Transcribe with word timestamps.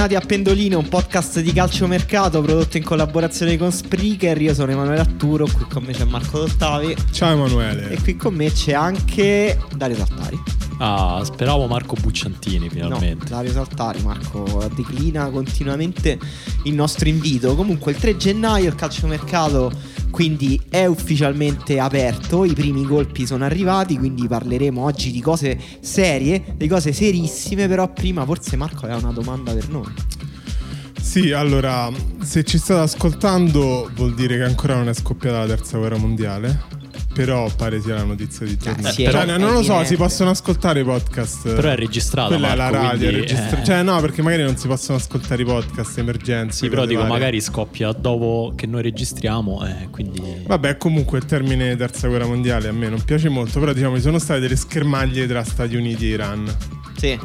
Bentornati 0.00 0.24
a 0.24 0.26
Pendolino, 0.26 0.78
un 0.78 0.88
podcast 0.88 1.40
di 1.40 1.52
calciomercato 1.52 2.40
prodotto 2.40 2.78
in 2.78 2.82
collaborazione 2.82 3.58
con 3.58 3.70
Spreaker. 3.70 4.40
Io 4.40 4.54
sono 4.54 4.72
Emanuele 4.72 5.02
Atturo, 5.02 5.44
qui 5.44 5.66
con 5.68 5.82
me 5.82 5.92
c'è 5.92 6.04
Marco 6.04 6.38
Dottavi. 6.38 6.96
Ciao 7.10 7.32
Emanuele. 7.32 7.90
E 7.90 8.00
qui 8.00 8.16
con 8.16 8.32
me 8.32 8.50
c'è 8.50 8.72
anche 8.72 9.60
Dario 9.76 9.96
Saltari. 9.96 10.39
Ah, 10.82 11.20
speravo 11.22 11.66
Marco 11.66 11.94
Bucciantini 11.94 12.70
finalmente. 12.70 13.24
No, 13.24 13.36
Dario 13.36 13.52
Saltari, 13.52 14.00
Marco 14.00 14.66
declina 14.74 15.28
continuamente 15.28 16.18
il 16.64 16.72
nostro 16.72 17.06
invito. 17.06 17.54
Comunque 17.54 17.92
il 17.92 17.98
3 17.98 18.16
gennaio 18.16 18.68
il 18.68 18.74
calciomercato 18.74 19.70
quindi 20.10 20.58
è 20.70 20.86
ufficialmente 20.86 21.78
aperto, 21.78 22.44
i 22.46 22.54
primi 22.54 22.84
colpi 22.84 23.26
sono 23.26 23.44
arrivati, 23.44 23.98
quindi 23.98 24.26
parleremo 24.26 24.82
oggi 24.82 25.12
di 25.12 25.20
cose 25.20 25.58
serie, 25.80 26.54
di 26.56 26.66
cose 26.66 26.94
serissime, 26.94 27.68
però 27.68 27.92
prima 27.92 28.24
forse 28.24 28.56
Marco 28.56 28.86
aveva 28.86 28.98
una 28.98 29.12
domanda 29.12 29.52
per 29.52 29.68
noi. 29.68 29.92
Sì, 31.00 31.30
allora, 31.32 31.90
se 32.22 32.42
ci 32.42 32.56
state 32.56 32.80
ascoltando 32.80 33.90
vuol 33.94 34.14
dire 34.14 34.38
che 34.38 34.44
ancora 34.44 34.76
non 34.76 34.88
è 34.88 34.94
scoppiata 34.94 35.40
la 35.40 35.46
terza 35.46 35.76
guerra 35.76 35.98
mondiale. 35.98 36.79
Però 37.24 37.50
pare 37.54 37.80
sia 37.80 37.94
la 37.94 38.04
notizia 38.04 38.46
di 38.46 38.56
giornata. 38.56 38.90
Sì, 38.90 39.04
cioè, 39.04 39.24
non 39.36 39.52
lo 39.52 39.62
so, 39.62 39.84
si 39.84 39.96
possono 39.96 40.30
ascoltare 40.30 40.80
i 40.80 40.84
podcast. 40.84 41.54
Però 41.54 41.68
è 41.68 41.76
registrato. 41.76 42.28
Quella 42.28 42.54
Marco, 42.54 42.62
è 42.62 42.70
la 42.70 42.70
radio. 42.70 43.08
quindi, 43.08 43.16
è 43.16 43.20
registra- 43.20 43.60
eh. 43.60 43.64
Cioè, 43.64 43.82
no, 43.82 44.00
perché 44.00 44.22
magari 44.22 44.42
non 44.42 44.56
si 44.56 44.66
possono 44.66 44.98
ascoltare 44.98 45.42
i 45.42 45.44
podcast 45.44 45.98
emergenze. 45.98 46.56
Sì, 46.64 46.68
però 46.68 46.86
dico, 46.86 47.00
varie. 47.00 47.12
magari 47.14 47.40
scoppia 47.40 47.92
dopo 47.92 48.52
che 48.56 48.66
noi 48.66 48.82
registriamo, 48.82 49.66
eh, 49.66 49.88
quindi... 49.90 50.22
Vabbè, 50.46 50.76
comunque 50.76 51.18
il 51.18 51.26
termine 51.26 51.76
terza 51.76 52.08
guerra 52.08 52.26
mondiale 52.26 52.68
a 52.68 52.72
me 52.72 52.88
non 52.88 53.02
piace 53.04 53.28
molto. 53.28 53.60
Però 53.60 53.72
diciamo 53.72 53.96
ci 53.96 54.02
sono 54.02 54.18
state 54.18 54.40
delle 54.40 54.56
schermaglie 54.56 55.26
tra 55.26 55.44
Stati 55.44 55.76
Uniti 55.76 56.06
e 56.06 56.14
Iran. 56.14 56.56
Sì. 56.96 57.18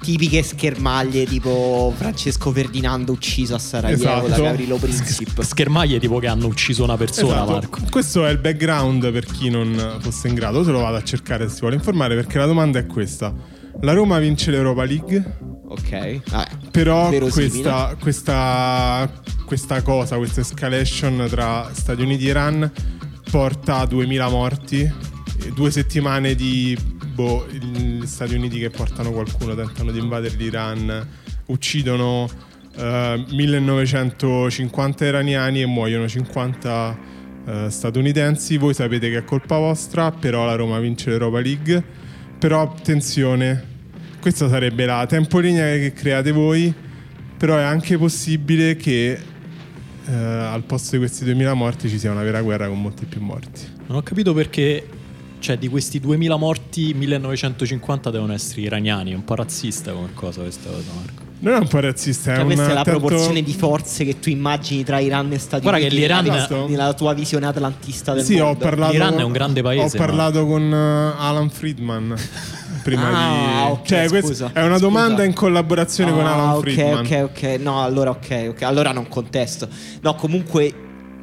Tipiche 0.00 0.42
schermaglie 0.42 1.26
tipo 1.26 1.92
Francesco 1.96 2.50
Ferdinando 2.52 3.12
ucciso 3.12 3.54
a 3.54 3.58
Sarajevo 3.58 4.02
Esatto. 4.02 4.28
da 4.28 4.38
Gavrilo 4.38 4.76
Princip. 4.76 5.42
Schermaglie 5.42 5.98
tipo 6.00 6.18
che 6.18 6.26
hanno 6.26 6.46
ucciso 6.46 6.82
una 6.84 6.96
persona, 6.96 7.34
Esatto. 7.34 7.50
Marco. 7.52 7.80
Questo 7.90 8.24
è 8.26 8.30
il 8.30 8.38
background 8.38 9.12
per 9.12 9.26
chi 9.26 9.50
non 9.50 9.98
fosse 10.00 10.28
in 10.28 10.34
grado. 10.34 10.64
Se 10.64 10.70
lo 10.70 10.80
vado 10.80 10.96
a 10.96 11.02
cercare 11.02 11.48
se 11.48 11.54
si 11.54 11.60
vuole 11.60 11.76
informare, 11.76 12.14
perché 12.14 12.38
la 12.38 12.46
domanda 12.46 12.78
è 12.78 12.86
questa: 12.86 13.34
la 13.82 13.92
Roma 13.92 14.18
vince 14.18 14.50
l'Europa 14.50 14.84
League, 14.84 15.38
Ok. 15.68 16.20
Vabbè. 16.30 16.48
però 16.70 17.10
questa, 17.30 17.94
questa, 18.00 19.10
questa 19.44 19.82
cosa, 19.82 20.16
questa 20.16 20.40
escalation 20.40 21.26
tra 21.28 21.68
Stati 21.72 22.00
Uniti 22.02 22.26
e 22.26 22.30
Iran 22.30 22.72
porta 23.30 23.78
a 23.78 23.86
2000 23.86 24.28
morti, 24.28 24.92
due 25.54 25.70
settimane 25.70 26.34
di 26.34 26.76
boh, 27.12 27.46
gli 27.50 28.06
Stati 28.06 28.34
Uniti 28.34 28.58
che 28.58 28.70
portano 28.70 29.10
qualcuno, 29.10 29.54
tentano 29.54 29.90
di 29.90 29.98
invadere 29.98 30.36
l'Iran, 30.36 31.08
uccidono 31.46 32.28
eh, 32.76 33.24
1950 33.28 35.04
iraniani 35.04 35.62
e 35.62 35.66
muoiono 35.66 36.08
50 36.08 36.98
eh, 37.46 37.66
statunitensi. 37.70 38.56
Voi 38.56 38.74
sapete 38.74 39.10
che 39.10 39.18
è 39.18 39.24
colpa 39.24 39.58
vostra, 39.58 40.10
però 40.10 40.44
la 40.44 40.54
Roma 40.54 40.78
vince 40.78 41.10
l'Europa 41.10 41.40
League. 41.40 41.82
Però 42.38 42.62
attenzione, 42.62 43.64
questa 44.20 44.48
sarebbe 44.48 44.86
la 44.86 45.04
tempolinea 45.06 45.76
che 45.76 45.92
create 45.92 46.32
voi, 46.32 46.72
però 47.36 47.56
è 47.56 47.62
anche 47.62 47.98
possibile 47.98 48.76
che 48.76 49.18
eh, 50.06 50.14
al 50.14 50.62
posto 50.62 50.92
di 50.92 50.98
questi 50.98 51.24
2000 51.24 51.54
morti 51.54 51.88
ci 51.88 51.98
sia 51.98 52.10
una 52.10 52.22
vera 52.22 52.40
guerra 52.42 52.66
con 52.68 52.80
molti 52.80 53.04
più 53.04 53.20
morti. 53.20 53.62
Non 53.86 53.98
ho 53.98 54.02
capito 54.02 54.32
perché, 54.32 54.86
cioè, 55.40 55.58
di 55.58 55.66
questi 55.68 55.98
2000 55.98 56.36
morti, 56.36 56.94
1950 56.94 58.10
devono 58.10 58.32
essere 58.32 58.60
iraniani. 58.60 59.12
È 59.12 59.14
un 59.14 59.24
po' 59.24 59.34
razzista 59.34 59.92
come 59.92 60.10
cosa 60.14 60.42
questa 60.42 60.68
cosa, 60.70 60.84
Marco. 60.94 61.28
Non 61.42 61.54
è 61.54 61.56
un 61.58 61.68
po' 61.68 61.80
razzista, 61.80 62.32
è 62.32 62.34
Cioè, 62.34 62.42
un 62.42 62.46
questa 62.52 62.70
è 62.70 62.74
la 62.74 62.82
tanto- 62.82 62.98
proporzione 63.00 63.42
di 63.42 63.54
forze 63.54 64.04
che 64.04 64.18
tu 64.18 64.28
immagini 64.28 64.84
tra 64.84 64.98
Iran 64.98 65.32
e 65.32 65.38
Stati 65.38 65.62
Guarda 65.62 65.78
che 65.80 65.86
Uniti 65.86 66.00
l'Iran- 66.02 66.24
nella, 66.24 66.66
nella 66.68 66.92
tua 66.92 67.14
visione 67.14 67.46
atlantista 67.46 68.12
del 68.12 68.24
Sì, 68.24 68.38
ho 68.38 68.44
mondo. 68.44 68.58
parlato, 68.58 68.92
L'Iran 68.92 69.18
è 69.18 69.22
un 69.22 69.32
grande 69.32 69.62
paese, 69.62 69.96
Ho 69.96 69.98
parlato 69.98 70.44
con 70.46 70.62
eh, 70.70 71.14
Alan 71.18 71.48
Friedman 71.48 72.14
prima 72.84 73.08
Ah, 73.08 73.64
di... 73.66 73.70
ok, 73.72 73.86
cioè, 73.86 74.08
scusa, 74.08 74.20
questa 74.20 74.50
è 74.52 74.62
una 74.64 74.78
domanda 74.78 75.12
scusa. 75.14 75.24
in 75.24 75.32
collaborazione 75.32 76.10
con 76.12 76.26
Ah, 76.26 76.32
Alan 76.34 76.48
ok, 76.56 76.60
Friedman. 76.60 77.04
ok, 77.06 77.30
ok. 77.34 77.42
No, 77.60 77.82
allora 77.82 78.10
ok, 78.10 78.46
ok. 78.50 78.62
Allora 78.62 78.92
non 78.92 79.08
contesto. 79.08 79.66
No, 80.02 80.14
comunque, 80.16 80.74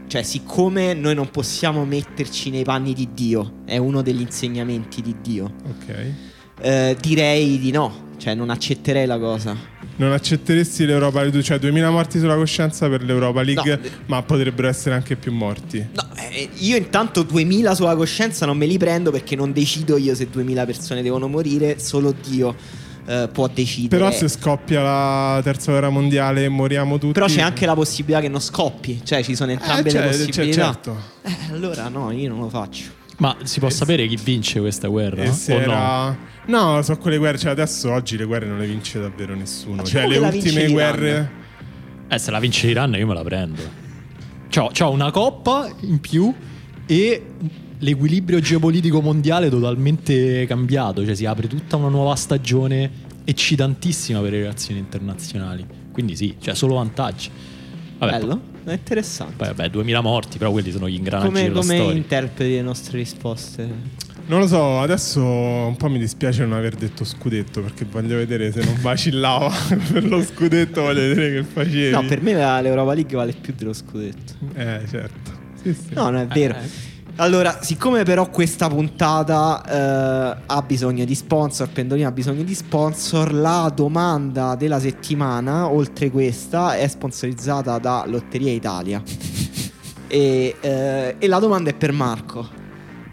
cioè, 0.07 0.23
siccome 0.23 0.93
noi 0.93 1.13
non 1.15 1.29
possiamo 1.29 1.85
metterci 1.85 2.49
nei 2.49 2.63
panni 2.63 2.93
di 2.93 3.09
Dio, 3.13 3.61
è 3.65 3.77
uno 3.77 4.01
degli 4.01 4.21
insegnamenti 4.21 5.01
di 5.01 5.15
Dio. 5.21 5.53
Ok. 5.69 6.13
eh, 6.61 6.97
direi 6.99 7.59
di 7.59 7.71
no. 7.71 8.05
Cioè, 8.17 8.33
non 8.33 8.49
accetterei 8.49 9.05
la 9.05 9.19
cosa. 9.19 9.55
Non 9.97 10.11
accetteresti 10.11 10.85
l'Europa 10.85 11.21
League, 11.21 11.43
cioè 11.43 11.59
2000 11.59 11.89
morti 11.91 12.17
sulla 12.17 12.35
coscienza 12.35 12.89
per 12.89 13.03
l'Europa 13.03 13.43
League, 13.43 13.79
No. 13.79 13.89
ma 14.07 14.23
potrebbero 14.23 14.67
essere 14.67 14.95
anche 14.95 15.15
più 15.15 15.31
morti. 15.31 15.85
No, 15.93 16.03
eh, 16.15 16.49
io 16.57 16.77
intanto 16.77 17.21
2000 17.21 17.75
sulla 17.75 17.95
coscienza 17.95 18.47
non 18.47 18.57
me 18.57 18.65
li 18.65 18.77
prendo 18.79 19.11
perché 19.11 19.35
non 19.35 19.51
decido 19.53 19.97
io 19.97 20.15
se 20.15 20.29
2000 20.31 20.65
persone 20.65 21.03
devono 21.03 21.27
morire, 21.27 21.77
solo 21.77 22.11
Dio 22.27 22.55
eh, 23.07 23.29
può 23.31 23.47
decidere. 23.47 24.03
Però 24.03 24.11
se 24.15 24.27
scoppia 24.27 24.81
la 24.81 25.39
terza 25.41 25.71
guerra 25.71 25.89
mondiale 25.89 26.43
e 26.43 26.49
moriamo 26.49 26.97
tutti... 26.97 27.13
Però 27.13 27.25
c'è 27.25 27.41
anche 27.41 27.65
la 27.65 27.73
possibilità 27.73 28.19
che 28.19 28.27
non 28.27 28.41
scoppi, 28.41 29.01
cioè 29.03 29.23
ci 29.23 29.35
sono 29.35 29.51
Eh, 29.51 29.53
entrambe 29.53 29.89
cioè, 29.89 30.01
le 30.01 30.11
cioè, 30.13 30.25
possibilità. 30.25 30.63
certo. 30.65 30.97
Eh, 31.23 31.35
allora 31.51 31.87
no, 31.87 32.11
io 32.11 32.29
non 32.29 32.39
lo 32.39 32.49
faccio. 32.49 32.91
Ma 33.17 33.35
si 33.43 33.59
può 33.59 33.69
sapere 33.69 34.05
chi 34.07 34.17
vince 34.21 34.59
questa 34.59 34.87
guerra? 34.89 35.23
E 35.23 35.31
se 35.31 35.53
o 35.53 35.57
no? 35.57 35.63
era... 35.63 36.17
No, 36.45 36.81
so 36.81 36.97
quelle 36.97 37.17
guerre, 37.17 37.37
cioè 37.37 37.51
adesso 37.51 37.91
oggi 37.91 38.15
le 38.17 38.25
guerre 38.25 38.45
non 38.45 38.57
le 38.59 38.67
vince 38.67 38.99
davvero 38.99 39.33
nessuno. 39.35 39.83
Cioè 39.83 40.05
le 40.07 40.17
ultime 40.17 40.65
l'Iran. 40.65 40.71
guerre... 40.71 41.31
Eh, 42.09 42.19
se 42.19 42.31
la 42.31 42.39
vince 42.39 42.67
l'Iran 42.67 42.93
io 42.93 43.07
me 43.07 43.13
la 43.13 43.23
prendo. 43.23 43.61
C'ho, 44.49 44.69
c'ho 44.71 44.91
una 44.91 45.11
coppa 45.11 45.69
in 45.81 45.99
più 45.99 46.33
e 46.85 47.25
l'equilibrio 47.79 48.39
geopolitico 48.39 49.01
mondiale 49.01 49.49
totalmente 49.49 50.45
cambiato. 50.47 51.05
Cioè 51.05 51.15
si 51.15 51.25
apre 51.25 51.47
tutta 51.47 51.75
una 51.75 51.89
nuova 51.89 52.15
stagione 52.15 52.89
eccitantissima 53.23 54.19
per 54.21 54.31
le 54.31 54.39
relazioni 54.39 54.79
internazionali. 54.79 55.65
Quindi 55.91 56.15
sì, 56.15 56.35
cioè 56.39 56.55
solo 56.55 56.75
vantaggi. 56.75 57.29
Vabbè, 57.97 58.19
Bello, 58.19 58.41
è 58.65 58.73
interessante. 58.73 59.33
Poi 59.37 59.47
vabbè, 59.47 59.69
2000 59.69 60.01
morti, 60.01 60.37
però 60.37 60.51
quelli 60.51 60.71
sono 60.71 60.87
gli 60.87 60.93
ingranaggi 60.95 61.27
Come, 61.27 61.41
della 61.43 61.59
come 61.59 61.75
storia. 61.77 61.95
interpreti 61.97 62.51
le 62.51 62.61
nostre 62.61 62.97
risposte? 62.99 64.05
Non 64.27 64.39
lo 64.41 64.47
so, 64.47 64.79
adesso 64.81 65.23
un 65.23 65.75
po' 65.77 65.89
mi 65.89 65.97
dispiace 65.97 66.41
non 66.43 66.57
aver 66.57 66.75
detto 66.75 67.05
scudetto 67.05 67.61
perché 67.61 67.85
voglio 67.89 68.17
vedere 68.17 68.51
se 68.51 68.61
non 68.61 68.75
vacillava 68.81 69.49
per 69.91 70.03
lo 70.05 70.21
scudetto, 70.21 70.81
voglio 70.81 70.99
vedere 70.99 71.31
che 71.31 71.43
facevi. 71.43 71.91
No, 71.91 72.05
per 72.05 72.21
me 72.21 72.33
l'Europa 72.33 72.93
League 72.93 73.15
vale 73.15 73.33
più 73.39 73.53
dello 73.57 73.71
scudetto. 73.73 74.33
Eh, 74.53 74.81
certo. 74.89 75.31
Sì, 75.63 75.73
sì. 75.73 75.93
No, 75.93 76.09
non 76.09 76.17
è 76.17 76.27
vero. 76.27 76.55
eh. 76.55 76.95
Allora, 77.19 77.63
siccome 77.63 78.03
però 78.03 78.29
questa 78.29 78.67
puntata 78.67 79.63
eh, 79.65 80.43
ha 80.45 80.61
bisogno 80.61 81.03
di 81.03 81.15
sponsor, 81.15 81.67
Pendolino 81.67 82.07
ha 82.07 82.11
bisogno 82.11 82.43
di 82.43 82.53
sponsor, 82.53 83.33
la 83.33 83.71
domanda 83.73 84.53
della 84.53 84.79
settimana, 84.79 85.67
oltre 85.67 86.11
questa, 86.11 86.75
è 86.75 86.87
sponsorizzata 86.87 87.79
da 87.79 88.03
Lotteria 88.05 88.51
Italia. 88.51 89.01
e, 90.07 90.55
eh, 90.61 91.15
e 91.17 91.27
la 91.27 91.39
domanda 91.39 91.71
è 91.71 91.73
per 91.73 91.91
Marco. 91.91 92.47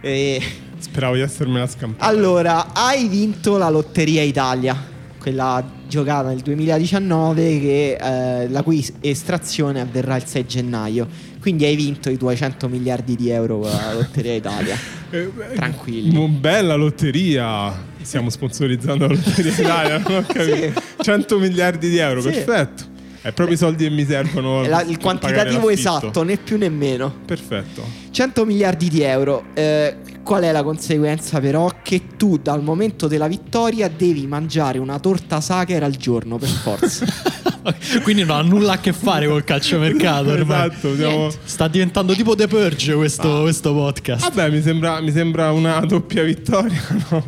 E, 0.02 0.42
Speravo 0.76 1.14
di 1.14 1.22
essermela 1.22 1.66
scampata. 1.66 2.04
allora, 2.06 2.74
hai 2.74 3.08
vinto 3.08 3.56
la 3.56 3.70
Lotteria 3.70 4.20
Italia. 4.22 4.92
quella 5.18 5.64
giocata 5.88 6.28
nel 6.28 6.40
2019 6.40 7.58
che, 7.58 7.96
eh, 7.98 8.48
la 8.50 8.62
cui 8.62 8.86
estrazione 9.00 9.80
avverrà 9.80 10.16
il 10.16 10.26
6 10.26 10.46
gennaio. 10.46 11.08
Quindi 11.44 11.66
hai 11.66 11.76
vinto 11.76 12.08
i 12.08 12.16
tuoi 12.16 12.38
100 12.38 12.68
miliardi 12.70 13.16
di 13.16 13.28
euro 13.28 13.58
con 13.58 13.68
la 13.70 13.92
Lotteria 13.92 14.32
Italia. 14.32 14.78
Eh, 15.10 15.30
Tranquilli. 15.54 16.10
mo- 16.10 16.26
Bella 16.26 16.74
lotteria. 16.74 17.70
Stiamo 18.00 18.30
sponsorizzando 18.30 19.06
la 19.06 19.12
Lotteria 19.12 19.52
Italia, 19.60 19.98
non 19.98 20.14
ho 20.16 20.22
capito. 20.26 20.80
100 21.02 21.38
miliardi 21.38 21.90
di 21.90 21.98
euro, 21.98 22.22
Sì. 22.22 22.30
perfetto. 22.30 22.84
È 23.20 23.30
proprio 23.32 23.56
i 23.56 23.58
soldi 23.58 23.84
che 23.84 23.90
mi 23.90 24.06
servono. 24.06 24.66
La- 24.66 24.80
il 24.84 24.96
quantitativo 24.98 25.68
esatto, 25.68 26.22
né 26.22 26.38
più 26.38 26.56
né 26.56 26.70
meno. 26.70 27.14
Perfetto. 27.26 27.82
100 28.10 28.46
miliardi 28.46 28.88
di 28.88 29.02
euro. 29.02 29.44
Eh, 29.52 29.96
qual 30.22 30.44
è 30.44 30.50
la 30.52 30.62
conseguenza 30.62 31.40
però? 31.40 31.70
Che 31.82 32.00
tu 32.16 32.38
dal 32.38 32.62
momento 32.62 33.06
della 33.06 33.28
vittoria 33.28 33.88
devi 33.94 34.26
mangiare 34.26 34.78
una 34.78 34.98
torta 34.98 35.42
Sacher 35.42 35.82
al 35.82 35.96
giorno 35.96 36.38
per 36.38 36.48
forza. 36.48 37.04
Quindi 38.02 38.24
non 38.24 38.36
ha 38.36 38.42
nulla 38.42 38.72
a 38.74 38.78
che 38.78 38.92
fare 38.92 39.26
col 39.26 39.44
calciomercato. 39.44 40.30
ormai. 40.30 40.68
Esatto, 40.68 40.94
siamo... 40.96 41.30
Sta 41.44 41.68
diventando 41.68 42.14
tipo 42.14 42.34
The 42.34 42.46
Purge 42.46 42.94
questo, 42.94 43.42
questo 43.42 43.72
podcast. 43.72 44.22
Vabbè, 44.22 44.50
mi 44.50 44.62
sembra, 44.62 45.00
mi 45.00 45.10
sembra 45.12 45.50
una 45.52 45.80
doppia 45.80 46.22
vittoria, 46.22 46.80
no? 47.10 47.24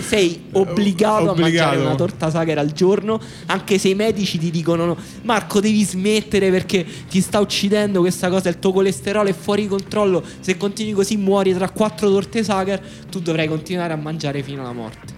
Sei 0.00 0.44
obbligato, 0.52 1.28
a 1.28 1.30
Obbligato. 1.32 1.40
mangiare 1.40 1.76
una 1.76 1.94
torta 1.94 2.30
Sacher 2.30 2.56
al 2.56 2.72
giorno, 2.72 3.20
anche 3.46 3.76
se 3.76 3.88
i 3.88 3.94
medici 3.94 4.38
ti 4.38 4.50
dicono: 4.50 4.96
Marco, 5.22 5.60
devi 5.60 5.82
smettere 5.84 6.50
perché 6.50 6.86
ti 7.08 7.20
sta 7.20 7.38
uccidendo 7.38 8.00
questa 8.00 8.30
cosa. 8.30 8.48
Il 8.48 8.58
tuo 8.58 8.72
colesterolo 8.72 9.28
è 9.28 9.34
fuori 9.34 9.66
controllo. 9.66 10.24
Se 10.40 10.56
continui 10.56 10.92
così, 10.92 11.18
muori 11.18 11.52
tra 11.52 11.68
quattro 11.68 12.08
torte 12.08 12.42
Sacher. 12.42 12.80
Tu 13.10 13.20
dovrai 13.20 13.46
continuare 13.46 13.92
a 13.92 13.96
mangiare 13.96 14.42
fino 14.42 14.62
alla 14.62 14.72
morte. 14.72 15.13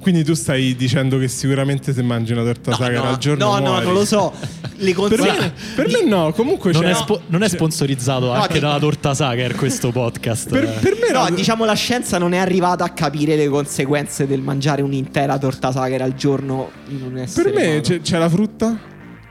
Quindi 0.00 0.24
tu 0.24 0.32
stai 0.34 0.74
dicendo 0.76 1.18
che 1.18 1.28
sicuramente 1.28 1.92
se 1.92 2.02
mangi 2.02 2.32
una 2.32 2.42
torta 2.42 2.74
sagra 2.74 3.08
al 3.10 3.18
giorno 3.18 3.44
no, 3.44 3.58
no, 3.58 3.60
muori. 3.70 3.84
non 3.84 3.94
lo 3.94 4.04
so. 4.06 4.32
Le 4.80 4.86
Per 4.86 4.94
conseguenze. 4.94 5.40
me, 5.42 5.52
per 5.74 5.88
me 5.88 6.04
no, 6.08 6.32
comunque 6.32 6.72
Non 6.72 6.86
è, 6.86 6.94
spo- 6.94 7.20
non 7.26 7.42
è 7.42 7.48
sponsorizzato 7.50 8.32
anche 8.32 8.54
ti- 8.54 8.58
dalla 8.60 8.78
torta 8.78 9.12
Sacher 9.12 9.54
questo 9.54 9.90
podcast. 9.92 10.48
Per, 10.48 10.64
eh. 10.64 10.66
per 10.80 10.94
me 10.94 11.10
No, 11.12 11.28
no, 11.28 11.34
diciamo 11.34 11.66
la 11.66 11.74
scienza 11.74 12.16
non 12.16 12.32
è 12.32 12.38
arrivata 12.38 12.82
a 12.84 12.88
capire 12.90 13.36
le 13.36 13.48
conseguenze 13.48 14.26
del 14.26 14.40
mangiare 14.40 14.80
un'intera 14.80 15.36
torta 15.36 15.70
Sacher 15.70 16.00
al 16.00 16.14
giorno 16.14 16.70
in 16.88 17.02
un 17.02 17.18
essere 17.18 17.50
Per 17.50 17.60
me 17.60 17.80
c'è, 17.82 18.00
c'è 18.00 18.16
la 18.16 18.28
frutta, 18.30 18.78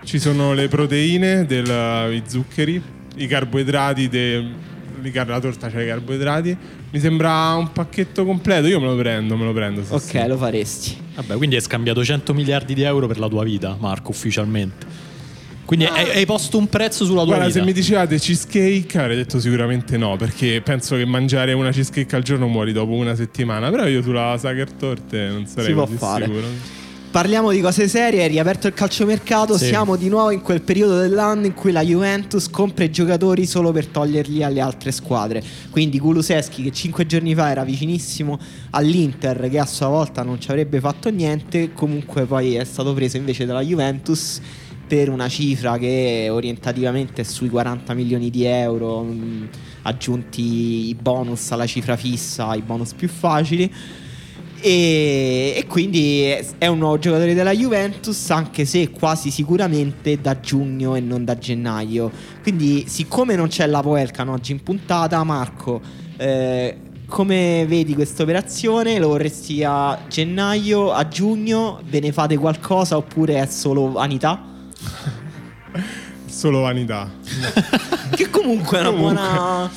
ci 0.04 0.19
sono 0.19 0.54
le 0.54 0.68
proteine, 0.68 1.45
del- 1.48 2.13
i 2.13 2.22
zuccheri, 2.27 2.80
i 3.15 3.25
carboidrati, 3.25 4.07
de- 4.07 4.45
i 5.07 5.12
car- 5.12 5.28
la 5.30 5.40
torta 5.40 5.69
c'è 5.69 5.84
i 5.84 5.88
carboidrati. 5.88 6.57
Mi 6.92 7.00
sembra 7.00 7.54
un 7.56 7.72
pacchetto 7.72 8.25
completo, 8.25 8.68
io 8.68 8.80
me 8.80 8.88
lo 8.88 8.96
prendo, 8.96 9.36
me 9.38 9.46
lo 9.46 9.54
prendo. 9.54 9.84
sì, 9.84 9.94
Ok, 9.94 10.01
sì. 10.01 10.28
lo 10.28 10.38
faresti. 10.38 10.98
Vabbè, 11.16 11.36
quindi 11.38 11.56
hai 11.56 11.62
scambiato 11.62 12.04
100 12.04 12.34
miliardi 12.34 12.74
di 12.74 12.81
euro 12.84 13.07
per 13.07 13.19
la 13.19 13.28
tua 13.28 13.44
vita, 13.44 13.75
Marco, 13.80 14.12
ufficialmente. 14.12 15.07
Quindi 15.66 15.86
hai, 15.86 16.10
hai 16.18 16.25
posto 16.25 16.57
un 16.57 16.68
prezzo 16.68 17.06
sulla 17.06 17.18
tua 17.24 17.36
Guarda, 17.36 17.46
vita. 17.46 17.60
se 17.60 17.66
mi 17.66 17.74
dicevate 17.74 18.18
cheesecake 18.18 18.98
avrei 18.98 19.16
detto 19.16 19.40
sicuramente 19.40 19.98
no, 19.98 20.16
perché 20.16 20.62
penso 20.63 20.96
che 20.96 21.06
mangiare 21.06 21.54
una 21.54 21.69
cheesecake 21.72 22.16
al 22.16 22.24
giorno 22.24 22.48
muori 22.48 22.72
dopo 22.74 22.94
una 22.94 23.13
settimana. 23.13 23.69
Però 23.69 23.86
io 23.86 24.01
sulla 24.01 24.36
Sacher 24.40 24.72
Torte 24.72 25.28
non 25.28 25.46
sarei 25.46 25.66
Si 25.68 25.74
può 25.74 25.84
così 25.86 25.98
fare. 25.98 26.25
sicuro. 26.25 26.48
Parliamo 27.11 27.50
di 27.50 27.59
cose 27.59 27.88
serie, 27.88 28.23
è 28.23 28.27
riaperto 28.27 28.67
il 28.67 28.75
calciomercato, 28.75 29.57
Sì. 29.57 29.65
siamo 29.65 29.95
di 29.95 30.09
nuovo 30.09 30.29
in 30.29 30.41
quel 30.41 30.61
periodo 30.61 31.00
dell'anno 31.00 31.47
in 31.47 31.56
cui 31.56 31.71
la 31.71 31.81
Juventus 31.81 32.47
compra 32.51 32.83
i 32.83 32.91
giocatori 32.91 33.47
solo 33.47 33.71
per 33.71 33.88
toglierli 33.88 34.44
alle 34.44 34.61
altre 34.61 34.91
squadre. 34.91 35.41
Quindi 35.71 35.97
Kuluseschi 35.97 36.61
che 36.61 36.71
5 36.71 37.07
giorni 37.07 37.33
fa 37.33 37.50
era 37.50 37.63
vicinissimo 37.63 38.38
all'Inter 38.69 39.50
che 39.50 39.57
a 39.57 39.65
sua 39.65 39.88
volta 39.88 40.21
non 40.21 40.39
ci 40.39 40.51
avrebbe 40.51 40.79
fatto 40.79 41.09
niente, 41.09 41.73
comunque 41.73 42.25
poi 42.25 42.53
è 42.53 42.63
stato 42.63 42.94
preso 42.94 43.17
invece 43.17 43.47
dalla 43.47 43.63
Juventus 43.63 44.39
per 44.88 45.09
una 45.09 45.27
cifra 45.29 45.79
che 45.79 46.27
orientativamente 46.29 47.23
è 47.23 47.25
sui 47.25 47.50
40 47.50 47.95
milioni 47.95 48.29
di 48.29 48.44
euro, 48.44 49.03
aggiunti 49.81 50.89
i 50.89 50.95
bonus 50.95 51.50
alla 51.51 51.65
cifra 51.65 51.97
fissa, 51.97 52.53
i 52.53 52.62
bonus 52.62 52.94
più 52.94 53.07
facili. 53.07 53.73
E, 54.61 55.53
e 55.56 55.65
quindi 55.67 56.23
è- 56.57 56.67
un 56.67 56.77
nuovo 56.79 57.00
giocatore 57.00 57.33
della 57.33 57.51
Juventus, 57.53 58.29
anche 58.31 58.65
se 58.65 58.89
quasi 58.91 59.31
sicuramente 59.31 60.19
da 60.19 60.39
giugno 60.39 60.95
e 60.95 61.00
non 61.00 61.23
da 61.23 61.38
gennaio. 61.38 62.11
Quindi, 62.41 62.85
siccome 62.88 63.35
non 63.35 63.47
c'è 63.47 63.65
la 63.67 63.81
Poelcan 63.81 64.27
oggi 64.29 64.51
in 64.51 64.61
puntata, 64.63 65.23
Marco, 65.23 65.79
eh, 66.17 66.77
come 67.07 67.65
vedi 67.67 67.94
questa 67.95 68.23
operazione? 68.23 69.00
Lo 69.00 69.07
vorresti 69.09 69.63
a 69.63 69.97
gennaio, 70.07 70.91
a 70.91 71.07
giugno? 71.07 71.79
Ve 71.89 72.00
ne 72.01 72.12
fate 72.12 72.38
qualcosa 72.38 72.97
oppure 72.97 73.41
è 73.41 73.45
solo 73.47 73.91
vanità? 73.91 74.44
Solo 76.25 76.62
vanità. 76.62 77.09
Che 78.09 78.29
comunque 78.29 78.77
è 78.77 78.81
una 78.81 78.89
Comunque. 78.89 79.13
buona. 79.15 79.71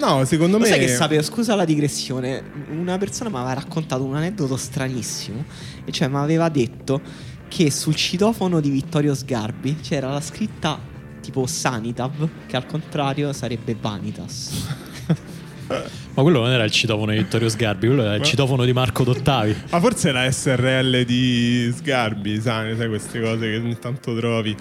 No, 0.00 0.24
secondo 0.24 0.56
Lo 0.56 0.62
me. 0.62 0.68
sai 0.70 0.78
che 0.78 0.88
sapevo, 0.88 1.22
scusa 1.22 1.54
la 1.54 1.66
digressione, 1.66 2.42
una 2.70 2.96
persona 2.96 3.28
mi 3.28 3.36
aveva 3.36 3.52
raccontato 3.52 4.02
un 4.02 4.16
aneddoto 4.16 4.56
stranissimo, 4.56 5.44
e 5.84 5.92
cioè 5.92 6.08
mi 6.08 6.16
aveva 6.16 6.48
detto 6.48 7.02
che 7.48 7.70
sul 7.70 7.94
citofono 7.94 8.60
di 8.60 8.70
Vittorio 8.70 9.14
Sgarbi 9.14 9.76
c'era 9.82 10.10
la 10.10 10.22
scritta 10.22 10.80
tipo 11.20 11.46
Sanitav, 11.46 12.28
che 12.46 12.56
al 12.56 12.64
contrario 12.64 13.32
sarebbe 13.34 13.76
Vanitas. 13.78 14.66
Ma 16.14 16.22
quello 16.22 16.40
non 16.40 16.50
era 16.50 16.64
il 16.64 16.70
citofono 16.70 17.12
di 17.12 17.18
Vittorio 17.18 17.48
Sgarbi, 17.48 17.86
quello 17.86 18.02
era 18.02 18.14
il 18.14 18.22
citofono 18.22 18.64
di 18.64 18.72
Marco 18.72 19.04
Dottavi. 19.04 19.54
Ma 19.70 19.80
forse 19.80 20.08
è 20.08 20.12
la 20.12 20.30
SRL 20.30 21.04
di 21.04 21.72
Sgarbi, 21.76 22.40
sai, 22.40 22.74
sai 22.76 22.88
queste 22.88 23.20
cose 23.20 23.50
che 23.50 23.56
ogni 23.56 23.78
tanto 23.78 24.16
trovi. 24.16 24.56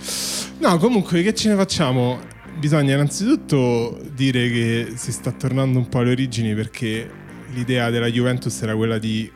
No, 0.60 0.78
comunque, 0.78 1.24
che 1.24 1.34
ce 1.34 1.50
ne 1.50 1.56
facciamo? 1.56 2.20
Bisogna 2.60 2.94
innanzitutto 2.94 4.00
dire 4.14 4.50
che 4.50 4.92
si 4.96 5.12
sta 5.14 5.32
tornando 5.32 5.80
un 5.80 5.88
po' 5.88 6.00
alle 6.00 6.12
origini 6.12 6.54
perché 6.54 7.10
l'idea 7.54 7.90
della 7.90 8.08
Juventus 8.08 8.62
era 8.62 8.76
quella 8.76 8.98
di 8.98 9.32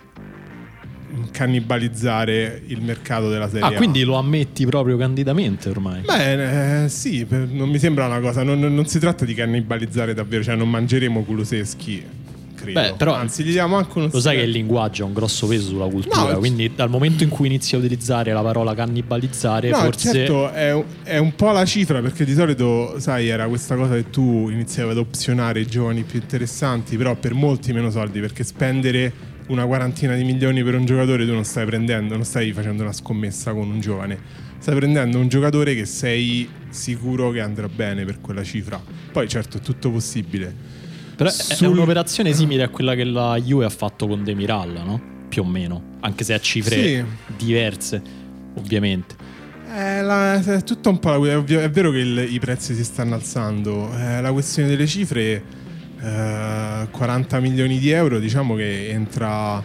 cannibalizzare 1.32 2.62
il 2.68 2.82
mercato 2.82 3.30
della 3.30 3.48
Serie 3.48 3.66
Ah, 3.66 3.74
quindi 3.74 4.04
lo 4.04 4.16
ammetti 4.16 4.66
proprio 4.66 4.98
candidamente 4.98 5.70
ormai. 5.70 6.02
Beh, 6.02 6.84
eh, 6.84 6.90
sì, 6.90 7.26
non 7.30 7.70
mi 7.70 7.80
sembra 7.80 8.08
una 8.08 8.20
cosa. 8.20 8.44
Non, 8.44 8.60
non 8.60 8.86
si 8.88 9.00
tratta 9.00 9.24
di 9.26 9.34
cannibalizzare 9.34 10.14
davvero, 10.14 10.44
cioè 10.44 10.56
non 10.56 10.70
mangeremo 10.70 11.24
Kuluseschi, 11.24 12.04
credo. 12.64 12.80
Beh, 12.80 12.94
però- 12.98 13.14
Anzi, 13.14 13.44
gli 13.44 13.52
diamo 13.52 13.76
anche 13.78 13.92
uno 13.98 14.10
Lo 14.12 14.20
sai 14.20 14.38
che 14.38 14.44
il 14.44 14.50
linguaggio 14.52 15.04
ha 15.04 15.08
un 15.08 15.14
grosso 15.14 15.48
peso 15.48 15.68
sulla 15.68 15.88
cultura, 15.88 16.32
No, 16.34 16.38
quindi 16.40 16.72
dal 16.76 16.90
momento 16.90 17.24
in 17.24 17.30
cui 17.30 17.48
inizi 17.48 17.76
a 17.76 17.78
utilizzare 17.78 18.32
la 18.34 18.42
parola 18.42 18.74
cannibalizzare, 18.74 19.70
No, 19.70 19.78
forse 19.78 20.12
certo, 20.14 20.52
è, 20.52 20.84
è 21.04 21.18
un 21.18 21.36
po' 21.36 21.52
la 21.52 21.66
cifra 21.66 22.02
perché 22.02 22.26
di 22.26 22.34
solito, 22.34 23.00
sai, 23.00 23.28
era 23.28 23.48
questa 23.48 23.76
cosa 23.76 23.94
che 23.96 24.10
tu 24.10 24.50
iniziavi 24.50 24.92
ad 24.92 24.98
opzionare 24.98 25.60
i 25.60 25.66
giovani 25.68 26.04
più 26.04 26.20
interessanti, 26.20 26.98
però 26.98 27.16
per 27.16 27.34
molti 27.34 27.74
meno 27.74 27.90
soldi, 27.92 28.20
perché 28.20 28.44
spendere 28.44 29.32
una 29.48 29.66
quarantina 29.66 30.16
di 30.16 30.24
milioni 30.24 30.64
per 30.64 30.76
un 30.76 30.86
giocatore 30.86 31.26
tu 31.26 31.34
non 31.34 31.44
stai 31.44 31.66
prendendo, 31.66 32.16
non 32.16 32.24
stai 32.24 32.54
facendo 32.54 32.84
una 32.84 32.94
scommessa 32.94 33.52
con 33.52 33.70
un 33.70 33.80
giovane, 33.82 34.18
stai 34.58 34.76
prendendo 34.76 35.20
un 35.20 35.28
giocatore 35.28 35.76
che 35.76 35.86
sei 35.86 36.48
sicuro 36.70 37.30
che 37.32 37.42
andrà 37.42 37.68
bene 37.68 38.06
per 38.06 38.22
quella 38.22 38.44
cifra. 38.44 38.82
Poi 39.12 39.28
certo 39.28 39.58
è 39.58 39.60
tutto 39.60 39.92
possibile. 39.92 40.56
Però 41.24 41.36
è- 41.36 41.48
è 41.52 41.56
Sul- 41.56 41.68
un'operazione 41.68 42.34
simile 42.34 42.64
a 42.64 42.70
quella 42.70 42.96
che 42.96 43.04
la 43.04 43.38
Juve 43.40 43.66
ha 43.66 43.70
fatto 43.70 44.08
con 44.08 44.24
Demiral, 44.24 44.72
no? 44.86 45.02
Più 45.30 45.42
o 45.44 45.46
meno, 45.46 45.82
anche 46.02 46.24
se 46.24 46.34
a 46.34 46.40
cifre 46.40 46.76
Sì. 46.76 47.04
diverse, 47.38 48.02
ovviamente. 48.56 49.16
È, 49.68 50.02
la- 50.02 50.40
è 50.40 50.64
tutto 50.64 50.90
un 50.90 51.00
po' 51.00 51.16
la- 51.16 51.44
è, 51.44 51.70
vero 51.70 51.90
che 51.92 51.98
il- 51.98 52.28
i 52.30 52.40
prezzi 52.40 52.76
si 52.76 52.84
stanno 52.84 53.16
alzando. 53.16 53.92
È 53.96 54.22
la 54.22 54.32
questione 54.32 54.68
delle 54.70 54.86
cifre, 54.86 55.44
eh, 56.00 56.88
40 56.92 57.40
milioni 57.40 57.80
di 57.80 57.90
euro, 57.90 58.20
diciamo 58.20 58.56
che 58.56 58.90
entra 58.90 59.64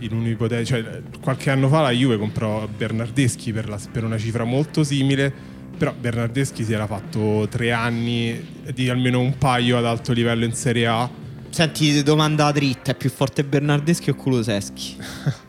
in 0.00 0.12
un 0.12 0.26
ipotetico. 0.26 0.68
Cioè, 0.80 1.00
qualche 1.20 1.50
anno 1.50 1.68
fa 1.68 1.80
la 1.80 1.90
Juve 1.90 2.18
comprò 2.18 2.66
Bernardeschi 2.68 3.52
per, 3.52 3.68
la- 3.68 3.78
per 3.90 4.04
una 4.04 4.18
cifra 4.18 4.44
molto 4.44 4.84
simile. 4.84 5.32
Però 5.78 5.94
Bernardeschi 5.98 6.64
si 6.64 6.72
era 6.72 6.86
fatto 6.88 7.46
tre 7.48 7.70
anni 7.70 8.44
di 8.74 8.88
almeno 8.88 9.20
un 9.20 9.38
paio 9.38 9.78
ad 9.78 9.86
alto 9.86 10.12
livello 10.12 10.44
in 10.44 10.52
Serie 10.52 10.86
A. 10.88 11.08
Senti, 11.50 12.02
domanda 12.02 12.50
dritta, 12.50 12.90
è 12.90 12.94
più 12.96 13.08
forte 13.10 13.44
Bernardeschi 13.44 14.10
o 14.10 14.14
Kuluseschi? 14.14 14.96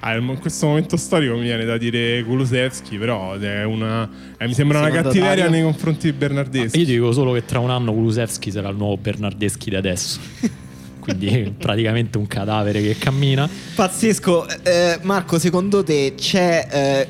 Ah, 0.00 0.14
in 0.16 0.38
questo 0.40 0.66
momento 0.66 0.96
storico 0.96 1.34
mi 1.34 1.42
viene 1.42 1.64
da 1.64 1.76
dire 1.76 2.24
Kulusevski, 2.24 2.96
però 2.96 3.34
è 3.34 3.64
una, 3.64 4.08
eh, 4.38 4.46
mi 4.46 4.54
sembra 4.54 4.78
una 4.78 4.88
Secondo 4.88 5.08
cattiveria 5.08 5.44
Dario? 5.44 5.50
nei 5.50 5.62
confronti 5.62 6.10
di 6.10 6.16
Bernardeschi. 6.16 6.78
Io 6.80 6.84
ti 6.86 6.92
dico 6.92 7.12
solo 7.12 7.32
che 7.32 7.44
tra 7.44 7.58
un 7.60 7.70
anno 7.70 7.92
Kulusevski 7.92 8.50
sarà 8.50 8.70
il 8.70 8.76
nuovo 8.76 8.96
Bernardeschi 8.96 9.70
di 9.70 9.76
adesso. 9.76 10.18
Quindi 11.00 11.26
è 11.26 11.50
praticamente 11.52 12.18
un 12.18 12.26
cadavere 12.26 12.82
che 12.82 12.96
cammina. 12.98 13.48
Pazzesco. 13.74 14.46
Eh, 14.62 14.98
Marco, 15.02 15.38
secondo 15.38 15.82
te 15.84 16.14
c'è 16.16 16.66
eh, 16.70 17.08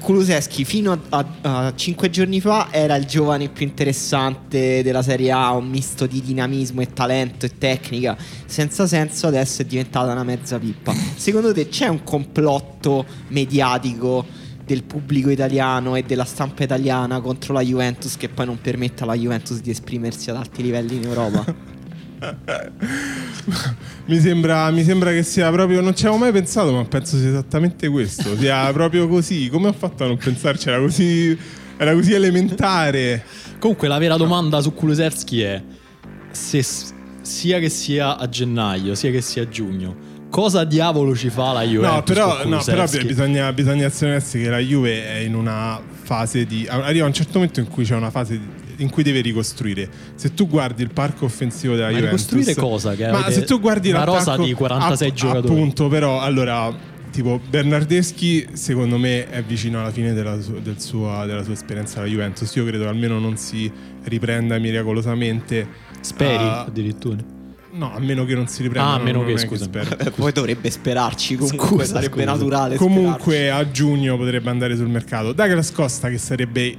Kuluseschi 0.00 0.64
fino 0.64 0.90
a, 0.90 0.98
a, 1.10 1.66
a 1.66 1.74
5 1.74 2.10
giorni 2.10 2.40
fa 2.40 2.68
era 2.72 2.96
il 2.96 3.04
giovane 3.04 3.48
più 3.48 3.64
interessante 3.64 4.82
della 4.82 5.02
Serie 5.02 5.30
A, 5.30 5.52
un 5.52 5.68
misto 5.68 6.06
di 6.06 6.20
dinamismo 6.20 6.80
e 6.80 6.92
talento 6.92 7.46
e 7.46 7.56
tecnica 7.56 8.16
senza 8.46 8.88
senso, 8.88 9.28
adesso 9.28 9.62
è 9.62 9.64
diventata 9.64 10.10
una 10.10 10.24
mezza 10.24 10.58
pippa. 10.58 10.92
Secondo 10.92 11.52
te 11.52 11.68
c'è 11.68 11.86
un 11.86 12.02
complotto 12.02 13.06
mediatico 13.28 14.24
del 14.64 14.82
pubblico 14.82 15.30
italiano 15.30 15.94
e 15.94 16.02
della 16.02 16.24
stampa 16.24 16.64
italiana 16.64 17.20
contro 17.20 17.52
la 17.54 17.62
Juventus 17.62 18.16
che 18.16 18.28
poi 18.28 18.46
non 18.46 18.60
permette 18.60 19.04
alla 19.04 19.14
Juventus 19.14 19.60
di 19.60 19.70
esprimersi 19.70 20.30
ad 20.30 20.36
alti 20.36 20.62
livelli 20.62 20.96
in 20.96 21.04
Europa? 21.04 21.74
mi, 24.06 24.18
sembra, 24.18 24.70
mi, 24.70 24.84
sembra, 24.84 25.10
che 25.10 25.22
sia 25.22 25.50
proprio. 25.50 25.80
Non 25.80 25.94
ci 25.94 26.06
avevo 26.06 26.18
mai 26.22 26.32
pensato, 26.32 26.72
ma 26.72 26.84
penso 26.84 27.16
sia 27.18 27.28
esattamente 27.28 27.88
questo. 27.88 28.36
Sia 28.36 28.70
proprio 28.74 29.08
così. 29.08 29.48
Come 29.48 29.68
ho 29.68 29.72
fatto 29.72 30.04
a 30.04 30.06
non 30.06 30.16
pensarci? 30.16 30.68
Era 30.68 30.80
così, 30.80 31.36
era 31.76 31.92
così 31.92 32.12
elementare. 32.12 33.24
Comunque, 33.58 33.88
la 33.88 33.98
vera 33.98 34.16
domanda 34.16 34.60
su 34.60 34.72
Kulusevski 34.72 35.42
è: 35.42 35.62
se 36.30 36.64
sia 37.22 37.58
che 37.58 37.68
sia 37.68 38.16
a 38.16 38.28
gennaio, 38.28 38.94
sia 38.94 39.10
che 39.10 39.20
sia 39.20 39.42
a 39.42 39.48
giugno, 39.48 39.96
cosa 40.30 40.64
diavolo 40.64 41.14
ci 41.14 41.30
fa 41.30 41.52
la 41.52 41.62
Juve? 41.62 41.86
No, 41.86 42.02
però, 42.02 42.44
no, 42.46 42.62
però 42.64 42.84
bisogna, 43.04 43.52
bisogna 43.52 43.86
essere 43.86 44.20
che 44.20 44.48
la 44.48 44.58
Juve 44.58 45.06
è 45.06 45.18
in 45.18 45.34
una 45.34 45.80
fase 46.02 46.46
di. 46.46 46.66
Arriva 46.68 47.04
a 47.04 47.08
un 47.08 47.14
certo 47.14 47.38
momento 47.38 47.60
in 47.60 47.68
cui 47.68 47.84
c'è 47.84 47.94
una 47.94 48.10
fase 48.10 48.38
di 48.38 48.65
in 48.78 48.90
cui 48.90 49.02
deve 49.02 49.20
ricostruire. 49.20 49.88
Se 50.14 50.34
tu 50.34 50.48
guardi 50.48 50.82
il 50.82 50.92
parco 50.92 51.24
offensivo 51.24 51.74
della 51.74 51.90
ma 51.90 51.98
Juventus, 51.98 52.30
ricostruire 52.30 52.54
cosa? 52.54 52.94
Che 52.94 53.10
ma 53.10 53.30
se 53.30 53.44
tu 53.44 53.60
guardi 53.60 53.90
una 53.90 54.04
rosa 54.04 54.36
di 54.36 54.52
46 54.52 55.08
app, 55.08 55.14
giocatori, 55.14 55.54
appunto, 55.54 55.88
però 55.88 56.20
allora. 56.20 56.94
Tipo 57.08 57.40
Bernardeschi 57.48 58.46
secondo 58.52 58.98
me 58.98 59.30
è 59.30 59.42
vicino 59.42 59.80
alla 59.80 59.90
fine 59.90 60.12
della, 60.12 60.38
su, 60.38 60.60
del 60.60 60.78
sua, 60.78 61.24
della 61.24 61.42
sua 61.42 61.54
esperienza 61.54 62.00
alla 62.00 62.08
Juventus. 62.08 62.54
Io 62.56 62.66
credo 62.66 62.82
che 62.82 62.90
almeno 62.90 63.18
non 63.18 63.38
si 63.38 63.72
riprenda 64.04 64.58
miracolosamente. 64.58 65.66
Speri 66.00 66.44
uh, 66.44 66.66
addirittura. 66.66 67.16
No, 67.76 67.94
a 67.94 67.98
meno 68.00 68.24
che 68.24 68.34
non 68.34 68.48
si 68.48 68.62
riprenda. 68.62 68.90
Ah, 68.90 68.94
a 68.94 68.98
meno 68.98 69.24
che, 69.24 69.38
scusa. 69.38 69.66
Che 69.68 70.10
Poi 70.10 70.32
dovrebbe 70.32 70.70
sperarci. 70.70 71.36
Comunque 71.36 71.66
scusa, 71.66 71.84
sarebbe 71.84 72.12
scusa. 72.12 72.24
naturale. 72.24 72.76
Comunque 72.76 73.34
sperarci. 73.34 73.68
a 73.68 73.70
giugno 73.70 74.16
potrebbe 74.18 74.50
andare 74.50 74.76
sul 74.76 74.88
mercato. 74.88 75.32
Douglas 75.32 75.72
Costa, 75.72 76.10
che 76.10 76.18
sarebbe 76.18 76.76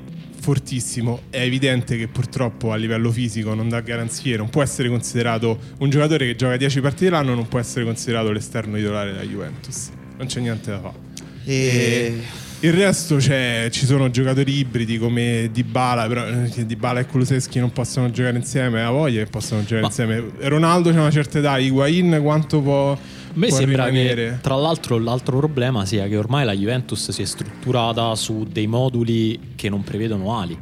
fortissimo, 0.47 1.23
è 1.29 1.41
evidente 1.41 1.97
che 1.97 2.07
purtroppo 2.07 2.71
a 2.71 2.77
livello 2.77 3.11
fisico 3.11 3.53
non 3.53 3.67
dà 3.67 3.81
garanzie, 3.81 4.37
non 4.37 4.47
può 4.47 4.63
essere 4.63 4.87
considerato 4.87 5.59
un 5.79 5.89
giocatore 5.89 6.25
che 6.25 6.37
gioca 6.37 6.55
10 6.55 6.79
partite 6.79 7.09
l'anno, 7.09 7.35
non 7.35 7.49
può 7.49 7.59
essere 7.59 7.83
considerato 7.83 8.31
l'esterno 8.31 8.77
titolare 8.77 9.11
della 9.11 9.25
Juventus. 9.25 9.89
Non 10.15 10.27
c'è 10.27 10.39
niente 10.39 10.71
da 10.71 10.79
fare. 10.79 10.95
E... 11.43 11.53
e... 11.53 12.45
Il 12.61 12.71
resto 12.71 13.19
ci 13.19 13.85
sono 13.85 14.09
giocatori 14.09 14.59
ibridi 14.59 14.97
come 14.97 15.49
Dybala, 15.51 16.07
però 16.07 16.25
eh, 16.25 16.65
Dybala 16.65 17.01
e 17.01 17.05
Kuluseschi 17.05 17.59
non 17.59 17.73
possono 17.73 18.09
giocare 18.09 18.37
insieme, 18.37 18.83
ha 18.83 18.89
voglia 18.89 19.21
che 19.21 19.29
possono 19.29 19.61
giocare 19.61 19.81
Ma... 19.81 19.87
insieme. 19.87 20.23
Ronaldo 20.39 20.91
c'è 20.91 20.97
una 20.97 21.11
certa 21.11 21.39
età, 21.39 21.57
Higuain 21.57 22.19
quanto 22.23 22.61
può... 22.61 22.97
A 23.37 23.39
me 23.39 23.51
sembra 23.51 23.85
rimanere? 23.85 24.29
che 24.31 24.41
tra 24.41 24.55
l'altro 24.55 24.97
l'altro 24.97 25.37
problema 25.37 25.85
sia 25.85 26.07
che 26.07 26.17
ormai 26.17 26.43
la 26.43 26.53
Juventus 26.53 27.11
si 27.11 27.21
è 27.21 27.25
strutturata 27.25 28.15
su 28.15 28.47
dei 28.51 28.65
moduli 28.65 29.51
che 29.55 29.69
non 29.69 29.83
prevedono 29.83 30.35
ali. 30.35 30.57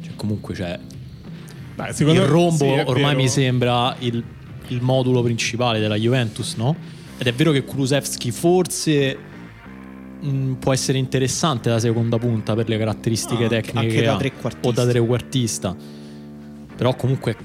Cioè 0.00 0.12
comunque 0.14 0.54
c'è... 0.54 0.78
Beh, 1.74 1.92
il 1.98 2.20
rombo 2.20 2.56
sì, 2.56 2.82
ormai 2.84 3.16
mi 3.16 3.26
sembra 3.26 3.96
il, 3.98 4.22
il 4.68 4.80
modulo 4.80 5.22
principale 5.22 5.80
della 5.80 5.96
Juventus, 5.96 6.54
no? 6.54 6.76
Ed 7.18 7.26
è 7.26 7.32
vero 7.32 7.50
che 7.50 7.64
Kulusevski 7.64 8.30
forse 8.30 9.18
mh, 10.20 10.28
mm, 10.28 10.52
può 10.54 10.72
essere 10.72 10.98
interessante 10.98 11.68
la 11.68 11.80
seconda 11.80 12.16
punta 12.16 12.54
per 12.54 12.68
le 12.68 12.78
caratteristiche 12.78 13.46
ah, 13.46 13.48
tecniche 13.48 14.02
da 14.02 14.20
o 14.60 14.70
da 14.70 14.86
trequartista. 14.86 15.74
Però 16.76 16.94
comunque 16.94 17.36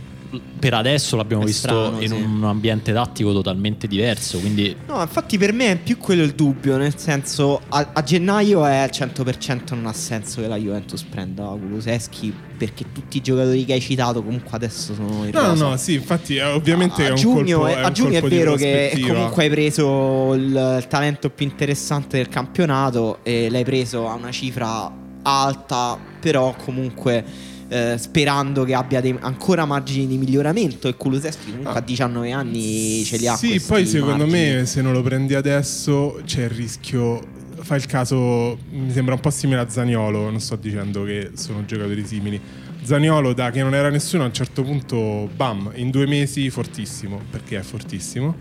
per 0.60 0.74
adesso 0.74 1.16
l'abbiamo 1.16 1.44
è 1.44 1.46
visto 1.46 1.68
strano, 1.68 2.02
in 2.02 2.10
sì. 2.10 2.14
un 2.14 2.44
ambiente 2.44 2.94
tattico 2.94 3.34
totalmente 3.34 3.88
diverso. 3.88 4.40
Quindi... 4.40 4.76
No, 4.88 5.02
infatti 5.02 5.38
per 5.38 5.54
me 5.54 5.72
è 5.72 5.78
più 5.78 5.98
quello 5.98 6.24
il 6.24 6.34
dubbio, 6.34 6.78
nel 6.78 6.98
senso 6.98 7.62
a, 7.70 7.90
a 7.94 8.04
gennaio 8.04 8.66
è 8.66 8.78
al 8.78 8.90
100% 8.92 9.74
non 9.76 9.88
ha 9.88 9.94
senso 9.94 10.42
che 10.42 10.48
la 10.48 10.58
Juventus 10.58 11.04
prenda 11.04 11.44
Kuluseschi 11.46 12.34
perché 12.58 12.86
tutti 12.92 13.18
i 13.18 13.22
giocatori 13.22 13.66
che 13.66 13.74
hai 13.74 13.82
citato 13.82 14.24
comunque 14.24 14.52
adesso 14.52 14.94
sono 14.94 15.26
in 15.26 15.32
No, 15.34 15.42
rosa. 15.42 15.68
no, 15.68 15.78
sì, 15.78 15.96
infatti 15.96 16.40
ovviamente 16.40 17.06
a, 17.06 17.10
a 17.10 17.12
è 17.12 17.14
giugno, 17.14 17.60
colpo, 17.60 17.76
è, 17.76 17.82
a 17.82 17.92
giugno 17.92 18.18
è 18.18 18.22
vero 18.22 18.56
che 18.56 18.98
comunque 19.06 19.44
hai 19.44 19.50
preso 19.50 20.34
il, 20.34 20.78
il 20.78 20.88
talento 20.88 21.30
più 21.30 21.46
interessante 21.46 22.18
del 22.18 22.30
campionato 22.30 23.20
e 23.24 23.50
l'hai 23.50 23.64
preso 23.64 24.08
a 24.08 24.14
una 24.14 24.32
cifra 24.32 25.04
alta, 25.22 25.98
però 26.20 26.56
comunque 26.56 27.54
eh, 27.76 27.98
sperando 27.98 28.64
che 28.64 28.74
abbia 28.74 29.02
dei, 29.02 29.14
ancora 29.20 29.66
margini 29.66 30.08
di 30.08 30.18
miglioramento 30.18 30.88
e 30.88 30.96
Kuluseschi 30.96 31.50
comunque 31.50 31.74
ah. 31.74 31.78
a 31.78 31.82
19 31.82 32.32
anni 32.32 33.04
ce 33.04 33.18
li 33.18 33.28
ha 33.28 33.36
sì 33.36 33.60
poi 33.60 33.86
secondo 33.86 34.26
margini. 34.26 34.56
me 34.56 34.66
se 34.66 34.82
non 34.82 34.94
lo 34.94 35.02
prendi 35.02 35.36
adesso 35.36 36.22
c'è 36.24 36.44
il 36.44 36.50
rischio 36.52 37.22
fa 37.60 37.76
il 37.76 37.86
caso 37.86 38.58
mi 38.70 38.92
sembra 38.94 39.16
un 39.16 39.20
po' 39.20 39.30
simile 39.30 39.60
a 39.60 39.70
Zaniolo 39.70 40.30
non 40.30 40.40
sto 40.40 40.56
dicendo 40.56 41.04
che 41.04 41.32
sono 41.34 41.66
giocatori 41.66 42.06
simili 42.06 42.40
Zaniolo 42.82 43.34
da 43.34 43.52
che 43.52 43.62
non 43.62 43.76
era 43.76 43.90
nessuno 43.90 44.24
a 44.24 44.28
un 44.28 44.34
certo 44.34 44.64
punto 44.64 45.30
bam 45.36 45.72
in 45.76 45.90
due 45.90 46.08
mesi 46.08 46.50
fortissimo 46.50 47.20
perché 47.30 47.58
è 47.58 47.62
fortissimo 47.62 48.36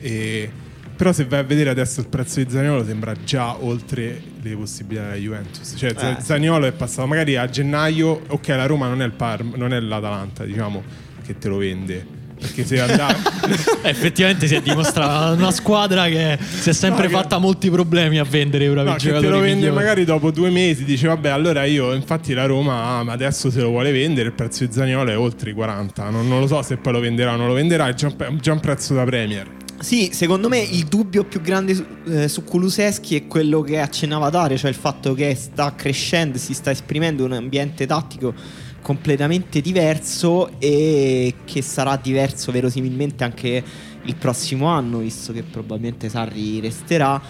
e 0.00 0.50
però 0.96 1.12
se 1.12 1.24
vai 1.24 1.38
a 1.38 1.44
vedere 1.44 1.70
adesso 1.70 2.00
il 2.00 2.08
prezzo 2.08 2.42
di 2.42 2.50
Zaniolo 2.50 2.84
sembra 2.84 3.14
già 3.24 3.62
oltre 3.62 4.31
le 4.48 4.56
possibilità 4.56 5.04
della 5.04 5.16
Juventus. 5.16 5.74
Cioè 5.76 5.94
eh, 5.96 6.16
Zaniolo 6.20 6.66
è 6.66 6.72
passato 6.72 7.06
magari 7.06 7.36
a 7.36 7.48
gennaio, 7.48 8.22
ok 8.28 8.48
la 8.48 8.66
Roma 8.66 8.88
non 8.88 9.02
è 9.02 9.04
il 9.04 9.12
Parma, 9.12 9.56
non 9.56 9.72
è 9.72 9.80
l'Atalanta, 9.80 10.44
diciamo, 10.44 10.82
che 11.24 11.38
te 11.38 11.48
lo 11.48 11.58
vende. 11.58 12.20
Perché 12.42 12.64
se 12.64 12.80
andava... 12.80 13.14
Effettivamente 13.82 14.48
si 14.48 14.56
è 14.56 14.60
dimostrata 14.60 15.30
una 15.30 15.52
squadra 15.52 16.08
che 16.08 16.36
si 16.40 16.70
è 16.70 16.72
sempre 16.72 17.04
no, 17.04 17.16
fatta 17.16 17.36
che... 17.36 17.42
molti 17.42 17.70
problemi 17.70 18.18
a 18.18 18.24
vendere 18.24 18.68
bravi 18.68 18.90
no, 18.90 18.96
giocatori. 18.96 19.26
te 19.26 19.32
lo 19.32 19.38
vende 19.38 19.54
migliori. 19.54 19.76
magari 19.76 20.04
dopo 20.04 20.32
due 20.32 20.50
mesi, 20.50 20.82
dice 20.82 21.06
vabbè 21.06 21.28
allora 21.28 21.64
io 21.64 21.92
infatti 21.92 22.34
la 22.34 22.46
Roma 22.46 22.98
ah, 22.98 23.04
ma 23.04 23.12
adesso 23.12 23.48
se 23.48 23.60
lo 23.60 23.68
vuole 23.68 23.92
vendere 23.92 24.26
il 24.28 24.34
prezzo 24.34 24.64
di 24.66 24.72
Zaniolo 24.72 25.10
è 25.12 25.16
oltre 25.16 25.50
i 25.50 25.52
40. 25.52 26.10
Non, 26.10 26.26
non 26.26 26.40
lo 26.40 26.48
so 26.48 26.60
se 26.62 26.78
poi 26.78 26.92
lo 26.92 26.98
venderà 26.98 27.34
o 27.34 27.36
non 27.36 27.46
lo 27.46 27.54
venderà, 27.54 27.86
è 27.86 27.94
già, 27.94 28.12
già 28.40 28.52
un 28.52 28.60
prezzo 28.60 28.92
da 28.94 29.04
Premier. 29.04 29.60
Sì, 29.82 30.10
secondo 30.12 30.48
me 30.48 30.60
il 30.60 30.84
dubbio 30.84 31.24
più 31.24 31.40
grande 31.40 31.74
su, 31.74 31.84
eh, 32.06 32.28
su 32.28 32.44
Kuluseschi 32.44 33.16
è 33.16 33.26
quello 33.26 33.62
che 33.62 33.80
accennava 33.80 34.30
Dario, 34.30 34.56
cioè 34.56 34.70
il 34.70 34.76
fatto 34.76 35.12
che 35.12 35.34
sta 35.34 35.74
crescendo, 35.74 36.38
si 36.38 36.54
sta 36.54 36.70
esprimendo 36.70 37.24
un 37.24 37.32
ambiente 37.32 37.84
tattico 37.84 38.32
completamente 38.80 39.60
diverso 39.60 40.52
e 40.60 41.34
che 41.44 41.62
sarà 41.62 41.96
diverso 41.96 42.52
verosimilmente 42.52 43.24
anche 43.24 43.64
il 44.04 44.14
prossimo 44.14 44.66
anno, 44.66 44.98
visto 44.98 45.32
che 45.32 45.42
probabilmente 45.42 46.08
Sarri 46.08 46.60
resterà. 46.60 47.20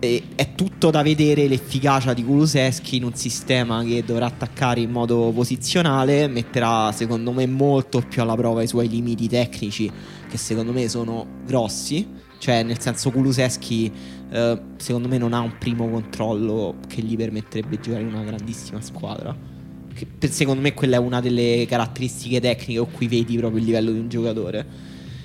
E 0.00 0.22
è 0.34 0.56
tutto 0.56 0.90
da 0.90 1.00
vedere 1.00 1.46
l'efficacia 1.46 2.12
di 2.12 2.24
Kuluseschi 2.24 2.96
in 2.96 3.04
un 3.04 3.14
sistema 3.14 3.84
che 3.84 4.02
dovrà 4.04 4.26
attaccare 4.26 4.80
in 4.80 4.90
modo 4.90 5.30
posizionale, 5.32 6.26
metterà 6.26 6.90
secondo 6.90 7.30
me 7.30 7.46
molto 7.46 8.00
più 8.00 8.20
alla 8.20 8.34
prova 8.34 8.64
i 8.64 8.66
suoi 8.66 8.88
limiti 8.88 9.28
tecnici 9.28 9.90
che 10.34 10.38
secondo 10.38 10.72
me 10.72 10.88
sono 10.88 11.24
grossi. 11.46 12.04
Cioè, 12.38 12.64
nel 12.64 12.80
senso, 12.80 13.12
Kuluseschi 13.12 13.90
eh, 14.32 14.60
secondo 14.78 15.06
me 15.06 15.16
non 15.16 15.32
ha 15.32 15.38
un 15.38 15.58
primo 15.58 15.88
controllo 15.88 16.74
che 16.88 17.02
gli 17.02 17.16
permetterebbe 17.16 17.76
di 17.76 17.82
giocare 17.82 18.02
in 18.02 18.08
una 18.08 18.24
grandissima 18.24 18.80
squadra. 18.80 19.34
Che, 19.94 20.06
per, 20.06 20.30
secondo 20.30 20.60
me 20.60 20.74
quella 20.74 20.96
è 20.96 20.98
una 20.98 21.20
delle 21.20 21.66
caratteristiche 21.68 22.40
tecniche 22.40 22.80
con 22.80 22.90
cui 22.90 23.06
vedi 23.06 23.36
proprio 23.36 23.60
il 23.60 23.66
livello 23.66 23.92
di 23.92 23.98
un 24.00 24.08
giocatore. 24.08 24.66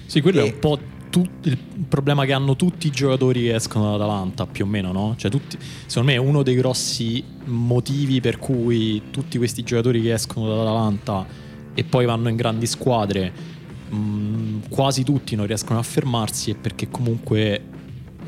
Sì, 0.05 0.21
quello 0.21 0.41
e... 0.41 0.43
è 0.43 0.53
un 0.53 0.59
po' 0.59 0.79
tu, 1.09 1.25
il 1.41 1.57
problema 1.87 2.25
che 2.25 2.33
hanno 2.33 2.55
tutti 2.55 2.85
i 2.85 2.91
giocatori 2.91 3.41
che 3.41 3.55
escono 3.55 3.85
dall'Atalanta, 3.85 4.45
più 4.45 4.65
o 4.65 4.67
meno, 4.67 4.91
no? 4.91 5.15
Cioè, 5.17 5.31
tutti, 5.31 5.57
secondo 5.87 6.11
me 6.11 6.17
uno 6.17 6.43
dei 6.43 6.53
grossi 6.53 7.23
motivi 7.45 8.21
per 8.21 8.37
cui 8.37 9.01
tutti 9.09 9.39
questi 9.39 9.63
giocatori 9.63 10.03
che 10.03 10.13
escono 10.13 10.47
dall'Atalanta 10.47 11.25
e 11.73 11.83
poi 11.83 12.05
vanno 12.05 12.29
in 12.29 12.35
grandi 12.35 12.67
squadre 12.67 13.57
mh, 13.89 13.95
mm, 13.95 14.59
quasi 14.69 15.03
tutti 15.03 15.35
non 15.35 15.45
riescono 15.47 15.79
a 15.79 15.83
fermarsi 15.83 16.51
è 16.51 16.55
perché 16.55 16.89
comunque 16.89 17.61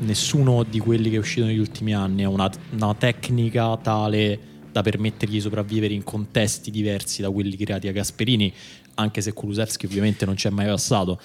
nessuno 0.00 0.64
di 0.64 0.78
quelli 0.78 1.10
che 1.10 1.16
è 1.16 1.18
uscito 1.18 1.46
negli 1.46 1.58
ultimi 1.58 1.94
anni 1.94 2.24
ha 2.24 2.28
una, 2.28 2.50
una 2.70 2.94
tecnica 2.94 3.76
tale 3.76 4.50
da 4.72 4.82
permettergli 4.82 5.32
di 5.32 5.40
sopravvivere 5.40 5.92
in 5.92 6.02
contesti 6.02 6.70
diversi 6.70 7.20
da 7.20 7.30
quelli 7.30 7.56
creati 7.56 7.88
a 7.88 7.92
Gasperini, 7.92 8.52
anche 8.94 9.20
se 9.20 9.32
Kulusevski 9.32 9.86
ovviamente 9.86 10.24
non 10.24 10.34
c'è 10.34 10.50
mai 10.50 10.66
passato. 10.66 11.20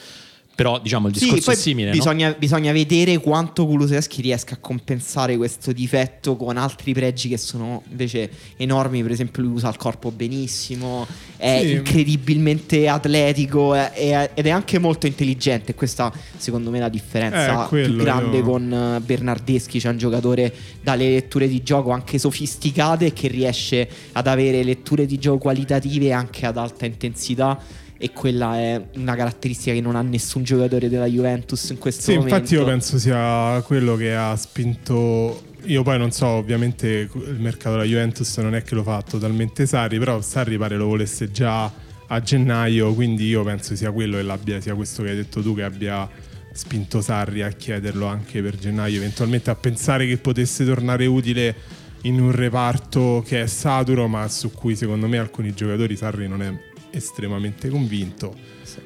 Però 0.57 0.79
diciamo 0.79 1.07
il 1.07 1.13
Sì, 1.15 1.25
discorso 1.25 1.45
poi 1.45 1.53
è 1.53 1.57
simile. 1.57 1.89
no? 1.89 1.95
bisogna, 1.95 2.31
bisogna 2.35 2.71
vedere 2.71 3.19
quanto 3.19 3.67
Kulusevski 3.67 4.23
riesca 4.23 4.55
a 4.55 4.57
compensare 4.57 5.37
questo 5.37 5.71
difetto 5.71 6.35
con 6.35 6.57
altri 6.57 6.93
pregi 6.93 7.29
che 7.29 7.37
sono 7.37 7.83
invece 7.91 8.27
enormi. 8.57 9.03
Per 9.03 9.11
esempio, 9.11 9.43
lui 9.43 9.51
usa 9.53 9.69
il 9.69 9.75
corpo 9.75 10.09
benissimo, 10.09 11.05
è 11.37 11.59
Sì. 11.63 11.71
incredibilmente 11.73 12.87
atletico 12.87 13.75
è- 13.75 13.91
è- 13.91 14.31
ed 14.33 14.47
è 14.47 14.49
anche 14.49 14.79
molto 14.79 15.05
intelligente. 15.05 15.75
Questa, 15.75 16.11
secondo 16.37 16.71
me, 16.71 16.77
è 16.77 16.81
la 16.81 16.89
differenza 16.89 17.65
Eh, 17.65 17.67
quello, 17.67 17.93
più 17.93 18.03
grande 18.03 18.37
io- 18.37 18.43
con 18.43 18.73
eh, 18.97 18.99
Bernardeschi. 19.01 19.77
C'è 19.79 19.89
un 19.89 19.97
giocatore 19.99 20.51
dalle 20.81 21.07
letture 21.07 21.47
di 21.47 21.61
gioco 21.61 21.91
anche 21.91 22.17
sofisticate 22.17 23.13
che 23.13 23.27
riesce 23.27 23.87
ad 24.13 24.25
avere 24.25 24.63
letture 24.63 25.05
di 25.05 25.19
gioco 25.19 25.37
qualitative 25.37 26.11
anche 26.13 26.47
ad 26.47 26.57
alta 26.57 26.87
intensità. 26.87 27.85
E 27.99 28.11
quella 28.11 28.57
è 28.57 28.81
una 28.95 29.15
caratteristica 29.15 29.73
che 29.73 29.81
non 29.81 29.95
ha 29.95 30.01
nessun 30.01 30.43
giocatore 30.43 30.87
della 30.87 31.07
Juventus 31.07 31.69
in 31.71 31.77
questo 31.79 32.03
Sì, 32.03 32.15
momento. 32.15 32.35
infatti 32.35 32.53
io 32.53 32.63
penso 32.65 32.99
sia 32.99 33.61
quello 33.65 33.95
che 33.95 34.15
ha 34.15 34.35
spinto. 34.35 35.43
Io 35.63 35.83
poi 35.83 35.97
non 35.97 36.11
so, 36.11 36.27
ovviamente 36.27 37.09
il 37.11 37.37
mercato 37.39 37.71
della 37.71 37.83
Juventus 37.87 38.37
non 38.37 38.53
è 38.55 38.61
che 38.61 38.75
lo 38.75 38.83
fa 38.83 39.01
totalmente 39.01 39.65
Sarri, 39.65 39.97
però 39.97 40.21
Sarri 40.21 40.57
pare 40.57 40.77
lo 40.77 40.85
volesse 40.85 41.31
già 41.31 41.71
a 42.09 42.21
gennaio, 42.21 42.93
quindi 42.93 43.27
io 43.27 43.43
penso 43.43 43.75
sia 43.75 43.91
quello 43.91 44.17
che 44.17 44.23
l'abbia, 44.23 44.61
sia 44.61 44.75
questo 44.75 45.03
che 45.03 45.09
hai 45.09 45.15
detto 45.15 45.41
tu 45.41 45.55
che 45.55 45.63
abbia 45.63 46.07
spinto 46.53 47.01
Sarri 47.01 47.41
a 47.41 47.49
chiederlo 47.49 48.05
anche 48.05 48.41
per 48.41 48.57
gennaio, 48.57 48.97
eventualmente 48.97 49.49
a 49.49 49.55
pensare 49.55 50.07
che 50.07 50.17
potesse 50.17 50.63
tornare 50.63 51.05
utile 51.05 51.55
in 52.03 52.21
un 52.21 52.31
reparto 52.31 53.23
che 53.25 53.41
è 53.41 53.47
saturo, 53.47 54.07
ma 54.07 54.27
su 54.29 54.51
cui 54.51 54.75
secondo 54.75 55.07
me 55.07 55.17
alcuni 55.17 55.53
giocatori 55.53 55.95
Sarri 55.97 56.27
non 56.27 56.41
è 56.41 56.53
estremamente 56.91 57.69
convinto. 57.69 58.33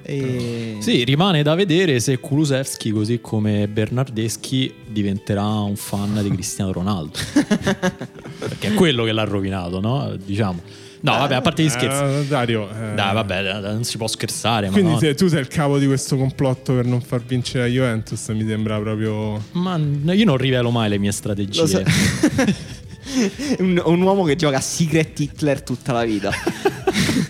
E- 0.04 0.78
Sì, 0.80 1.04
rimane 1.04 1.44
da 1.44 1.56
vedere 1.56 2.00
se 2.00 2.20
Kulusevski, 2.20 2.92
così 2.92 3.20
come 3.22 3.68
Bernardeschi, 3.68 4.74
diventerà 4.88 5.46
un 5.46 5.76
fan 5.76 6.20
di 6.22 6.30
Cristiano 6.30 6.72
Ronaldo. 6.72 7.18
Perché 8.40 8.70
è 8.70 8.74
quello 8.74 9.04
che 9.04 9.12
l'ha 9.12 9.24
rovinato, 9.24 9.80
no? 9.80 10.16
Diciamo. 10.24 10.62
No, 11.04 11.14
vabbè, 11.14 11.34
a 11.34 11.42
parte 11.42 11.64
gli 11.64 11.70
scherzi. 11.70 12.04
Eh, 12.04 12.28
Dario, 12.28 12.70
eh, 12.70 12.94
Dai, 12.94 13.14
vabbè, 13.14 13.60
non 13.72 13.84
si 13.84 13.98
può 13.98 14.08
scherzare. 14.08 14.68
Ma, 14.68 14.74
Quindi 14.74 14.92
no. 14.92 15.00
se 15.00 15.16
tu 15.16 15.28
sei 15.28 15.40
il 15.40 15.48
capo 15.48 15.80
di 15.80 15.88
questo 15.88 16.16
complotto 16.16 16.76
per 16.76 16.86
non 16.86 17.02
far 17.02 17.24
vincere 17.24 17.64
la 17.64 17.70
Juventus, 17.72 18.28
mi 18.30 18.46
sembra 18.46 18.80
proprio... 18.80 19.44
ma 19.54 19.78
io 19.78 20.26
non 20.26 20.38
rivelo 20.38 20.70
mai 20.70 20.90
le 20.90 21.00
mie 21.00 21.12
strategie. 21.12 21.66
So- 21.66 21.82
un, 23.60 23.82
un 23.84 24.02
uomo 24.02 24.24
che 24.26 24.36
gioca 24.36 24.58
a 24.58 24.62
Secret 24.62 25.20
Hitler 25.20 25.64
tutta 25.64 25.92
la 25.92 26.04
vita. 26.04 26.32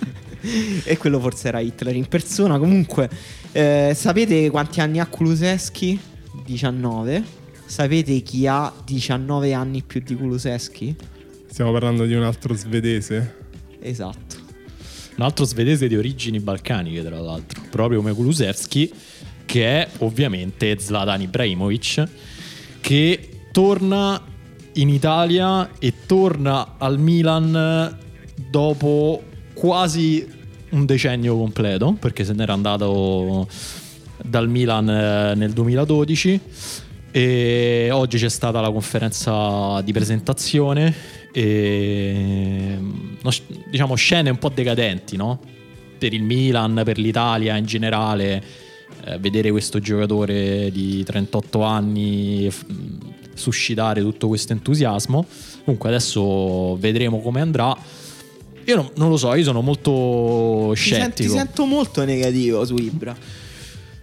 e 0.83 0.97
quello 0.97 1.19
forse 1.19 1.47
era 1.49 1.59
Hitler 1.59 1.95
in 1.95 2.07
persona. 2.07 2.57
Comunque, 2.57 3.09
eh, 3.51 3.93
sapete 3.95 4.49
quanti 4.49 4.81
anni 4.81 4.99
ha 4.99 5.05
Kuluseschi? 5.05 5.99
19. 6.45 7.39
Sapete 7.65 8.19
chi 8.21 8.47
ha 8.47 8.73
19 8.83 9.53
anni 9.53 9.81
più 9.81 10.01
di 10.03 10.15
Kuluseschi? 10.15 10.95
Stiamo 11.47 11.71
parlando 11.71 12.05
di 12.05 12.13
un 12.13 12.23
altro 12.23 12.53
svedese. 12.53 13.35
Esatto. 13.79 14.35
Un 15.17 15.23
altro 15.23 15.45
svedese 15.45 15.87
di 15.87 15.95
origini 15.95 16.39
balcaniche, 16.39 17.03
tra 17.03 17.19
l'altro, 17.19 17.61
proprio 17.69 17.99
come 17.99 18.13
Kulusevski, 18.13 18.91
che 19.45 19.65
è 19.65 19.87
ovviamente 19.99 20.77
Zlatan 20.79 21.21
Ibrahimovic, 21.21 22.07
che 22.79 23.29
torna 23.51 24.21
in 24.73 24.89
Italia 24.89 25.71
e 25.77 25.93
torna 26.05 26.75
al 26.77 26.97
Milan 26.99 27.97
dopo 28.49 29.23
quasi 29.61 30.27
un 30.71 30.87
decennio 30.87 31.37
completo, 31.37 31.95
perché 31.99 32.25
se 32.25 32.33
n'era 32.33 32.51
andato 32.51 33.47
dal 34.17 34.49
Milan 34.49 34.89
eh, 34.89 35.35
nel 35.35 35.51
2012 35.51 36.39
e 37.11 37.89
oggi 37.91 38.17
c'è 38.17 38.27
stata 38.27 38.59
la 38.59 38.71
conferenza 38.71 39.79
di 39.81 39.91
presentazione 39.91 40.91
e 41.31 42.75
no, 43.21 43.29
diciamo 43.69 43.93
scene 43.93 44.31
un 44.31 44.39
po' 44.39 44.49
decadenti 44.49 45.15
no? 45.15 45.39
per 45.95 46.11
il 46.13 46.23
Milan, 46.23 46.81
per 46.83 46.97
l'Italia 46.97 47.55
in 47.55 47.65
generale 47.65 48.43
eh, 49.05 49.19
vedere 49.19 49.51
questo 49.51 49.77
giocatore 49.77 50.71
di 50.71 51.03
38 51.03 51.61
anni 51.61 52.49
f- 52.49 52.65
suscitare 53.35 54.01
tutto 54.01 54.27
questo 54.27 54.53
entusiasmo. 54.53 55.23
Comunque 55.65 55.89
adesso 55.89 56.75
vedremo 56.77 57.19
come 57.19 57.41
andrà 57.41 57.77
io 58.71 58.75
non, 58.77 58.89
non 58.95 59.09
lo 59.09 59.17
so, 59.17 59.33
io 59.35 59.43
sono 59.43 59.61
molto 59.61 60.71
Ti, 60.73 60.79
sen- 60.81 60.97
ti 60.99 61.01
scettico 61.23 61.33
sento 61.33 61.65
molto 61.65 62.03
negativo 62.05 62.65
su 62.65 62.75
Ibra. 62.75 63.15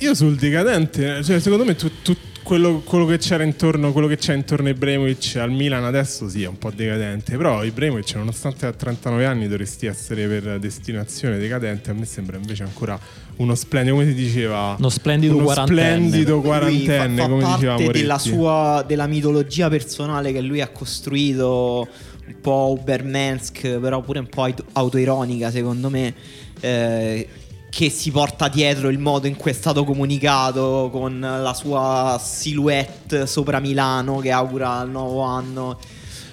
Io 0.00 0.14
sul 0.14 0.36
decadente, 0.36 1.24
cioè 1.24 1.40
secondo 1.40 1.64
me 1.64 1.74
tu- 1.74 1.90
tu- 2.02 2.16
quello, 2.42 2.80
quello 2.82 3.04
che 3.04 3.18
c'era 3.18 3.42
intorno, 3.42 3.92
quello 3.92 4.06
che 4.06 4.16
c'è 4.16 4.32
intorno 4.34 4.68
a 4.68 4.70
Ibrahimovic 4.70 5.36
al 5.36 5.50
Milan 5.50 5.84
adesso 5.84 6.30
sì 6.30 6.44
è 6.44 6.46
un 6.46 6.56
po' 6.56 6.70
decadente, 6.74 7.36
però 7.36 7.62
Ibrahimovic 7.62 8.14
nonostante 8.14 8.64
ha 8.64 8.72
39 8.72 9.26
anni 9.26 9.48
dovresti 9.48 9.84
essere 9.86 10.26
per 10.28 10.58
destinazione 10.58 11.36
decadente, 11.36 11.90
a 11.90 11.94
me 11.94 12.06
sembra 12.06 12.36
invece 12.38 12.62
ancora 12.62 12.98
uno 13.36 13.54
splendido, 13.54 13.96
come 13.96 14.08
si 14.08 14.14
diceva, 14.14 14.76
Uno 14.78 14.88
splendido 14.88 15.34
uno 15.34 15.44
quarantenne. 15.44 15.80
splendido 15.82 16.32
Lui 16.36 16.42
fa- 16.42 16.48
quarantenne, 16.48 17.20
fa, 17.22 17.28
come 17.28 17.44
diceva 17.54 17.72
Moretti. 17.74 17.92
della 18.00 18.18
sua 18.18 18.84
della 18.86 19.06
mitologia 19.06 19.68
personale 19.68 20.32
che 20.32 20.40
lui 20.40 20.60
ha 20.62 20.68
costruito 20.68 21.86
un 22.28 22.40
po' 22.40 22.76
Ubermensk 22.78 23.78
però 23.78 24.00
pure 24.00 24.18
un 24.18 24.28
po' 24.28 24.44
aut- 24.44 24.64
autoironica 24.72 25.50
secondo 25.50 25.88
me 25.88 26.14
eh, 26.60 27.28
che 27.70 27.90
si 27.90 28.10
porta 28.10 28.48
dietro 28.48 28.88
il 28.88 28.98
modo 28.98 29.26
in 29.26 29.36
cui 29.36 29.50
è 29.50 29.54
stato 29.54 29.84
comunicato 29.84 30.88
con 30.90 31.20
la 31.20 31.54
sua 31.54 32.20
silhouette 32.22 33.26
sopra 33.26 33.60
Milano 33.60 34.18
che 34.18 34.30
augura 34.30 34.82
il 34.82 34.90
nuovo 34.90 35.20
anno. 35.20 35.78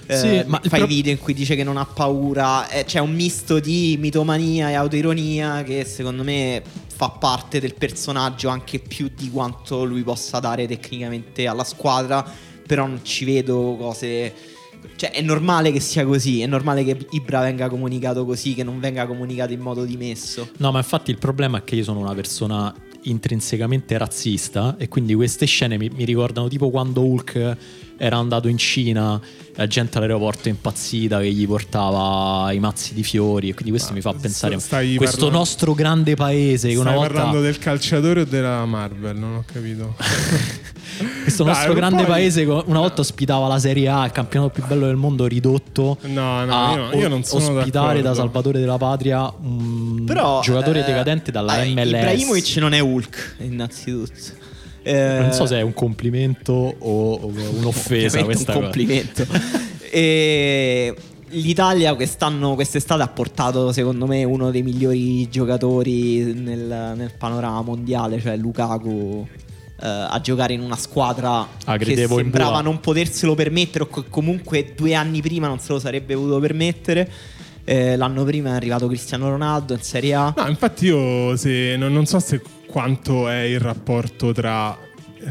Eh, 0.07 0.17
Sì, 0.17 0.43
ma 0.45 0.61
fa 0.63 0.77
pro- 0.77 0.85
i 0.85 0.87
video 0.87 1.11
in 1.11 1.19
cui 1.19 1.33
dice 1.33 1.55
che 1.55 1.63
non 1.63 1.75
ha 1.75 1.85
paura. 1.85 2.69
Eh, 2.69 2.85
c'è 2.85 2.99
un 2.99 3.13
misto 3.13 3.59
di 3.59 3.97
mitomania 3.99 4.69
e 4.69 4.75
autoironia 4.75 5.63
che 5.63 5.83
secondo 5.83 6.23
me 6.23 6.63
fa 6.87 7.09
parte 7.09 7.59
del 7.59 7.75
personaggio 7.75 8.47
anche 8.47 8.79
più 8.79 9.11
di 9.13 9.29
quanto 9.29 9.83
lui 9.83 10.03
possa 10.03 10.39
dare 10.39 10.65
tecnicamente 10.67 11.47
alla 11.47 11.65
squadra 11.65 12.25
però 12.65 12.87
non 12.87 13.01
ci 13.03 13.25
vedo 13.25 13.75
cose 13.77 14.33
cioè 14.95 15.11
è 15.11 15.21
normale 15.21 15.71
che 15.71 15.79
sia 15.79 16.05
così 16.05 16.41
è 16.41 16.45
normale 16.47 16.83
che 16.83 16.97
Ibra 17.11 17.41
venga 17.41 17.69
comunicato 17.69 18.25
così 18.25 18.53
che 18.53 18.63
non 18.63 18.79
venga 18.79 19.05
comunicato 19.05 19.53
in 19.53 19.59
modo 19.59 19.83
dimesso 19.85 20.49
No, 20.57 20.71
ma 20.71 20.77
infatti 20.79 21.11
il 21.11 21.17
problema 21.17 21.59
è 21.59 21.63
che 21.63 21.75
io 21.75 21.83
sono 21.83 21.99
una 21.99 22.13
persona 22.13 22.73
intrinsecamente 23.03 23.97
razzista 23.97 24.75
e 24.77 24.87
quindi 24.87 25.13
queste 25.13 25.45
scene 25.45 25.77
mi, 25.77 25.89
mi 25.93 26.05
ricordano 26.05 26.47
tipo 26.47 26.69
quando 26.69 27.01
Hulk 27.03 27.57
era 27.97 28.17
andato 28.17 28.47
in 28.49 28.57
Cina, 28.57 29.19
la 29.53 29.67
gente 29.67 29.97
all'aeroporto 29.97 30.49
è 30.49 30.51
impazzita 30.51 31.19
che 31.19 31.31
gli 31.31 31.47
portava 31.47 32.51
i 32.51 32.59
mazzi 32.59 32.93
di 32.93 33.03
fiori 33.03 33.49
e 33.49 33.53
quindi 33.53 33.69
questo 33.71 33.89
Ma 33.91 33.95
mi 33.95 34.01
fa 34.01 34.13
pensare 34.13 34.59
stai 34.59 34.95
questo 34.95 35.15
parlando- 35.17 35.37
nostro 35.37 35.73
grande 35.73 36.15
paese 36.15 36.69
che 36.69 36.75
una 36.75 36.89
Stai 36.89 36.95
volta 36.95 37.13
parlando 37.13 37.41
del 37.41 37.57
calciatore 37.57 38.21
o 38.21 38.25
della 38.25 38.65
Marvel? 38.65 39.15
Non 39.15 39.35
ho 39.35 39.43
capito. 39.45 39.95
questo 41.23 41.43
Dai, 41.43 41.53
nostro 41.53 41.71
poi- 41.71 41.81
grande 41.81 42.03
paese 42.05 42.45
che 42.45 42.51
una 42.65 42.79
volta 42.79 43.01
ospitava 43.01 43.47
la 43.47 43.59
Serie 43.59 43.87
A, 43.89 44.05
il 44.05 44.11
campionato 44.11 44.51
più 44.51 44.65
bello 44.65 44.85
del 44.85 44.95
mondo 44.95 45.25
ridotto 45.25 45.97
No, 46.03 46.45
no, 46.45 46.53
a 46.53 46.73
io, 46.93 46.99
io 46.99 47.07
non 47.07 47.23
sono 47.23 47.57
ospitare 47.59 47.95
da 47.97 48.09
d'accordo. 48.09 48.15
Salvatore 48.21 48.59
della 48.59 48.77
Patria 48.77 49.33
un 49.41 50.03
però 50.05 50.41
giocatore 50.41 50.81
eh, 50.81 50.85
decadente 50.85 51.31
dalla 51.31 51.61
eh, 51.63 51.73
MLS. 51.73 51.85
Ibrahimovic 51.87 52.55
non 52.57 52.73
è 52.73 52.79
Hulk 52.79 53.35
innanzitutto 53.39 54.11
Eh, 54.83 55.17
Non 55.19 55.31
so 55.33 55.45
se 55.45 55.57
è 55.57 55.61
un 55.61 55.73
complimento 55.73 56.51
o, 56.53 57.13
o 57.13 57.31
un'offesa 57.57 58.23
questa 58.23 58.51
un 58.51 58.57
cosa. 58.57 58.63
complimento. 58.63 59.25
e 59.91 60.93
l'Italia 61.29 61.95
quest'anno, 61.95 62.53
quest'estate 62.55 63.01
ha 63.01 63.07
portato 63.07 63.71
secondo 63.71 64.05
me 64.05 64.23
uno 64.23 64.51
dei 64.51 64.61
migliori 64.61 65.27
giocatori 65.29 66.33
nel, 66.33 66.93
nel 66.95 67.11
panorama 67.17 67.61
mondiale, 67.61 68.21
cioè 68.21 68.37
Lukaku. 68.37 69.27
Eh, 69.81 69.87
a 69.87 70.19
giocare 70.21 70.53
in 70.53 70.61
una 70.61 70.75
squadra 70.77 71.47
Ah, 71.65 71.77
che 71.77 72.07
sembrava 72.07 72.61
non 72.61 72.79
poterselo 72.79 73.35
permettere 73.35 73.83
o 73.83 73.87
co- 73.87 74.05
comunque 74.09 74.73
due 74.75 74.93
anni 74.93 75.21
prima 75.21 75.47
non 75.47 75.59
se 75.59 75.73
lo 75.73 75.79
sarebbe 75.79 76.15
potuto 76.15 76.39
permettere 76.39 77.09
Eh, 77.67 77.95
l'anno 77.95 78.23
prima 78.23 78.49
è 78.49 78.53
arrivato 78.53 78.87
Cristiano 78.87 79.27
Ronaldo 79.29 79.73
in 79.73 79.81
Serie 79.81 80.13
A 80.13 80.33
No, 80.37 80.47
infatti 80.47 80.85
io 80.85 81.35
se, 81.35 81.75
non, 81.77 81.91
non 81.93 82.05
so 82.05 82.19
se 82.19 82.39
quanto 82.67 83.27
è 83.27 83.41
il 83.41 83.59
rapporto 83.59 84.31
tra 84.33 84.77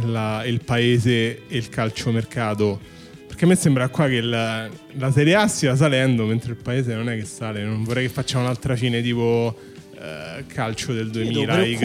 la- 0.06 0.44
il 0.44 0.60
paese 0.64 1.46
e 1.46 1.56
il 1.56 1.68
calciomercato. 1.68 2.80
Perché 3.28 3.44
a 3.44 3.48
me 3.48 3.54
sembra 3.56 3.88
qua 3.88 4.08
che 4.08 4.20
la, 4.20 4.68
la 4.94 5.12
Serie 5.12 5.34
A 5.36 5.46
stia 5.46 5.76
salendo 5.76 6.24
mentre 6.24 6.50
il 6.52 6.56
paese 6.56 6.94
non 6.94 7.08
è 7.08 7.16
che 7.16 7.24
sale. 7.24 7.62
Non 7.62 7.84
vorrei 7.84 8.06
che 8.06 8.12
facciamo 8.12 8.44
un'altra 8.44 8.74
fine 8.76 9.00
tipo 9.02 9.56
eh, 10.04 10.44
calcio 10.46 10.92
del 10.92 11.10
2000. 11.10 11.42
I, 11.42 11.46
dai 11.46 11.72
i 11.72 11.76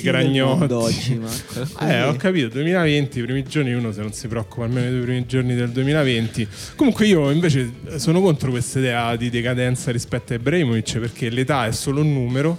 gragnotti. 0.00 0.72
oggi. 0.72 1.20
Eh, 1.80 2.02
ho 2.02 2.14
capito, 2.14 2.48
2020, 2.48 3.18
i 3.18 3.22
primi 3.22 3.42
giorni 3.44 3.72
uno 3.72 3.92
se 3.92 4.00
non 4.00 4.12
si 4.12 4.28
preoccupa 4.28 4.64
almeno 4.64 4.90
dei 4.90 5.00
primi 5.00 5.26
giorni 5.26 5.54
del 5.54 5.70
2020. 5.70 6.48
Comunque 6.76 7.06
io 7.06 7.30
invece 7.30 7.72
sono 7.96 8.20
contro 8.20 8.50
questa 8.50 8.78
idea 8.78 9.16
di 9.16 9.30
decadenza 9.30 9.90
rispetto 9.90 10.32
a 10.32 10.36
Ibrahimovic 10.36 10.98
perché 10.98 11.28
l'età 11.30 11.66
è 11.66 11.72
solo 11.72 12.00
un 12.00 12.12
numero 12.12 12.58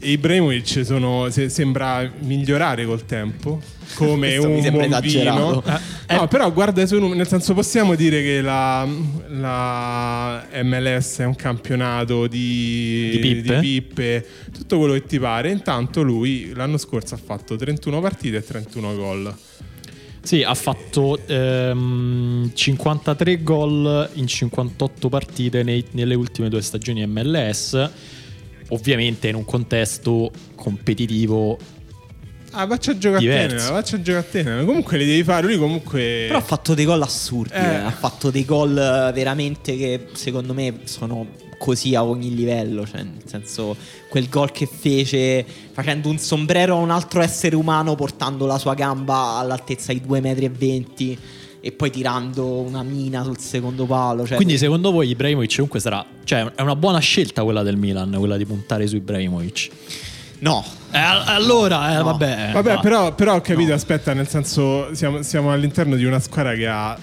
Ibrahimovic 0.00 0.84
sono- 0.84 1.28
se- 1.30 1.48
sembra 1.48 2.10
migliorare 2.20 2.84
col 2.84 3.04
tempo, 3.04 3.60
come 3.94 4.36
un 4.36 4.60
buon 4.60 4.60
vino. 4.70 4.84
esagerato. 4.84 5.62
Eh, 5.66 6.14
No, 6.16 6.26
però 6.28 6.50
guarda 6.52 6.82
nel 6.84 7.26
senso 7.28 7.52
possiamo 7.54 7.94
dire 7.94 8.22
che 8.22 8.40
la, 8.40 8.86
la 9.28 10.46
MLS 10.62 11.18
è 11.18 11.24
un 11.24 11.34
campionato 11.36 12.26
di, 12.26 13.10
Di 13.12 13.18
pippe? 13.18 13.58
pippe, 13.58 14.26
tutto 14.52 14.78
quello 14.78 14.94
che 14.94 15.04
ti 15.04 15.18
pare. 15.18 15.50
Intanto 15.50 16.02
lui 16.02 16.52
l'anno 16.54 16.78
scorso 16.78 17.14
ha 17.14 17.18
fatto 17.22 17.56
31 17.56 18.00
partite 18.00 18.38
e 18.38 18.44
31 18.44 18.94
gol. 18.94 19.34
Sì, 20.22 20.42
ha 20.42 20.54
fatto 20.54 21.18
ehm, 21.26 22.50
53 22.54 23.42
gol 23.42 24.08
in 24.14 24.26
58 24.26 25.08
partite 25.08 25.62
nei- 25.62 25.84
nelle 25.92 26.14
ultime 26.14 26.48
due 26.48 26.60
stagioni 26.60 27.06
MLS. 27.06 27.90
Ovviamente 28.68 29.28
in 29.28 29.34
un 29.34 29.44
contesto 29.44 30.30
competitivo. 30.54 31.58
Ah, 32.52 32.66
faccia 32.66 32.92
a 32.92 32.98
giocare 32.98 33.26
a 33.26 33.46
tenera, 33.46 33.60
faccia 33.60 33.96
a 33.96 34.02
giocare 34.02 34.26
a 34.26 34.30
tenera. 34.30 34.64
Comunque 34.64 34.98
li 34.98 35.06
devi 35.06 35.22
fare, 35.22 35.46
lui 35.46 35.58
comunque... 35.58 36.24
Però 36.26 36.38
ha 36.38 36.42
fatto 36.42 36.74
dei 36.74 36.84
gol 36.84 37.02
assurdi. 37.02 37.52
Eh. 37.52 37.62
eh. 37.62 37.76
Ha 37.76 37.90
fatto 37.90 38.30
dei 38.30 38.44
gol 38.44 38.76
eh, 38.76 39.12
veramente 39.12 39.76
che 39.76 40.08
secondo 40.12 40.54
me 40.54 40.80
sono 40.84 41.26
così 41.58 41.94
a 41.94 42.04
ogni 42.04 42.34
livello. 42.34 42.86
Cioè, 42.86 43.02
nel 43.02 43.22
senso, 43.26 43.76
quel 44.08 44.28
gol 44.28 44.50
che 44.50 44.66
fece 44.66 45.44
facendo 45.72 46.08
un 46.08 46.18
sombrero 46.18 46.76
a 46.76 46.78
un 46.78 46.90
altro 46.90 47.20
essere 47.20 47.56
umano, 47.56 47.94
portando 47.94 48.46
la 48.46 48.58
sua 48.58 48.74
gamba 48.74 49.36
all'altezza 49.38 49.92
di 49.92 50.00
2,20 50.00 50.20
metri 50.20 51.18
e 51.68 51.72
poi 51.72 51.90
tirando 51.90 52.46
una 52.60 52.82
mina 52.82 53.22
sul 53.22 53.38
secondo 53.38 53.84
palo. 53.84 54.26
Cioè, 54.26 54.36
Quindi, 54.36 54.56
secondo 54.56 54.90
voi, 54.90 55.10
Ibrahimovic 55.10 55.52
comunque 55.54 55.80
sarà. 55.80 56.04
Cioè, 56.24 56.52
è 56.54 56.62
una 56.62 56.76
buona 56.76 56.98
scelta 56.98 57.42
quella 57.44 57.62
del 57.62 57.76
Milan, 57.76 58.14
quella 58.18 58.38
di 58.38 58.46
puntare 58.46 58.86
su 58.86 58.96
Ibrahimovic. 58.96 59.68
no. 60.40 60.64
Eh, 60.90 60.96
allora, 60.98 61.92
eh, 61.92 61.96
No. 61.98 62.04
vabbè. 62.04 62.50
Vabbè, 62.54 62.74
va. 62.76 62.80
però, 62.80 63.14
però 63.14 63.34
ho 63.34 63.40
capito, 63.42 63.68
No. 63.68 63.74
aspetta, 63.74 64.14
nel 64.14 64.26
senso 64.28 64.94
siamo, 64.94 65.20
siamo 65.22 65.52
all'interno 65.52 65.96
di 65.96 66.06
una 66.06 66.18
squadra 66.20 66.54
che 66.54 66.66
ha 66.66 66.98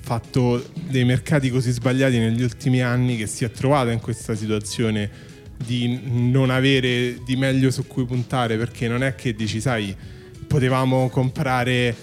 fatto 0.00 0.64
dei 0.88 1.04
mercati 1.04 1.50
così 1.50 1.70
sbagliati 1.70 2.18
negli 2.18 2.42
ultimi 2.42 2.80
anni 2.80 3.18
che 3.18 3.26
si 3.26 3.44
è 3.44 3.50
trovata 3.50 3.90
in 3.92 4.00
questa 4.00 4.34
situazione 4.34 5.10
di 5.58 6.00
non 6.06 6.48
avere 6.48 7.18
di 7.22 7.36
meglio 7.36 7.70
su 7.70 7.86
cui 7.86 8.06
puntare 8.06 8.56
perché 8.56 8.88
non 8.88 9.02
è 9.02 9.14
che 9.14 9.34
dici, 9.34 9.60
sai, 9.60 9.94
potevamo 10.46 11.10
comprare 11.10 11.94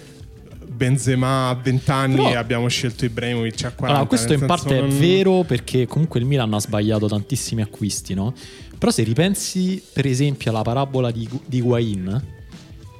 Benzema 0.77 1.49
a 1.49 1.55
20 1.55 1.89
anni 1.91 2.15
Però- 2.17 2.29
e 2.29 2.35
abbiamo 2.35 2.67
scelto 2.67 3.03
Ibrahimovic 3.03 3.65
a 3.65 3.71
40. 3.71 3.85
Allora, 3.87 4.05
questo 4.05 4.33
in 4.33 4.45
parte 4.45 4.79
non- 4.79 4.89
è 4.91 4.93
vero 4.93 5.43
perché 5.43 5.87
comunque 5.87 6.19
il 6.19 6.27
Milan 6.27 6.53
ha 6.53 6.59
sbagliato 6.59 7.07
tantissimi 7.07 7.63
acquisti, 7.63 8.13
no? 8.13 8.31
Però 8.77 8.91
se 8.91 9.01
ripensi 9.01 9.81
per 9.91 10.05
esempio 10.05 10.51
alla 10.51 10.61
parabola 10.61 11.09
di, 11.09 11.27
di 11.47 11.57
Higuain 11.57 12.23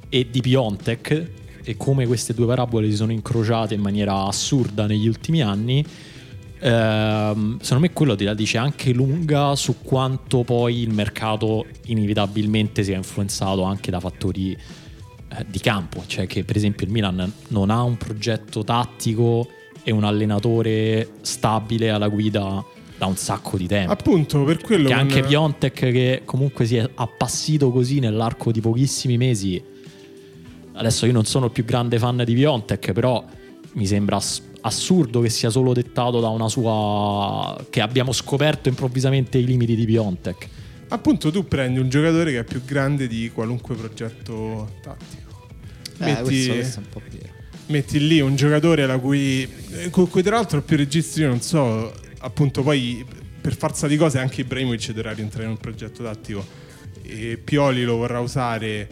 e 0.08 0.26
di 0.28 0.40
Piontek 0.40 1.30
e 1.62 1.76
come 1.76 2.04
queste 2.06 2.34
due 2.34 2.46
parabole 2.46 2.90
si 2.90 2.96
sono 2.96 3.12
incrociate 3.12 3.74
in 3.74 3.80
maniera 3.80 4.24
assurda 4.26 4.86
negli 4.86 5.06
ultimi 5.06 5.40
anni, 5.42 5.84
ehm, 6.60 7.58
secondo 7.60 7.82
me 7.86 7.92
quello 7.92 8.16
ti 8.16 8.24
la 8.24 8.34
dice 8.34 8.58
anche 8.58 8.92
lunga 8.92 9.54
su 9.54 9.76
quanto 9.82 10.42
poi 10.42 10.80
il 10.80 10.90
mercato 10.90 11.64
inevitabilmente 11.86 12.82
sia 12.82 12.96
influenzato 12.96 13.62
anche 13.62 13.90
da 13.92 14.00
fattori 14.00 14.56
di 15.46 15.58
campo, 15.58 16.02
cioè 16.06 16.26
che 16.26 16.44
per 16.44 16.56
esempio 16.56 16.86
il 16.86 16.92
Milan 16.92 17.32
non 17.48 17.70
ha 17.70 17.82
un 17.82 17.96
progetto 17.96 18.64
tattico 18.64 19.48
e 19.82 19.90
un 19.90 20.04
allenatore 20.04 21.12
stabile 21.20 21.90
alla 21.90 22.08
guida 22.08 22.64
da 22.96 23.06
un 23.06 23.16
sacco 23.16 23.56
di 23.56 23.66
tempo. 23.66 23.92
Appunto, 23.92 24.42
per 24.44 24.60
quello 24.60 24.88
Che 24.88 24.94
con- 24.94 25.02
anche 25.02 25.22
Piontek 25.22 25.74
che 25.74 26.22
comunque 26.24 26.66
si 26.66 26.76
è 26.76 26.90
appassito 26.94 27.70
così 27.70 28.00
nell'arco 28.00 28.50
di 28.50 28.60
pochissimi 28.60 29.16
mesi. 29.16 29.62
Adesso 30.72 31.06
io 31.06 31.12
non 31.12 31.24
sono 31.24 31.46
il 31.46 31.52
più 31.52 31.64
grande 31.64 31.98
fan 31.98 32.22
di 32.24 32.34
Piontek, 32.34 32.92
però 32.92 33.24
mi 33.72 33.86
sembra 33.86 34.16
ass- 34.16 34.42
assurdo 34.62 35.20
che 35.20 35.28
sia 35.28 35.50
solo 35.50 35.72
dettato 35.72 36.20
da 36.20 36.28
una 36.28 36.48
sua 36.48 37.56
che 37.70 37.80
abbiamo 37.80 38.12
scoperto 38.12 38.68
improvvisamente 38.68 39.38
i 39.38 39.44
limiti 39.44 39.76
di 39.76 39.84
Piontek. 39.84 40.48
Appunto, 40.88 41.30
tu 41.30 41.46
prendi 41.46 41.78
un 41.78 41.88
giocatore 41.88 42.32
che 42.32 42.38
è 42.40 42.44
più 42.44 42.64
grande 42.64 43.06
di 43.06 43.30
qualunque 43.32 43.74
progetto 43.74 44.76
tattico. 44.82 45.46
Eh, 45.98 46.22
questo, 46.22 46.52
questo 46.52 46.80
è 46.80 46.82
un 46.82 46.88
po' 46.90 47.02
vero. 47.10 47.32
metti 47.66 48.06
lì 48.06 48.20
un 48.20 48.36
giocatore 48.36 48.86
la 48.86 48.98
cui, 48.98 49.48
eh, 49.72 49.90
con 49.90 50.08
cui 50.08 50.22
tra 50.22 50.36
l'altro 50.36 50.62
più 50.62 50.76
registri 50.76 51.22
io 51.22 51.28
non 51.28 51.40
so 51.40 51.92
appunto 52.20 52.62
poi 52.62 53.04
per 53.40 53.56
forza 53.56 53.88
di 53.88 53.96
cose 53.96 54.18
anche 54.18 54.42
Ibrahimovic 54.42 54.92
dovrà 54.92 55.12
rientrare 55.12 55.44
in 55.44 55.50
un 55.50 55.58
progetto 55.58 56.04
tattico 56.04 56.46
e 57.02 57.40
Pioli 57.42 57.82
lo 57.82 57.96
vorrà 57.96 58.20
usare 58.20 58.88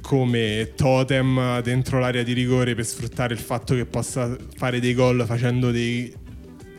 come 0.00 0.72
totem 0.74 1.60
dentro 1.62 2.00
l'area 2.00 2.24
di 2.24 2.32
rigore 2.32 2.74
per 2.74 2.84
sfruttare 2.84 3.34
il 3.34 3.40
fatto 3.40 3.74
che 3.74 3.86
possa 3.86 4.36
fare 4.56 4.80
dei 4.80 4.94
gol 4.94 5.24
facendo 5.26 5.70
dei 5.70 6.12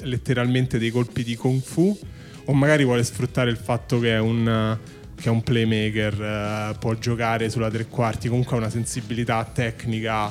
letteralmente 0.01 0.77
dei 0.77 0.89
colpi 0.89 1.23
di 1.23 1.37
kung 1.37 1.61
fu 1.61 1.97
o 2.45 2.53
magari 2.53 2.83
vuole 2.83 3.03
sfruttare 3.03 3.49
il 3.49 3.57
fatto 3.57 3.99
che 3.99 4.15
è 4.15 4.19
un 4.19 4.77
che 5.15 5.29
è 5.29 5.31
un 5.31 5.41
playmaker, 5.41 6.21
eh, 6.21 6.75
può 6.79 6.93
giocare 6.95 7.49
sulla 7.49 7.69
tre 7.69 7.85
quarti, 7.87 8.27
comunque 8.27 8.55
ha 8.55 8.59
una 8.59 8.69
sensibilità 8.69 9.41
tecnica 9.45 10.29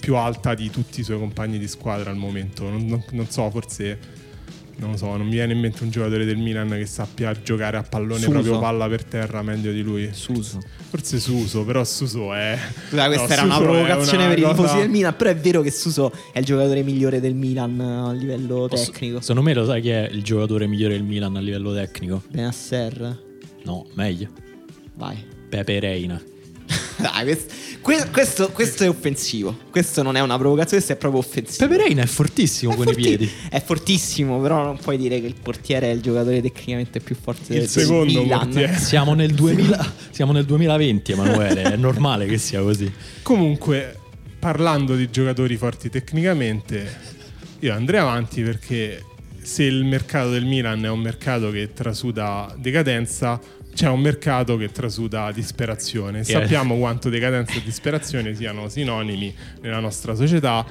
più 0.00 0.16
alta 0.16 0.54
di 0.54 0.68
tutti 0.68 0.98
i 0.98 1.04
suoi 1.04 1.18
compagni 1.18 1.58
di 1.58 1.68
squadra 1.68 2.10
al 2.10 2.16
momento. 2.16 2.68
Non, 2.68 2.86
non- 2.86 3.04
non 3.12 3.30
so, 3.30 3.48
forse 3.50 3.96
non 4.76 4.92
lo 4.92 4.96
so, 4.96 5.06
non 5.16 5.26
mi 5.26 5.32
viene 5.32 5.52
in 5.52 5.60
mente 5.60 5.82
un 5.84 5.90
giocatore 5.90 6.24
del 6.24 6.36
Milan 6.38 6.68
che 6.70 6.86
sappia 6.86 7.32
giocare 7.40 7.76
a 7.76 7.82
pallone 7.82 8.20
Suso. 8.20 8.30
proprio 8.30 8.58
palla 8.58 8.88
per 8.88 9.04
terra 9.04 9.42
meglio 9.42 9.70
di 9.72 9.82
lui. 9.82 10.08
Suso. 10.12 10.60
Forse 10.90 11.18
Suso, 11.20 11.64
però 11.64 11.84
Suso 11.84 12.32
è. 12.34 12.58
Scusa, 12.88 13.06
questa 13.06 13.26
no, 13.26 13.32
era 13.32 13.42
una 13.42 13.54
Suso 13.54 13.62
è 13.62 13.70
provocazione 13.70 14.24
una 14.24 14.28
per 14.34 14.38
i 14.38 14.42
tifosi 14.42 14.60
cosa- 14.62 14.76
del 14.78 14.90
Milan. 14.90 15.16
Però 15.16 15.30
è 15.30 15.36
vero 15.36 15.60
che 15.62 15.70
Suso 15.70 16.12
è 16.32 16.38
il 16.38 16.44
giocatore 16.44 16.82
migliore 16.82 17.20
del 17.20 17.34
Milan 17.34 17.80
a 17.80 18.12
livello 18.12 18.66
Posso- 18.68 18.90
tecnico. 18.90 19.20
Secondo 19.20 19.42
me 19.42 19.54
lo 19.54 19.64
sai 19.64 19.80
chi 19.82 19.88
è 19.90 20.08
il 20.10 20.22
giocatore 20.22 20.66
migliore 20.66 20.94
del 20.94 21.04
Milan 21.04 21.36
a 21.36 21.40
livello 21.40 21.72
tecnico? 21.74 22.22
Benasser. 22.30 23.20
No, 23.64 23.86
meglio. 23.94 24.28
Vai. 24.94 25.16
Pepe 25.48 25.78
Reina. 25.80 26.20
Dai, 27.02 27.24
questo, 27.24 27.52
que- 27.80 28.08
questo, 28.10 28.50
questo 28.50 28.84
è 28.84 28.88
offensivo. 28.88 29.58
Questo 29.70 30.02
non 30.02 30.16
è 30.16 30.20
una 30.20 30.38
provocazione, 30.38 30.82
questo 30.82 30.92
è 30.92 30.96
proprio 30.96 31.20
offensivo. 31.20 31.66
Pepe 31.66 31.82
Reina 31.82 32.02
è 32.02 32.06
fortissimo 32.06 32.72
È 32.72 32.76
con 32.76 32.84
i 32.84 32.92
forti- 32.92 33.02
piedi. 33.02 33.30
È 33.50 33.60
fortissimo, 33.60 34.40
però 34.40 34.64
non 34.64 34.78
puoi 34.78 34.96
dire 34.96 35.20
che 35.20 35.26
il 35.26 35.34
portiere 35.40 35.90
è 35.90 35.92
il 35.92 36.00
giocatore 36.00 36.40
tecnicamente 36.40 37.00
più 37.00 37.16
forte 37.20 37.52
Il 37.54 37.58
del 37.60 37.68
secondo 37.68 38.22
Milan. 38.22 38.52
Siamo 38.78 39.14
nel, 39.14 39.34
2000 39.34 39.92
siamo 40.10 40.32
nel 40.32 40.44
2020, 40.44 41.12
Emanuele. 41.12 41.62
È 41.62 41.76
normale 41.76 42.26
che 42.26 42.38
sia 42.38 42.62
così. 42.62 42.90
Comunque, 43.22 43.98
parlando 44.38 44.94
di 44.94 45.10
giocatori 45.10 45.56
forti 45.56 45.90
tecnicamente, 45.90 46.98
io 47.58 47.74
andrei 47.74 48.00
avanti 48.00 48.42
perché 48.42 49.04
se 49.42 49.64
il 49.64 49.84
mercato 49.84 50.30
del 50.30 50.44
Milan 50.44 50.84
è 50.84 50.88
un 50.88 51.00
mercato 51.00 51.50
che 51.50 51.72
trasuda 51.72 52.54
decadenza, 52.56 53.40
c'è 53.74 53.88
un 53.88 54.00
mercato 54.00 54.56
che 54.56 54.70
trasuda 54.70 55.30
disperazione. 55.32 56.24
Sappiamo 56.24 56.76
quanto 56.78 57.08
decadenza 57.08 57.54
e 57.54 57.62
disperazione 57.62 58.34
siano 58.34 58.68
sinonimi 58.68 59.34
nella 59.60 59.80
nostra 59.80 60.14
società. 60.14 60.64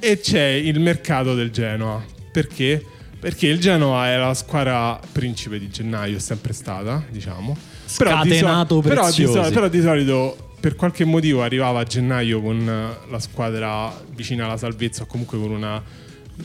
E 0.00 0.20
c'è 0.20 0.46
il 0.46 0.80
mercato 0.80 1.34
del 1.34 1.50
Genoa. 1.50 2.02
Perché? 2.32 2.84
Perché 3.18 3.48
il 3.48 3.58
Genoa 3.58 4.08
è 4.08 4.16
la 4.16 4.34
squadra 4.34 4.98
principe 5.10 5.58
di 5.58 5.68
gennaio, 5.68 6.16
è 6.16 6.20
sempre 6.20 6.52
stata, 6.52 7.04
diciamo. 7.10 7.56
Però 7.96 8.22
di, 8.22 8.30
Scatenato 8.30 8.80
però, 8.80 9.10
di 9.10 9.26
so- 9.26 9.50
però 9.50 9.68
di 9.68 9.80
solito 9.80 10.52
per 10.60 10.76
qualche 10.76 11.04
motivo 11.04 11.42
arrivava 11.42 11.80
a 11.80 11.84
gennaio 11.84 12.40
con 12.40 12.64
la 13.08 13.18
squadra 13.18 13.92
vicina 14.14 14.44
alla 14.44 14.56
salvezza 14.56 15.04
o 15.04 15.06
comunque 15.06 15.38
con 15.38 15.50
una 15.50 15.82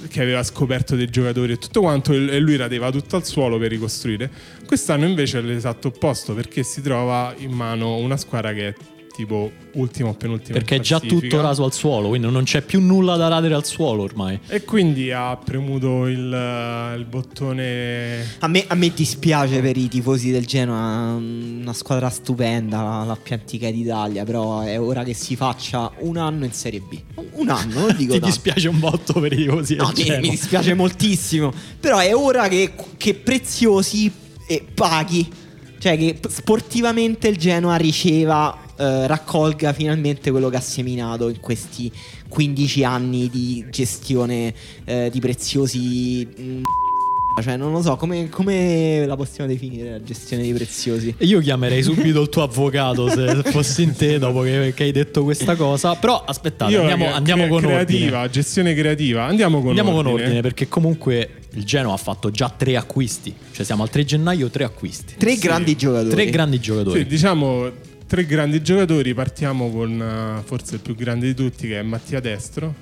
che 0.10 0.22
aveva 0.22 0.44
scoperto 0.44 0.96
dei 0.96 1.10
giocatori 1.10 1.54
e 1.54 1.58
tutto 1.58 1.82
quanto 1.82 2.14
e 2.14 2.40
lui 2.40 2.56
radeva 2.56 2.92
tutto 2.92 3.16
al 3.16 3.26
suolo 3.26 3.58
per 3.58 3.70
ricostruire. 3.70 4.30
Quest'anno 4.66 5.06
invece 5.06 5.40
è 5.40 5.42
l'esatto 5.42 5.90
opposto 5.90 6.34
perché 6.34 6.64
si 6.64 6.82
trova 6.82 7.34
in 7.38 7.52
mano 7.52 7.98
una 7.98 8.18
squadra 8.18 8.54
che 8.54 8.70
è 8.70 8.74
tipo 9.16 9.52
ultima 9.74 10.10
o 10.10 10.14
penultima 10.14 10.58
in 10.58 10.64
Perché 10.64 10.78
è 10.78 10.80
già 10.80 11.00
tutto 11.00 11.40
raso 11.42 11.64
al 11.64 11.74
suolo, 11.74 12.10
quindi 12.10 12.30
non 12.30 12.44
c'è 12.44 12.62
più 12.62 12.82
nulla 12.82 13.16
da 13.16 13.28
radere 13.28 13.54
al 13.54 13.66
suolo 13.66 14.04
ormai. 14.04 14.40
E 14.48 14.64
quindi 14.64 15.12
ha 15.12 15.36
premuto 15.38 16.08
il, 16.08 16.34
eh, 16.34 16.96
il 16.98 17.06
bottone 17.06 18.26
A 18.40 18.48
me, 18.48 18.66
a 18.68 18.76
me 18.76 18.92
dispiace 18.94 19.60
per 19.62 19.78
i 19.78 19.88
tifosi 19.88 20.32
del 20.32 20.46
Genoa, 20.46 21.14
una 21.16 21.74
squadra 21.74 22.10
stupenda, 22.10 22.82
la, 22.82 23.04
la 23.04 23.16
più 23.22 23.36
antica 23.36 23.70
d'Italia, 23.70 24.24
però 24.24 24.62
è 24.62 24.80
ora 24.80 25.04
che 25.04 25.14
si 25.14 25.36
faccia 25.36 25.92
un 26.00 26.18
anno 26.18 26.46
in 26.46 26.52
Serie 26.54 26.80
B. 26.82 27.00
Un 27.34 27.50
anno, 27.50 27.82
non 27.88 27.96
dico 27.96 28.14
Ti 28.14 28.20
tanto. 28.20 28.26
dispiace 28.26 28.68
un 28.68 28.80
botto 28.80 29.20
per 29.20 29.34
i 29.34 29.38
tifosi 29.38 29.76
No, 29.76 29.86
del 29.88 29.96
mi, 29.98 30.04
Genoa. 30.04 30.20
mi 30.22 30.30
dispiace 30.30 30.74
moltissimo. 30.74 31.54
Però 31.80 32.00
è 32.00 32.16
ora 32.16 32.48
che, 32.48 32.74
che 32.98 33.14
preziosi 33.14 34.12
e 34.48 34.66
paghi. 34.74 35.30
Cioè 35.80 35.98
che 35.98 36.18
sportivamente 36.30 37.28
il 37.28 37.36
Genoa 37.38 37.76
riceva, 37.76 38.58
eh, 38.78 39.08
raccolga 39.08 39.74
finalmente 39.74 40.32
quello 40.32 40.50
che 40.50 40.58
ha 40.58 40.62
seminato 40.62 41.30
in 41.30 41.40
questi 41.40 41.92
15 42.30 42.84
anni 42.84 43.30
di 43.30 43.66
gestione 43.70 44.54
eh, 44.86 45.10
di 45.12 45.20
preziosi 45.20 46.28
mm, 46.40 46.62
cioè 47.42 47.58
non 47.58 47.72
lo 47.72 47.82
so 47.82 47.96
come, 47.96 48.30
come 48.30 49.06
la 49.08 49.16
possiamo 49.16 49.50
definire 49.50 49.90
la 49.90 50.04
gestione 50.04 50.44
dei 50.44 50.54
preziosi. 50.54 51.16
Io 51.20 51.40
chiamerei 51.40 51.82
subito 51.82 52.22
il 52.22 52.30
tuo 52.30 52.44
avvocato 52.44 53.10
se 53.10 53.42
fossi 53.50 53.82
in 53.82 53.96
te 53.96 54.20
dopo 54.20 54.42
che, 54.42 54.72
che 54.76 54.84
hai 54.84 54.92
detto 54.92 55.24
questa 55.24 55.56
cosa. 55.56 55.96
Però 55.96 56.24
aspettate, 56.24 56.72
Io 56.72 56.82
andiamo, 56.82 57.06
cre- 57.06 57.14
andiamo 57.16 57.42
cre- 57.42 57.50
con 57.52 57.62
creativa, 57.62 58.18
ordine. 58.18 58.30
gestione 58.30 58.76
creativa. 58.76 59.24
Andiamo 59.26 59.60
con 59.62 59.70
Andiamo 59.70 59.90
ordine. 59.96 60.12
con 60.14 60.22
ordine 60.22 60.42
perché 60.42 60.68
comunque 60.68 61.30
il 61.54 61.64
Genoa 61.64 61.94
ha 61.96 61.98
fatto 61.98 62.30
già 62.30 62.54
tre 62.56 62.78
acquisti. 62.78 63.34
Cioè 63.52 63.66
siamo 63.66 63.82
al 63.82 63.90
3 63.90 64.06
gennaio, 64.06 64.50
tre 64.50 64.64
acquisti. 64.66 65.16
Tre 65.18 65.34
Sì. 65.34 65.40
grandi 65.40 65.76
giocatori. 65.76 66.10
Tre 66.12 66.26
grandi 66.30 66.60
giocatori. 66.60 67.00
Sì, 67.00 67.06
diciamo 67.08 67.72
tre 68.06 68.26
grandi 68.26 68.62
giocatori. 68.62 69.14
Partiamo 69.14 69.70
con 69.72 70.02
eh, 70.02 70.42
forse 70.46 70.76
il 70.76 70.82
più 70.82 70.96
grande 70.96 71.28
di 71.28 71.34
tutti, 71.34 71.68
che 71.68 71.80
è 71.80 71.82
Mattia 71.82 72.20
Destro. 72.20 72.74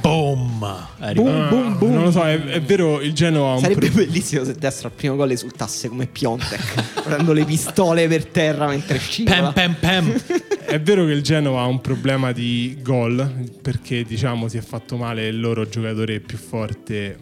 Boom! 0.00 0.62
È 0.98 1.14
Boom. 1.14 1.28
arrivato. 1.28 1.56
Ah, 1.56 1.70
boom. 1.70 1.92
Non 1.94 2.02
lo 2.04 2.10
so, 2.10 2.24
è, 2.24 2.38
è 2.38 2.60
vero, 2.60 3.00
il 3.00 3.14
Genoa 3.14 3.52
ha 3.52 3.54
un 3.54 3.60
Sarebbe 3.60 3.90
pro- 3.90 4.04
bellissimo 4.04 4.44
se 4.44 4.54
destro 4.54 4.88
al 4.88 4.94
primo 4.94 5.16
gol 5.16 5.30
esultasse 5.30 5.88
come 5.88 6.06
Piontek, 6.06 6.92
prendendo 7.02 7.32
le 7.32 7.44
pistole 7.46 8.06
per 8.06 8.26
terra 8.26 8.66
mentre 8.66 8.98
scivola. 8.98 9.52
Pam 9.52 9.74
pam 9.74 9.76
pam. 9.80 10.22
È 10.66 10.80
vero 10.80 11.06
che 11.06 11.12
il 11.12 11.22
Genoa 11.22 11.62
ha 11.62 11.66
un 11.66 11.80
problema 11.80 12.32
di 12.32 12.76
gol 12.82 13.48
perché 13.62 14.02
diciamo 14.02 14.48
si 14.48 14.58
è 14.58 14.60
fatto 14.60 14.96
male 14.96 15.26
il 15.28 15.40
loro 15.40 15.68
giocatore 15.68 16.20
più 16.20 16.36
forte, 16.36 17.16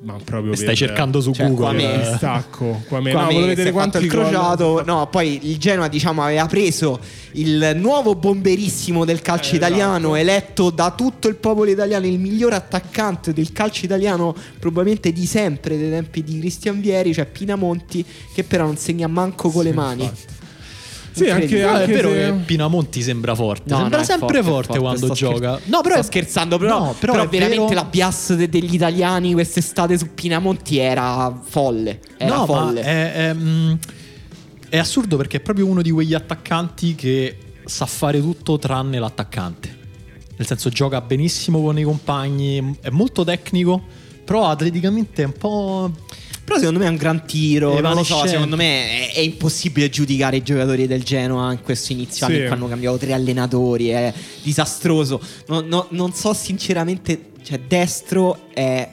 ma 0.00 0.16
proprio 0.24 0.54
Stai 0.54 0.66
per 0.68 0.76
cercando 0.76 1.20
su 1.20 1.32
Cioè, 1.32 1.46
Google. 1.48 1.64
qua 1.64 1.72
me- 1.72 1.94
eh. 2.06 2.10
distacco. 2.10 2.82
Qua 2.86 3.00
me, 3.00 3.10
Qua 3.10 3.20
no, 3.22 3.26
me 3.26 3.32
volevo 3.32 3.48
vedere 3.48 3.72
quanti 3.72 3.96
il 3.98 4.06
gol- 4.08 4.20
crociato. 4.22 4.82
No, 4.84 5.08
poi 5.08 5.50
il 5.50 5.58
Genoa, 5.58 5.88
diciamo, 5.88 6.22
aveva 6.22 6.46
preso 6.46 7.00
il 7.32 7.72
nuovo 7.76 8.14
bomberissimo 8.14 9.04
del 9.04 9.20
calcio 9.22 9.54
Eh, 9.54 9.56
italiano, 9.56 10.14
esatto. 10.14 10.16
eletto 10.16 10.70
da 10.70 10.92
tutto 10.92 11.26
il 11.28 11.34
popolo 11.36 11.68
italiano 11.70 12.06
il 12.06 12.18
miglior 12.18 12.52
attaccante 12.52 13.32
del 13.32 13.52
calcio 13.52 13.84
italiano, 13.86 14.34
probabilmente 14.60 15.12
di 15.12 15.26
sempre, 15.26 15.76
dei 15.76 15.90
tempi 15.90 16.22
di 16.22 16.38
Cristian 16.38 16.80
Vieri, 16.80 17.12
cioè 17.12 17.26
Pinamonti, 17.26 18.04
che 18.32 18.44
però 18.44 18.64
non 18.66 18.76
segna 18.76 19.08
manco 19.08 19.50
con 19.50 19.64
le 19.64 19.72
mani. 19.72 20.02
infatti. 20.04 20.36
Sì, 21.24 21.30
anche. 21.30 21.60
No, 21.62 21.68
è 21.68 21.80
anche 21.80 21.92
vero 21.92 22.10
se- 22.10 22.14
che 22.16 22.32
Pinamonti 22.46 23.02
sembra 23.02 23.34
forte. 23.34 23.70
No, 23.70 23.76
sembra 23.78 23.96
no, 23.98 24.02
è 24.02 24.06
sempre 24.06 24.26
forte, 24.26 24.38
è 24.38 24.42
forte, 24.52 24.66
forte, 24.66 24.78
quando 24.80 25.04
sto 25.06 25.14
gioca. 25.14 25.36
scherz- 25.56 25.66
No, 25.68 25.80
però 25.80 25.94
sto 25.94 26.00
è- 26.02 26.06
scherzando, 26.06 26.58
però, 26.58 26.78
no, 26.78 26.94
però 26.98 27.12
però 27.12 27.24
è 27.24 27.28
veramente 27.28 27.64
vero- 27.64 27.74
la 27.74 27.84
bias 27.84 28.34
de- 28.34 28.48
degli 28.48 28.74
italiani 28.74 29.32
quest'estate 29.32 29.98
su 29.98 30.14
Pinamonti 30.14 30.78
era 30.78 31.38
folle. 31.42 32.00
Era 32.16 32.36
no, 32.36 32.46
folle. 32.46 32.80
ma 32.82 32.86
è, 32.88 33.12
è, 33.12 33.34
mm, 33.34 33.72
è 34.68 34.78
assurdo 34.78 35.16
perché 35.16 35.38
è 35.38 35.40
proprio 35.40 35.66
uno 35.66 35.82
di 35.82 35.90
quegli 35.90 36.14
attaccanti 36.14 36.94
che 36.94 37.36
sa 37.64 37.86
fare 37.86 38.20
tutto 38.20 38.58
tranne 38.58 38.98
l'attaccante. 38.98 39.76
Nel 40.36 40.46
senso, 40.46 40.68
gioca 40.70 41.00
benissimo 41.00 41.60
con 41.60 41.78
i 41.78 41.82
compagni, 41.82 42.76
è 42.80 42.90
molto 42.90 43.24
tecnico, 43.24 43.82
però 44.24 44.46
atleticamente 44.48 45.22
è 45.22 45.26
un 45.26 45.32
po'. 45.32 45.90
Però 46.48 46.58
secondo 46.60 46.78
me 46.80 46.86
è 46.86 46.88
un 46.88 46.96
gran 46.96 47.26
tiro. 47.26 47.78
Non 47.78 47.92
lo 47.94 48.02
so, 48.02 48.26
secondo 48.26 48.56
me 48.56 49.10
è, 49.10 49.12
è 49.16 49.20
impossibile 49.20 49.90
giudicare 49.90 50.38
i 50.38 50.42
giocatori 50.42 50.86
del 50.86 51.02
Genoa 51.02 51.52
in 51.52 51.60
questo 51.60 51.92
inizio 51.92 52.26
Sì. 52.26 52.32
anno 52.32 52.42
cui 52.44 52.52
hanno 52.54 52.68
cambiato 52.68 52.96
tre 52.96 53.12
allenatori. 53.12 53.88
È 53.88 54.12
disastroso. 54.42 55.20
No- 55.48 55.60
no- 55.60 55.88
non 55.90 56.14
so 56.14 56.32
sinceramente, 56.32 57.32
cioè, 57.42 57.60
destro 57.68 58.48
è 58.54 58.88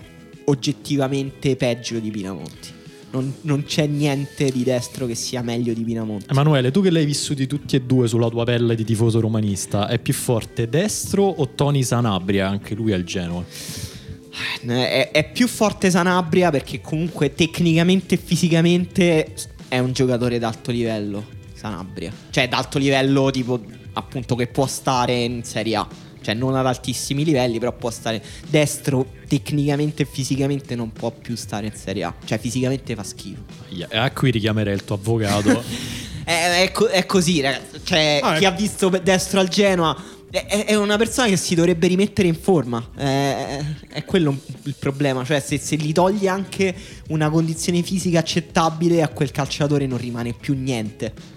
oggettivamente 0.46 1.56
peggio 1.56 2.00
di 2.00 2.12
Pinamonti. 2.12 2.74
Non, 3.12 3.34
non 3.44 3.64
c'è 3.64 3.88
niente 3.88 4.52
di 4.52 4.64
destro 4.64 5.06
che 5.06 5.16
sia 5.16 5.42
meglio 5.42 5.74
di 5.74 5.84
Pinamonti. 5.86 6.26
Emanuele, 6.30 6.72
tu 6.72 6.82
che 6.82 6.90
l'hai 6.90 7.06
vissuti 7.06 7.48
tutti 7.48 7.78
e 7.78 7.82
due 7.84 8.10
sulla 8.10 8.28
tua 8.28 8.44
pelle 8.44 8.76
di 8.76 8.84
tifoso 8.84 9.22
romanista, 9.22 9.88
è 9.88 9.98
più 10.00 10.14
forte 10.14 10.68
destro 10.68 11.24
o 11.24 11.50
Tony 11.56 11.84
Sanabria, 11.84 12.50
anche 12.50 12.76
lui 12.76 12.92
al 12.92 13.06
Genoa? 13.06 13.46
È, 14.66 15.10
è 15.12 15.32
più 15.32 15.48
forte 15.48 15.90
Sanabria 15.90 16.50
perché 16.50 16.82
comunque 16.82 17.34
tecnicamente 17.34 18.16
e 18.16 18.18
fisicamente 18.18 19.34
è 19.68 19.80
un 19.80 19.92
giocatore 19.94 20.40
d'alto 20.40 20.72
livello. 20.72 21.26
Sanabria. 21.54 22.12
Cioè 22.30 22.48
d'alto 22.48 22.78
livello 22.78 23.32
tipo 23.32 23.62
appunto 23.94 24.36
che 24.36 24.48
può 24.48 24.68
stare 24.68 25.24
in 25.24 25.44
Serie 25.44 25.76
A. 25.78 25.88
Cioè 26.22 26.34
non 26.34 26.56
ad 26.56 26.66
altissimi 26.66 27.24
livelli 27.24 27.60
però 27.60 27.72
può 27.72 27.92
stare 27.92 28.22
destro 28.48 29.06
tecnicamente 29.28 30.04
e 30.04 30.06
fisicamente 30.12 30.76
non 30.76 30.92
può 30.92 31.12
più 31.12 31.36
stare 31.36 31.68
in 31.68 31.74
Serie 31.76 32.04
A. 32.04 32.14
Cioè 32.26 32.38
fisicamente 32.40 32.96
fa 32.96 33.04
schifo. 33.04 33.42
E 33.90 33.98
a 33.98 34.12
qui 34.12 34.32
richiamerei 34.32 34.74
il 34.74 34.84
tuo 34.84 34.96
avvocato. 34.96 35.64
È, 36.24 36.64
è 36.66 36.72
co- 36.72 36.88
è 36.88 37.06
così 37.06 37.42
ragazzi. 37.42 37.80
Cioè 37.84 38.20
Ah, 38.22 38.38
chi 38.38 38.44
è- 38.44 38.48
ha 38.48 38.52
visto 38.52 38.90
destro 38.90 39.40
al 39.40 39.48
Genoa 39.50 39.96
è, 40.44 40.66
è- 40.66 40.76
una 40.76 40.98
persona 40.98 41.28
che 41.28 41.38
si 41.38 41.56
dovrebbe 41.56 41.88
rimettere 41.88 42.28
in 42.28 42.36
forma. 42.36 42.90
È, 42.96 43.64
è 43.90 44.04
quello 44.06 44.38
il 44.64 44.76
problema. 44.78 45.24
Cioè, 45.24 45.40
se, 45.40 45.58
se 45.58 45.76
gli 45.76 45.92
togli 45.92 46.28
anche 46.28 46.74
una 47.10 47.30
condizione 47.30 47.82
fisica 47.82 48.20
accettabile, 48.20 49.02
a 49.02 49.08
quel 49.10 49.32
calciatore 49.32 49.86
non 49.88 49.98
rimane 49.98 50.34
più 50.34 50.54
niente. 50.56 51.34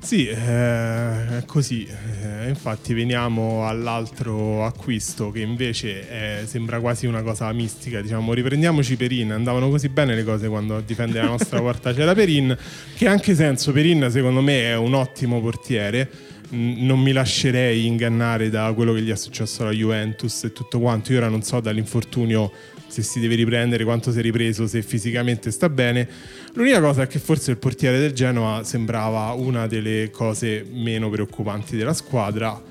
Sì, 0.00 0.26
eh, 0.28 0.34
è 0.36 1.42
così. 1.46 1.86
Eh, 1.86 2.48
infatti 2.50 2.92
veniamo 2.92 3.66
all'altro 3.66 4.62
acquisto 4.66 5.30
che 5.30 5.40
invece 5.40 6.06
è- 6.06 6.42
sembra 6.46 6.78
quasi 6.78 7.06
una 7.06 7.22
cosa 7.22 7.50
mistica. 7.52 8.02
Diciamo, 8.02 8.34
riprendiamoci 8.34 8.96
Perin. 8.96 9.32
Andavano 9.32 9.70
così 9.70 9.88
bene 9.88 10.14
le 10.14 10.22
cose 10.22 10.48
quando 10.48 10.76
a 10.76 10.80
difendere 10.82 11.24
la 11.24 11.30
nostra 11.30 11.58
porta 11.62 11.94
c'era 11.94 12.14
Perin. 12.14 12.54
Che 12.94 13.06
anche 13.08 13.34
senso, 13.34 13.72
Perin 13.72 14.08
secondo 14.10 14.42
me 14.42 14.64
è 14.64 14.76
un 14.76 14.92
ottimo 14.92 15.40
portiere. 15.40 16.10
Non 16.54 17.00
mi 17.00 17.12
lascerei 17.12 17.86
ingannare 17.86 18.48
da 18.48 18.72
quello 18.74 18.92
che 18.92 19.02
gli 19.02 19.10
è 19.10 19.16
successo 19.16 19.62
alla 19.62 19.72
Juventus 19.72 20.44
e 20.44 20.52
tutto 20.52 20.78
quanto. 20.78 21.12
Io 21.12 21.18
ora 21.18 21.28
non 21.28 21.42
so 21.42 21.58
dall'infortunio 21.60 22.50
se 22.86 23.02
si 23.02 23.18
deve 23.18 23.34
riprendere, 23.34 23.82
quanto 23.82 24.12
si 24.12 24.20
è 24.20 24.22
ripreso, 24.22 24.68
se 24.68 24.80
fisicamente 24.82 25.50
sta 25.50 25.68
bene. 25.68 26.08
L'unica 26.52 26.80
cosa 26.80 27.02
è 27.02 27.06
che 27.08 27.18
forse 27.18 27.50
il 27.50 27.56
portiere 27.56 27.98
del 27.98 28.12
Genoa 28.12 28.62
sembrava 28.62 29.32
una 29.32 29.66
delle 29.66 30.10
cose 30.12 30.64
meno 30.70 31.10
preoccupanti 31.10 31.76
della 31.76 31.92
squadra. 31.92 32.62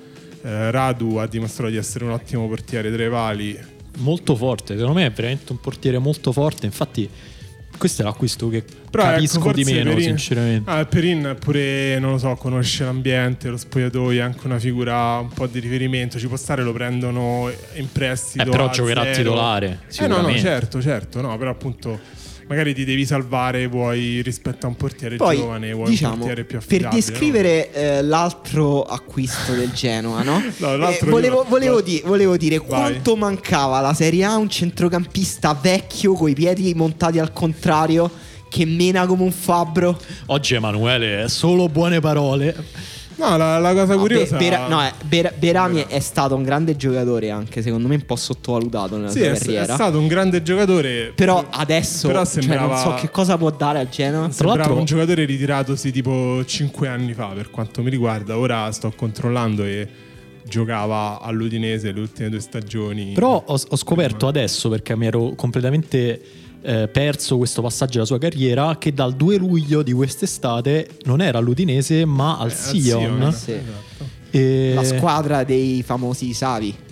Eh, 0.41 0.71
Radu 0.71 1.17
ha 1.17 1.27
dimostrato 1.27 1.71
di 1.71 1.77
essere 1.77 2.05
un 2.05 2.11
ottimo 2.11 2.47
portiere 2.47 2.89
tra 2.89 3.03
i 3.05 3.09
pali. 3.09 3.59
molto 3.97 4.35
forte, 4.35 4.75
secondo 4.75 4.99
me 4.99 5.05
è 5.07 5.11
veramente 5.11 5.51
un 5.51 5.59
portiere 5.59 5.97
molto 5.97 6.31
forte. 6.31 6.65
Infatti, 6.65 7.09
questo 7.77 8.01
è 8.01 8.05
l'acquisto 8.05 8.49
che 8.49 8.63
Però 8.89 9.03
capisco 9.03 9.39
ecco, 9.39 9.51
di 9.51 9.63
meno, 9.63 9.89
Perin- 9.89 10.17
sinceramente. 10.17 10.69
Ah, 10.69 10.85
Perin 10.85 11.35
pure, 11.39 11.99
non 11.99 12.11
lo 12.11 12.17
so, 12.17 12.35
conosce 12.35 12.83
l'ambiente, 12.83 13.49
lo 13.49 13.57
spogliatoio, 13.57 14.21
è 14.21 14.23
anche 14.23 14.45
una 14.45 14.59
figura 14.59 15.17
un 15.17 15.29
po' 15.29 15.47
di 15.47 15.59
riferimento. 15.59 16.19
Ci 16.19 16.27
può 16.27 16.37
stare, 16.37 16.63
lo 16.63 16.73
prendono 16.73 17.51
in 17.75 17.91
prestito. 17.91 18.43
Eh, 18.43 18.49
però 18.49 18.69
giocherà 18.69 19.01
zero. 19.03 19.15
titolare, 19.15 19.79
Eh 19.97 20.07
no, 20.07 20.21
no, 20.21 20.37
certo, 20.37 20.81
certo, 20.81 21.21
no, 21.21 21.37
però 21.37 21.51
appunto 21.51 21.99
magari 22.53 22.73
ti 22.75 22.85
devi 22.85 23.05
salvare, 23.05 23.65
vuoi 23.67 24.21
rispetto 24.21 24.65
a 24.65 24.69
un 24.69 24.75
portiere 24.75 25.15
Poi, 25.17 25.37
giovane, 25.37 25.71
vuoi 25.73 25.85
un 25.85 25.91
diciamo, 25.91 26.15
portiere 26.17 26.43
più 26.43 26.57
per 26.59 26.65
affidabile. 26.67 27.01
descrivere 27.01 27.71
eh, 27.73 28.01
l'altro 28.03 28.83
acquisto 28.83 29.53
del 29.53 29.71
Genoa, 29.71 30.21
no? 30.23 30.41
No, 30.57 30.87
Eh, 30.89 30.99
volevo, 31.05 31.45
volevo 31.47 31.81
di- 31.81 32.01
volevo 32.05 32.37
dire 32.37 32.57
Vai. 32.59 32.67
quanto 32.67 33.15
mancava 33.15 33.77
alla 33.77 33.93
Serie 33.93 34.23
A 34.23 34.35
un 34.37 34.49
centrocampista 34.49 35.57
vecchio 35.59 36.13
coi 36.13 36.33
piedi 36.33 36.73
montati 36.75 37.19
al 37.19 37.33
contrario 37.33 38.09
che 38.49 38.65
mena 38.65 39.05
come 39.07 39.23
un 39.23 39.31
fabbro. 39.31 39.99
Oggi 40.27 40.53
Emanuele 40.53 41.23
è 41.23 41.27
solo 41.27 41.67
buone 41.69 41.99
parole. 41.99 42.55
No, 43.25 43.37
la, 43.37 43.57
la 43.57 43.73
cosa 43.73 43.95
curiosa 43.95 44.35
Be- 44.37 44.43
Bera- 44.49 44.67
no, 44.67 44.83
eh, 44.85 44.91
Ber- 45.05 45.33
Berami 45.37 45.85
è 45.87 45.99
stato 45.99 46.35
un 46.35 46.43
grande 46.43 46.75
giocatore 46.75 47.29
anche, 47.29 47.61
secondo 47.61 47.87
me 47.87 47.95
un 47.95 48.05
po' 48.05 48.15
sottovalutato 48.17 48.97
nella 48.97 49.09
Sì, 49.09 49.19
sua 49.19 49.27
è, 49.27 49.31
è 49.31 49.37
carriera. 49.37 49.73
stato 49.75 49.97
un 49.99 50.07
grande 50.07 50.43
giocatore. 50.43 51.11
Però 51.15 51.45
adesso 51.49 52.07
Però 52.07 52.23
cioè, 52.25 52.41
sembrava- 52.41 52.73
non 52.83 52.83
so 52.83 52.93
che 52.99 53.09
cosa 53.09 53.37
può 53.37 53.49
dare 53.51 53.79
al 53.79 53.89
Genoa. 53.89 54.23
Tra 54.25 54.31
Sembrava 54.33 54.57
l'altro- 54.59 54.77
un 54.79 54.85
giocatore 54.85 55.25
ritiratosi 55.25 55.91
tipo 55.91 56.43
5 56.45 56.87
anni 56.87 57.13
fa, 57.13 57.27
per 57.27 57.49
quanto 57.49 57.81
mi 57.81 57.89
riguarda. 57.89 58.37
Ora 58.37 58.71
sto 58.71 58.91
controllando 58.95 59.63
e 59.63 59.87
giocava 60.45 61.19
all'Udinese 61.21 61.91
le 61.91 61.99
ultime 62.01 62.29
due 62.29 62.39
stagioni. 62.39 63.13
Però 63.13 63.41
ho, 63.45 63.59
ho 63.69 63.75
scoperto 63.77 64.27
adesso, 64.27 64.69
perché 64.69 64.95
mi 64.95 65.05
ero 65.07 65.33
completamente 65.35 66.21
eh, 66.63 66.87
perso 66.87 67.37
questo 67.37 67.61
passaggio 67.61 67.93
della 67.93 68.05
sua 68.05 68.17
carriera, 68.19 68.77
che 68.77 68.93
dal 68.93 69.15
2 69.15 69.35
luglio 69.37 69.83
di 69.83 69.91
quest'estate 69.91 70.87
non 71.03 71.21
era 71.21 71.37
all'Udinese 71.39 72.05
ma 72.05 72.37
al 72.37 72.49
Eh, 72.49 72.53
al 72.53 72.57
Sion. 72.57 72.81
Sion, 72.81 73.33
Sì. 73.33 73.51
esatto. 73.51 74.09
E- 74.31 74.71
La 74.73 74.83
squadra 74.83 75.43
dei 75.43 75.83
famosi 75.83 76.33
Savi. 76.33 76.75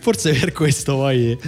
Forse 0.00 0.32
per 0.32 0.52
questo 0.52 0.94
poi... 0.96 1.38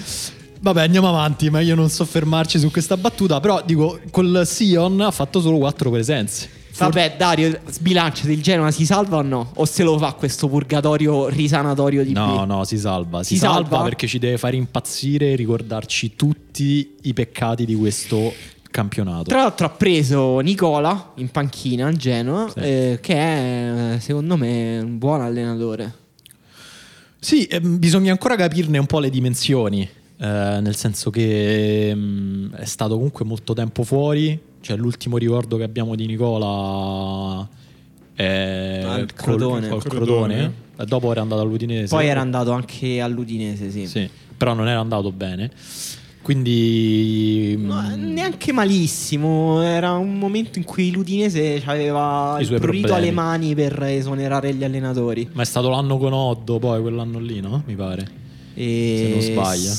Vabbè, 0.60 0.82
andiamo 0.82 1.08
avanti, 1.08 1.50
meglio 1.50 1.76
non 1.76 1.88
soffermarci 1.88 2.58
su 2.58 2.68
questa 2.72 2.96
battuta, 2.96 3.38
però 3.38 3.62
dico, 3.64 4.00
col 4.10 4.42
Sion 4.44 5.00
ha 5.00 5.12
fatto 5.12 5.40
solo 5.40 5.58
4 5.58 5.88
presenze. 5.88 6.48
Vabbè, 6.78 7.14
Dario, 7.16 7.58
sbilanciati, 7.68 8.30
il 8.32 8.42
Genoa 8.42 8.70
si 8.70 8.84
salva 8.86 9.16
o 9.18 9.22
no? 9.22 9.50
O 9.54 9.64
se 9.64 9.82
lo 9.82 9.98
fa 9.98 10.12
questo 10.12 10.48
purgatorio 10.48 11.28
risanatorio 11.28 12.04
di 12.04 12.12
No, 12.12 12.44
B? 12.44 12.46
no, 12.48 12.64
si 12.64 12.78
salva. 12.78 13.22
Si, 13.22 13.34
Si 13.34 13.40
salva? 13.40 13.68
salva? 13.68 13.82
perché 13.84 14.06
ci 14.06 14.18
deve 14.18 14.38
fare 14.38 14.56
impazzire 14.56 15.32
e 15.32 15.36
ricordarci 15.36 16.14
tutti 16.14 16.94
i 17.02 17.12
peccati 17.14 17.64
di 17.64 17.74
questo 17.74 18.32
campionato. 18.70 19.24
Tra 19.24 19.38
l'altro 19.42 19.66
ha 19.66 19.70
preso 19.70 20.38
Nicola 20.40 21.12
in 21.16 21.30
panchina 21.30 21.86
al 21.86 21.96
Genoa, 21.96 22.48
Sì. 22.50 22.58
eh, 22.60 22.98
che 23.00 23.14
è 23.14 23.96
secondo 23.98 24.36
me 24.36 24.78
un 24.78 24.98
buon 24.98 25.20
allenatore. 25.22 25.92
Sì, 27.18 27.44
ehm, 27.46 27.78
bisogna 27.78 28.12
ancora 28.12 28.36
capirne 28.36 28.78
un 28.78 28.86
po' 28.86 29.00
le 29.00 29.10
dimensioni, 29.10 29.80
eh, 29.82 29.88
nel 30.60 30.76
senso 30.76 31.10
che 31.10 31.88
ehm, 31.88 32.52
è 32.54 32.64
stato 32.64 32.94
comunque 32.94 33.24
molto 33.24 33.54
tempo 33.54 33.82
fuori, 33.82 34.38
cioè 34.60 34.76
l'ultimo 34.76 35.16
ricordo 35.16 35.56
che 35.56 35.62
abbiamo 35.62 35.94
di 35.94 36.06
Nicola 36.06 37.48
è 38.14 38.82
Al 38.84 39.06
col- 39.14 39.36
Crotone. 39.36 39.68
col 39.68 39.82
Crotone. 39.82 40.34
Crotone, 40.34 40.52
e 40.76 40.84
dopo 40.84 41.10
era 41.10 41.20
andato 41.20 41.40
all'Udinese. 41.42 41.94
Poi 41.94 42.06
era 42.06 42.20
andato 42.20 42.50
anche 42.52 43.00
all'Udinese, 43.00 43.70
sì. 43.70 43.86
Sì, 43.86 44.08
però 44.36 44.54
non 44.54 44.68
era 44.68 44.80
andato 44.80 45.12
bene. 45.12 45.50
Quindi 46.20 47.56
No, 47.58 47.80
mm, 47.80 48.12
neanche 48.12 48.52
malissimo, 48.52 49.62
era 49.62 49.92
un 49.92 50.18
momento 50.18 50.58
in 50.58 50.64
cui 50.64 50.90
l'Udinese 50.90 51.62
aveva 51.64 52.36
I 52.38 52.42
il 52.42 52.60
prurito 52.60 52.92
alle 52.92 53.12
mani 53.12 53.54
per 53.54 53.82
esonerare 53.84 54.52
gli 54.52 54.62
allenatori. 54.62 55.26
Ma 55.32 55.40
è 55.42 55.46
stato 55.46 55.70
l'anno 55.70 55.96
con 55.96 56.12
Oddo, 56.12 56.58
poi 56.58 56.82
quell'anno 56.82 57.18
lì, 57.18 57.40
no? 57.40 57.62
Mi 57.66 57.74
pare. 57.76 58.06
E... 58.52 58.94
Se 58.98 59.08
non 59.08 59.20
sbaglio. 59.22 59.72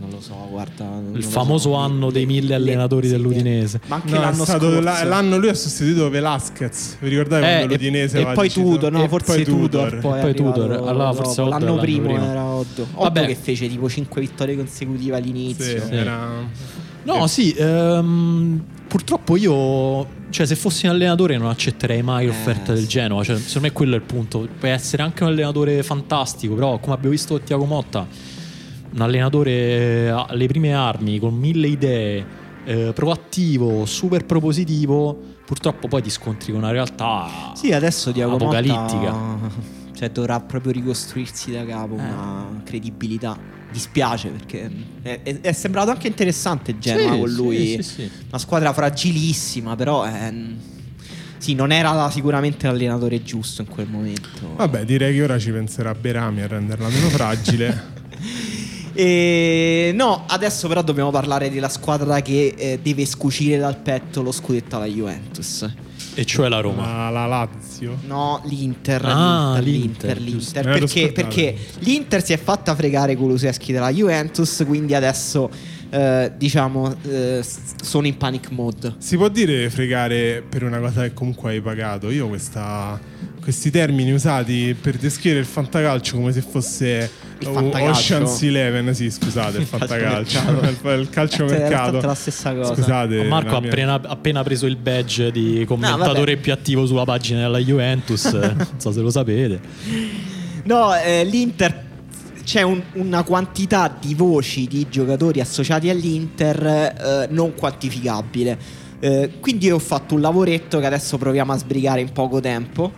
Non 0.00 0.10
lo 0.10 0.20
so, 0.20 0.34
guarda. 0.50 1.00
Il 1.12 1.22
famoso 1.22 1.70
so. 1.70 1.74
anno 1.76 2.10
dei 2.10 2.26
mille 2.26 2.48
Le- 2.48 2.54
allenatori 2.56 3.06
sì, 3.06 3.12
dell'Udinese. 3.12 3.80
Ma 3.86 3.96
anche 3.96 4.10
No, 4.10 4.16
è 4.16 4.20
l'anno 4.20 4.44
stato 4.44 4.66
scorso. 4.66 4.80
la- 4.80 5.04
l'anno 5.04 5.38
lui 5.38 5.48
ha 5.48 5.54
sostituito 5.54 6.10
Velasquez. 6.10 6.96
Vi 7.00 7.08
ricordate 7.08 7.44
Eh, 7.46 7.54
quando 7.56 7.74
e- 7.74 7.76
l'Udinese 7.76 8.18
e 8.20 8.26
poi 8.34 8.50
Tudor, 8.50 8.92
no, 8.92 9.04
e 9.04 9.08
forse 9.08 9.34
poi 9.34 9.44
Tudor. 9.44 9.98
Poi, 9.98 10.18
E 10.18 10.22
poi 10.22 10.34
Tudor. 10.34 10.70
Allora, 10.72 11.12
forse. 11.12 11.40
Oddo 11.40 11.50
l'anno 11.50 11.64
l'anno 11.66 11.80
primo 11.80 12.04
prima. 12.06 12.30
era 12.30 12.44
Oddo. 12.44 12.82
Oddo 12.82 13.02
Vabbè. 13.02 13.26
che 13.26 13.34
fece 13.36 13.68
tipo 13.68 13.88
5 13.88 14.20
vittorie 14.20 14.56
consecutive 14.56 15.16
all'inizio. 15.16 15.64
Sì, 15.80 15.86
Sì. 15.86 15.94
era... 15.94 16.72
No, 17.04 17.26
sì, 17.26 17.52
ehm, 17.56 18.62
purtroppo 18.88 19.36
io, 19.36 20.06
cioè 20.30 20.46
se 20.46 20.56
fossi 20.56 20.86
un 20.86 20.92
allenatore 20.92 21.36
non 21.36 21.48
accetterei 21.48 22.02
mai 22.02 22.24
Eh, 22.24 22.28
l'offerta 22.28 22.72
del 22.72 22.82
sì. 22.82 22.88
Genoa, 22.88 23.22
cioè, 23.22 23.36
secondo 23.36 23.68
me 23.68 23.72
quello 23.72 23.92
è 23.92 23.96
il 23.96 24.02
punto. 24.02 24.48
Puoi 24.58 24.70
essere 24.70 25.02
anche 25.02 25.22
un 25.22 25.28
allenatore 25.30 25.82
fantastico, 25.82 26.54
però 26.54 26.78
come 26.78 26.94
abbiamo 26.94 27.10
visto 27.12 27.34
con 27.36 27.44
Tiago 27.44 27.64
Motta, 27.66 28.06
un 28.94 29.00
allenatore 29.00 30.08
alle 30.10 30.46
prime 30.46 30.72
armi, 30.72 31.18
con 31.18 31.34
mille 31.34 31.66
idee, 31.68 32.24
eh, 32.64 32.92
proattivo, 32.94 33.84
super 33.86 34.24
propositivo, 34.24 35.18
purtroppo 35.44 35.88
poi 35.88 36.00
ti 36.02 36.10
scontri 36.10 36.52
con 36.52 36.62
una 36.62 36.70
realtà 36.70 37.52
Sì, 37.54 37.72
adesso 37.72 38.12
Diago 38.12 38.32
Motta, 38.32 38.44
apocalittica. 38.58 39.72
Cioè 39.94 40.10
dovrà 40.10 40.40
proprio 40.40 40.72
ricostruirsi 40.72 41.52
da 41.52 41.64
capo 41.64 41.94
Eh. 41.94 42.00
una 42.00 42.60
credibilità. 42.64 43.38
Dispiace 43.70 44.28
perché 44.28 44.70
è, 45.02 45.20
è- 45.22 45.40
è 45.40 45.52
sembrato 45.52 45.90
anche 45.90 46.06
interessante 46.08 46.78
Genoa 46.78 47.12
Sì, 47.12 47.18
con 47.18 47.30
lui. 47.30 47.66
sì, 47.76 47.82
sì. 47.82 48.10
Una 48.28 48.38
squadra 48.38 48.72
fragilissima, 48.72 49.76
però 49.76 50.02
è- 50.04 50.32
sì, 51.38 51.54
non 51.54 51.70
era 51.72 52.10
sicuramente 52.10 52.66
l'allenatore 52.66 53.22
giusto 53.22 53.62
in 53.62 53.68
quel 53.68 53.86
momento. 53.88 54.54
Vabbè, 54.56 54.84
direi 54.84 55.14
che 55.14 55.22
ora 55.22 55.38
ci 55.38 55.50
penserà 55.52 55.94
Berami 55.94 56.42
a 56.42 56.46
renderla 56.48 56.88
meno 56.88 57.08
fragile. 57.08 57.92
E 58.94 59.92
no, 59.94 60.24
adesso 60.28 60.68
però 60.68 60.82
dobbiamo 60.82 61.10
parlare 61.10 61.50
della 61.50 61.68
squadra 61.68 62.20
che 62.22 62.54
eh, 62.56 62.78
deve 62.80 63.04
scucire 63.06 63.58
dal 63.58 63.76
petto 63.76 64.22
lo 64.22 64.30
scudetto 64.32 64.76
alla 64.76 64.86
Juventus. 64.86 65.68
E 66.16 66.24
cioè 66.24 66.48
la 66.48 66.60
Roma. 66.60 67.10
la, 67.10 67.26
la 67.26 67.26
Lazio. 67.26 67.98
No, 68.06 68.40
l'Inter, 68.44 69.02
Ah, 69.04 69.58
l'Inter, 69.60 70.16
l'Inter, 70.16 70.20
l'Inter, 70.20 70.64
l'ero 70.64 70.78
Perché, 70.86 71.12
perché 71.12 71.56
l'Inter 71.80 72.24
si 72.24 72.32
è 72.32 72.38
fatta 72.38 72.74
fregare 72.76 73.16
Kuluseschi 73.16 73.72
dalla 73.72 73.90
Juventus, 73.92 74.62
quindi 74.64 74.94
adesso 74.94 75.50
eh, 75.90 76.30
diciamo 76.36 76.94
eh, 77.02 77.44
sono 77.82 78.06
in 78.06 78.16
panic 78.16 78.50
mode. 78.50 78.94
Si 78.98 79.16
può 79.16 79.28
dire 79.28 79.68
fregare 79.70 80.44
per 80.48 80.62
una 80.62 80.78
cosa 80.78 81.02
che 81.02 81.12
comunque 81.14 81.50
hai 81.50 81.60
pagato? 81.60 82.10
Io 82.10 82.28
questa- 82.28 83.00
questi 83.42 83.70
termini 83.72 84.12
usati 84.12 84.74
per 84.80 84.96
descrivere 84.96 85.40
il 85.40 85.46
fantacalcio 85.46 86.16
come 86.16 86.32
se 86.32 86.40
fosse 86.42 87.10
Il 87.48 87.54
fantacalcio. 87.54 87.90
Ocean's 88.16 88.42
Eleven, 88.42 88.94
sì, 88.94 89.10
scusate, 89.10 89.58
il 89.58 89.66
fantacalcio, 89.66 90.38
calciomercato. 90.40 90.88
il, 90.94 91.00
il 91.00 91.08
calcio 91.10 91.48
Cioè, 91.48 91.90
tutta 91.92 92.06
la 92.06 92.14
stessa 92.14 92.54
cosa. 92.54 92.74
Scusate, 92.74 93.22
Marco 93.24 93.56
ha 93.56 93.60
mia- 93.60 93.70
appena, 93.70 93.94
appena 94.02 94.42
preso 94.42 94.66
il 94.66 94.76
badge 94.76 95.30
di 95.30 95.64
commentatore 95.66 96.36
più 96.36 96.52
attivo 96.52 96.86
sulla 96.86 97.04
pagina 97.04 97.40
della 97.40 97.58
Juventus. 97.58 98.24
non 98.32 98.66
so 98.78 98.92
se 98.92 99.00
lo 99.00 99.10
sapete. 99.10 99.60
No, 100.64 100.94
eh, 100.94 101.24
l'Inter 101.24 101.82
c'è 102.44 102.62
un- 102.62 102.82
una 102.94 103.22
quantità 103.22 103.94
di 104.00 104.14
voci 104.14 104.66
di 104.66 104.86
giocatori 104.90 105.40
associati 105.40 105.88
all'Inter 105.90 106.66
eh, 106.66 107.26
non 107.30 107.54
quantificabile. 107.54 108.82
Eh, 109.04 109.32
quindi 109.38 109.70
ho 109.70 109.78
fatto 109.78 110.14
un 110.14 110.22
lavoretto 110.22 110.78
che 110.80 110.86
adesso 110.86 111.18
proviamo 111.18 111.52
a 111.52 111.58
sbrigare 111.58 112.00
in 112.00 112.10
poco 112.10 112.40
tempo, 112.40 112.90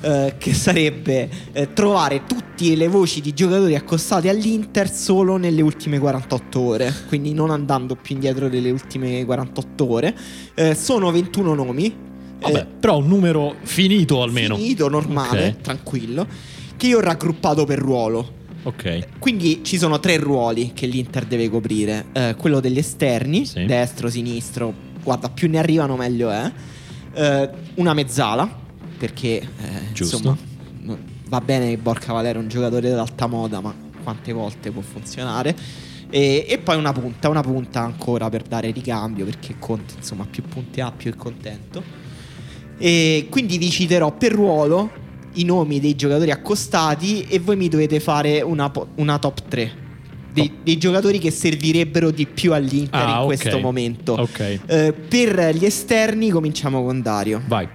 eh, 0.00 0.34
che 0.36 0.54
sarebbe 0.54 1.28
eh, 1.52 1.72
trovare 1.72 2.22
tutte 2.26 2.74
le 2.74 2.88
voci 2.88 3.20
di 3.20 3.32
giocatori 3.32 3.76
accostati 3.76 4.28
all'Inter 4.28 4.90
solo 4.92 5.36
nelle 5.36 5.62
ultime 5.62 6.00
48 6.00 6.60
ore, 6.60 6.92
quindi 7.06 7.32
non 7.32 7.50
andando 7.50 7.94
più 7.94 8.16
indietro 8.16 8.48
delle 8.48 8.72
ultime 8.72 9.24
48 9.24 9.88
ore. 9.88 10.16
Eh, 10.54 10.74
sono 10.74 11.12
21 11.12 11.54
nomi. 11.54 11.94
Vabbè, 12.40 12.58
eh, 12.58 12.66
però 12.80 12.98
un 12.98 13.06
numero 13.06 13.54
finito 13.62 14.20
almeno. 14.20 14.56
finito, 14.56 14.88
normale, 14.88 15.46
Ok. 15.58 15.60
tranquillo, 15.60 16.26
che 16.76 16.88
io 16.88 16.98
ho 16.98 17.02
raggruppato 17.02 17.64
per 17.64 17.78
ruolo. 17.78 18.40
Ok. 18.64 19.18
Quindi 19.20 19.60
ci 19.62 19.78
sono 19.78 20.00
tre 20.00 20.16
ruoli 20.16 20.72
che 20.74 20.86
l'Inter 20.86 21.24
deve 21.24 21.48
coprire: 21.48 22.06
Eh, 22.12 22.34
quello 22.36 22.58
degli 22.58 22.78
esterni, 22.78 23.46
Sì. 23.46 23.64
destro, 23.64 24.08
sinistro. 24.10 24.90
Guarda, 25.02 25.28
più 25.28 25.48
ne 25.48 25.58
arrivano, 25.58 25.96
meglio 25.96 26.30
è. 26.30 26.52
Eh, 27.14 27.50
una 27.74 27.94
mezzala, 27.94 28.48
perché 28.98 29.40
eh, 29.40 29.46
insomma 29.96 30.36
va 31.32 31.40
bene 31.40 31.70
che 31.70 31.78
Borca 31.78 32.12
Valero 32.12 32.40
è 32.40 32.42
un 32.42 32.48
giocatore 32.48 32.90
d'alta 32.90 33.26
moda, 33.26 33.60
ma 33.60 33.74
quante 34.02 34.32
volte 34.32 34.70
può 34.70 34.82
funzionare? 34.82 35.56
E, 36.10 36.44
e 36.46 36.58
poi 36.58 36.76
una 36.76 36.92
punta, 36.92 37.30
una 37.30 37.40
punta 37.40 37.80
ancora 37.80 38.28
per 38.28 38.42
dare 38.42 38.70
ricambio, 38.70 39.24
perché 39.24 39.54
Conte, 39.58 39.94
insomma, 39.96 40.26
più 40.30 40.42
punti 40.42 40.82
ha, 40.82 40.92
più 40.92 41.10
è 41.10 41.16
contento. 41.16 41.82
E 42.76 43.28
quindi 43.30 43.56
vi 43.56 43.70
citerò 43.70 44.12
per 44.12 44.32
ruolo 44.32 44.90
i 45.34 45.44
nomi 45.44 45.80
dei 45.80 45.94
giocatori 45.94 46.30
accostati 46.30 47.22
e 47.22 47.38
voi 47.38 47.56
mi 47.56 47.68
dovete 47.68 47.98
fare 47.98 48.42
una, 48.42 48.70
una 48.96 49.18
top 49.18 49.48
3 49.48 49.81
dei, 50.32 50.50
dei 50.62 50.78
giocatori 50.78 51.18
che 51.18 51.30
servirebbero 51.30 52.10
di 52.10 52.26
più 52.26 52.52
all'Inter 52.52 53.00
Ah, 53.00 53.10
in 53.10 53.16
ok. 53.18 53.24
questo 53.26 53.58
momento. 53.58 54.12
Ok. 54.14 54.60
Eh, 54.66 54.92
per 54.92 55.54
gli 55.54 55.64
esterni 55.64 56.30
cominciamo 56.30 56.82
con 56.84 57.00
Dario. 57.02 57.42
Vai. 57.46 57.68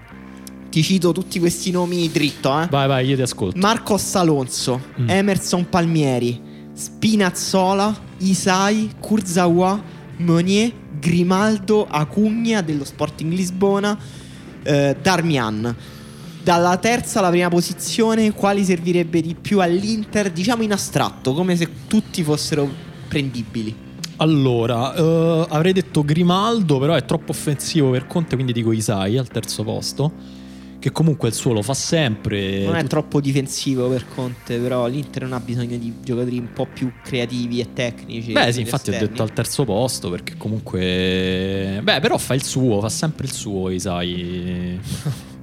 Ti 0.69 0.83
cito 0.83 1.11
tutti 1.11 1.39
questi 1.39 1.71
nomi 1.71 2.09
dritto, 2.11 2.49
eh. 2.61 2.67
Vai, 2.69 2.87
vai, 2.87 3.07
io 3.07 3.15
ti 3.15 3.21
ascolto. 3.21 3.57
Marcos 3.57 4.15
Alonso, 4.15 4.81
Mm. 4.99 5.09
Emerson 5.09 5.69
Palmieri, 5.69 6.39
Spinazzola, 6.73 7.95
Isai, 8.19 8.89
Kurzawa, 8.99 9.81
Meunier, 10.17 10.71
Grimaldo, 10.99 11.85
Acugna 11.89 12.61
dello 12.61 12.83
Sporting 12.83 13.31
Lisbona, 13.31 13.97
eh, 14.63 14.95
Darmian. 15.01 15.75
Dalla 16.47 16.77
terza 16.77 17.19
alla 17.19 17.27
prima 17.27 17.49
posizione, 17.49 18.31
quali 18.31 18.63
servirebbe 18.63 19.19
di 19.19 19.35
più 19.35 19.59
all'Inter? 19.59 20.31
Diciamo 20.31 20.63
in 20.63 20.71
astratto, 20.71 21.33
come 21.33 21.57
se 21.57 21.67
tutti 21.89 22.23
fossero 22.23 22.69
prendibili. 23.09 23.75
Allora, 24.15 24.95
eh, 24.95 25.45
avrei 25.49 25.73
detto 25.73 26.05
Grimaldo, 26.05 26.79
però 26.79 26.93
è 26.93 27.03
troppo 27.03 27.31
offensivo 27.31 27.89
per 27.89 28.07
Conte, 28.07 28.35
quindi 28.35 28.53
dico 28.53 28.71
Isai 28.71 29.17
al 29.17 29.27
terzo 29.27 29.65
posto. 29.65 30.09
Che 30.79 30.89
comunque 30.93 31.27
il 31.27 31.33
suo 31.33 31.51
lo 31.51 31.61
fa 31.61 31.73
sempre. 31.73 32.63
Non 32.63 32.75
è 32.75 32.79
Tut- 32.79 32.91
troppo 32.91 33.19
difensivo 33.19 33.89
per 33.89 34.05
Conte, 34.07 34.57
però 34.57 34.87
l'Inter 34.87 35.23
non 35.23 35.33
ha 35.33 35.41
bisogno 35.41 35.75
di 35.75 35.95
giocatori 36.01 36.37
un 36.37 36.53
po' 36.53 36.65
più 36.65 36.93
creativi 37.03 37.59
e 37.59 37.73
tecnici. 37.73 38.31
Beh, 38.31 38.53
sì, 38.53 38.61
infatti 38.61 38.91
ho 38.91 38.93
esterni. 38.93 39.09
detto 39.09 39.21
al 39.21 39.33
terzo 39.33 39.65
posto 39.65 40.09
perché 40.09 40.37
comunque... 40.37 41.81
Beh, 41.83 41.99
però 41.99 42.17
fa 42.17 42.35
il 42.35 42.43
suo, 42.43 42.79
fa 42.79 42.87
sempre 42.87 43.25
il 43.25 43.33
suo 43.33 43.69
Isai. 43.69 44.79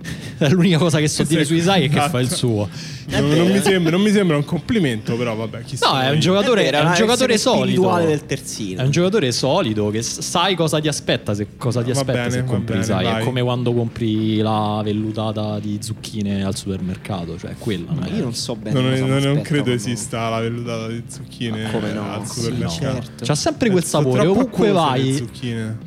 L'unica 0.51 0.79
cosa 0.79 0.99
che 0.99 1.09
so 1.09 1.23
Sì, 1.23 1.29
dire 1.31 1.45
su 1.45 1.55
Isai 1.55 1.85
è 1.85 1.89
che 1.89 1.95
esatto. 1.97 2.11
fa 2.11 2.21
il 2.21 2.31
suo. 2.31 2.69
È 3.07 3.21
Non, 3.21 3.31
non 3.31 3.51
mi 3.51 3.61
sembra, 3.61 3.91
non 3.93 4.01
mi 4.03 4.11
sembra 4.11 4.37
un 4.37 4.45
complimento, 4.45 5.17
però 5.17 5.35
vabbè, 5.37 5.63
chi 5.63 5.79
No, 5.81 5.99
è 6.01 6.09
un 6.09 6.15
io? 6.15 6.21
giocatore, 6.21 6.63
È 6.63 6.65
vero, 6.65 6.77
è 6.77 6.81
un 6.81 6.87
una 6.87 6.95
giocatore 6.97 7.39
solido. 7.39 7.97
del 7.99 8.27
terzino. 8.27 8.81
È 8.81 8.85
un 8.85 8.91
giocatore 8.91 9.31
solido 9.33 9.91
che 9.91 10.03
sai 10.03 10.55
cosa 10.55 10.81
ti 10.81 10.89
aspetta 10.89 11.35
se, 11.35 11.47
cosa 11.57 11.83
ti 11.83 11.91
aspetta 11.91 12.13
bene, 12.13 12.31
se 12.31 12.45
compri 12.45 12.73
bene, 12.75 12.81
Isai. 12.85 13.07
È 13.07 13.11
vai. 13.13 13.25
come 13.25 13.43
quando 13.43 13.73
compri 13.73 14.39
la 14.39 14.81
vellutata 14.85 15.59
di 15.61 15.79
zucchine 15.81 16.43
al 16.45 16.57
supermercato, 16.57 17.39
cioè 17.39 17.51
è 17.53 17.57
quella. 17.59 17.93
Ma 17.93 18.07
è- 18.07 18.13
io 18.13 18.23
non 18.25 18.35
so 18.35 18.57
bene. 18.57 18.81
Non, 18.81 18.91
non- 19.09 19.23
non 19.23 19.41
credo 19.43 19.63
quando- 19.65 19.71
esista 19.73 20.29
la 20.29 20.41
vellutata 20.41 20.89
di 20.89 21.03
zucchine 21.09 21.71
no? 21.93 22.13
al 22.13 22.27
Sì, 22.27 22.41
supermercato. 22.41 22.81
certo. 22.81 23.25
C'ha 23.25 23.35
sempre 23.35 23.71
quel 23.71 23.83
Eh, 23.83 23.87
sapore, 23.87 24.27
ovunque 24.27 24.71
vai. 24.73 25.15
zucchine. 25.15 25.79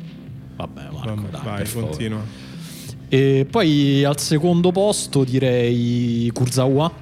Vabbè, 0.56 0.80
Marco, 0.92 1.14
Vabbè, 1.14 1.28
dai, 1.30 1.40
vai, 1.44 1.56
per 1.58 1.66
favore. 1.66 2.46
E 3.08 3.46
poi 3.50 4.04
al 4.04 4.18
secondo 4.18 4.70
posto 4.70 5.24
direi 5.24 6.30
Kurzawa, 6.32 6.92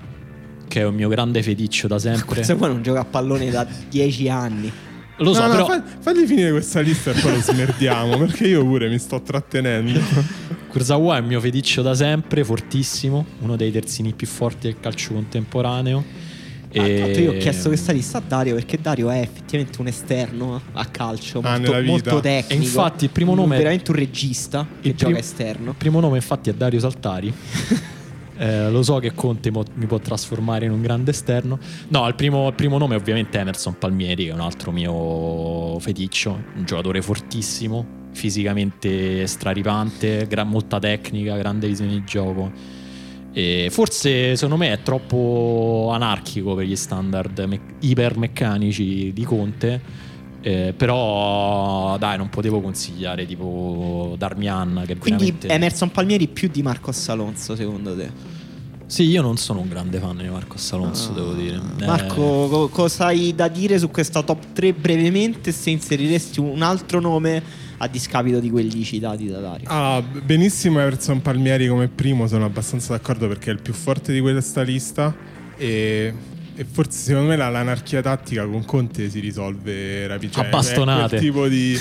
che 0.69 0.81
è 0.81 0.85
un 0.85 0.95
mio 0.95 1.09
grande 1.09 1.43
feticcio 1.43 1.89
da 1.89 1.99
sempre. 1.99 2.45
Se 2.45 2.55
poi 2.55 2.69
non 2.69 2.83
gioca 2.83 3.01
a 3.01 3.05
pallone 3.05 3.51
da 3.51 3.67
10 3.89 4.29
anni. 4.29 4.73
Lo 5.19 5.33
so, 5.33 5.41
no, 5.41 5.47
no, 5.47 5.53
però 5.53 5.67
fa- 5.67 5.83
fagli 6.01 6.27
finire 6.27 6.51
questa 6.51 6.81
lista 6.81 7.11
e 7.11 7.21
poi 7.21 7.33
lo 7.33 7.41
smerdiamo, 7.41 8.19
perché 8.27 8.47
io 8.47 8.65
pure 8.65 8.89
mi 8.89 8.99
sto 8.99 9.23
trattenendo. 9.23 9.99
Kurzawa 10.69 11.17
è 11.17 11.21
il 11.21 11.27
mio 11.27 11.41
feticcio 11.41 11.81
da 11.81 11.95
sempre, 11.95 12.45
fortissimo, 12.45 13.25
uno 13.41 13.57
dei 13.57 13.73
terzini 13.73 14.13
più 14.13 14.27
forti 14.27 14.69
del 14.69 14.79
calcio 14.79 15.15
contemporaneo. 15.15 16.05
Ah, 16.75 16.87
l'altro 16.87 17.23
io 17.23 17.31
ho 17.33 17.37
chiesto 17.39 17.69
questa 17.69 17.93
lista 17.93 18.19
a 18.19 18.23
Dario 18.27 18.55
perché 18.55 18.79
Dario 18.81 19.09
è 19.11 19.21
effettivamente 19.21 19.81
un 19.81 19.87
esterno 19.87 20.61
a 20.73 20.85
calcio, 20.87 21.41
Ah, 21.43 21.59
molto, 21.59 21.83
molto 21.83 22.21
tecnico. 22.21 22.53
E 22.53 22.57
infatti 22.57 23.05
il 23.05 23.11
primo 23.11 23.35
nome- 23.35 23.57
Veramente 23.57 23.91
un 23.93 23.97
regista 23.97 24.67
che 24.81 24.89
Il 24.89 24.95
gioca 24.95 25.13
prim- 25.13 25.25
esterno. 25.25 25.71
Il 25.71 25.77
primo 25.77 26.01
nome 26.01 26.17
infatti 26.17 26.51
è 26.51 26.55
Dario 26.55 26.79
Saltari. 26.81 27.33
Eh, 28.39 28.69
lo 28.71 28.83
so 28.83 28.99
che 28.99 29.15
Conte 29.15 29.51
mo- 29.51 29.65
mi 29.77 29.87
può 29.87 29.99
trasformare 29.99 30.67
in 30.67 30.71
un 30.71 30.83
grande 30.83 31.11
esterno. 31.13 31.59
No, 31.89 32.07
il 32.07 32.15
primo, 32.15 32.49
il 32.49 32.53
primo 32.53 32.77
nome 32.77 32.95
è 32.95 32.99
ovviamente 32.99 33.39
Emerson 33.39 33.79
Palmieri, 33.79 34.25
che 34.25 34.31
è 34.31 34.35
un 34.35 34.41
altro 34.41 34.73
mio 34.73 35.79
feticcio, 35.79 36.39
un 36.55 36.65
giocatore 36.67 37.01
fortissimo, 37.01 37.87
fisicamente 38.13 39.27
straripante, 39.27 40.27
gra- 40.29 40.45
molta 40.45 40.79
tecnica, 40.79 41.35
grande 41.39 41.67
visione 41.67 41.93
di 41.93 42.03
gioco. 42.05 42.53
E 43.39 43.69
forse 43.71 44.35
secondo 44.35 44.57
me 44.57 44.73
è 44.73 44.81
troppo 44.83 45.91
anarchico 45.93 46.55
per 46.55 46.65
gli 46.65 46.75
standard 46.75 47.39
me- 47.41 47.61
ipermeccanici 47.81 49.13
di 49.13 49.25
Conte. 49.25 49.81
eh, 50.41 50.73
però 50.77 51.99
dai, 51.99 52.17
non 52.17 52.31
potevo 52.31 52.61
consigliare 52.63 53.27
tipo 53.27 54.15
Darmian 54.17 54.85
che 54.87 54.97
Quindi 54.97 55.25
veramente... 55.25 55.49
Emerson 55.49 55.91
Palmieri 55.91 56.29
più 56.29 56.49
di 56.49 56.63
Marcos 56.63 57.09
Alonso 57.11 57.55
secondo 57.57 57.95
te? 57.97 58.11
Sì, 58.87 59.03
io 59.03 59.21
non 59.21 59.37
sono 59.37 59.61
un 59.61 59.69
grande 59.69 59.99
fan 59.99 60.17
di 60.17 60.29
Marco 60.29 60.57
Alonso, 60.71 61.11
Ah. 61.11 61.15
devo 61.15 61.33
dire. 61.33 61.61
Eh, 61.81 61.85
Marco, 61.85 62.47
co- 62.49 62.69
cosa 62.69 63.07
hai 63.07 63.35
da 63.35 63.49
dire 63.49 63.79
su 63.79 63.91
questa 63.91 64.23
top 64.23 64.53
3 64.55 64.73
brevemente 64.73 65.51
se 65.53 65.71
inseriresti 65.71 66.39
un 66.41 66.63
altro 66.63 67.01
nome 67.01 67.43
a 67.79 67.89
discapito 67.89 68.41
di 68.41 68.51
quelli 68.51 68.83
citati 68.85 69.29
da 69.29 69.41
Dario? 69.41 69.69
Ah, 69.69 70.03
benissimo 70.03 70.81
Everson 70.81 71.21
Palmieri 71.23 71.69
come 71.69 71.89
primo, 71.89 72.27
sono 72.27 72.45
abbastanza 72.45 72.93
d'accordo 72.95 73.29
perché 73.29 73.51
è 73.51 73.53
il 73.53 73.61
più 73.61 73.73
forte 73.75 74.13
di 74.13 74.21
questa 74.21 74.63
lista 74.63 75.15
e, 75.57 76.13
e 76.55 76.65
forse 76.71 76.99
secondo 76.99 77.29
me 77.29 77.37
la- 77.37 77.49
l'anarchia 77.51 78.01
tattica 78.03 78.47
con 78.47 78.65
Conte 78.65 79.11
si 79.11 79.21
risolve 79.21 80.07
rapidamente. 80.07 80.41
A 80.41 80.59
bastonate. 80.59 81.05
È 81.05 81.09
quel 81.09 81.21
tipo 81.21 81.49
di... 81.49 81.79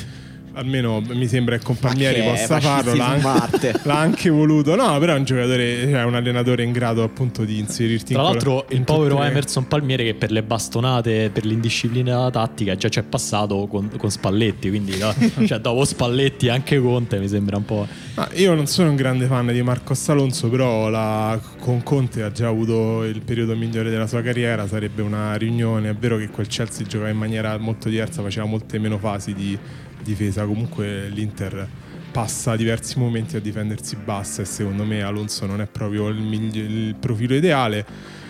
Almeno 0.55 1.01
mi 1.01 1.27
sembra 1.27 1.57
che 1.57 1.75
Palmieri 1.77 2.21
che 2.21 2.25
è, 2.25 2.29
possa 2.29 2.59
farlo. 2.61 2.95
L'ha 2.95 3.49
l'ha 3.83 3.99
anche 3.99 4.29
voluto. 4.29 4.75
No, 4.75 4.97
però 4.99 5.13
è 5.13 5.17
un 5.17 5.25
giocatore, 5.25 5.87
cioè 5.89 6.03
un 6.03 6.15
allenatore 6.15 6.63
in 6.63 6.71
grado 6.71 7.03
appunto 7.03 7.43
di 7.43 7.59
inserirti 7.59 8.13
Tra 8.13 8.21
in 8.21 8.27
l'altro, 8.29 8.65
il 8.69 8.77
in 8.77 8.83
povero 8.85 9.19
le- 9.19 9.27
Emerson 9.27 9.67
Palmieri, 9.67 10.05
che 10.05 10.13
per 10.13 10.31
le 10.31 10.43
bastonate, 10.43 11.29
per 11.29 11.45
l'indisciplina 11.45 12.29
tattica, 12.31 12.75
già 12.75 12.87
c'è 12.87 13.03
passato 13.03 13.67
con, 13.67 13.91
con 13.97 14.09
Spalletti. 14.09 14.69
Quindi, 14.69 14.97
no? 14.97 15.13
cioè, 15.45 15.59
dopo 15.59 15.83
Spalletti, 15.83 16.47
anche 16.47 16.79
Conte 16.79 17.19
mi 17.19 17.27
sembra 17.27 17.57
un 17.57 17.65
po'. 17.65 17.85
Ma 18.15 18.29
io 18.35 18.53
non 18.55 18.65
sono 18.67 18.89
un 18.89 18.95
grande 18.95 19.25
fan 19.25 19.47
di 19.47 19.61
Marcos 19.61 20.07
Alonso, 20.07 20.49
però 20.49 20.89
la- 20.89 21.37
con 21.59 21.83
Conte 21.83 22.23
ha 22.23 22.31
già 22.31 22.47
avuto 22.47 23.03
il 23.03 23.21
periodo 23.21 23.55
migliore 23.55 23.89
della 23.89 24.07
sua 24.07 24.21
carriera, 24.21 24.67
sarebbe 24.67 25.01
una 25.01 25.35
riunione. 25.35 25.89
È 25.89 25.95
vero 25.95 26.17
che 26.17 26.29
quel 26.29 26.47
Chelsea 26.47 26.85
giocava 26.85 27.09
in 27.09 27.17
maniera 27.17 27.57
molto 27.57 27.89
diversa, 27.89 28.21
faceva 28.21 28.45
molte 28.45 28.79
meno 28.79 28.97
fasi 28.97 29.33
di 29.33 29.57
difesa, 30.05 30.45
comunque 30.45 31.09
l'Inter 31.09 31.67
passa 32.11 32.55
diversi 32.55 32.97
momenti 32.97 33.35
a 33.35 33.41
difendersi 33.41 33.97
bassa 33.97 34.41
e 34.41 34.45
secondo 34.45 34.85
me 34.85 35.01
Alonso 35.01 35.45
non 35.45 35.59
è 35.59 35.65
proprio 35.65 36.07
il, 36.07 36.21
migli- 36.21 36.59
il 36.59 36.95
profilo 36.95 37.33
ideale. 37.35 37.85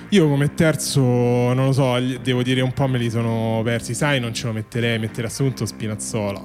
Io 0.10 0.28
come 0.28 0.54
terzo, 0.54 1.02
non 1.02 1.66
lo 1.66 1.72
so, 1.72 2.00
devo 2.22 2.42
dire 2.42 2.62
un 2.62 2.72
po' 2.72 2.88
me 2.88 2.98
li 2.98 3.10
sono 3.10 3.62
persi, 3.64 3.94
sai, 3.94 4.20
non 4.20 4.34
ce 4.34 4.48
lo 4.48 4.54
metterei, 4.54 4.98
metterei 4.98 5.26
a 5.26 5.34
questo 5.34 5.44
punto 5.44 5.66
Spinazzola. 5.66 6.42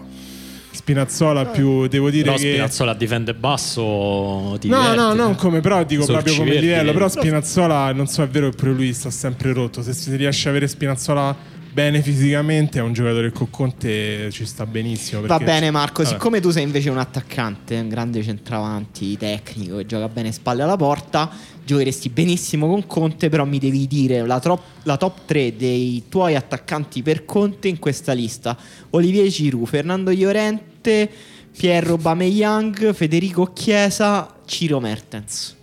Spinazzola 0.72 1.46
più, 1.46 1.86
devo 1.86 2.10
dire 2.10 2.24
Però 2.24 2.36
che... 2.36 2.50
Spinazzola 2.50 2.94
difende 2.94 3.34
basso. 3.34 4.56
Ti 4.60 4.68
No, 4.68 4.94
no, 4.94 5.14
non 5.14 5.34
come, 5.34 5.60
però 5.60 5.82
dico 5.84 6.04
proprio 6.04 6.34
come 6.36 6.58
livello. 6.58 6.92
Però 6.92 7.08
Spinazzola, 7.08 7.92
non 7.92 8.06
so, 8.06 8.22
è 8.22 8.28
vero 8.28 8.50
che 8.50 8.56
pure 8.56 8.72
lui 8.72 8.92
sta 8.92 9.10
sempre 9.10 9.52
rotto. 9.52 9.82
Se 9.82 9.92
si 9.92 10.14
riesce 10.14 10.48
a 10.48 10.50
avere 10.50 10.68
Spinazzola 10.68 11.36
bene 11.72 12.02
fisicamente, 12.02 12.78
è 12.78 12.82
un 12.82 12.92
giocatore 12.92 13.30
che 13.30 13.38
con 13.38 13.50
Conte 13.50 14.30
ci 14.30 14.44
sta 14.44 14.66
benissimo. 14.66 15.22
Va 15.26 15.38
bene 15.38 15.70
Marco, 15.70 16.02
Vabbè. 16.02 16.14
siccome 16.14 16.40
tu 16.40 16.50
sei 16.50 16.64
invece 16.64 16.90
un 16.90 16.98
attaccante, 16.98 17.76
un 17.76 17.88
grande 17.88 18.22
centravanti 18.22 19.16
tecnico 19.16 19.76
che 19.76 19.86
gioca 19.86 20.08
bene 20.08 20.32
spalle 20.32 20.62
alla 20.62 20.76
porta, 20.76 21.30
giocheresti 21.64 22.08
benissimo 22.08 22.66
con 22.68 22.86
Conte, 22.86 23.28
però 23.28 23.44
mi 23.44 23.58
devi 23.58 23.86
dire 23.86 24.26
la, 24.26 24.40
trop- 24.40 24.82
la 24.84 24.96
top 24.96 25.20
3 25.26 25.56
dei 25.56 26.04
tuoi 26.08 26.34
attaccanti 26.34 27.02
per 27.02 27.24
Conte 27.24 27.68
in 27.68 27.78
questa 27.78 28.12
lista. 28.12 28.56
Olivier 28.90 29.28
Giroud, 29.28 29.66
Fernando 29.66 30.10
Llorente, 30.10 31.10
Pierro 31.56 31.96
Bameyang, 31.96 32.92
Federico 32.92 33.52
Chiesa, 33.52 34.36
Ciro 34.44 34.80
Mertens. 34.80 35.58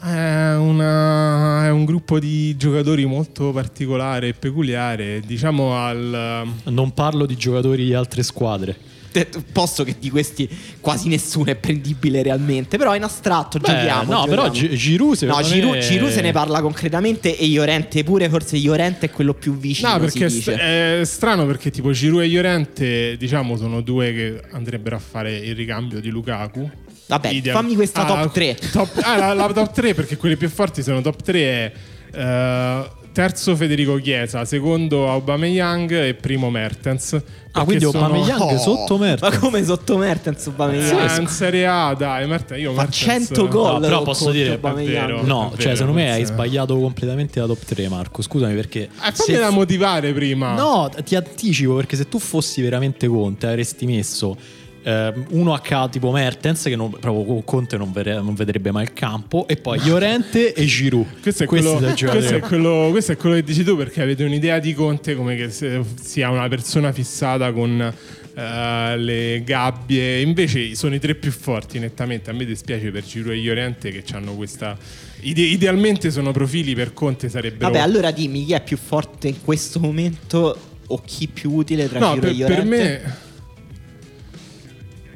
È, 0.00 0.54
una- 0.56 1.64
è 1.66 1.70
un 1.70 1.84
gruppo 1.84 2.18
di 2.18 2.56
giocatori 2.56 3.04
molto 3.04 3.52
particolare 3.52 4.28
e 4.28 4.32
peculiare. 4.34 5.20
Diciamo 5.24 5.76
al. 5.76 6.46
Non 6.64 6.92
parlo 6.92 7.26
di 7.26 7.36
giocatori 7.36 7.84
di 7.84 7.94
altre 7.94 8.22
squadre. 8.22 8.76
Te- 9.12 9.28
Posto 9.52 9.84
che 9.84 9.94
di 10.00 10.10
questi 10.10 10.48
quasi 10.80 11.08
nessuno 11.08 11.46
è 11.50 11.54
prendibile 11.54 12.20
realmente, 12.24 12.76
però 12.78 12.96
in 12.96 13.04
astratto 13.04 13.58
Beh, 13.60 13.68
giochiamo. 13.68 14.12
no, 14.12 14.24
però 14.26 14.46
giochiamo. 14.50 14.68
Gi- 14.70 14.76
Giroud 14.76 15.22
No, 15.22 15.40
Giroud, 15.40 15.74
me- 15.74 15.80
Giroud 15.80 16.10
se 16.10 16.20
ne 16.20 16.32
parla 16.32 16.60
concretamente 16.60 17.38
e 17.38 17.46
Llorente 17.46 18.02
pure, 18.02 18.28
forse 18.28 18.58
Llorente 18.58 19.06
è 19.06 19.10
quello 19.10 19.32
più 19.34 19.56
vicino. 19.56 19.90
No, 19.92 20.00
perché 20.00 20.28
st- 20.28 20.34
dice. 20.34 20.56
è 21.00 21.04
strano 21.04 21.46
perché 21.46 21.70
tipo 21.70 21.92
Giroud 21.92 22.22
e 22.24 22.26
Llorente, 22.28 23.16
diciamo, 23.16 23.56
sono 23.56 23.80
due 23.82 24.12
che 24.12 24.42
andrebbero 24.50 24.96
a 24.96 24.98
fare 24.98 25.36
il 25.36 25.54
ricambio 25.54 26.00
di 26.00 26.08
Lukaku. 26.08 26.68
Vabbè, 27.06 27.28
Ideal- 27.28 27.56
fammi 27.56 27.74
questa 27.74 28.06
Ah, 28.06 28.22
top 28.22 28.32
3. 28.32 28.56
top- 28.72 29.00
ah, 29.02 29.16
la, 29.18 29.32
la 29.34 29.52
top 29.52 29.72
3 29.72 29.94
perché 29.94 30.16
quelli 30.16 30.36
più 30.36 30.48
forti 30.48 30.82
sono 30.82 31.00
top 31.02 31.22
3 31.22 31.38
è 31.40 31.72
eh, 32.18 32.90
terzo 33.12 33.54
Federico 33.54 33.96
Chiesa, 33.96 34.44
secondo 34.44 35.08
Aubameyang 35.10 35.90
e 35.92 36.14
primo 36.14 36.50
Mertens. 36.50 37.16
Ah, 37.52 37.62
quindi 37.64 37.84
sono- 37.84 38.06
Aubameyang 38.06 38.40
Oh, 38.40 38.58
sotto 38.58 38.98
Mertens. 38.98 39.32
Ma 39.34 39.38
come 39.38 39.64
sotto 39.64 39.96
Mertens 39.96 40.46
Aubameyang? 40.48 41.10
Eh, 41.18 41.20
in 41.20 41.28
Serie 41.28 41.66
A, 41.66 41.94
dai, 41.94 42.26
Mertens, 42.26 42.60
io 42.60 42.72
Fa 42.72 42.82
Mertens- 42.82 42.96
100 43.28 43.48
gol. 43.48 43.72
No, 43.74 43.80
però 43.80 44.02
posso 44.02 44.30
dire- 44.32 44.58
vero. 44.58 45.22
No, 45.22 45.50
cioè 45.54 45.64
vero, 45.64 45.76
secondo 45.76 45.92
me 46.00 46.10
hai 46.10 46.24
sbagliato 46.24 46.76
completamente 46.78 47.38
la 47.38 47.46
top 47.46 47.64
3, 47.64 47.88
Marco. 47.88 48.22
Scusami 48.22 48.54
perché... 48.54 48.82
Eh, 48.84 49.12
fammela 49.12 49.48
se- 49.48 49.54
motivare 49.54 50.12
prima. 50.12 50.54
No, 50.54 50.90
ti 51.04 51.14
anticipo 51.14 51.74
perché 51.76 51.94
se 51.96 52.08
tu 52.08 52.18
fossi 52.18 52.62
veramente 52.62 53.06
Conte 53.06 53.46
avresti 53.46 53.86
messo 53.86 54.36
ehm, 54.84 55.26
uno 55.30 55.52
a 55.52 55.60
caso 55.60 55.88
tipo 55.88 56.12
Mertens 56.12 56.62
che 56.62 56.76
non, 56.76 56.90
proprio 56.90 57.24
con 57.24 57.44
Conte 57.44 57.76
non, 57.76 57.90
vere- 57.92 58.20
non 58.20 58.34
vedrebbe 58.34 58.70
mai 58.70 58.84
il 58.84 58.92
campo 58.92 59.48
e 59.48 59.56
poi 59.56 59.80
Llorente 59.84 60.52
e 60.52 60.64
Giroud. 60.64 61.20
Questo 61.22 61.44
è, 61.44 61.46
quello, 61.46 61.76
questo, 61.76 62.34
è 62.34 62.40
quello, 62.40 62.88
questo 62.90 63.12
è 63.12 63.16
quello 63.16 63.34
che 63.34 63.42
dici 63.42 63.64
tu 63.64 63.76
perché 63.76 64.02
avete 64.02 64.22
un'idea 64.24 64.58
di 64.58 64.74
Conte 64.74 65.16
come 65.16 65.34
che 65.36 65.50
sia 65.50 66.30
una 66.30 66.48
persona 66.48 66.92
fissata 66.92 67.52
con 67.52 67.92
eh, 68.34 68.96
le 68.98 69.42
gabbie. 69.44 70.20
Invece 70.20 70.74
sono 70.74 70.94
i 70.94 70.98
tre 70.98 71.14
più 71.14 71.30
forti 71.30 71.78
nettamente. 71.78 72.30
A 72.30 72.32
me 72.32 72.44
dispiace 72.44 72.90
per 72.90 73.04
Giroud 73.04 73.36
e 73.36 73.40
Llorente 73.40 73.90
che 73.90 74.04
hanno 74.12 74.34
questa... 74.34 74.76
ide- 75.20 75.42
idealmente 75.42 76.10
sono 76.10 76.32
profili 76.32 76.74
per 76.74 76.92
Conte 76.92 77.28
sarebbero... 77.28 77.70
Vabbè, 77.70 77.82
allora 77.82 78.10
dimmi 78.10 78.44
chi 78.44 78.52
è 78.52 78.62
più 78.62 78.76
forte 78.76 79.28
in 79.28 79.42
questo 79.42 79.78
momento 79.78 80.58
o 80.86 81.02
chi 81.04 81.28
più 81.28 81.52
utile 81.52 81.88
tra 81.88 81.98
no, 81.98 82.14
Giroud 82.14 82.20
per, 82.20 82.30
e 82.30 82.34
Llorente? 82.34 82.54
per 82.54 82.64
me... 82.64 83.23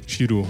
Giroud. 0.08 0.46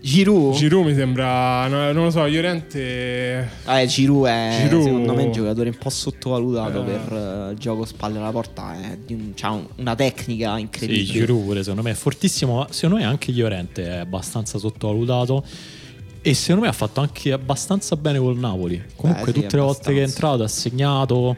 Giroud? 0.00 0.54
Giroud 0.56 0.86
mi 0.86 0.94
sembra... 0.94 1.66
no, 1.68 1.90
non 1.92 2.04
lo 2.04 2.10
so, 2.10 2.26
Llorente... 2.26 3.48
Eh, 3.66 3.86
Giroud 3.86 4.26
è 4.26 4.58
Giroud- 4.64 4.84
secondo 4.84 5.14
me 5.14 5.22
un 5.22 5.32
giocatore 5.32 5.70
un 5.70 5.78
po' 5.78 5.88
sottovalutato 5.88 6.82
Eh. 6.82 6.84
per 6.84 7.12
eh, 7.16 7.50
il 7.52 7.58
gioco 7.58 7.86
spalle 7.86 8.18
alla 8.18 8.30
porta. 8.30 8.74
È 8.78 8.98
di 8.98 9.14
un- 9.14 9.66
una 9.76 9.94
tecnica 9.94 10.56
Sì, 10.56 10.60
incredibile. 10.60 11.04
Giroud 11.04 11.44
pure 11.44 11.60
secondo 11.60 11.82
me 11.82 11.92
è 11.92 11.94
fortissimo, 11.94 12.56
ma 12.58 12.66
secondo 12.70 12.96
me 12.96 13.04
anche 13.08 13.32
Llorente 13.32 13.84
è 13.86 13.96
abbastanza 13.98 14.58
sottovalutato. 14.58 15.42
E 16.20 16.34
secondo 16.34 16.62
me 16.62 16.68
ha 16.68 16.72
fatto 16.72 17.00
anche 17.00 17.32
abbastanza 17.32 17.96
bene 17.96 18.18
col 18.18 18.36
Napoli. 18.36 18.82
Comunque, 18.96 19.32
sì, 19.32 19.40
tutte 19.40 19.56
le 19.56 19.62
volte 19.62 19.92
che 19.94 20.00
è 20.00 20.04
entrato 20.04 20.42
ha 20.42 20.48
segnato. 20.48 21.36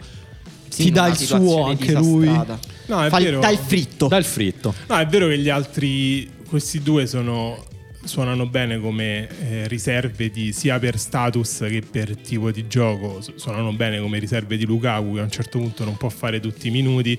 Sì, 0.69 0.85
ti 0.85 0.91
dà 0.91 1.07
il 1.07 1.17
suo 1.17 1.65
anche 1.67 1.93
lui. 1.93 2.27
disastrata. 2.27 2.59
No, 2.87 3.05
è 3.05 3.09
Fa 3.09 3.19
vero. 3.19 3.39
dà 3.41 3.49
il 3.51 3.59
fritto. 3.59 4.09
Dà 4.09 4.17
il 4.17 4.25
fritto. 4.25 4.75
No, 4.89 4.97
è 4.97 5.07
vero 5.07 5.27
che 5.29 5.39
gli 5.39 5.49
altri, 5.49 6.29
questi 6.49 6.81
due 6.83 7.07
sono, 7.07 7.65
suonano 8.05 8.47
bene 8.47 8.79
come 8.81 9.29
eh, 9.29 9.69
riserve 9.69 10.31
di, 10.31 10.53
sia 10.53 10.79
per 10.79 10.99
status 10.99 11.59
che 11.69 11.83
per 11.89 12.17
tipo 12.17 12.51
di 12.51 12.67
gioco, 12.67 13.21
su- 13.21 13.33
suonano 13.37 13.73
bene 13.73 14.01
come 14.01 14.19
riserve 14.19 14.57
di 14.57 14.65
Lukaku 14.65 15.15
che 15.15 15.21
a 15.21 15.25
un 15.25 15.31
certo 15.31 15.59
punto 15.59 15.85
non 15.85 15.97
può 15.97 16.09
fare 16.09 16.41
tutti 16.41 16.69
i 16.69 16.71
minuti. 16.71 17.19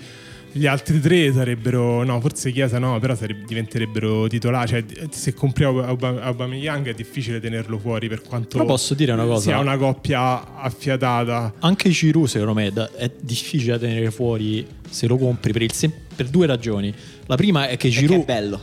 Gli 0.49 0.65
altri 0.65 0.99
tre 0.99 1.31
sarebbero, 1.33 2.03
no, 2.03 2.19
forse 2.19 2.51
Chiesa 2.51 2.79
no, 2.79 2.97
però 2.99 3.13
sareb- 3.15 3.45
diventerebbero 3.45 4.27
titolari. 4.27 4.67
Cioè, 4.67 4.85
se 5.11 5.33
compri 5.33 5.65
Aub- 5.65 6.01
Aubameyang 6.03 6.87
è 6.87 6.93
difficile 6.93 7.39
tenerlo 7.39 7.77
fuori 7.77 8.07
per 8.07 8.21
quanto 8.21 8.57
Però 8.57 8.65
posso 8.65 8.95
dire 8.95 9.11
una 9.11 9.25
cosa? 9.25 9.41
sia 9.41 9.59
una 9.59 9.77
coppia 9.77 10.55
affiatata. 10.55 11.53
Anche 11.59 11.89
Giroud, 11.89 12.27
secondo 12.27 12.53
me, 12.53 12.71
è 12.95 13.11
difficile 13.21 13.73
da 13.73 13.79
tenere 13.85 14.09
fuori 14.09 14.65
se 14.89 15.05
lo 15.05 15.17
compri 15.17 15.51
per, 15.51 15.61
il 15.61 15.73
sem- 15.73 15.93
per 16.15 16.27
due 16.27 16.47
ragioni. 16.47 16.91
La 17.27 17.35
prima 17.35 17.67
è 17.67 17.77
che 17.77 17.89
Giroud 17.89 18.21
è 18.21 18.25
bello. 18.25 18.59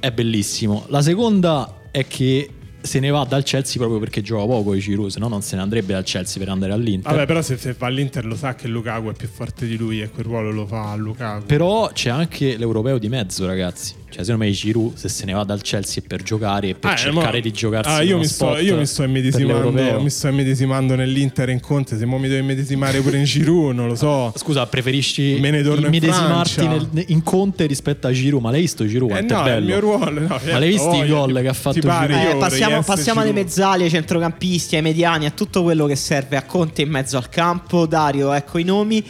È 0.00 0.10
bellissimo. 0.10 0.84
La 0.88 1.02
seconda 1.02 1.82
è 1.90 2.06
che 2.06 2.50
se 2.80 2.98
ne 2.98 3.10
va 3.10 3.24
dal 3.24 3.42
Chelsea 3.42 3.76
proprio 3.76 3.98
perché 3.98 4.22
gioca 4.22 4.46
poco 4.46 4.74
i 4.74 4.80
se 4.80 5.18
no 5.18 5.28
non 5.28 5.42
se 5.42 5.56
ne 5.56 5.62
andrebbe 5.62 5.92
dal 5.92 6.02
Chelsea 6.02 6.38
per 6.42 6.50
andare 6.50 6.72
all'Inter. 6.72 7.12
Vabbè, 7.12 7.26
però 7.26 7.42
se, 7.42 7.56
se 7.58 7.74
va 7.78 7.86
all'Inter 7.86 8.24
lo 8.24 8.36
sa 8.36 8.54
che 8.54 8.68
Lukaku 8.68 9.10
è 9.10 9.12
più 9.12 9.28
forte 9.28 9.66
di 9.66 9.76
lui 9.76 10.00
e 10.00 10.08
quel 10.08 10.24
ruolo 10.24 10.50
lo 10.50 10.66
fa 10.66 10.92
a 10.92 10.96
Lukaku. 10.96 11.46
Però 11.46 11.90
c'è 11.92 12.10
anche 12.10 12.56
l'europeo 12.56 12.98
di 12.98 13.08
mezzo, 13.08 13.46
ragazzi. 13.46 13.94
Cioè, 14.10 14.24
secondo 14.24 14.44
me 14.44 14.50
Giroud 14.50 14.96
se 14.96 15.08
se 15.08 15.24
ne 15.24 15.32
va 15.32 15.44
dal 15.44 15.60
Chelsea 15.62 16.02
per 16.06 16.22
giocare 16.22 16.68
e 16.70 16.74
per 16.74 16.90
Ah, 16.90 16.96
cercare 16.96 17.36
mo- 17.36 17.40
di 17.42 17.52
giocarsi 17.52 17.90
Ah, 17.90 18.02
io, 18.02 18.18
mi 18.18 18.26
sto, 18.26 18.56
io 18.58 18.76
mi 18.76 18.84
sto 18.86 19.02
immedesimando, 19.04 20.00
mi 20.00 20.10
sto 20.10 20.28
immedesimando 20.28 20.94
nell'Inter 20.96 21.48
e 21.48 21.52
in 21.52 21.60
Conte. 21.60 21.96
Se 21.96 22.04
mo 22.04 22.18
mi 22.18 22.26
devo 22.28 22.40
immedesimare 22.40 23.00
pure 23.00 23.18
in 23.18 23.24
Giroud, 23.24 23.74
non 23.74 23.86
lo 23.86 23.94
so. 23.94 24.32
Scusa, 24.36 24.66
preferisci 24.66 25.38
Me 25.40 25.50
ne 25.50 25.62
torno 25.62 25.86
in 25.86 25.94
immedesimarti 25.94 26.50
Francia. 26.52 26.86
nel- 26.92 27.04
in 27.08 27.22
Conte 27.22 27.66
rispetto 27.66 28.06
a 28.08 28.12
Giroud? 28.12 28.42
Ma 28.42 28.50
l'hai 28.50 28.60
visto 28.62 28.84
Giroud? 28.86 29.12
Eh 29.16 29.20
no, 29.22 29.36
è 29.36 29.38
il 29.38 29.44
bello? 29.44 29.66
mio 29.66 29.80
ruolo. 29.80 30.20
no, 30.20 30.26
Ma 30.44 30.58
l'hai 30.58 30.68
visto 30.68 30.88
i 30.92 30.98
voglia. 31.08 31.14
gol 31.14 31.40
che 31.40 31.48
ha 31.48 31.52
fatto 31.52 31.80
pare? 31.80 32.14
Giroud? 32.14 32.34
Eh, 32.34 32.38
passiamo, 32.38 32.82
passiamo 32.82 33.20
alle 33.20 33.28
Giroud. 33.30 33.46
mezzali, 33.46 33.82
ai 33.84 33.90
centrocampisti, 33.90 34.76
ai 34.76 34.82
mediani, 34.82 35.26
a 35.26 35.30
tutto 35.30 35.62
quello 35.62 35.86
che 35.86 35.96
serve 35.96 36.36
a 36.36 36.42
Conte 36.42 36.82
in 36.82 36.90
mezzo 36.90 37.16
al 37.16 37.28
campo. 37.28 37.86
Dario, 37.86 38.32
ecco 38.32 38.58
i 38.58 38.64
nomi. 38.64 39.04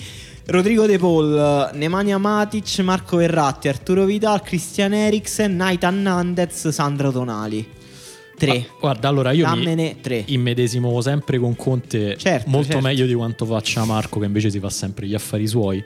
Rodrigo 0.51 0.85
De 0.87 0.99
Paul, 0.99 1.71
Nemanja 1.75 2.19
Matic, 2.19 2.79
Marco 2.81 3.17
Verratti, 3.19 3.69
Arturo 3.69 4.05
Vidal, 4.05 4.43
Christian 4.43 4.93
Eriksen, 4.93 5.55
Nathan 5.55 6.03
Nandez, 6.03 6.69
Sandro 6.69 7.13
Tonali. 7.13 7.65
Tre. 8.37 8.57
Ah, 8.57 8.75
guarda, 8.81 9.07
allora 9.09 9.31
io 9.33 9.47
mi 9.49 9.55
Dammene 9.55 10.01
tre. 10.01 10.25
immedesimo 10.27 10.99
sempre 11.03 11.39
con 11.39 11.55
Conte 11.55 12.17
Certo, 12.17 12.49
molto 12.51 12.73
certo. 12.73 12.87
meglio 12.87 13.07
di 13.07 13.13
quanto 13.15 13.45
faccia 13.45 13.85
Marco, 13.85 14.19
che 14.19 14.27
invece 14.27 14.51
si 14.51 14.59
fa 14.59 14.71
sempre 14.71 15.07
gli 15.07 15.15
affari 15.15 15.47
suoi. 15.47 15.85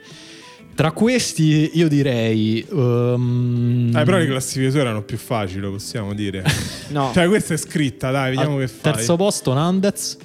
Tra 0.73 0.91
questi, 0.93 1.71
io 1.77 1.87
direi. 1.87 2.65
ehm, 2.69 3.91
Eh, 3.95 4.03
però 4.03 4.17
le 4.17 4.25
classifiche 4.25 4.71
sue 4.71 4.79
erano 4.79 5.03
più 5.03 5.17
facili, 5.17 5.59
lo 5.61 5.71
possiamo 5.71 6.13
dire. 6.13 6.43
No. 6.89 7.11
Cioè, 7.13 7.27
questa 7.27 7.53
è 7.53 7.57
scritta, 7.57 8.09
dai, 8.11 8.31
vediamo 8.35 8.55
al 8.55 8.61
che 8.61 8.67
fai. 8.67 8.93
Terzo 8.93 9.15
posto, 9.15 9.53
Nandez. 9.53 10.17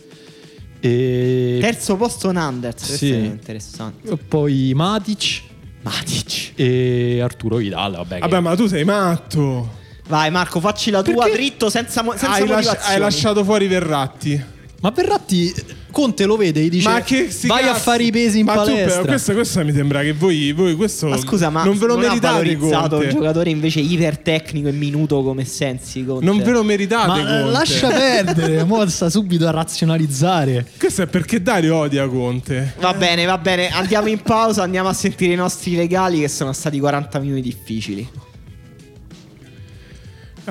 E 0.80 1.58
Terzo 1.60 1.96
posto 1.96 2.32
Nandez. 2.32 2.74
Questo 2.76 2.94
Sì. 2.96 3.12
è 3.12 3.16
interessante. 3.16 4.16
poi 4.16 4.72
Matic 4.74 5.42
Matic. 5.82 6.52
e 6.56 7.20
Arturo 7.22 7.56
Vidal. 7.56 7.92
Vabbè, 7.96 8.14
che- 8.14 8.20
Vabbè, 8.20 8.40
ma 8.40 8.54
tu 8.56 8.66
sei 8.66 8.84
matto. 8.84 9.78
Vai 10.08 10.30
Marco, 10.30 10.58
facci 10.58 10.90
la 10.90 11.02
tua 11.02 11.14
Perché 11.24 11.32
dritto 11.38 11.70
senza, 11.70 12.02
mo- 12.02 12.10
senza 12.12 12.30
Hai, 12.32 12.40
lasci- 12.40 12.54
motivazioni. 12.66 12.94
hai 12.94 13.00
lasciato 13.00 13.44
fuori 13.44 13.66
Verratti. 13.68 14.44
Ma 14.82 14.90
Verratti, 14.90 15.52
Conte 15.90 16.24
lo 16.24 16.36
vede 16.36 16.62
e 16.62 16.68
dice: 16.70 16.88
ma 16.88 17.02
che 17.02 17.30
si 17.30 17.46
Vai 17.48 17.64
a 17.64 17.72
cazzo- 17.72 17.80
fare 17.80 18.04
i 18.04 18.10
pesi 18.10 18.38
in 18.38 18.46
ma 18.46 18.52
tu, 18.54 18.58
palestra. 18.60 18.90
però, 19.00 19.04
questo, 19.04 19.32
questo 19.34 19.64
mi 19.64 19.72
sembra 19.74 20.00
che 20.00 20.12
voi, 20.14 20.52
voi 20.52 20.74
questo 20.74 21.08
Ma 21.08 21.18
scusa, 21.18 21.50
ma 21.50 21.64
non 21.64 21.76
ve 21.76 21.86
lo 21.86 21.94
ha 21.94 21.98
meritate 21.98 22.32
valorizzato 22.56 22.88
Conte. 22.96 23.04
un 23.06 23.10
giocatore 23.12 23.50
invece 23.50 23.80
ipertecnico 23.80 24.68
e 24.68 24.72
minuto 24.72 25.22
come 25.22 25.44
Sensi. 25.44 26.02
Conte. 26.04 26.24
Non 26.24 26.38
ve 26.38 26.50
lo 26.52 26.62
meritate 26.62 27.08
Ma 27.08 27.18
eh, 27.20 27.42
Conte. 27.42 27.50
lascia 27.50 27.88
perdere, 27.92 28.64
mo 28.64 28.88
sta 28.88 29.10
subito 29.10 29.46
a 29.46 29.50
razionalizzare. 29.50 30.66
Questo 30.78 31.02
è 31.02 31.06
perché 31.06 31.42
Dario 31.42 31.76
odia 31.76 32.08
Conte. 32.08 32.74
Va 32.80 32.94
bene, 32.94 33.26
va 33.26 33.36
bene. 33.36 33.68
Andiamo 33.68 34.08
in 34.08 34.20
pausa, 34.22 34.62
andiamo 34.62 34.88
a 34.88 34.94
sentire 34.94 35.34
i 35.34 35.36
nostri 35.36 35.76
legali 35.76 36.20
che 36.20 36.28
sono 36.28 36.52
stati 36.54 36.78
40 36.80 37.18
minuti 37.18 37.42
difficili. 37.42 38.08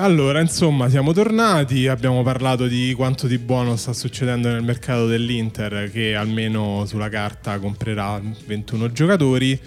Allora, 0.00 0.40
insomma, 0.40 0.88
siamo 0.88 1.12
tornati, 1.12 1.86
abbiamo 1.86 2.22
parlato 2.22 2.66
di 2.66 2.94
quanto 2.96 3.26
di 3.26 3.36
buono 3.36 3.76
sta 3.76 3.92
succedendo 3.92 4.48
nel 4.48 4.62
mercato 4.62 5.06
dell'Inter, 5.06 5.90
che 5.92 6.14
almeno 6.14 6.86
sulla 6.86 7.10
carta 7.10 7.58
comprerà 7.58 8.18
21 8.46 8.92
giocatori, 8.92 9.60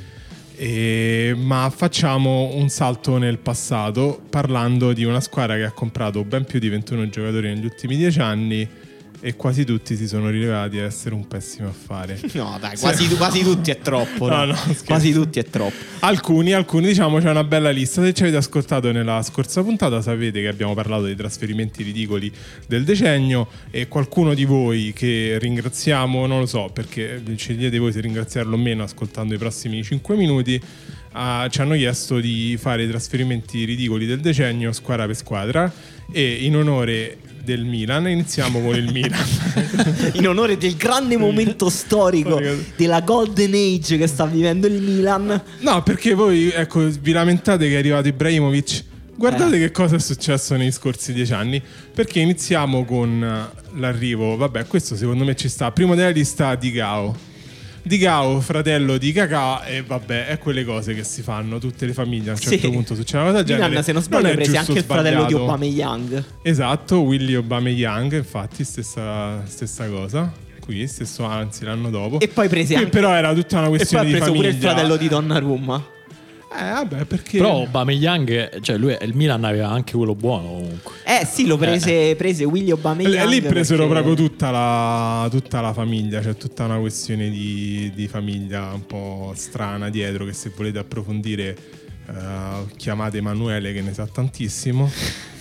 e- 0.55 1.35
ma 1.37 1.71
facciamo 1.71 2.55
un 2.55 2.67
salto 2.69 3.19
nel 3.19 3.37
passato 3.37 4.23
parlando 4.27 4.91
di 4.91 5.03
una 5.03 5.19
squadra 5.19 5.55
che 5.55 5.65
ha 5.65 5.71
comprato 5.71 6.23
ben 6.23 6.45
più 6.45 6.57
di 6.57 6.67
21 6.67 7.09
giocatori 7.09 7.49
negli 7.49 7.65
ultimi 7.65 7.95
10 7.95 8.19
anni 8.19 8.67
e 9.25 9.37
quasi 9.37 9.63
tutti 9.63 9.95
si 9.95 10.05
sono 10.05 10.29
rivelati 10.29 10.77
essere 10.79 11.15
un 11.15 11.25
pessimo 11.25 11.69
affare. 11.69 12.19
No, 12.33 12.57
dai, 12.59 12.75
quasi, 12.77 13.07
quasi 13.15 13.41
tutti 13.41 13.71
è 13.71 13.77
troppo. 13.77 14.27
No, 14.27 14.43
no? 14.45 14.57
quasi 14.85 15.13
tutti 15.13 15.39
è 15.39 15.45
troppo. 15.45 15.75
Alcuni, 15.99 16.51
alcuni, 16.51 16.87
diciamo, 16.87 17.19
c'è 17.19 17.29
una 17.29 17.45
bella 17.45 17.69
lista. 17.69 18.01
Se 18.01 18.11
ci 18.11 18.23
avete 18.23 18.35
ascoltato 18.35 18.91
nella 18.91 19.21
scorsa 19.21 19.61
puntata, 19.61 20.01
sapete 20.01 20.41
che 20.41 20.47
abbiamo 20.49 20.73
parlato 20.73 21.03
dei 21.03 21.15
trasferimenti 21.15 21.83
ridicoli 21.83 22.29
del 22.67 22.83
decennio. 22.83 23.47
E 23.71 23.87
qualcuno 23.87 24.33
di 24.33 24.43
voi 24.43 24.91
che 24.93 25.37
ringraziamo, 25.39 26.25
non 26.25 26.39
lo 26.39 26.45
so 26.45 26.69
perché 26.73 27.21
scegliete 27.35 27.77
voi 27.77 27.93
se 27.93 28.01
ringraziarlo 28.01 28.55
o 28.55 28.59
meno, 28.59 28.83
ascoltando 28.83 29.33
i 29.33 29.37
prossimi 29.37 29.81
5 29.81 30.17
minuti. 30.17 30.61
ah, 31.13 31.47
ci 31.49 31.61
hanno 31.61 31.75
chiesto 31.75 32.19
di 32.19 32.57
fare 32.59 32.83
i 32.83 32.89
trasferimenti 32.89 33.63
ridicoli 33.63 34.05
del 34.05 34.19
decennio 34.19 34.73
squadra 34.73 35.05
per 35.05 35.15
squadra 35.15 35.71
e 36.11 36.39
in 36.41 36.55
onore 36.55 37.17
del 37.43 37.65
Milan 37.65 38.07
iniziamo 38.07 38.61
con 38.61 38.73
il 38.75 38.89
Milan 38.93 39.19
In 40.13 40.27
onore 40.27 40.57
del 40.57 40.75
grande 40.75 41.17
momento 41.17 41.69
storico 41.69 42.39
della 42.77 43.01
Golden 43.01 43.53
Age 43.53 43.97
che 43.97 44.07
sta 44.07 44.25
vivendo 44.25 44.65
il 44.67 44.81
Milan. 44.81 45.41
No, 45.59 45.83
perché 45.83 46.13
voi 46.13 46.49
ecco, 46.51 46.87
vi 47.01 47.11
lamentate 47.11 47.67
che 47.67 47.75
è 47.75 47.77
arrivato 47.77 48.07
Ibrahimovic. 48.07 48.83
Guardate 49.15 49.57
Eh. 49.57 49.59
che 49.59 49.71
cosa 49.71 49.97
è 49.97 49.99
successo 49.99 50.55
negli 50.55 50.71
scorsi 50.71 51.13
dieci 51.13 51.33
anni. 51.33 51.61
Perché 51.93 52.19
iniziamo 52.19 52.85
con 52.85 53.23
eh, 53.23 53.79
l'arrivo. 53.79 54.37
Vabbè, 54.37 54.65
questo 54.65 54.95
secondo 54.95 55.23
me 55.23 55.35
ci 55.35 55.49
sta. 55.49 55.71
Primo 55.71 55.95
della 55.95 56.09
lista 56.09 56.55
di 56.55 56.71
Gao. 56.71 57.15
Di 57.85 57.97
Gao, 57.97 58.39
fratello 58.39 58.97
di 58.97 59.11
Kakà, 59.11 59.65
e 59.65 59.83
vabbè, 59.83 60.27
è 60.27 60.37
quelle 60.37 60.63
cose 60.63 60.93
che 60.93 61.03
si 61.03 61.21
fanno. 61.21 61.57
Tutte 61.59 61.85
le 61.85 61.91
famiglie 61.93 62.29
a 62.29 62.33
un 62.33 62.39
certo 62.39 62.57
Sì. 62.67 62.69
punto 62.71 62.95
succede 62.95 63.17
una 63.23 63.31
cosa 63.31 63.37
del 63.43 63.45
genere. 63.47 63.67
Milan, 63.67 63.83
se 63.83 63.91
non 63.91 64.01
sbaglio, 64.01 64.31
preso 64.31 64.51
giusto 64.51 64.57
anche 64.59 64.79
il 64.79 64.85
fratello 64.85 65.23
di 65.25 65.31
sbagliato. 65.33 65.41
Aubameyang. 65.51 66.23
Esatto, 66.43 67.01
Willy 67.01 67.33
Aubameyang, 67.33 68.13
infatti, 68.15 68.63
stessa, 68.63 69.43
stessa 69.45 69.87
cosa. 69.89 70.31
Qui, 70.61 70.87
stesso, 70.87 71.25
anzi, 71.25 71.65
l'anno 71.65 71.89
dopo. 71.89 72.21
E 72.21 72.29
poi 72.29 72.47
prese 72.47 72.73
Che 72.75 72.79
anche- 72.79 72.89
però 72.89 73.13
era 73.13 73.33
tutta 73.33 73.57
una 73.57 73.65
E 73.65 73.67
poi 73.67 73.75
questione 73.77 74.03
ha 74.03 74.05
di 74.05 74.11
preso 74.11 74.25
famiglia. 74.27 74.47
pure 74.49 74.55
il 74.57 74.63
fratello 74.63 74.95
di 74.95 75.07
Donnarumma. 75.09 75.85
Eh, 76.55 76.71
vabbè, 76.73 77.05
perché... 77.05 77.37
Però 77.39 77.57
Aubameyang, 77.61 78.61
cioè 78.61 78.77
lui, 78.77 78.95
il 79.01 79.15
Milan 79.15 79.43
aveva 79.43 79.69
anche 79.69 79.93
quello 79.95 80.13
buono 80.15 80.47
comunque. 80.49 80.91
Eh 81.03 81.25
sì, 81.25 81.45
lo 81.47 81.57
prese, 81.57 82.15
prese 82.15 82.43
Willy 82.43 82.67
E 82.69 82.71
Aubameyang. 82.71 83.27
lì 83.29 83.41
presero 83.41 83.87
perché- 83.87 84.03
proprio 84.03 84.27
tutta 84.27 84.51
la, 84.51 85.27
tutta 85.31 85.61
la 85.61 85.73
famiglia, 85.73 86.19
c'è 86.21 86.35
tutta 86.37 86.65
una 86.65 86.77
questione 86.77 87.29
di, 87.29 87.91
di 87.95 88.07
famiglia 88.07 88.71
un 88.73 88.85
po' 88.85 89.33
strana 89.35 89.89
dietro 89.89 90.25
che 90.25 90.33
se 90.33 90.51
volete 90.55 90.77
approfondire 90.79 91.57
eh, 92.07 92.13
chiamate 92.77 93.17
Emanuele 93.17 93.73
che 93.73 93.81
ne 93.81 93.93
sa 93.93 94.05
tantissimo. 94.05 94.89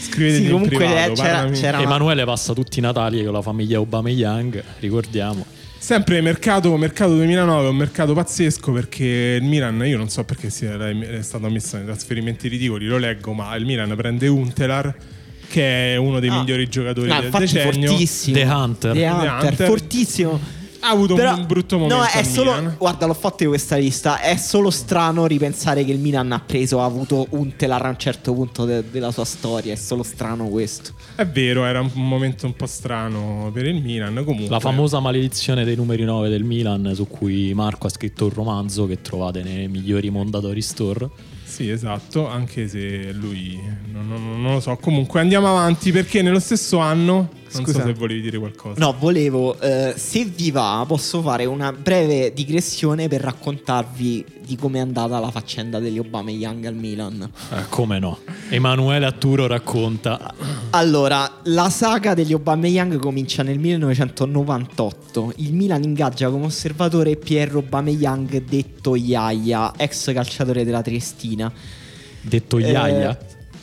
Scrivetegli 0.00 0.46
Sì, 0.46 0.50
comunque, 0.50 0.84
in 0.84 0.90
privato, 0.90 1.12
eh, 1.12 1.14
c'era- 1.14 1.50
c'era- 1.50 1.80
Emanuele 1.80 2.24
passa 2.24 2.52
tutti 2.52 2.78
i 2.80 2.82
Natali 2.82 3.22
con 3.24 3.32
la 3.32 3.42
famiglia 3.42 3.76
Aubameyang, 3.78 4.62
ricordiamo. 4.80 5.44
Sempre 5.82 6.20
mercato, 6.20 6.76
mercato 6.76 7.14
2009 7.14 7.66
è 7.66 7.70
un 7.70 7.76
mercato 7.76 8.12
pazzesco 8.12 8.70
perché 8.70 9.38
il 9.40 9.44
Milan, 9.48 9.82
io 9.86 9.96
non 9.96 10.10
so 10.10 10.24
perché 10.24 10.50
sia 10.50 10.76
è 10.90 11.22
stato 11.22 11.46
ammesso 11.46 11.76
nei 11.76 11.86
trasferimenti 11.86 12.48
ridicoli, 12.48 12.84
lo 12.86 12.98
leggo, 12.98 13.32
ma 13.32 13.54
il 13.56 13.64
Milan 13.64 13.94
prende 13.96 14.28
Untelar 14.28 14.94
che 15.48 15.94
è 15.94 15.96
uno 15.96 16.20
dei 16.20 16.28
Ah. 16.28 16.38
migliori 16.40 16.68
giocatori 16.68 17.08
No, 17.08 17.20
del 17.22 17.30
decennio. 17.30 17.88
fortissimo. 17.88 18.36
The 18.36 18.44
Hunter. 18.44 18.92
The 18.92 18.98
The 19.00 19.06
Hunter, 19.08 19.48
Hunter. 19.50 19.66
fortissimo. 19.66 20.40
Ha 20.82 20.88
avuto 20.88 21.14
Però- 21.14 21.34
un 21.36 21.46
brutto 21.46 21.76
momento 21.78 21.96
No, 22.02 22.04
è 22.08 22.22
solo. 22.22 22.54
Milan. 22.54 22.74
Guarda, 22.78 23.06
l'ho 23.06 23.14
fatto 23.14 23.42
io 23.42 23.50
questa 23.50 23.76
lista. 23.76 24.20
È 24.20 24.36
solo 24.36 24.70
strano 24.70 25.26
ripensare 25.26 25.84
che 25.84 25.92
il 25.92 25.98
Milan 25.98 26.32
ha 26.32 26.40
preso, 26.40 26.80
ha 26.80 26.84
avuto 26.84 27.26
un 27.30 27.54
telar 27.54 27.84
a 27.84 27.88
un 27.90 27.98
certo 27.98 28.32
punto 28.32 28.64
de- 28.64 28.84
della 28.90 29.10
sua 29.12 29.24
storia. 29.24 29.72
È 29.72 29.76
solo 29.76 30.02
strano 30.02 30.46
questo. 30.48 30.92
È 31.16 31.26
vero, 31.26 31.64
era 31.66 31.80
un 31.80 31.90
momento 31.94 32.46
un 32.46 32.54
po' 32.54 32.66
strano 32.66 33.50
per 33.52 33.66
il 33.66 33.82
Milan. 33.82 34.14
Comunque, 34.24 34.48
La 34.48 34.60
famosa 34.60 35.00
maledizione 35.00 35.64
dei 35.64 35.76
numeri 35.76 36.04
9 36.04 36.28
del 36.28 36.44
Milan, 36.44 36.92
su 36.94 37.06
cui 37.06 37.52
Marco 37.54 37.86
ha 37.86 37.90
scritto 37.90 38.24
un 38.24 38.30
romanzo 38.32 38.86
che 38.86 39.02
trovate 39.02 39.42
nei 39.42 39.68
migliori 39.68 40.08
Mondadori 40.10 40.62
Store. 40.62 41.08
Sì, 41.44 41.68
esatto, 41.68 42.26
anche 42.28 42.68
se 42.68 43.10
lui 43.12 43.60
non, 43.92 44.06
non- 44.08 44.40
non 44.40 44.52
lo 44.54 44.60
so. 44.60 44.76
Comunque 44.80 45.20
andiamo 45.20 45.48
avanti 45.48 45.90
perché 45.92 46.22
nello 46.22 46.38
stesso 46.40 46.78
anno. 46.78 47.28
Non 47.52 47.64
Scusa. 47.64 47.80
so 47.80 47.86
se 47.86 47.92
volevi 47.94 48.20
dire 48.20 48.38
qualcosa. 48.38 48.78
No, 48.78 48.94
volevo, 48.98 49.58
eh, 49.60 49.94
se 49.96 50.24
vi 50.24 50.50
va, 50.50 50.84
posso 50.86 51.20
fare 51.20 51.44
una 51.46 51.72
breve 51.72 52.32
digressione 52.32 53.08
per 53.08 53.20
raccontarvi 53.22 54.24
di 54.44 54.56
come 54.56 54.78
è 54.78 54.80
andata 54.80 55.18
la 55.18 55.30
faccenda 55.30 55.78
degli 55.78 55.98
Obama 55.98 56.30
Young 56.30 56.64
al 56.64 56.74
Milan. 56.74 57.28
Eh, 57.52 57.68
come 57.68 57.98
no? 57.98 58.18
Emanuele 58.50 59.06
Atturo 59.06 59.46
racconta. 59.46 60.32
Allora, 60.70 61.40
la 61.44 61.68
saga 61.70 62.14
degli 62.14 62.32
Aubameyang 62.32 62.98
comincia 62.98 63.42
nel 63.42 63.58
1998. 63.58 65.32
Il 65.36 65.52
Milan 65.54 65.82
ingaggia 65.82 66.30
come 66.30 66.46
osservatore 66.46 67.16
Pierro 67.16 67.58
Aubameyang, 67.60 68.42
detto 68.44 68.94
Iaia, 68.94 69.72
ex 69.76 70.12
calciatore 70.12 70.64
della 70.64 70.82
Triestina. 70.82 71.52
Detto 72.20 72.58
Eh, 72.58 72.70
Iaia. 72.70 73.18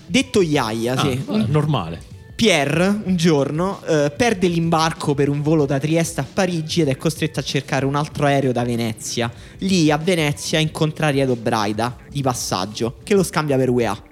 detto 0.06 0.42
Iaia, 0.42 0.94
Ah, 0.94 1.00
sì. 1.02 1.10
eh, 1.12 1.46
normale. 1.48 2.16
Pierre, 2.38 3.02
un 3.04 3.16
giorno, 3.16 3.82
eh, 3.88 4.12
perde 4.16 4.48
l'imbarco 4.48 5.16
per 5.16 5.28
un 5.28 5.42
volo 5.42 5.66
da 5.66 5.80
Trieste 5.80 6.22
a 6.22 6.26
Parigi 6.32 6.82
ed 6.82 6.88
è 6.88 6.96
costretto 6.96 7.40
a 7.40 7.44
cercare 7.44 7.84
un 7.84 7.96
altro 7.96 8.28
aereo 8.28 8.52
da 8.52 8.64
Venezia. 8.64 9.34
Lì, 9.58 9.90
a 9.90 9.98
Venezia, 9.98 10.60
incontra 10.60 11.10
Riedo 11.10 11.36
Braida, 11.36 11.98
di 12.08 12.22
passaggio, 12.22 12.98
che 13.02 13.16
lo 13.16 13.24
scambia 13.24 13.58
per 13.58 13.72
UEA. 13.72 13.98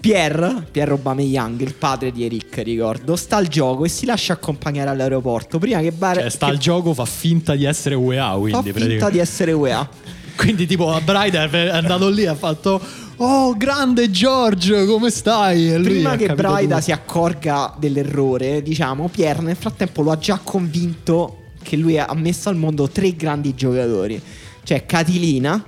Pierre, 0.00 0.66
Pierre 0.72 0.90
Aubameyang, 0.90 1.60
il 1.60 1.74
padre 1.74 2.10
di 2.10 2.24
Eric, 2.24 2.62
ricordo, 2.64 3.14
sta 3.14 3.36
al 3.36 3.46
gioco 3.46 3.84
e 3.84 3.88
si 3.88 4.04
lascia 4.04 4.32
accompagnare 4.32 4.90
all'aeroporto 4.90 5.60
prima 5.60 5.78
che 5.78 5.92
Bar- 5.92 6.18
Cioè, 6.18 6.30
sta 6.30 6.46
che 6.46 6.52
al 6.52 6.58
gioco, 6.58 6.94
fa 6.94 7.04
finta 7.04 7.54
di 7.54 7.64
essere 7.64 7.94
UEA, 7.94 8.30
fa 8.30 8.38
quindi 8.38 8.56
finta 8.56 8.72
praticamente. 8.72 9.10
di 9.12 9.18
essere 9.20 9.52
UEA. 9.52 9.88
Quindi 10.38 10.66
tipo 10.66 10.92
a 10.92 11.00
Brighton 11.00 11.48
è 11.52 11.68
andato 11.68 12.08
lì 12.08 12.22
e 12.22 12.28
ha 12.28 12.34
fatto 12.36 12.80
Oh 13.20 13.56
grande 13.56 14.10
George 14.10 14.84
come 14.86 15.10
stai? 15.10 15.72
E 15.72 15.78
lui 15.78 15.86
Prima 15.88 16.14
che 16.16 16.34
Braida 16.34 16.74
tutto. 16.76 16.84
si 16.84 16.92
accorga 16.92 17.74
dell'errore, 17.76 18.62
diciamo, 18.62 19.08
Pierre 19.08 19.42
nel 19.42 19.56
frattempo 19.56 20.02
lo 20.02 20.12
ha 20.12 20.18
già 20.18 20.38
convinto 20.40 21.38
che 21.60 21.76
lui 21.76 21.98
ha 21.98 22.12
messo 22.14 22.48
al 22.48 22.56
mondo 22.56 22.88
tre 22.88 23.14
grandi 23.16 23.54
giocatori. 23.56 24.22
Cioè 24.62 24.86
Catilina, 24.86 25.64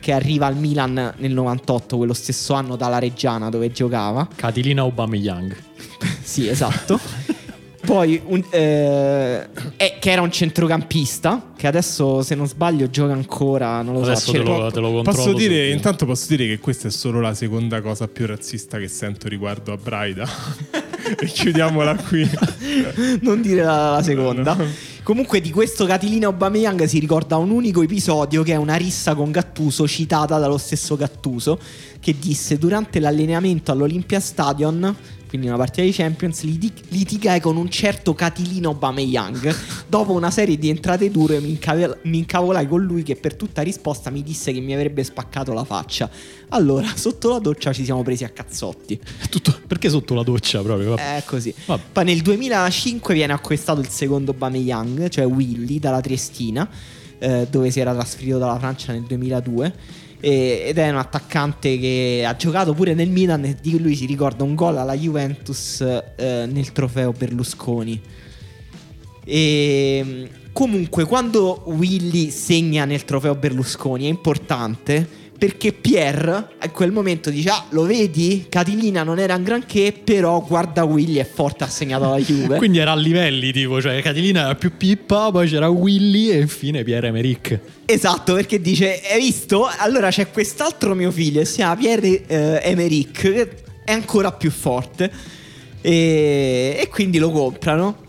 che 0.00 0.12
arriva 0.12 0.46
al 0.46 0.56
Milan 0.56 1.14
nel 1.18 1.32
98, 1.32 1.96
quello 1.98 2.14
stesso 2.14 2.54
anno 2.54 2.76
dalla 2.76 2.98
Reggiana 2.98 3.50
dove 3.50 3.70
giocava. 3.70 4.26
Catilina 4.34 4.80
Aubameyang 4.82 5.54
Sì, 6.22 6.48
esatto. 6.48 6.98
Poi 7.94 8.20
un- 8.24 8.42
eh, 8.50 9.46
eh, 9.76 9.96
che 10.00 10.10
era 10.10 10.20
un 10.20 10.32
centrocampista 10.32 11.52
che 11.56 11.68
adesso 11.68 12.22
se 12.22 12.34
non 12.34 12.48
sbaglio 12.48 12.90
gioca 12.90 13.12
ancora, 13.12 13.82
non 13.82 13.94
lo 13.94 14.02
Adesso 14.02 14.32
so. 14.32 14.32
te 14.32 14.38
lo, 14.38 14.70
te 14.72 14.80
lo 14.80 14.90
controllo 14.90 15.02
Posso 15.02 15.32
dire, 15.32 15.70
intanto 15.70 16.04
posso 16.04 16.26
dire 16.26 16.48
che 16.48 16.58
questa 16.58 16.88
è 16.88 16.90
solo 16.90 17.20
la 17.20 17.34
seconda 17.34 17.80
cosa 17.82 18.08
più 18.08 18.26
razzista 18.26 18.78
che 18.78 18.88
sento 18.88 19.28
riguardo 19.28 19.72
a 19.72 19.76
Braida. 19.76 20.28
e 21.20 21.24
chiudiamola 21.24 21.94
qui. 21.94 22.28
non 23.22 23.40
dire 23.40 23.62
la, 23.62 23.92
la 23.92 24.02
seconda. 24.02 24.54
No. 24.54 24.66
Comunque 25.04 25.40
di 25.40 25.52
questo 25.52 25.86
Catilina 25.86 26.26
Aubameyang 26.26 26.82
si 26.86 26.98
ricorda 26.98 27.36
un 27.36 27.50
unico 27.50 27.80
episodio 27.80 28.42
che 28.42 28.54
è 28.54 28.56
una 28.56 28.74
rissa 28.74 29.14
con 29.14 29.30
Gattuso 29.30 29.86
citata 29.86 30.40
dallo 30.40 30.58
stesso 30.58 30.96
Gattuso 30.96 31.60
che 32.00 32.16
disse 32.18 32.58
durante 32.58 32.98
l'allenamento 32.98 33.70
all'Olympia 33.70 34.18
Stadion 34.18 34.96
quindi 35.34 35.50
una 35.50 35.58
partita 35.58 35.82
di 35.82 35.90
Champions 35.90 36.42
litig- 36.42 36.84
litigai 36.90 37.40
con 37.40 37.56
un 37.56 37.68
certo 37.68 38.14
Catilino 38.14 38.68
Aubameyang 38.68 39.52
dopo 39.88 40.12
una 40.12 40.30
serie 40.30 40.56
di 40.56 40.68
entrate 40.68 41.10
dure 41.10 41.40
mi, 41.40 41.50
incavel- 41.50 41.98
mi 42.02 42.18
incavolai 42.18 42.68
con 42.68 42.84
lui 42.84 43.02
che 43.02 43.16
per 43.16 43.34
tutta 43.34 43.60
risposta 43.62 44.10
mi 44.10 44.22
disse 44.22 44.52
che 44.52 44.60
mi 44.60 44.74
avrebbe 44.74 45.02
spaccato 45.02 45.52
la 45.52 45.64
faccia 45.64 46.08
allora 46.50 46.86
sotto 46.94 47.30
la 47.30 47.40
doccia 47.40 47.72
ci 47.72 47.82
siamo 47.82 48.04
presi 48.04 48.22
a 48.22 48.28
cazzotti 48.28 48.96
Tutto- 49.28 49.58
perché 49.66 49.88
sotto 49.88 50.14
la 50.14 50.22
doccia 50.22 50.62
proprio? 50.62 50.96
è 50.96 51.20
così. 51.26 51.52
Vabbè. 51.66 51.82
Poi 51.90 52.04
nel 52.04 52.20
2005 52.20 53.12
viene 53.12 53.32
acquistato 53.32 53.80
il 53.80 53.88
secondo 53.88 54.32
Bameyang, 54.34 55.08
cioè 55.08 55.26
Willy, 55.26 55.80
dalla 55.80 56.00
Triestina, 56.00 56.68
eh, 57.18 57.48
dove 57.50 57.72
si 57.72 57.80
era 57.80 57.92
trasferito 57.92 58.38
dalla 58.38 58.56
Francia 58.58 58.92
nel 58.92 59.02
2002. 59.02 59.74
Ed 60.24 60.78
è 60.78 60.88
un 60.88 60.96
attaccante 60.96 61.78
che 61.78 62.24
ha 62.26 62.34
giocato 62.34 62.72
pure 62.72 62.94
nel 62.94 63.10
Milan 63.10 63.44
e 63.44 63.56
di 63.60 63.78
lui 63.78 63.94
si 63.94 64.06
ricorda 64.06 64.42
un 64.42 64.54
gol 64.54 64.78
alla 64.78 64.94
Juventus 64.94 65.82
eh, 65.82 66.46
nel 66.50 66.72
trofeo 66.72 67.12
Berlusconi. 67.12 68.00
E 69.22 70.28
comunque, 70.52 71.04
quando 71.04 71.64
Willy 71.66 72.30
segna 72.30 72.86
nel 72.86 73.04
trofeo 73.04 73.34
Berlusconi 73.34 74.06
è 74.06 74.08
importante 74.08 75.23
perché 75.44 75.74
Pierre 75.74 76.52
a 76.56 76.70
quel 76.70 76.90
momento 76.90 77.28
dice: 77.28 77.50
Ah, 77.50 77.66
lo 77.70 77.82
vedi? 77.82 78.46
Catilina 78.48 79.02
non 79.02 79.18
era 79.18 79.34
un 79.34 79.42
granché, 79.42 79.92
però 79.92 80.40
guarda 80.40 80.84
Willy 80.84 81.16
è 81.16 81.26
forte, 81.30 81.64
ha 81.64 81.68
segnato 81.68 82.08
la 82.08 82.16
Juve. 82.16 82.56
Quindi 82.56 82.78
era 82.78 82.92
a 82.92 82.96
livelli 82.96 83.52
tipo, 83.52 83.78
cioè 83.78 84.00
Catilina 84.00 84.44
era 84.44 84.54
più 84.54 84.74
pippa, 84.74 85.30
poi 85.30 85.46
c'era 85.46 85.68
Willy 85.68 86.30
e 86.30 86.40
infine 86.40 86.82
Pierre 86.82 87.08
Emerick. 87.08 87.60
Esatto, 87.84 88.32
perché 88.32 88.58
dice: 88.58 89.02
Hai 89.06 89.20
visto? 89.20 89.68
Allora 89.80 90.08
c'è 90.08 90.30
quest'altro 90.30 90.94
mio 90.94 91.10
figlio, 91.10 91.44
si 91.44 91.56
chiama 91.56 91.76
Pierre 91.76 92.24
eh, 92.26 92.60
Emerick, 92.62 93.48
è 93.84 93.92
ancora 93.92 94.32
più 94.32 94.50
forte. 94.50 95.12
E, 95.82 96.78
e 96.80 96.88
quindi 96.88 97.18
lo 97.18 97.30
comprano. 97.30 98.03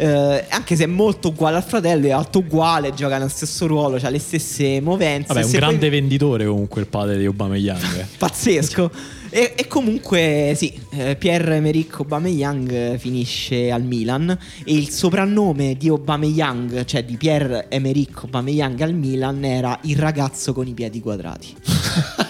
Eh, 0.00 0.46
anche 0.48 0.76
se 0.76 0.84
è 0.84 0.86
molto 0.86 1.28
uguale 1.28 1.58
al 1.58 1.62
fratello, 1.62 2.06
è 2.06 2.10
alto 2.10 2.38
uguale, 2.38 2.94
gioca 2.94 3.18
nello 3.18 3.28
stesso 3.28 3.66
ruolo, 3.66 3.98
ha 4.00 4.08
le 4.08 4.18
stesse 4.18 4.80
movenze. 4.80 5.26
Vabbè, 5.28 5.40
un 5.40 5.50
Se 5.50 5.58
poi- 5.58 5.68
grande 5.68 5.90
venditore 5.90 6.46
comunque 6.46 6.80
il 6.80 6.86
padre 6.86 7.18
di 7.18 7.26
Aubameyang. 7.26 8.06
Pazzesco. 8.16 8.90
E, 9.28 9.52
e 9.54 9.66
comunque 9.68 10.54
sì, 10.56 10.72
eh, 10.92 11.16
Pierre 11.16 11.56
Emerick 11.56 11.98
Aubameyang 12.00 12.96
finisce 12.96 13.70
al 13.70 13.82
Milan 13.82 14.30
e 14.64 14.72
il 14.74 14.88
soprannome 14.88 15.76
di 15.76 15.88
Aubameyang, 15.88 16.84
cioè 16.86 17.04
di 17.04 17.16
Pierre 17.16 17.66
Emerick 17.68 18.22
Aubameyang 18.24 18.80
al 18.80 18.94
Milan 18.94 19.44
era 19.44 19.78
il 19.82 19.96
ragazzo 19.98 20.54
con 20.54 20.66
i 20.66 20.72
piedi 20.72 21.00
quadrati. 21.00 21.54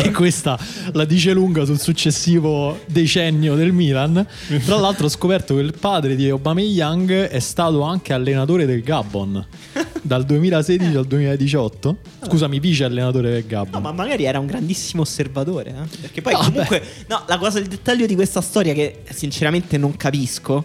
E 0.00 0.12
questa 0.12 0.56
la 0.92 1.04
dice 1.04 1.32
lunga 1.32 1.64
sul 1.64 1.80
successivo 1.80 2.78
decennio 2.86 3.54
del 3.56 3.72
Milan. 3.72 4.24
Tra 4.64 4.76
l'altro 4.76 5.06
ho 5.06 5.08
scoperto 5.08 5.54
che 5.56 5.60
il 5.60 5.74
padre 5.78 6.14
di 6.14 6.28
Aubameyang 6.28 7.10
è 7.28 7.38
stato 7.40 7.82
anche 7.82 8.12
allenatore 8.12 8.64
del 8.64 8.82
Gabon 8.82 9.44
dal 10.02 10.24
2016 10.24 10.94
al 10.96 11.04
2018. 11.06 11.96
Scusami, 12.26 12.60
vice 12.60 12.84
allenatore 12.84 13.30
del 13.30 13.42
No, 13.42 13.48
Gabon. 13.48 13.82
ma 13.82 13.92
magari 13.92 14.24
era 14.24 14.38
un 14.38 14.46
grandissimo 14.46 15.02
osservatore. 15.02 15.70
eh. 15.70 15.96
Perché 16.00 16.22
poi 16.22 16.32
No, 16.34 16.38
comunque, 16.44 16.82
no, 17.08 17.24
la 17.26 17.38
cosa, 17.38 17.58
il 17.58 17.66
dettaglio 17.66 18.06
di 18.06 18.14
questa 18.14 18.40
storia 18.40 18.72
che 18.74 19.02
sinceramente 19.10 19.78
non 19.78 19.96
capisco 19.96 20.64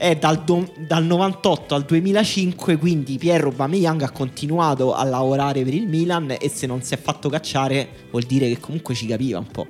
è 0.00 0.16
dal, 0.16 0.44
do- 0.44 0.72
dal 0.78 1.04
98 1.04 1.74
al 1.74 1.84
2005, 1.84 2.78
quindi 2.78 3.18
Pierre 3.18 3.44
Aubameyang 3.44 4.00
ha 4.00 4.10
continuato 4.10 4.94
a 4.94 5.04
lavorare 5.04 5.62
per 5.62 5.74
il 5.74 5.86
Milan 5.88 6.36
e 6.40 6.48
se 6.48 6.66
non 6.66 6.80
si 6.80 6.94
è 6.94 6.96
fatto 6.96 7.28
cacciare 7.28 7.86
vuol 8.10 8.22
dire 8.22 8.48
che 8.48 8.58
comunque 8.58 8.94
ci 8.94 9.04
capiva 9.04 9.38
un 9.38 9.46
po'. 9.46 9.66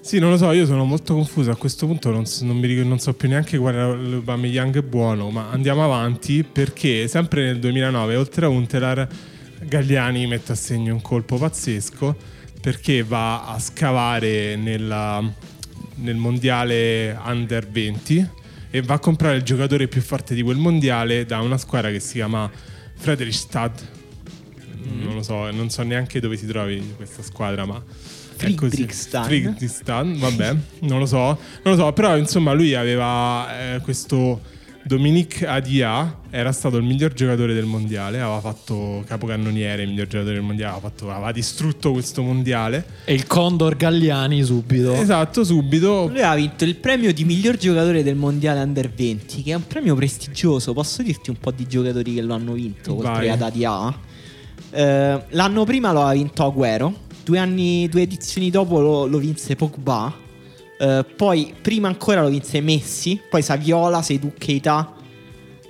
Sì, 0.00 0.20
non 0.20 0.30
lo 0.30 0.36
so, 0.36 0.52
io 0.52 0.64
sono 0.66 0.84
molto 0.84 1.14
confuso. 1.14 1.50
A 1.50 1.56
questo 1.56 1.86
punto 1.86 2.12
non, 2.12 2.22
non 2.42 2.58
mi 2.58 2.72
non 2.84 3.00
so 3.00 3.12
più 3.12 3.28
neanche 3.28 3.58
quale 3.58 3.80
Young 4.46 4.76
è 4.76 4.82
buono, 4.82 5.30
ma 5.30 5.50
andiamo 5.50 5.82
avanti 5.82 6.44
perché 6.44 7.08
sempre 7.08 7.42
nel 7.42 7.58
2009, 7.58 8.14
oltre 8.14 8.46
a 8.46 8.48
Untelar, 8.48 9.08
Gagliani 9.64 10.28
mette 10.28 10.52
a 10.52 10.54
segno 10.54 10.94
un 10.94 11.02
colpo 11.02 11.38
pazzesco 11.38 12.16
perché 12.60 13.02
va 13.02 13.48
a 13.48 13.58
scavare 13.58 14.54
nella- 14.54 15.28
nel 15.96 16.14
mondiale 16.14 17.18
under 17.24 17.68
20 17.68 18.36
e 18.70 18.82
va 18.82 18.94
a 18.94 18.98
comprare 18.98 19.36
il 19.36 19.42
giocatore 19.42 19.88
più 19.88 20.00
forte 20.00 20.34
di 20.34 20.42
quel 20.42 20.56
mondiale 20.56 21.24
da 21.24 21.40
una 21.40 21.58
squadra 21.58 21.90
che 21.90 22.00
si 22.00 22.14
chiama 22.14 22.50
Fredrikstad. 22.94 23.96
Non 24.82 25.14
lo 25.14 25.22
so, 25.22 25.50
non 25.50 25.70
so 25.70 25.82
neanche 25.82 26.20
dove 26.20 26.36
si 26.36 26.46
trovi 26.46 26.94
questa 26.96 27.22
squadra, 27.22 27.64
ma. 27.64 27.82
Friedrichsthal. 28.36 29.24
Friedrichsthal, 29.24 30.16
vabbè, 30.16 30.56
non 30.80 31.00
lo 31.00 31.06
so, 31.06 31.38
non 31.62 31.74
lo 31.74 31.76
so, 31.76 31.92
però 31.92 32.16
insomma 32.16 32.52
lui 32.52 32.74
aveva 32.74 33.74
eh, 33.74 33.80
questo 33.80 34.40
Dominique 34.84 35.46
Adia, 35.46 36.20
era 36.30 36.50
stato 36.52 36.76
il 36.78 36.82
miglior 36.82 37.12
giocatore 37.12 37.52
del 37.52 37.66
mondiale, 37.66 38.20
aveva 38.20 38.40
fatto 38.40 39.02
capocannoniere, 39.06 39.82
il 39.82 39.90
miglior 39.90 40.06
giocatore 40.06 40.36
del 40.36 40.44
mondiale, 40.44 40.72
aveva, 40.76 40.88
fatto- 40.88 41.10
aveva 41.10 41.32
distrutto 41.32 41.92
questo 41.92 42.22
mondiale. 42.22 42.84
E 43.04 43.12
il 43.12 43.26
Condor 43.26 43.76
Galliani 43.76 44.42
subito. 44.42 44.94
Esatto, 44.94 45.44
subito. 45.44 46.08
Lui 46.08 46.22
ha 46.22 46.34
vinto 46.34 46.64
il 46.64 46.76
premio 46.76 47.12
di 47.12 47.24
miglior 47.24 47.56
giocatore 47.56 48.02
del 48.02 48.16
mondiale 48.16 48.60
under 48.60 48.90
20, 48.90 49.42
che 49.42 49.52
è 49.52 49.54
un 49.54 49.66
premio 49.66 49.94
prestigioso. 49.94 50.72
Posso 50.72 51.02
dirti 51.02 51.30
un 51.30 51.36
po' 51.38 51.50
di 51.50 51.66
giocatori 51.66 52.14
che 52.14 52.22
lo 52.22 52.34
hanno 52.34 52.52
vinto, 52.52 52.96
oltre 52.96 53.30
ad 53.30 53.42
ADA? 53.42 53.98
Eh, 54.70 55.22
l'anno 55.28 55.64
prima 55.64 55.92
lo 55.92 56.02
ha 56.02 56.12
vinto 56.12 56.44
Agüero, 56.44 56.92
due, 57.24 57.38
anni, 57.38 57.88
due 57.88 58.02
edizioni 58.02 58.50
dopo 58.50 58.80
lo, 58.80 59.06
lo 59.06 59.18
vinse 59.18 59.54
Pogba, 59.56 60.26
eh, 60.78 61.04
poi 61.16 61.52
prima 61.60 61.88
ancora 61.88 62.22
lo 62.22 62.28
vinse 62.28 62.60
Messi, 62.60 63.20
poi 63.28 63.42
Saviola, 63.42 64.00
Seydou 64.02 64.32
Keita, 64.38 64.94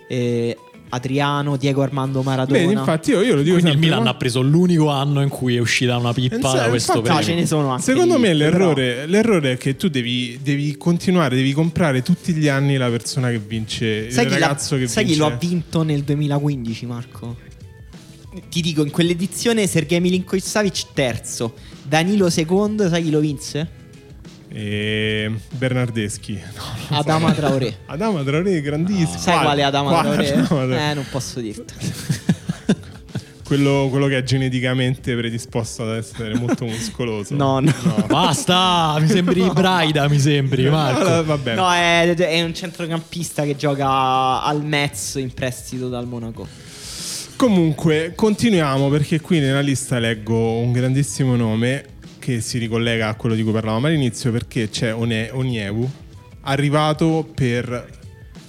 eh, 0.09 0.57
Adriano, 0.91 1.57
Diego 1.59 1.83
Armando 1.83 2.23
Maradona. 2.23 2.59
Bene, 2.61 2.73
infatti 2.73 3.11
io, 3.11 3.21
io 3.21 3.35
lo 3.35 3.43
dico 3.43 3.57
Quindi 3.57 3.73
il 3.73 3.73
sempre, 3.73 3.89
Milan 3.91 4.03
ma- 4.05 4.11
ha 4.11 4.15
preso 4.15 4.41
l'unico 4.41 4.89
anno 4.89 5.21
in 5.21 5.29
cui 5.29 5.55
è 5.57 5.59
uscita 5.59 5.99
una 5.99 6.15
pippa 6.15 6.37
Infatti- 6.37 6.57
da 6.57 6.69
questo 6.71 6.93
infatti- 6.97 7.09
premio. 7.15 7.25
ce 7.27 7.35
ne 7.35 7.47
sono 7.47 7.69
anche 7.69 7.83
Secondo 7.83 8.15
di- 8.17 8.23
me 8.23 8.29
però- 8.35 8.49
l'errore, 8.73 9.07
l'errore 9.07 9.53
è 9.53 9.57
che 9.59 9.77
tu 9.77 9.89
devi, 9.89 10.39
devi 10.43 10.79
continuare, 10.79 11.37
devi 11.37 11.53
comprare 11.53 12.01
tutti 12.03 12.33
gli 12.33 12.49
anni 12.49 12.79
la 12.79 12.89
persona 12.89 13.29
che 13.29 13.39
vince, 13.39 14.11
Sai, 14.11 14.25
il 14.25 14.31
chi, 14.33 14.39
ragazzo 14.39 14.77
che 14.79 14.87
sai 14.87 15.05
chi 15.05 15.11
vince. 15.11 15.29
lo 15.29 15.35
ha 15.35 15.37
vinto 15.37 15.83
nel 15.83 16.03
2015, 16.05 16.87
Marco? 16.87 17.37
Ti 18.49 18.61
dico, 18.63 18.83
in 18.83 18.91
quell'edizione 18.91 19.67
Sergei 19.67 20.01
Milinkovic 20.01 20.45
Savic 20.47 20.85
terzo, 20.95 21.55
Danilo 21.83 22.31
secondo, 22.31 22.89
sai 22.89 23.03
chi 23.03 23.11
lo 23.11 23.21
vinse? 23.21 23.71
E 24.51 25.31
Bernardeschi. 25.51 26.41
No, 26.57 26.63
non 26.65 26.87
so. 26.89 26.95
Adama 26.95 27.33
Traoré. 27.33 27.77
Adama 27.87 28.23
Traoré, 28.23 28.61
grandissimo. 28.61 29.19
Sai 29.19 29.41
quale 29.41 29.63
Adama 29.63 29.91
Quale? 29.91 30.09
Traoré? 30.09 30.33
Adama 30.33 30.47
Traoré. 30.47 30.91
Eh, 30.91 30.95
non 30.95 31.07
posso 31.11 31.41
dirti. 31.41 31.75
Quello, 33.49 33.89
quello 33.89 34.09
che 34.09 34.19
è 34.19 34.23
geneticamente 34.23 35.17
predisposto 35.17 35.83
ad 35.83 35.97
essere 35.97 36.35
molto 36.35 36.67
muscoloso. 36.67 37.35
No, 37.35 37.61
no. 37.61 37.73
Basta, 38.07 38.95
mi 39.01 39.09
sembri 39.09 39.49
Braida, 39.51 40.07
mi 40.07 40.19
sembri 40.19 40.69
Marco. 40.69 41.25
Vabbè. 41.25 41.55
No, 41.55 41.73
è, 41.73 42.15
è 42.15 42.43
un 42.43 42.53
centrocampista 42.53 43.45
che 43.45 43.57
gioca 43.57 44.43
al 44.43 44.63
Metz 44.63 45.15
in 45.15 45.33
prestito 45.33 45.89
dal 45.89 46.07
Monaco. 46.07 46.47
Comunque, 47.37 48.13
continuiamo 48.15 48.91
perché 48.91 49.21
qui 49.23 49.39
nella 49.39 49.61
lista 49.61 49.99
leggo 49.99 50.59
un 50.59 50.71
grandissimo 50.73 51.35
nome. 51.35 51.97
Che 52.19 52.41
si 52.41 52.59
ricollega 52.59 53.09
a 53.09 53.15
quello 53.15 53.35
di 53.35 53.43
cui 53.43 53.53
parlavamo 53.53 53.87
all'inizio 53.87 54.31
perché 54.31 54.69
c'è 54.69 54.95
One- 54.95 55.31
Oniewu 55.31 55.89
arrivato 56.43 57.29
per 57.35 57.97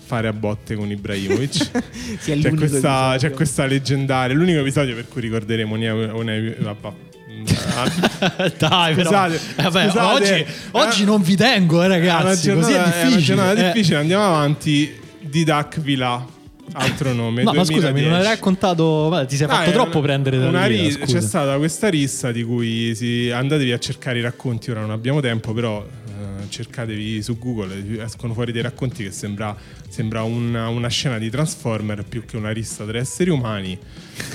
fare 0.06 0.28
a 0.28 0.34
botte 0.34 0.76
con 0.76 0.90
Ibrahimovic. 0.90 1.70
Sì, 2.20 2.40
c'è, 2.40 2.54
questa, 2.56 3.16
c'è 3.18 3.30
questa 3.32 3.66
leggendaria, 3.66 4.36
l'unico 4.36 4.60
episodio 4.60 4.96
per 4.96 5.08
cui 5.08 5.22
ricorderemo 5.22 5.74
Oniewu. 5.76 6.18
Oniewu- 6.18 6.58
vabbè. 6.62 6.92
Dai, 8.58 8.96
però. 8.96 9.10
Scusate, 9.10 9.36
Eh, 9.56 9.62
vabbè, 9.64 9.84
scusate. 9.90 10.00
oggi, 10.14 10.32
Eh, 10.32 10.46
oggi 10.72 11.06
non 11.06 11.22
vi 11.22 11.36
tengo, 11.36 11.80
eh, 11.82 11.84
È 11.84 11.88
una 11.88 11.96
ragazzi. 11.98 12.52
Così 12.54 12.72
è 12.72 12.76
giornata- 12.76 12.76
è 12.76 13.02
una 13.02 13.06
difficile. 13.08 13.22
giornata 13.36 13.60
Eh. 13.60 13.64
difficile, 13.72 13.98
andiamo 13.98 14.26
avanti. 14.26 15.00
Didac 15.22 15.80
Villa, 15.82 16.26
altro 16.74 17.14
nome. 17.14 17.44
No, 17.44 17.54
ma 17.54 17.64
scusami, 17.64 18.02
non 18.02 18.10
2010. 18.12 18.16
hai 18.16 18.34
raccontato. 18.36 19.10
Vabbè, 19.10 19.26
ti 19.28 19.36
sei 19.36 19.48
Dai, 19.48 19.56
fatto 19.58 19.72
troppo 19.72 19.98
una- 19.98 20.08
prendere 20.08 20.38
da 20.38 20.48
una 20.48 20.66
scusa. 20.68 21.06
C'è 21.06 21.22
stata 21.22 21.58
questa 21.58 21.90
rissa 21.90 22.32
di 22.32 22.44
cui 22.44 22.94
si, 22.96 23.30
andatevi 23.34 23.72
a 23.72 23.80
cercare 23.80 24.20
i 24.20 24.22
racconti. 24.22 24.72
Ora 24.72 24.82
non 24.82 24.92
abbiamo 24.92 25.20
tempo, 25.22 25.54
però 25.54 25.86
eh, 25.86 26.50
cercatevi 26.50 27.22
su 27.22 27.38
Google. 27.38 28.04
Escono 28.04 28.34
fuori 28.34 28.52
dei 28.52 28.62
racconti 28.62 29.04
che 29.04 29.12
sembra, 29.12 29.56
sembra 29.88 30.24
una, 30.24 30.68
una 30.70 30.88
scena 30.90 31.18
di 31.18 31.30
Transformer 31.30 32.04
più 32.04 32.26
che 32.26 32.38
una 32.38 32.52
rissa 32.52 32.86
tra 32.86 32.98
esseri 32.98 33.30
umani. 33.30 33.78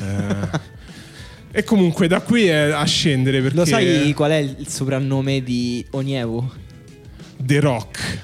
Eh, 0.00 0.60
e 1.58 1.64
comunque 1.64 2.08
da 2.08 2.20
qui 2.20 2.46
è 2.46 2.70
a 2.72 2.84
scendere 2.84 3.40
perché 3.40 3.56
Lo 3.56 3.64
sai 3.64 4.12
qual 4.12 4.30
è 4.32 4.36
il 4.38 4.66
soprannome 4.68 5.42
di 5.42 5.84
Oniewu? 5.90 6.50
The 7.36 7.60
Rock. 7.60 8.18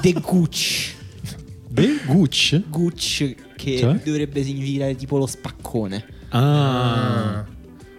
The 0.00 0.12
Gucci. 0.14 0.94
The 1.76 1.98
Gucci? 2.06 2.64
Gucci 2.68 3.36
che 3.54 3.76
Cioè? 3.78 3.94
dovrebbe 4.02 4.42
significare 4.42 4.96
tipo 4.96 5.18
lo 5.18 5.26
spaccone. 5.26 6.04
Ah. 6.30 7.44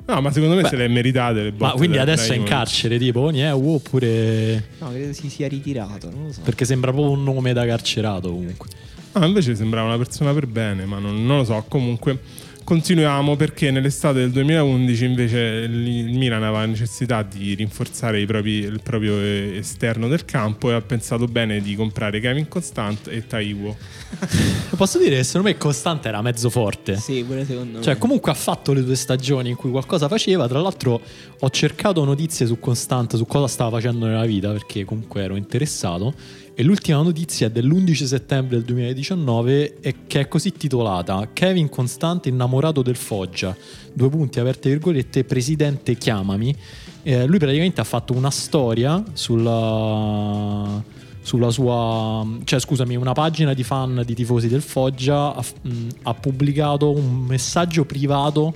No, 0.07 0.21
ma 0.21 0.31
secondo 0.31 0.55
me 0.55 0.61
Beh, 0.61 0.69
se 0.69 0.75
le 0.77 0.85
è 0.85 0.87
meritate 0.87 1.43
le 1.43 1.51
botte. 1.51 1.71
Ma 1.73 1.77
quindi 1.77 1.97
adesso 1.97 2.31
è 2.31 2.35
in 2.35 2.43
carcere, 2.43 2.97
tipo 2.97 3.19
Oniewu, 3.19 3.75
oppure. 3.75 4.69
No, 4.79 4.89
credo 4.89 5.13
si 5.13 5.29
sia 5.29 5.47
ritirato, 5.47 6.09
non 6.09 6.27
lo 6.27 6.31
so. 6.31 6.41
Perché 6.41 6.65
sembra 6.65 6.91
proprio 6.91 7.13
un 7.13 7.23
nome 7.23 7.53
da 7.53 7.65
carcerato 7.65 8.29
comunque. 8.31 8.67
Ah, 9.11 9.25
invece 9.25 9.55
sembrava 9.55 9.87
una 9.87 9.97
persona 9.97 10.33
per 10.33 10.47
bene, 10.47 10.85
ma 10.85 10.97
non, 10.97 11.25
non 11.25 11.37
lo 11.37 11.43
so. 11.43 11.63
Comunque, 11.67 12.19
continuiamo 12.67 13.37
perché 13.37 13.71
nell'estate 13.71 14.19
del 14.19 14.31
2011 14.31 15.05
invece 15.05 15.37
il 15.39 15.87
il 15.87 16.17
Milan 16.17 16.43
aveva 16.43 16.65
necessità 16.65 17.23
di 17.23 17.53
rinforzare 17.53 18.19
i 18.19 18.25
propri- 18.25 18.59
il 18.59 18.81
proprio 18.83 19.17
eh, 19.17 19.55
esterno 19.59 20.09
del 20.09 20.25
campo 20.25 20.69
e 20.69 20.73
ha 20.73 20.81
pensato 20.81 21.27
bene 21.27 21.61
di 21.61 21.75
comprare 21.75 22.19
Kevin 22.19 22.49
Constant 22.49 23.07
e 23.07 23.25
Taiwo. 23.25 23.73
Posso 24.75 24.97
dire 24.97 25.15
che 25.15 25.23
secondo 25.23 25.47
me 25.47 25.57
Costante 25.57 26.09
era 26.09 26.21
mezzo 26.21 26.49
forte. 26.49 26.97
Sì, 26.97 27.23
pure 27.23 27.45
secondo 27.45 27.79
Cioè, 27.79 27.93
me. 27.93 27.99
comunque 27.99 28.31
ha 28.31 28.35
fatto 28.35 28.73
le 28.73 28.83
due 28.83 28.95
stagioni 28.95 29.49
in 29.51 29.55
cui 29.55 29.71
qualcosa 29.71 30.09
faceva. 30.09 30.45
Tra 30.49 30.59
l'altro, 30.59 31.01
ho 31.39 31.49
cercato 31.49 32.03
notizie 32.03 32.45
su 32.45 32.59
Costante, 32.59 33.15
su 33.15 33.25
cosa 33.25 33.47
stava 33.47 33.69
facendo 33.77 34.07
nella 34.07 34.25
vita, 34.25 34.51
perché 34.51 34.83
comunque 34.83 35.23
ero 35.23 35.37
interessato. 35.37 36.13
E 36.59 36.63
l'ultima 36.63 37.03
notizia 37.03 37.45
è 37.45 37.49
dell'11 37.51 38.05
settembre 38.05 38.55
del 38.55 38.65
2019 38.65 39.77
e 39.79 39.95
che 40.07 40.21
è 40.21 40.27
così 40.27 40.53
titolata: 40.53 41.29
Kevin 41.31 41.69
Costante 41.69 42.29
innamorato 42.29 42.81
del 42.81 42.95
Foggia. 42.95 43.55
Due 43.93 44.09
punti 44.09 44.39
aperte 44.39 44.69
virgolette, 44.69 45.23
presidente 45.23 45.93
chiamami. 45.93 46.55
Eh, 47.03 47.27
lui 47.27 47.37
praticamente 47.37 47.79
ha 47.79 47.83
fatto 47.83 48.13
una 48.13 48.31
storia 48.31 49.03
sulla 49.13 50.83
sulla 51.21 51.51
sua 51.51 52.25
cioè 52.43 52.59
scusami 52.59 52.95
una 52.95 53.13
pagina 53.13 53.53
di 53.53 53.63
fan 53.63 54.01
di 54.03 54.15
tifosi 54.15 54.47
del 54.47 54.61
Foggia 54.61 55.35
ha, 55.35 55.43
mh, 55.61 55.87
ha 56.03 56.13
pubblicato 56.15 56.89
un 56.89 57.25
messaggio 57.25 57.85
privato 57.85 58.55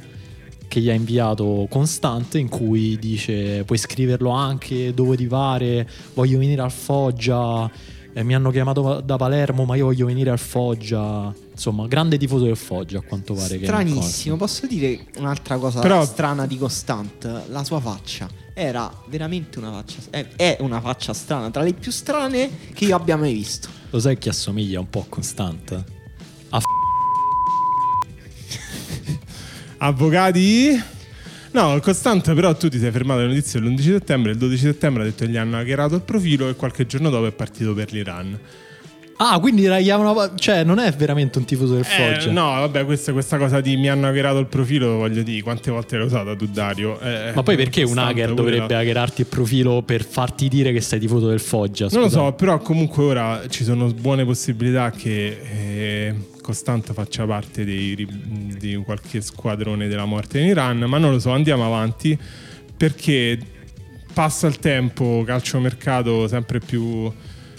che 0.69 0.79
gli 0.79 0.89
ha 0.89 0.93
inviato 0.93 1.67
costante 1.69 2.39
in 2.39 2.47
cui 2.47 2.97
dice 2.97 3.65
puoi 3.65 3.77
scriverlo 3.77 4.29
anche 4.29 4.93
dove 4.93 5.17
ti 5.17 5.27
pare 5.27 5.85
voglio 6.13 6.37
venire 6.39 6.61
al 6.61 6.71
Foggia 6.71 7.69
eh, 8.13 8.23
mi 8.23 8.35
hanno 8.35 8.51
chiamato 8.51 9.01
da 9.01 9.15
Palermo 9.17 9.65
ma 9.65 9.75
io 9.75 9.85
voglio 9.85 10.05
venire 10.05 10.29
al 10.31 10.39
Foggia 10.39 11.33
insomma 11.51 11.87
grande 11.87 12.17
tifoso 12.17 12.43
del 12.45 12.57
Foggia 12.57 12.97
a 12.99 13.01
quanto 13.01 13.33
pare 13.33 13.57
che 13.57 13.65
Stranissimo, 13.65 14.35
posso 14.35 14.67
dire 14.67 15.05
un'altra 15.17 15.57
cosa 15.57 15.79
Però- 15.79 16.03
strana 16.05 16.45
di 16.45 16.57
Constant? 16.57 17.43
La 17.49 17.63
sua 17.63 17.79
faccia 17.79 18.27
era 18.53 18.91
veramente 19.07 19.59
una 19.59 19.71
faccia. 19.71 19.97
È, 20.09 20.27
è 20.35 20.57
una 20.59 20.81
faccia 20.81 21.13
strana, 21.13 21.49
tra 21.51 21.63
le 21.63 21.73
più 21.73 21.89
strane 21.91 22.49
che 22.73 22.85
io 22.85 22.95
abbia 22.95 23.15
mai 23.17 23.33
visto. 23.33 23.69
lo 23.89 23.99
sai 23.99 24.17
chi 24.17 24.27
assomiglia 24.29 24.79
un 24.79 24.89
po' 24.89 24.99
a 25.01 25.05
Costante? 25.07 25.83
a 26.49 26.59
f- 26.59 26.65
Avvocati? 29.77 30.81
No, 31.51 31.77
Costante 31.81 32.33
però 32.33 32.55
tu 32.55 32.69
ti 32.69 32.79
sei 32.79 32.91
fermato 32.91 33.19
alle 33.19 33.29
notizie 33.29 33.59
l'11 33.59 33.79
settembre, 33.81 34.31
il 34.31 34.37
12 34.37 34.61
settembre 34.63 35.03
ha 35.03 35.05
detto 35.05 35.25
che 35.25 35.31
gli 35.31 35.37
hanno 35.37 35.57
hackerato 35.57 35.95
il 35.95 36.01
profilo 36.01 36.47
e 36.47 36.55
qualche 36.55 36.85
giorno 36.85 37.09
dopo 37.09 37.25
è 37.27 37.31
partito 37.31 37.73
per 37.73 37.91
l'Iran. 37.91 38.39
ah 39.23 39.37
quindi 39.39 39.65
una- 39.67 40.31
cioè 40.35 40.63
non 40.63 40.79
è 40.79 40.91
veramente 40.93 41.37
un 41.37 41.45
tifoso 41.45 41.75
del 41.75 41.83
Foggia 41.85 42.29
Eh, 42.29 42.31
no, 42.31 42.45
vabbè, 42.45 42.85
questa, 42.85 43.11
questa 43.11 43.37
cosa 43.37 43.59
di 43.61 43.75
mi 43.77 43.87
hanno 43.89 44.07
hackerato 44.07 44.39
il 44.39 44.47
profilo, 44.47 44.95
voglio 44.95 45.21
dire, 45.23 45.41
quante 45.43 45.69
volte 45.69 45.97
l'hai 45.97 46.05
usata 46.07 46.35
tu 46.35 46.47
Dario? 46.47 46.99
Eh, 47.01 47.31
Ma 47.35 47.43
poi 47.43 47.55
perché 47.57 47.83
un 47.83 47.97
hacker 47.99 48.33
dovrebbe 48.33 48.73
la- 48.73 48.79
hackerarti 48.79 49.21
il 49.21 49.27
profilo 49.27 49.83
per 49.83 50.03
farti 50.05 50.47
dire 50.47 50.71
che 50.71 50.81
sei 50.81 50.99
tifoso 50.99 51.27
del 51.27 51.39
Foggia? 51.41 51.87
Non 51.91 52.01
lo 52.03 52.09
so, 52.09 52.31
però 52.31 52.57
comunque 52.59 53.03
ora 53.03 53.41
ci 53.49 53.63
sono 53.65 53.91
buone 53.93 54.23
possibilità 54.25 54.89
che 54.89 55.37
eh, 55.51 56.15
Costante 56.51 56.91
faccia 56.91 57.25
parte 57.25 57.63
dei 57.63 57.95
di 58.59 58.75
qualche 58.83 59.21
squadrone 59.21 59.87
della 59.87 60.03
morte 60.03 60.37
in 60.39 60.47
Iran, 60.47 60.79
ma 60.79 60.97
non 60.97 61.11
lo 61.11 61.19
so, 61.19 61.31
andiamo 61.31 61.65
avanti 61.65 62.19
perché 62.75 63.39
passa 64.11 64.47
il 64.47 64.59
tempo, 64.59 65.23
calciomercato 65.25 66.27
sempre 66.27 66.59
più 66.59 67.09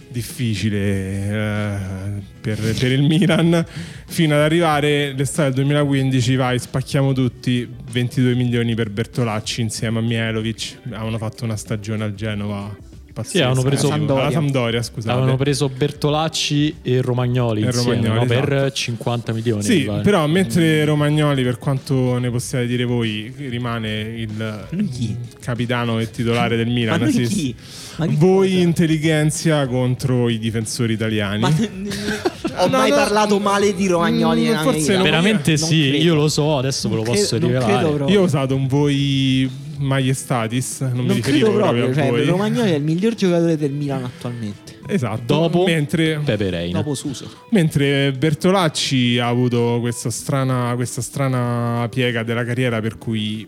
difficile 0.09 0.77
eh, 0.79 2.23
per, 2.39 2.59
per 2.61 2.93
il 2.93 3.03
Milan 3.03 3.65
fino 4.09 4.35
ad 4.35 4.43
arrivare 4.43 5.15
l'estate 5.15 5.53
del 5.53 5.65
2015 5.65 6.37
vai 6.37 6.59
spacchiamo 6.59 7.15
tutti 7.15 7.67
22 7.91 8.35
milioni 8.35 8.75
per 8.75 8.91
Bertolacci 8.91 9.63
insieme 9.63 10.01
a 10.01 10.03
Mielovic 10.03 10.81
avevano 10.91 11.17
fatto 11.17 11.45
una 11.45 11.57
stagione 11.57 12.05
al 12.05 12.15
Genova 12.15 12.92
pazzesca. 13.13 13.45
avevano 13.47 13.63
preso- 13.69 13.87
alla 13.87 13.97
Sampdoria. 13.97 14.31
Sampdoria 14.31 14.83
scusate 14.83 15.13
Avevano 15.13 15.37
preso 15.37 15.69
Bertolacci 15.69 16.77
e 16.83 17.01
Romagnoli 17.01 17.63
E 17.63 17.67
insieme 17.67 17.97
Romagnoli, 18.09 18.19
no? 18.21 18.27
per 18.27 18.53
esatto. 18.55 18.71
50 18.73 19.33
milioni. 19.33 19.63
Sì, 19.63 19.81
pare. 19.83 20.03
però 20.03 20.27
mentre 20.27 20.85
Romagnoli, 20.85 21.43
per 21.43 21.59
quanto 21.59 22.19
ne 22.19 22.31
possiate 22.31 22.67
dire 22.67 22.85
voi, 22.85 23.33
rimane 23.37 24.01
il 24.01 24.67
chi? 24.91 25.17
capitano 25.41 25.99
e 26.01 26.11
titolare 26.11 26.57
del 26.57 26.67
Ma 26.67 26.73
Milan, 26.73 27.11
sì, 27.13 27.23
chi? 27.25 27.55
Ma 27.97 28.07
voi 28.09 28.51
cosa? 28.51 28.61
intelligenza 28.63 29.67
contro 29.67 30.29
i 30.29 30.39
difensori 30.39 30.95
italiani. 30.95 31.41
Ma 31.41 31.49
ho 32.57 32.67
No, 32.69 32.79
mai 32.79 32.91
no, 32.91 32.97
parlato 32.97 33.39
male 33.39 33.75
di 33.75 33.87
Romagnoli 33.87 34.49
mm, 34.49 34.55
forse. 34.63 34.97
Veramente 34.99 35.51
Non 35.57 35.69
sì, 35.69 35.89
credo. 35.91 36.05
io 36.05 36.15
lo 36.15 36.29
so, 36.29 36.59
adesso 36.59 36.89
ve 36.89 36.95
lo 36.97 37.03
posso 37.03 37.37
credo- 37.39 37.47
rivelare. 37.47 37.89
credo. 37.97 38.09
Io 38.11 38.21
ho 38.21 38.25
usato 38.25 38.55
un 38.55 38.67
voi 38.67 39.51
maiestatis, 39.83 40.81
non, 40.81 40.93
mi 40.93 41.07
Non 41.07 41.17
riferivo 41.17 41.47
credo 41.47 41.59
proprio 41.59 41.85
proprio, 41.85 42.03
a 42.03 42.09
cioè 42.09 42.11
voi. 42.11 42.31
Romagnoli 42.31 42.71
è 42.71 42.75
il 42.75 42.83
miglior 42.83 43.15
giocatore 43.15 43.57
del 43.57 43.73
Milan 43.73 44.05
attualmente. 44.05 44.79
Esatto. 44.87 45.23
Dopo 45.27 45.65
mentre, 45.65 46.21
Pepe 46.25 46.51
Reina. 46.51 46.79
Dopo 46.79 46.95
Suso. 46.95 47.31
mentre 47.51 48.13
Bertolacci 48.13 49.19
ha 49.19 49.29
avuto 49.29 49.79
questa 49.81 50.11
strana, 50.11 50.73
questa 50.75 51.01
strana 51.01 51.87
piega 51.89 52.23
della 52.23 52.45
carriera 52.45 52.81
per 52.81 52.99
cui 52.99 53.47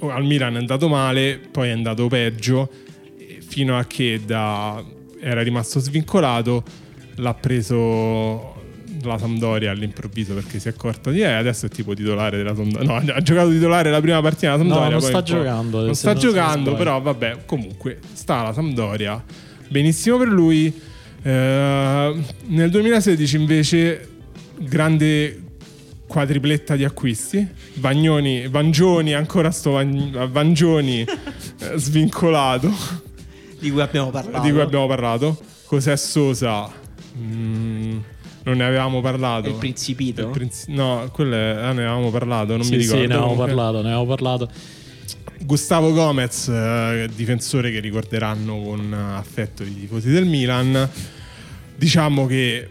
al 0.00 0.24
Milan 0.24 0.54
è 0.54 0.58
andato 0.58 0.88
male, 0.88 1.40
poi 1.50 1.68
è 1.68 1.72
andato 1.72 2.06
peggio, 2.08 2.70
fino 3.46 3.78
a 3.78 3.84
che 3.84 4.20
da- 4.24 4.82
era 5.20 5.42
rimasto 5.42 5.80
svincolato, 5.80 6.62
l'ha 7.16 7.34
preso 7.34 8.55
la 9.02 9.18
Sampdoria 9.18 9.70
all'improvviso 9.70 10.34
perché 10.34 10.58
si 10.58 10.68
è 10.68 10.70
accorto 10.72 11.10
di 11.10 11.20
eh, 11.20 11.26
adesso 11.32 11.66
è 11.66 11.68
tipo 11.68 11.94
titolare 11.94 12.36
della 12.36 12.54
Sampdoria. 12.54 12.86
No, 13.00 13.12
ha 13.12 13.20
giocato 13.22 13.50
titolare 13.50 13.90
la 13.90 14.00
prima 14.00 14.20
partita 14.20 14.56
della 14.56 14.58
Sampdoria. 14.58 14.90
non 14.90 15.00
poi 15.00 15.08
sta 15.08 15.22
giocando, 15.22 15.84
Non 15.84 15.94
sta 15.94 16.12
non- 16.12 16.22
non 16.22 16.30
giocando, 16.32 16.74
però 16.74 17.00
vabbè, 17.00 17.38
comunque 17.46 17.98
sta 18.12 18.42
la 18.42 18.52
Sampdoria. 18.52 19.22
Benissimo 19.68 20.16
per 20.18 20.28
lui. 20.28 20.72
Eh, 21.22 22.14
nel 22.46 22.70
2016 22.70 23.36
invece 23.36 24.08
grande 24.58 25.40
quadripletta 26.06 26.76
di 26.76 26.84
acquisti. 26.84 27.46
Vagnoni, 27.74 28.46
Vangioni, 28.48 29.12
ancora 29.12 29.50
sto 29.50 29.72
Van- 29.72 30.28
Vangioni 30.30 31.00
eh, 31.02 31.72
svincolato 31.76 32.70
Di 33.58 33.70
cui 33.70 33.80
abbiamo 33.80 34.10
parlato. 34.10 34.44
di 34.46 34.52
cui 34.52 34.60
abbiamo 34.60 34.86
parlato. 34.86 35.36
Cos'è 35.66 35.96
Sosa? 35.96 36.70
Mm, 37.18 37.98
non 38.46 38.56
ne 38.58 38.64
avevamo 38.64 39.00
parlato. 39.00 39.48
Il 39.48 39.54
Principito? 39.56 40.22
Il 40.22 40.28
Princi- 40.28 40.72
no, 40.72 41.08
quello 41.12 41.34
è- 41.34 41.38
ah, 41.58 41.72
ne 41.72 41.82
avevamo 41.84 42.10
parlato, 42.10 42.56
non 42.56 42.64
sì, 42.64 42.72
mi 42.72 42.76
ricordo. 42.78 43.02
sì, 43.02 43.06
ne 43.08 43.14
avevamo 43.14 43.32
Comunque- 43.34 43.54
parlato, 43.54 43.76
ne 43.82 43.88
avevamo 43.92 44.06
parlato. 44.06 44.48
Gustavo 45.40 45.92
Gomez, 45.92 46.48
eh, 46.48 47.08
difensore 47.14 47.70
che 47.70 47.80
ricorderanno 47.80 48.58
con 48.62 48.92
eh, 48.92 49.16
affetto 49.18 49.62
i 49.64 49.74
tifosi 49.74 50.10
del 50.10 50.24
Milan. 50.26 50.88
Diciamo 51.76 52.26
che 52.26 52.68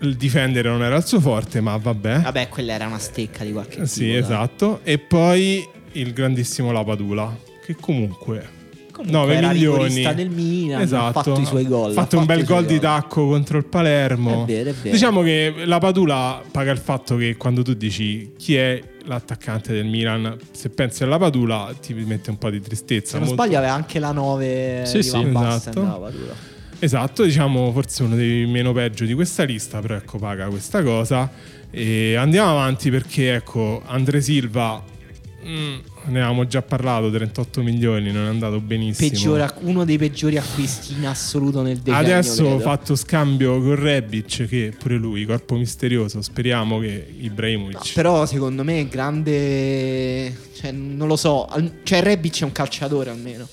il 0.00 0.14
difendere 0.16 0.68
non 0.68 0.82
era 0.82 0.96
il 0.96 1.04
suo 1.04 1.20
forte, 1.20 1.60
ma 1.60 1.76
vabbè. 1.76 2.20
Vabbè, 2.20 2.48
quella 2.48 2.72
era 2.74 2.86
una 2.86 2.98
stecca 2.98 3.44
di 3.44 3.52
qualche 3.52 3.86
sì, 3.86 4.00
tipo, 4.00 4.10
dai. 4.12 4.20
esatto. 4.20 4.80
E 4.84 4.98
poi 4.98 5.66
il 5.92 6.12
grandissimo 6.12 6.70
Lapadula, 6.72 7.36
che 7.64 7.74
comunque 7.74 8.48
Comunque 8.96 9.18
9 9.20 9.34
era 9.34 9.48
milioni 9.52 9.76
rigorista 9.76 10.12
del 10.14 10.30
Milan, 10.30 10.80
ha 10.94 11.12
fatto 11.12 11.38
i 11.38 11.44
suoi 11.44 11.66
gol. 11.66 11.90
Ha 11.90 11.94
fatto 11.94 12.18
un 12.18 12.24
bel 12.24 12.44
gol 12.44 12.64
di 12.64 12.78
tacco 12.78 13.26
contro 13.28 13.58
il 13.58 13.66
Palermo. 13.66 14.44
È 14.44 14.46
vero, 14.46 14.70
è 14.70 14.72
vero. 14.72 14.90
Diciamo 14.94 15.22
che 15.22 15.52
la 15.66 15.78
Padula 15.78 16.42
paga 16.50 16.72
il 16.72 16.78
fatto 16.78 17.16
che 17.16 17.36
quando 17.36 17.62
tu 17.62 17.74
dici 17.74 18.32
chi 18.38 18.56
è 18.56 18.80
l'attaccante 19.04 19.72
del 19.74 19.84
Milan, 19.84 20.36
se 20.50 20.70
pensi 20.70 21.02
alla 21.02 21.18
Padula 21.18 21.72
ti 21.80 21.92
mette 21.92 22.30
un 22.30 22.38
po' 22.38 22.48
di 22.48 22.60
tristezza. 22.60 23.12
Se 23.12 23.18
non 23.18 23.28
molto- 23.28 23.42
sbaglio 23.42 23.58
aveva 23.58 23.74
anche 23.74 23.98
la 23.98 24.12
9 24.12 24.82
Sì, 24.86 24.96
di 24.96 25.02
sì, 25.02 25.10
Van 25.30 25.46
esatto. 25.46 25.80
Padula. 25.82 26.54
Esatto, 26.78 27.22
diciamo 27.24 27.72
forse 27.72 28.02
uno 28.02 28.16
dei 28.16 28.46
meno 28.46 28.72
peggio 28.72 29.04
di 29.04 29.14
questa 29.14 29.44
lista, 29.44 29.80
però 29.80 29.94
ecco 29.94 30.18
paga 30.18 30.46
questa 30.48 30.82
cosa. 30.82 31.30
E 31.70 32.14
andiamo 32.16 32.50
avanti 32.50 32.90
perché 32.90 33.34
ecco 33.34 33.82
Andre 33.84 34.20
Silva, 34.22 34.82
mm, 35.46 35.74
ne 36.06 36.18
avevamo 36.20 36.46
già 36.46 36.60
parlato, 36.62 37.10
38 37.10 37.62
milioni, 37.62 38.10
non 38.12 38.24
è 38.24 38.28
andato 38.28 38.60
benissimo. 38.60 39.08
Peggiore- 39.08 39.52
uno 39.60 39.84
dei 39.84 39.98
peggiori 39.98 40.36
acquisti 40.38 40.94
in 40.94 41.06
assoluto 41.06 41.62
nel 41.62 41.78
decennio. 41.78 42.00
Adesso 42.16 42.42
ho 42.42 42.46
credo. 42.48 42.58
fatto 42.60 42.96
scambio 42.96 43.60
con 43.60 43.74
Rebic 43.76 44.46
che 44.46 44.74
pure 44.78 44.96
lui, 44.96 45.24
corpo 45.24 45.56
misterioso, 45.56 46.20
speriamo 46.22 46.78
che 46.80 47.06
Ibrahimovic... 47.20 47.74
No, 47.74 47.82
però 47.94 48.26
secondo 48.26 48.62
me 48.64 48.80
è 48.80 48.86
grande. 48.86 50.34
Cioè, 50.54 50.72
non 50.72 51.06
lo 51.08 51.16
so. 51.16 51.48
Cioè, 51.82 52.02
Rebic 52.02 52.40
è 52.40 52.44
un 52.44 52.52
calciatore 52.52 53.10
almeno. 53.10 53.46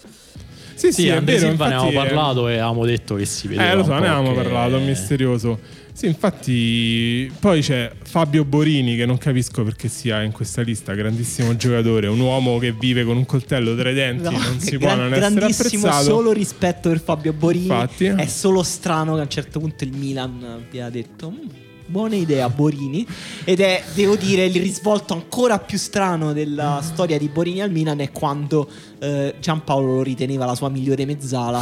sì, 0.75 0.91
Sì, 0.91 1.01
sì, 1.03 1.07
è 1.07 1.21
vero, 1.21 1.47
Silva 1.49 1.67
ne 1.67 1.73
avevamo 1.75 1.91
eh, 1.91 1.93
parlato 2.05 2.47
e 2.47 2.53
avevamo 2.53 2.85
detto 2.85 3.15
che 3.15 3.25
si 3.25 3.47
vedeva 3.47 3.71
Eh, 3.71 3.75
lo 3.75 3.83
so, 3.83 3.91
ne 3.91 3.97
avevamo 3.97 4.29
che- 4.33 4.41
parlato, 4.41 4.77
è 4.77 4.83
misterioso. 4.83 5.59
Sì, 5.95 6.07
infatti, 6.07 7.31
poi 7.39 7.61
c'è 7.61 7.91
Fabio 8.03 8.43
Borini 8.45 8.95
che 8.95 9.05
non 9.05 9.19
capisco 9.19 9.63
perché 9.63 9.87
sia 9.87 10.23
in 10.23 10.31
questa 10.31 10.61
lista, 10.63 10.93
grandissimo 10.95 11.55
giocatore, 11.55 12.07
un 12.07 12.19
uomo 12.19 12.57
che 12.57 12.71
vive 12.73 13.03
con 13.05 13.15
un 13.15 13.25
coltello 13.27 13.75
tra 13.75 13.91
i 13.91 13.93
denti, 13.93 14.23
No, 14.23 14.31
non 14.31 14.59
si 14.59 14.71
che 14.71 14.77
può 14.79 14.87
gran- 14.87 14.97
non 15.09 15.13
essere 15.13 15.33
grandissimo 15.35 15.85
apprezzato. 15.87 16.03
solo 16.15 16.31
rispetto 16.31 16.89
per 16.89 16.99
Fabio 16.99 17.31
Borini. 17.33 17.65
Infatti. 17.65 18.05
È 18.05 18.25
solo 18.25 18.63
strano 18.63 19.13
che 19.13 19.19
a 19.19 19.23
un 19.23 19.29
certo 19.29 19.59
punto 19.59 19.83
il 19.83 19.93
Milan 19.95 20.43
abbia 20.43 20.89
detto. 20.89 21.29
"Mm, 21.29 21.47
Buona 21.85 22.15
idea, 22.15 22.49
Borini. 22.49 23.05
Ed 23.43 23.59
è, 23.59 23.83
devo 23.93 24.15
dire, 24.15 24.45
il 24.45 24.59
risvolto 24.59 25.13
ancora 25.13 25.59
più 25.59 25.77
strano 25.77 26.31
della 26.33 26.79
storia 26.81 27.17
di 27.19 27.27
Borini 27.27 27.61
al 27.61 27.71
Milan 27.71 27.99
è 27.99 28.09
quando 28.11 28.67
eh, 28.99 29.35
Giampaolo 29.39 29.95
lo 29.95 30.01
riteneva 30.01 30.45
la 30.45 30.55
sua 30.55 30.69
migliore 30.69 31.05
mezzala. 31.05 31.61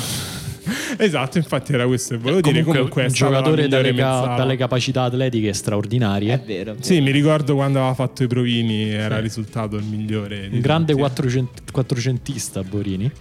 Esatto, 0.97 1.37
infatti 1.37 1.73
era 1.73 1.85
questo 1.85 2.15
che 2.15 2.21
volevo 2.21 2.41
dire. 2.41 2.63
Comunque 2.63 3.03
è 3.03 3.05
un 3.07 3.13
giocatore 3.13 3.67
dalle, 3.67 3.93
ca- 3.93 4.35
dalle 4.37 4.55
capacità 4.55 5.03
atletiche 5.03 5.53
straordinarie. 5.53 6.33
È 6.33 6.41
vero. 6.45 6.75
Sì, 6.79 7.01
mi 7.01 7.11
ricordo 7.11 7.55
quando 7.55 7.79
aveva 7.79 7.93
fatto 7.93 8.23
i 8.23 8.27
provini, 8.27 8.89
era 8.89 9.19
risultato 9.19 9.75
il 9.77 9.83
migliore. 9.83 10.49
Un 10.51 10.59
grande 10.59 10.91
tutti. 10.91 11.03
quattrocent- 11.03 11.71
quattrocentista 11.71 12.63
Borini. 12.63 13.11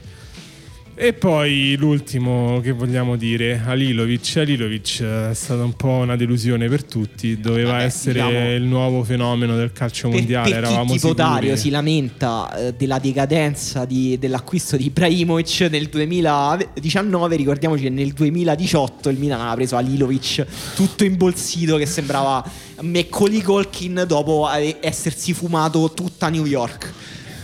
E 1.03 1.15
poi 1.15 1.77
l'ultimo 1.79 2.61
che 2.63 2.73
vogliamo 2.73 3.17
dire, 3.17 3.63
Alilovic. 3.65 4.37
Alilovic 4.37 5.01
eh, 5.01 5.31
è 5.31 5.35
stata 5.35 5.65
un 5.65 5.73
po' 5.73 5.89
una 5.93 6.15
delusione 6.15 6.69
per 6.69 6.85
tutti, 6.85 7.41
doveva 7.41 7.71
Vabbè, 7.71 7.85
essere 7.85 8.13
diciamo- 8.23 8.55
il 8.55 8.63
nuovo 8.65 9.03
fenomeno 9.03 9.57
del 9.57 9.73
calcio 9.73 10.11
Per, 10.11 10.19
mondiale, 10.19 10.51
per 10.51 10.59
chi 10.59 10.67
eravamo 10.67 10.93
tipo 10.93 11.09
sicuri. 11.09 11.15
Dario 11.15 11.57
si 11.57 11.71
lamenta 11.71 12.55
eh, 12.55 12.75
della 12.75 12.99
decadenza 12.99 13.87
di- 13.87 14.19
dell'acquisto 14.19 14.77
di 14.77 14.85
Ibrahimovic 14.85 15.69
nel 15.71 15.87
2019, 15.87 17.37
ricordiamoci 17.37 17.85
che 17.85 17.89
nel 17.91 18.13
2018 18.13 19.09
il 19.09 19.19
Milan 19.19 19.41
aveva 19.41 19.55
preso 19.55 19.77
Alilovic 19.77 20.45
tutto 20.75 21.05
imbolsito 21.05 21.79
che 21.79 21.87
sembrava 21.87 22.45
Macaulay 22.83 23.41
Colkin 23.41 24.05
dopo 24.07 24.53
eh, 24.53 24.77
essersi 24.83 25.33
fumato 25.33 25.93
tutta 25.95 26.29
New 26.29 26.45
York. 26.45 26.93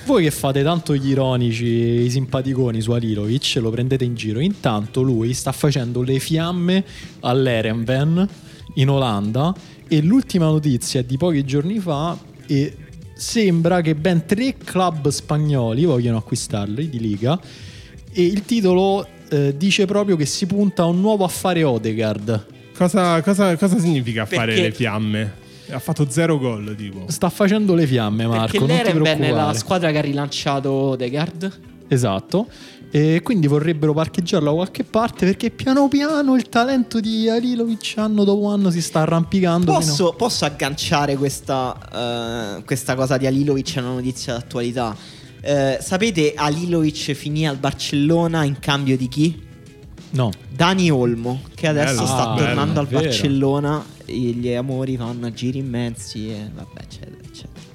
Voi 0.07 0.23
che 0.23 0.31
fate 0.31 0.63
tanto 0.63 0.95
gli 0.95 1.09
ironici, 1.11 1.65
i 1.67 2.09
simpaticoni 2.11 2.81
su 2.81 2.93
Alilovic, 2.93 3.59
lo 3.61 3.71
prendete 3.71 4.05
in 4.05 4.15
giro. 4.15 4.39
Intanto 4.39 5.03
lui 5.03 5.35
sta 5.35 5.51
facendo 5.51 6.03
le 6.03 6.21
fiamme 6.21 6.85
all'Erenven 7.21 8.29
in 8.75 8.89
Olanda 8.89 9.53
e 9.89 10.01
l'ultima 10.03 10.47
notizia 10.47 11.01
è 11.01 11.03
di 11.03 11.17
pochi 11.17 11.45
giorni 11.45 11.81
fa 11.81 12.17
e 12.47 12.77
sembra 13.17 13.81
che 13.81 13.97
ben 13.97 14.25
tre 14.27 14.55
club 14.57 15.09
spagnoli 15.09 15.85
vogliono 15.85 16.19
acquistarli 16.19 16.89
di 16.89 17.01
Liga 17.01 17.41
e 18.13 18.23
il 18.25 18.45
titolo 18.45 19.05
eh, 19.29 19.57
dice 19.57 19.87
proprio 19.87 20.15
che 20.15 20.27
si 20.27 20.47
punta 20.47 20.83
a 20.83 20.87
un 20.87 21.01
nuovo 21.01 21.25
affare 21.25 21.65
Odegaard. 21.65 22.47
Cosa, 22.77 23.21
cosa- 23.23 23.57
cosa 23.57 23.79
significa 23.81 24.23
Perché- 24.23 24.37
fare 24.37 24.55
le 24.55 24.71
fiamme? 24.71 25.45
Ha 25.71 25.79
fatto 25.79 26.07
zero 26.09 26.39
gol, 26.39 26.75
tipo. 26.77 27.05
Sta 27.09 27.29
facendo 27.29 27.75
le 27.75 27.87
fiamme 27.87 28.27
Marco, 28.27 28.43
Perché 28.45 28.59
non 28.59 28.69
ti 28.69 28.75
l'Erenben 28.75 29.23
è 29.23 29.31
la 29.31 29.55
squadra 29.55 29.91
che 29.91 29.99
ha 29.99 30.03
rilanciato 30.03 30.71
Odegaard. 30.71 31.61
Esatto. 31.89 32.47
E 32.91 33.21
quindi 33.23 33.47
vorrebbero 33.47 33.93
parcheggiarlo 33.93 34.49
da 34.49 34.55
qualche 34.55 34.85
parte 34.85 35.27
perché 35.27 35.51
piano 35.51 35.89
piano 35.89 36.35
il 36.37 36.49
talento 36.49 37.01
di 37.01 37.29
Alilovic 37.29 37.95
anno 37.97 38.25
dopo 38.25 38.49
anno 38.49 38.71
si 38.71 38.81
sta 38.81 39.01
arrampicando. 39.01 39.73
fino- 39.73 39.85
Posso, 39.85 40.13
posso 40.17 40.45
agganciare 40.45 41.17
questa, 41.17 42.57
eh, 42.59 42.65
questa 42.65 42.95
cosa 42.95 43.17
di 43.17 43.27
Alilovic 43.27 43.77
a 43.77 43.81
una 43.81 43.93
notizia 43.95 44.35
d'attualità? 44.35 44.97
Eh, 45.41 45.79
sapete, 45.81 46.33
Alilovic 46.35 47.13
finì 47.13 47.47
al 47.47 47.57
Barcellona 47.57 48.45
in 48.45 48.59
cambio 48.61 48.97
di 48.97 49.09
chi? 49.09 49.45
No. 50.11 50.31
Dani 50.49 50.91
Olmo, 50.91 51.43
che 51.55 51.67
adesso 51.67 51.95
Bello, 51.95 52.07
sta 52.07 52.31
ah, 52.31 52.37
tornando 52.37 52.83
bello, 52.83 52.99
al. 52.99 53.05
Barcellona. 53.05 53.85
Gli 54.07 54.53
amori 54.53 54.97
fanno 54.97 55.33
giri 55.33 55.59
immensi 55.59 56.31
e 56.31 56.51
vabbè, 56.55 56.81
eccetera, 56.81 57.17
eccetera. 57.23 57.75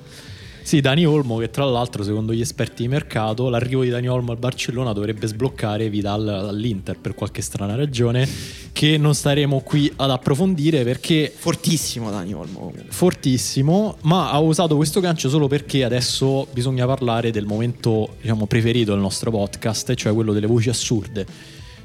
Sì, 0.63 0.79
Dani 0.79 1.05
Olmo 1.05 1.37
che 1.37 1.49
tra 1.49 1.65
l'altro 1.65 2.01
secondo 2.03 2.33
gli 2.33 2.39
esperti 2.39 2.83
di 2.83 2.87
mercato 2.87 3.49
l'arrivo 3.49 3.83
di 3.83 3.89
Dani 3.89 4.07
Olmo 4.07 4.31
al 4.31 4.37
Barcellona 4.37 4.93
dovrebbe 4.93 5.27
sbloccare 5.27 5.89
Vidal 5.89 6.27
all'Inter 6.27 6.97
per 6.97 7.13
qualche 7.13 7.41
strana 7.41 7.75
ragione 7.75 8.25
che 8.71 8.97
non 8.97 9.13
staremo 9.13 9.59
qui 9.61 9.91
ad 9.97 10.11
approfondire 10.11 10.83
perché 10.83 11.33
Fortissimo 11.35 12.09
Dani 12.09 12.33
Olmo. 12.33 12.71
fortissimo, 12.87 13.97
ma 14.03 14.39
ho 14.39 14.45
usato 14.45 14.75
questo 14.75 14.99
gancio 15.01 15.29
solo 15.29 15.47
perché 15.47 15.83
adesso 15.83 16.47
bisogna 16.53 16.85
parlare 16.85 17.31
del 17.31 17.45
momento, 17.45 18.15
diciamo, 18.21 18.45
preferito 18.45 18.91
del 18.91 19.01
nostro 19.01 19.29
podcast, 19.31 19.93
cioè 19.95 20.13
quello 20.13 20.31
delle 20.31 20.47
voci 20.47 20.69
assurde. 20.69 21.25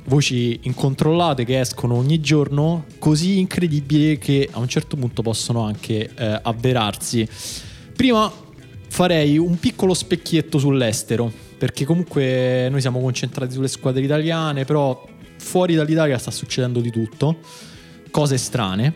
Voci 0.09 0.61
incontrollate 0.63 1.45
che 1.45 1.59
escono 1.59 1.95
ogni 1.97 2.21
giorno, 2.21 2.85
così 3.01 3.41
incredibili 3.41 4.19
che 4.19 4.49
a 4.53 4.61
un 4.61 4.69
certo 4.69 4.97
punto 4.97 5.21
possono 5.21 5.65
anche 5.65 6.09
eh, 6.15 6.41
avverarsi. 6.43 7.29
Prima 7.97 8.33
farei 8.89 9.37
un 9.37 9.59
piccolo 9.59 9.95
specchietto 9.95 10.59
sull'estero, 10.59 11.33
perché 11.59 11.85
comunque 11.85 12.69
noi 12.71 12.81
siamo 12.81 13.01
concentrati 13.01 13.53
sulle 13.53 13.67
squadre 13.67 14.03
italiane, 14.03 14.65
però 14.65 15.05
fuori 15.39 15.75
dall'Italia 15.75 16.19
sta 16.19 16.31
succedendo 16.31 16.79
di 16.79 16.93
tutto, 16.93 17.39
cose 18.13 18.39
strane. 18.39 18.95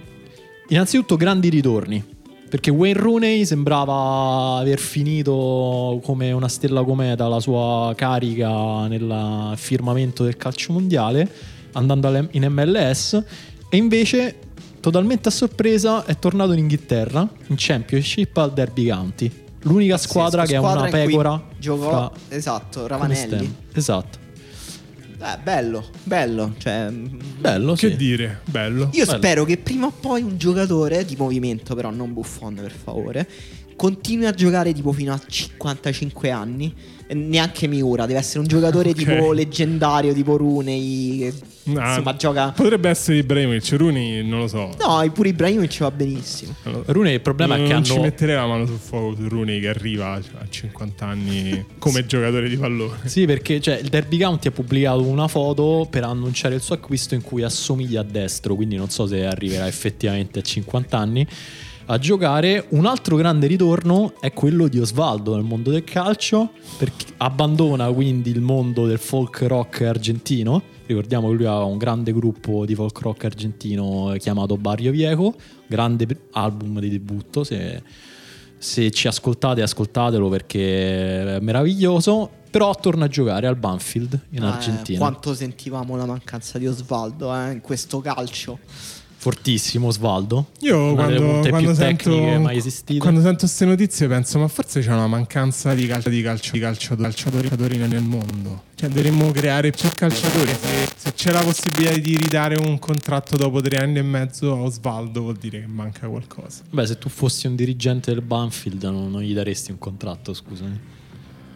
Innanzitutto 0.68 1.16
grandi 1.16 1.48
ritorni, 1.48 2.04
perché 2.50 2.72
Wayne 2.72 2.98
Rooney 2.98 3.46
sembrava 3.46 4.56
aver 4.58 4.80
finito 4.80 6.00
come 6.02 6.32
una 6.32 6.48
stella 6.48 6.82
cometa 6.82 7.28
la 7.28 7.38
sua 7.38 7.92
carica 7.94 8.88
nel 8.88 9.52
firmamento 9.54 10.24
del 10.24 10.36
calcio 10.36 10.72
mondiale, 10.72 11.30
andando 11.74 12.28
in 12.32 12.48
MLS, 12.48 13.22
e 13.68 13.76
invece, 13.76 14.34
totalmente 14.80 15.28
a 15.28 15.30
sorpresa, 15.30 16.04
è 16.04 16.18
tornato 16.18 16.50
in 16.50 16.58
Inghilterra, 16.58 17.20
in 17.46 17.54
Championship 17.56 18.36
al 18.38 18.52
Derby 18.52 18.88
County. 18.88 19.30
L'unica 19.62 19.96
squadra 19.96 20.44
che 20.44 20.56
è 20.56 20.58
Squadra 20.58 20.80
una 20.80 20.88
in 20.88 21.04
cui 21.04 21.06
pecora. 21.06 21.42
Giocò, 21.56 21.88
fra- 21.88 22.12
esatto, 22.30 22.86
Ravanelli. 22.88 23.54
Esatto. 23.74 24.19
Eh, 25.22 25.38
bello, 25.42 25.84
bello. 26.04 26.54
Cioè, 26.56 26.88
mm, 26.90 27.20
Bello, 27.38 27.74
Che 27.74 27.90
sì. 27.90 27.96
dire, 27.96 28.40
bello. 28.46 28.88
Io 28.92 29.04
Bello. 29.04 29.18
spero 29.18 29.44
che 29.44 29.58
prima 29.58 29.86
o 29.86 29.90
poi 29.92 30.22
un 30.22 30.38
giocatore 30.38 31.04
di 31.04 31.14
movimento, 31.16 31.74
però 31.74 31.90
non 31.90 32.12
Buffon 32.14 32.54
per 32.54 32.72
favore, 32.72 33.28
continui 33.76 34.26
a 34.26 34.32
giocare 34.32 34.72
tipo 34.72 34.92
fino 34.92 35.12
a 35.12 35.20
55 35.24 36.30
anni. 36.30 36.74
Neanche 37.14 37.66
Miura, 37.66 38.06
deve 38.06 38.18
essere 38.20 38.40
un 38.40 38.46
giocatore 38.46 38.90
Ok. 38.90 38.96
tipo 38.96 39.32
leggendario, 39.32 40.12
tipo 40.12 40.36
Rooney. 40.36 41.18
che, 41.18 41.34
Ah, 41.76 41.90
insomma, 41.90 42.16
gioca. 42.16 42.50
Potrebbe 42.50 42.88
essere 42.88 43.18
Ibrahimovic, 43.18 43.72
Rooney 43.76 44.26
non 44.26 44.40
lo 44.40 44.48
so. 44.48 44.74
No, 44.80 45.08
pure 45.12 45.28
Ibrahimovic 45.28 45.78
va 45.80 45.90
benissimo. 45.90 46.54
Lo- 46.64 46.82
Rooney 46.86 47.14
il 47.14 47.20
problema 47.20 47.54
non 47.54 47.64
è 47.64 47.68
che 47.68 47.74
non 47.74 47.84
ci 47.84 47.92
hanno... 47.92 48.00
metterei 48.02 48.34
la 48.34 48.46
mano 48.46 48.66
sul 48.66 48.78
fuoco 48.78 49.14
su 49.14 49.28
Rooney 49.28 49.60
che 49.60 49.68
arriva 49.68 50.14
a 50.14 50.20
50 50.48 51.06
anni 51.06 51.64
come 51.78 52.06
giocatore 52.06 52.48
di 52.48 52.56
pallone. 52.56 52.96
Sì, 53.04 53.24
perché 53.26 53.60
cioè, 53.60 53.76
il 53.76 53.88
Derby 53.88 54.18
County 54.18 54.48
ha 54.48 54.50
pubblicato 54.52 55.02
una 55.02 55.28
foto 55.28 55.86
per 55.88 56.02
annunciare 56.04 56.54
il 56.56 56.62
suo 56.62 56.74
acquisto 56.74 57.14
in 57.14 57.22
cui 57.22 57.42
assomiglia 57.42 58.00
a 58.00 58.04
destro, 58.04 58.54
quindi 58.56 58.76
non 58.76 58.88
so 58.88 59.06
se 59.06 59.24
arriverà 59.24 59.68
effettivamente 59.68 60.38
a 60.40 60.42
50 60.42 60.96
anni 60.98 61.26
a 61.90 61.98
giocare. 61.98 62.66
Un 62.70 62.86
altro 62.86 63.16
grande 63.16 63.48
ritorno 63.48 64.14
è 64.20 64.32
quello 64.32 64.68
di 64.68 64.78
Osvaldo 64.78 65.34
nel 65.34 65.44
mondo 65.44 65.70
del 65.72 65.82
calcio, 65.82 66.50
perché 66.78 67.06
abbandona 67.16 67.90
quindi 67.92 68.30
il 68.30 68.40
mondo 68.40 68.86
del 68.86 68.98
folk 68.98 69.42
rock 69.42 69.82
argentino. 69.82 70.62
Ricordiamo 70.86 71.28
che 71.28 71.34
lui 71.34 71.46
ha 71.46 71.62
un 71.64 71.78
grande 71.78 72.12
gruppo 72.12 72.64
di 72.64 72.74
folk 72.76 72.98
rock 73.00 73.24
argentino 73.24 74.14
chiamato 74.18 74.56
Barrio 74.56 74.92
Viejo, 74.92 75.34
grande 75.66 76.06
album 76.32 76.78
di 76.80 76.88
debutto, 76.90 77.44
se 77.44 77.82
se 78.62 78.90
ci 78.90 79.08
ascoltate 79.08 79.62
ascoltatelo 79.62 80.28
perché 80.28 81.36
è 81.36 81.40
meraviglioso 81.40 82.28
però 82.50 82.74
torna 82.74 83.06
a 83.06 83.08
giocare 83.08 83.46
al 83.46 83.56
Banfield 83.56 84.20
in 84.32 84.42
Eh, 84.42 84.46
Argentina. 84.46 84.98
quanto 84.98 85.34
sentivamo 85.34 85.96
la 85.96 86.04
mancanza 86.04 86.58
di 86.58 86.66
Osvaldo 86.66 87.34
eh, 87.34 87.52
in 87.52 87.60
questo 87.62 88.00
calcio. 88.00 88.58
Fortissimo 89.20 89.88
Osvaldo. 89.88 90.46
Io 90.60 90.94
quando, 90.94 91.40
quando 91.46 91.58
più 91.58 91.74
sento, 91.74 92.10
tecniche 92.10 92.38
mai 92.38 92.56
esistite. 92.56 92.98
quando 93.00 93.20
sento 93.20 93.40
queste 93.40 93.66
notizie 93.66 94.08
penso 94.08 94.38
ma 94.38 94.48
forse 94.48 94.80
c'è 94.80 94.90
una 94.90 95.08
mancanza 95.08 95.74
di, 95.74 95.86
calcio, 95.86 96.08
di, 96.08 96.22
calcio, 96.22 96.52
di 96.54 96.58
calciatori, 96.60 97.02
calciatori 97.02 97.76
nel 97.76 98.00
mondo. 98.00 98.62
Cioè 98.76 98.88
dovremmo 98.88 99.30
creare 99.30 99.72
più 99.72 99.90
calciatori. 99.94 100.50
Se, 100.58 100.88
se 100.96 101.12
c'è 101.12 101.32
la 101.32 101.42
possibilità 101.42 101.98
di 101.98 102.16
ridare 102.16 102.56
un 102.58 102.78
contratto 102.78 103.36
dopo 103.36 103.60
tre 103.60 103.76
anni 103.76 103.98
e 103.98 104.02
mezzo 104.02 104.52
a 104.52 104.62
Osvaldo 104.62 105.20
vuol 105.20 105.36
dire 105.36 105.60
che 105.60 105.66
manca 105.66 106.08
qualcosa. 106.08 106.62
Beh, 106.70 106.86
se 106.86 106.96
tu 106.96 107.10
fossi 107.10 107.46
un 107.46 107.56
dirigente 107.56 108.14
del 108.14 108.22
Banfield 108.22 108.82
non, 108.84 109.10
non 109.10 109.20
gli 109.20 109.34
daresti 109.34 109.70
un 109.70 109.78
contratto, 109.78 110.32
scusami. 110.32 110.80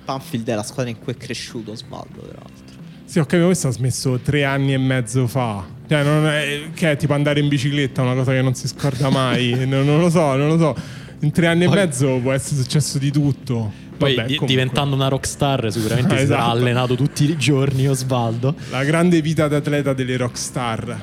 Banfield 0.04 0.46
è 0.46 0.54
la 0.54 0.62
squadra 0.62 0.90
in 0.90 0.98
cui 0.98 1.14
è 1.14 1.16
cresciuto 1.16 1.70
Osvaldo, 1.70 2.20
tra 2.28 2.42
l'altro. 2.42 2.74
Sì, 3.14 3.20
ho 3.20 3.26
capito, 3.26 3.46
questo 3.46 3.68
ha 3.68 3.70
smesso 3.70 4.18
tre 4.18 4.42
anni 4.42 4.72
e 4.72 4.76
mezzo 4.76 5.28
fa. 5.28 5.64
Cioè, 5.88 6.02
non 6.02 6.26
è, 6.26 6.70
che 6.74 6.90
è 6.90 6.96
tipo 6.96 7.12
andare 7.12 7.38
in 7.38 7.46
bicicletta, 7.46 8.02
una 8.02 8.14
cosa 8.14 8.32
che 8.32 8.42
non 8.42 8.56
si 8.56 8.66
scorda 8.66 9.08
mai. 9.08 9.54
non, 9.68 9.84
non 9.86 10.00
lo 10.00 10.10
so, 10.10 10.34
non 10.34 10.48
lo 10.48 10.58
so. 10.58 10.74
In 11.20 11.30
tre 11.30 11.46
anni 11.46 11.66
Poi- 11.66 11.74
e 11.74 11.84
mezzo 11.84 12.18
può 12.20 12.32
essere 12.32 12.60
successo 12.60 12.98
di 12.98 13.12
tutto. 13.12 13.70
Poi 13.96 14.16
Vabbè, 14.16 14.26
di- 14.26 14.40
diventando 14.44 14.96
una 14.96 15.06
rockstar 15.06 15.70
sicuramente 15.70 16.10
si 16.18 16.26
sarà 16.26 16.40
Esatto. 16.40 16.58
allenato 16.58 16.96
tutti 16.96 17.30
i 17.30 17.36
giorni 17.36 17.86
Osvaldo. 17.86 18.52
La 18.70 18.82
grande 18.82 19.20
vita 19.20 19.46
d'atleta 19.46 19.92
delle 19.92 20.16
rockstar. 20.16 21.00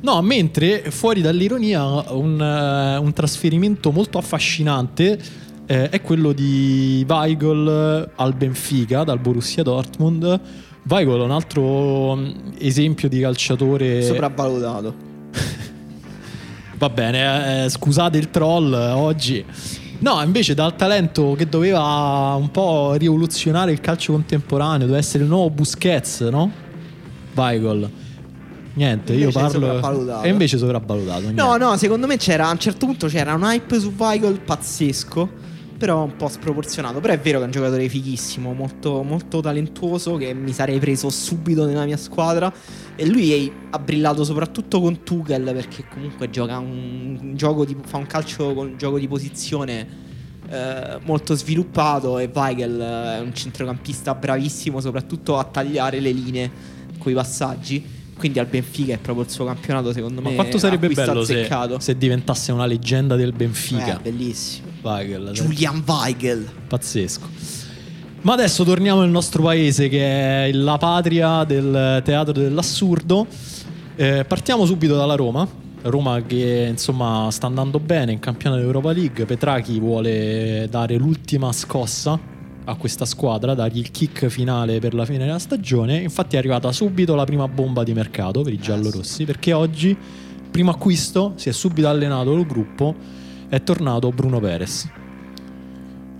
No, 0.00 0.22
mentre 0.22 0.90
fuori 0.90 1.20
dall'ironia 1.20 1.84
un, 2.12 2.40
eh, 2.40 2.96
un 2.96 3.12
trasferimento 3.12 3.92
molto 3.92 4.16
affascinante 4.16 5.18
eh, 5.66 5.90
è 5.90 6.00
quello 6.00 6.32
di 6.32 7.04
Weigl 7.06 8.12
al 8.16 8.34
Benfica 8.34 9.04
dal 9.04 9.18
Borussia 9.18 9.62
Dortmund. 9.62 10.40
Weigl 10.90 11.20
è 11.20 11.22
un 11.22 11.30
altro 11.30 12.16
mm, 12.16 12.30
esempio 12.58 13.08
di 13.08 13.20
calciatore 13.20 14.02
Sopravvalutato. 14.02 14.94
Va 16.76 16.88
bene, 16.90 17.64
eh, 17.64 17.68
scusate 17.68 18.18
il 18.18 18.30
troll 18.30 18.74
eh, 18.74 18.90
oggi. 18.90 19.44
No, 19.98 20.20
invece 20.22 20.54
dal 20.54 20.74
talento 20.74 21.34
che 21.36 21.48
doveva 21.48 22.34
un 22.36 22.50
po' 22.50 22.94
rivoluzionare 22.94 23.70
il 23.70 23.80
calcio 23.80 24.12
contemporaneo, 24.12 24.80
doveva 24.80 24.98
essere 24.98 25.22
il 25.22 25.28
nuovo 25.28 25.50
Busquets, 25.50 26.22
no? 26.22 26.50
Weigl. 27.34 27.90
Niente, 28.72 29.12
io 29.12 29.28
Invece 29.28 29.38
parlo... 29.38 29.60
sopravvalutato. 29.60 30.26
E 30.26 30.28
invece 30.28 30.58
sopravvalutato. 30.58 31.20
No, 31.20 31.30
niente. 31.30 31.58
no, 31.58 31.76
secondo 31.76 32.06
me 32.06 32.16
c'era 32.16 32.48
a 32.48 32.50
un 32.50 32.58
certo 32.58 32.86
punto 32.86 33.06
c'era 33.06 33.34
un 33.34 33.42
hype 33.42 33.78
su 33.78 33.92
Weigl 33.96 34.40
pazzesco. 34.40 35.39
Però 35.80 36.04
un 36.04 36.14
po' 36.14 36.28
sproporzionato. 36.28 37.00
Però 37.00 37.14
è 37.14 37.18
vero 37.18 37.38
che 37.38 37.44
è 37.44 37.46
un 37.46 37.52
giocatore 37.52 37.88
fighissimo, 37.88 38.52
molto, 38.52 39.02
molto 39.02 39.40
talentuoso. 39.40 40.16
Che 40.16 40.34
mi 40.34 40.52
sarei 40.52 40.78
preso 40.78 41.08
subito 41.08 41.64
nella 41.64 41.86
mia 41.86 41.96
squadra. 41.96 42.52
E 42.94 43.06
lui 43.06 43.32
è- 43.32 43.52
ha 43.70 43.78
brillato 43.78 44.22
soprattutto 44.22 44.78
con 44.78 45.02
Tuchel. 45.02 45.42
Perché 45.54 45.86
comunque 45.90 46.28
gioca 46.28 46.58
un 46.58 47.32
gioco 47.34 47.64
di, 47.64 47.74
fa 47.82 47.96
un 47.96 48.06
calcio 48.06 48.52
con 48.52 48.66
un 48.66 48.76
gioco 48.76 48.98
di 48.98 49.08
posizione 49.08 49.86
eh, 50.50 50.98
molto 51.04 51.34
sviluppato. 51.34 52.18
E 52.18 52.30
Weigl 52.30 52.78
eh, 52.78 53.16
è 53.16 53.20
un 53.20 53.34
centrocampista 53.34 54.14
bravissimo, 54.14 54.80
soprattutto 54.80 55.38
a 55.38 55.44
tagliare 55.44 55.98
le 55.98 56.10
linee 56.10 56.50
coi 56.98 57.14
passaggi. 57.14 57.98
Quindi 58.20 58.38
al 58.38 58.44
Benfica 58.44 58.92
è 58.92 58.98
proprio 58.98 59.24
il 59.24 59.30
suo 59.30 59.46
campionato, 59.46 59.94
secondo 59.94 60.20
Ma 60.20 60.28
me. 60.28 60.34
quanto 60.34 60.58
sarebbe 60.58 60.88
bello 60.90 61.24
se, 61.24 61.48
se 61.78 61.96
diventasse 61.96 62.52
una 62.52 62.66
leggenda 62.66 63.16
del 63.16 63.32
Benfica? 63.32 63.96
Eh, 63.96 64.10
bellissimo. 64.10 64.68
Weigl, 64.82 65.30
Julian 65.30 65.82
Weigel. 65.86 66.46
Pazzesco. 66.68 67.26
Ma 68.20 68.34
adesso 68.34 68.62
torniamo 68.62 69.00
nel 69.00 69.08
nostro 69.08 69.42
paese 69.42 69.88
che 69.88 70.48
è 70.48 70.52
la 70.52 70.76
patria 70.76 71.44
del 71.44 72.02
teatro 72.04 72.34
dell'assurdo. 72.34 73.26
Eh, 73.96 74.26
partiamo 74.28 74.66
subito 74.66 74.94
dalla 74.94 75.14
Roma. 75.14 75.48
Roma 75.84 76.20
che 76.20 76.66
insomma 76.68 77.30
sta 77.30 77.46
andando 77.46 77.80
bene 77.80 78.12
in 78.12 78.18
campionato 78.18 78.60
Europa 78.60 78.92
League. 78.92 79.24
Petrachi 79.24 79.78
vuole 79.80 80.66
dare 80.70 80.96
l'ultima 80.96 81.52
scossa 81.52 82.20
a 82.64 82.74
questa 82.76 83.04
squadra, 83.04 83.54
dargli 83.54 83.78
il 83.78 83.90
kick 83.90 84.26
finale 84.28 84.78
per 84.78 84.94
la 84.94 85.04
fine 85.04 85.18
della 85.18 85.38
stagione. 85.38 85.98
Infatti 85.98 86.36
è 86.36 86.38
arrivata 86.38 86.70
subito 86.72 87.14
la 87.14 87.24
prima 87.24 87.48
bomba 87.48 87.82
di 87.82 87.94
mercato 87.94 88.42
per 88.42 88.52
i 88.52 88.58
giallorossi 88.58 89.24
perché 89.24 89.52
oggi, 89.52 89.96
primo 90.50 90.70
acquisto, 90.70 91.32
si 91.36 91.48
è 91.48 91.52
subito 91.52 91.88
allenato 91.88 92.32
il 92.34 92.46
gruppo, 92.46 92.94
è 93.48 93.62
tornato 93.62 94.10
Bruno 94.10 94.40
Perez. 94.40 94.88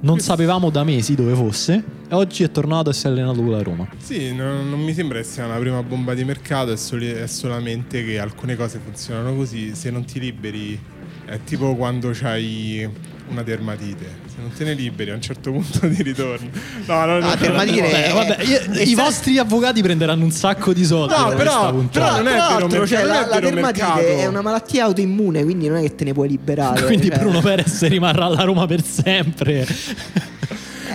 Non 0.02 0.18
sapevamo 0.18 0.70
da 0.70 0.82
mesi 0.82 1.14
dove 1.14 1.34
fosse 1.34 1.84
e 2.08 2.14
oggi 2.14 2.42
è 2.42 2.50
tornato 2.50 2.88
e 2.88 2.94
si 2.94 3.06
è 3.06 3.10
allenato 3.10 3.42
con 3.42 3.50
la 3.50 3.62
Roma. 3.62 3.86
Sì, 3.98 4.34
non, 4.34 4.68
non 4.70 4.80
mi 4.80 4.94
sembra 4.94 5.18
che 5.18 5.24
sia 5.24 5.44
una 5.44 5.58
prima 5.58 5.82
bomba 5.82 6.14
di 6.14 6.24
mercato, 6.24 6.72
è, 6.72 6.76
soli- 6.76 7.10
è 7.10 7.26
solamente 7.26 8.02
che 8.02 8.18
alcune 8.18 8.56
cose 8.56 8.80
funzionano 8.82 9.36
così, 9.36 9.74
se 9.74 9.90
non 9.90 10.04
ti 10.06 10.18
liberi 10.18 10.80
è 11.26 11.38
tipo 11.44 11.76
quando 11.76 12.10
c'hai 12.12 12.88
una 13.28 13.42
dermatite, 13.42 14.06
non 14.40 14.52
te 14.56 14.64
ne 14.64 14.74
liberi 14.74 15.10
a 15.10 15.14
un 15.14 15.20
certo 15.22 15.50
punto 15.52 15.78
ti 15.88 16.02
ritorni. 16.02 16.50
No, 16.86 17.04
no, 17.04 17.18
no, 17.18 17.28
Ah, 17.28 17.36
dermatite- 17.36 17.80
Vabbè, 17.82 18.08
Eh, 18.08 18.12
vabbè, 18.12 18.42
io- 18.44 18.72
eh, 18.80 18.82
i 18.84 18.94
vostri 18.94 19.38
avvocati 19.38 19.82
prenderanno 19.82 20.24
un 20.24 20.30
sacco 20.32 20.72
di 20.72 20.84
soldi. 20.84 21.14
No, 21.16 21.30
da 21.30 21.36
però- 21.36 21.50
questa 21.52 21.70
puntata. 21.72 22.06
però 22.06 22.16
non 22.16 22.26
è 22.26 22.32
vero 22.70 22.86
cioè, 22.86 23.02
non 23.04 23.10
è 23.10 23.20
la, 23.20 23.26
la 23.26 23.40
dermatite 23.40 24.18
è 24.18 24.26
una 24.26 24.40
malattia 24.42 24.84
autoimmune, 24.84 25.44
quindi 25.44 25.68
non 25.68 25.76
è 25.78 25.82
che 25.82 25.94
te 25.94 26.04
ne 26.04 26.12
puoi 26.12 26.28
liberare. 26.28 26.82
Quindi 26.86 27.08
cioè. 27.08 27.18
Bruno 27.18 27.40
Perez 27.40 27.86
rimarrà 27.88 28.24
alla 28.24 28.42
Roma 28.42 28.66
per 28.66 28.82
sempre. 28.84 29.66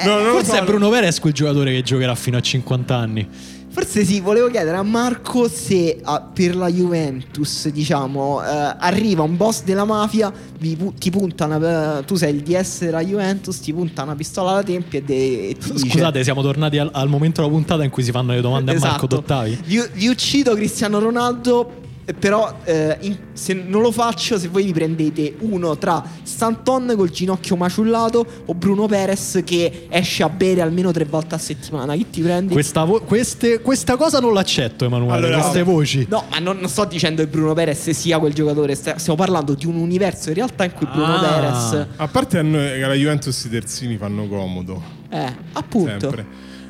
No, 0.03 0.15
non 0.15 0.23
lo 0.25 0.31
Forse 0.31 0.51
so, 0.51 0.57
è 0.57 0.63
Bruno 0.63 0.89
Perez 0.89 1.19
quel 1.19 1.33
giocatore 1.33 1.71
che 1.71 1.81
giocherà 1.81 2.15
fino 2.15 2.37
a 2.37 2.41
50 2.41 2.95
anni. 2.97 3.27
Forse 3.75 4.05
sì, 4.05 4.21
volevo 4.21 4.47
chiedere 4.49 4.77
a 4.77 4.83
Marco 4.83 5.49
se 5.49 5.99
ah, 6.01 6.21
per 6.21 6.55
la 6.55 6.69
Juventus, 6.69 7.67
diciamo, 7.67 8.41
eh, 8.41 8.47
arriva 8.79 9.23
un 9.23 9.35
boss 9.35 9.63
della 9.63 9.83
mafia, 9.83 10.31
vi 10.59 10.77
ti 10.97 11.09
punta 11.09 11.43
una, 11.43 12.01
tu 12.07 12.15
sei 12.15 12.35
il 12.35 12.41
DS 12.41 12.85
della 12.85 13.03
Juventus, 13.03 13.59
ti 13.59 13.73
punta 13.73 14.03
una 14.03 14.15
pistola 14.15 14.51
alla 14.51 14.63
tempia 14.63 14.99
e, 14.99 15.03
de- 15.03 15.49
e 15.49 15.57
ti 15.57 15.73
dice- 15.73 15.89
Scusate, 15.89 16.23
siamo 16.23 16.41
tornati 16.41 16.77
al, 16.77 16.89
al 16.93 17.09
momento 17.09 17.41
della 17.41 17.51
puntata 17.53 17.83
in 17.83 17.89
cui 17.89 18.01
si 18.03 18.11
fanno 18.11 18.31
le 18.31 18.39
domande 18.39 18.71
a 18.71 18.75
Marco 18.79 18.87
Esatto. 18.95 19.07
Dottavi. 19.07 19.59
Vi, 19.65 19.81
vi 19.91 20.07
uccido 20.07 20.53
Cristiano 20.55 20.99
Ronaldo. 20.99 21.83
Però 22.19 22.59
eh, 22.65 22.97
in- 23.01 23.17
se 23.33 23.53
non 23.53 23.81
lo 23.81 23.91
faccio, 23.91 24.37
se 24.37 24.47
voi 24.47 24.63
vi 24.65 24.73
prendete 24.73 25.35
uno 25.39 25.75
tra 25.77 26.03
Stanton 26.21 26.93
col 26.95 27.09
ginocchio 27.09 27.55
maciullato 27.55 28.25
o 28.45 28.53
Bruno 28.53 28.85
Perez 28.85 29.41
che 29.43 29.87
esce 29.89 30.21
a 30.21 30.29
bere 30.29 30.61
almeno 30.61 30.91
tre 30.91 31.05
volte 31.05 31.33
a 31.33 31.37
settimana, 31.39 31.95
chi 31.95 32.07
ti 32.11 32.21
prendi? 32.21 32.53
Questa, 32.53 32.83
vo- 32.83 33.01
queste- 33.01 33.59
questa 33.61 33.95
cosa 33.97 34.19
non 34.19 34.33
l'accetto, 34.33 34.85
Emanuele. 34.85 35.15
Allora- 35.27 35.39
queste 35.41 35.63
voci. 35.63 36.05
No, 36.07 36.25
ma 36.29 36.37
non, 36.37 36.57
non 36.59 36.69
sto 36.69 36.85
dicendo 36.85 37.23
che 37.23 37.27
Bruno 37.27 37.53
Perez 37.53 37.89
sia 37.89 38.19
quel 38.19 38.33
giocatore, 38.33 38.75
stiamo 38.75 39.15
parlando 39.15 39.55
di 39.55 39.65
un 39.65 39.75
universo 39.75 40.29
in 40.29 40.35
realtà 40.35 40.63
in 40.65 40.73
cui 40.73 40.85
Bruno 40.85 41.15
Ah. 41.15 41.19
Perez... 41.19 41.87
A 41.95 42.07
parte 42.07 42.37
a 42.37 42.43
noi, 42.43 42.67
che 42.77 42.83
alla 42.83 42.93
Juventus 42.93 43.43
i 43.45 43.49
terzini 43.49 43.97
fanno 43.97 44.27
comodo. 44.27 44.79
Eh, 45.09 45.35
appunto. 45.53 45.99
Sempre. 45.99 46.25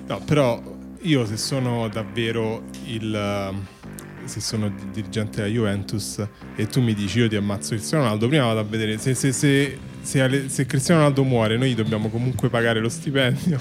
No, 0.08 0.22
però 0.24 0.62
io 1.02 1.26
se 1.26 1.36
sono 1.36 1.90
davvero 1.90 2.62
il 2.86 3.54
se 4.26 4.40
sono 4.42 4.70
di- 4.70 4.90
dirigente 4.92 5.38
della 5.42 5.48
Juventus 5.54 6.26
e 6.56 6.68
tu 6.68 6.82
mi 6.82 6.94
dici 6.94 7.20
io 7.20 7.28
ti 7.28 7.36
ammazzo 7.36 7.70
Cristiano 7.76 8.04
Ronaldo, 8.04 8.28
prima 8.28 8.46
vado 8.46 8.60
a 8.60 8.64
vedere 8.64 8.98
se, 8.98 9.14
se- 9.14 9.32
se- 9.32 9.78
se 10.48 10.66
Cristiano 10.66 11.02
Ronaldo 11.02 11.24
muore, 11.24 11.58
noi 11.58 11.74
dobbiamo 11.76 12.10
comunque 12.10 12.50
pagare 12.50 12.80
lo 12.80 12.90
stipendio. 12.90 13.60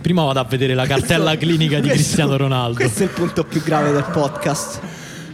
Prima 0.00 0.22
vado 0.24 0.38
a 0.40 0.44
vedere 0.44 0.74
la 0.74 0.86
cartella 0.86 1.30
Questo- 1.36 1.46
clinica 1.46 1.76
di 1.80 1.88
questo- 1.88 1.94
Cristiano 1.96 2.36
Ronaldo. 2.36 2.74
Questo 2.76 3.02
è 3.02 3.06
il 3.06 3.12
punto 3.12 3.44
più 3.44 3.62
grave 3.62 3.92
del 3.92 4.04
podcast. 4.12 4.80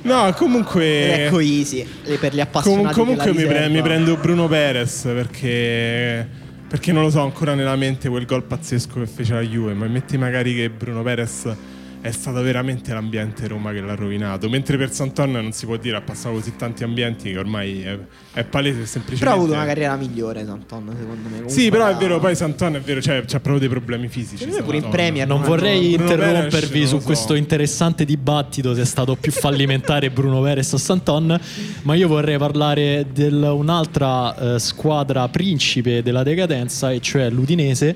No, 0.03 0.33
comunque 0.35 1.27
ecco 1.27 1.41
easy, 1.41 1.87
per 2.19 2.33
gli 2.33 2.37
Com- 2.37 2.41
appassionati 2.41 2.95
comunque 2.95 3.33
della 3.33 3.47
mi, 3.47 3.47
pre- 3.47 3.69
mi 3.69 3.83
prendo 3.83 4.17
Bruno 4.17 4.49
Perez 4.49 5.03
perché, 5.03 6.27
perché 6.67 6.93
non 6.93 7.03
lo 7.03 7.11
so 7.11 7.21
ancora 7.21 7.55
nella 7.55 7.77
mente 7.77 8.09
quel 8.09 8.25
gol 8.25 8.45
pazzesco 8.45 9.01
che 9.01 9.07
fece 9.07 9.35
la 9.35 9.43
Juve, 9.43 9.75
ma 9.75 9.87
metti 9.89 10.17
magari 10.17 10.55
che 10.55 10.71
Bruno 10.71 11.03
Perez 11.03 11.55
è 12.01 12.11
stato 12.13 12.41
veramente 12.41 12.95
l'ambiente 12.95 13.47
Roma 13.47 13.73
che 13.73 13.81
l'ha 13.81 13.95
rovinato, 13.95 14.49
mentre 14.49 14.79
per 14.79 14.91
Santon 14.91 15.33
non 15.33 15.53
si 15.53 15.67
può 15.67 15.77
dire 15.77 15.97
ha 15.97 16.01
passato 16.01 16.35
così 16.37 16.57
tanti 16.57 16.83
ambienti 16.83 17.31
che 17.31 17.39
ormai 17.39 17.83
è, 17.83 17.99
è 18.33 18.45
palese 18.45 18.87
semplicemente. 18.87 19.19
Però 19.19 19.31
ha 19.33 19.35
avuto 19.35 19.53
una 19.53 19.67
carriera 19.67 19.97
migliore 19.97 20.45
Santon, 20.45 20.95
secondo 20.99 21.29
me. 21.29 21.37
Sì, 21.49 21.69
Comunque 21.69 21.71
però 21.71 21.87
è 21.89 21.97
vero, 21.97 22.19
poi 22.19 22.35
Santon 22.35 22.77
è 22.77 22.81
vero, 22.81 23.03
cioè, 23.03 23.23
c'ha 23.27 23.41
proprio 23.41 23.59
dei 23.59 23.69
problemi 23.69 24.09
fisici. 24.09 24.47
Me 24.47 24.63
pure 24.63 24.79
in. 24.79 24.89
Premier 24.89 25.27
Non 25.27 25.43
vorrei 25.43 25.95
Bruno 25.97 26.11
interrompervi 26.11 26.79
non 26.79 26.89
su 26.89 26.99
so. 26.99 27.05
questo 27.05 27.35
interessante 27.35 28.05
dibattito 28.05 28.75
se 28.75 28.81
è 28.81 28.87
stato 28.87 29.15
più 29.17 29.31
fallimentare 29.31 30.11
Bruno 30.11 30.41
Perez 30.41 30.73
o 30.73 30.79
Santon, 30.79 31.39
ma 31.83 31.95
io 31.95 32.09
vorrei 32.09 32.39
parlare 32.39 33.07
di 33.13 33.25
un'altra 33.25 34.55
eh, 34.55 34.59
squadra 34.59 35.29
principe 35.29 36.03
della 36.03 36.23
decadenza, 36.23 36.91
e 36.91 37.01
cioè 37.01 37.29
l'Udinese, 37.29 37.95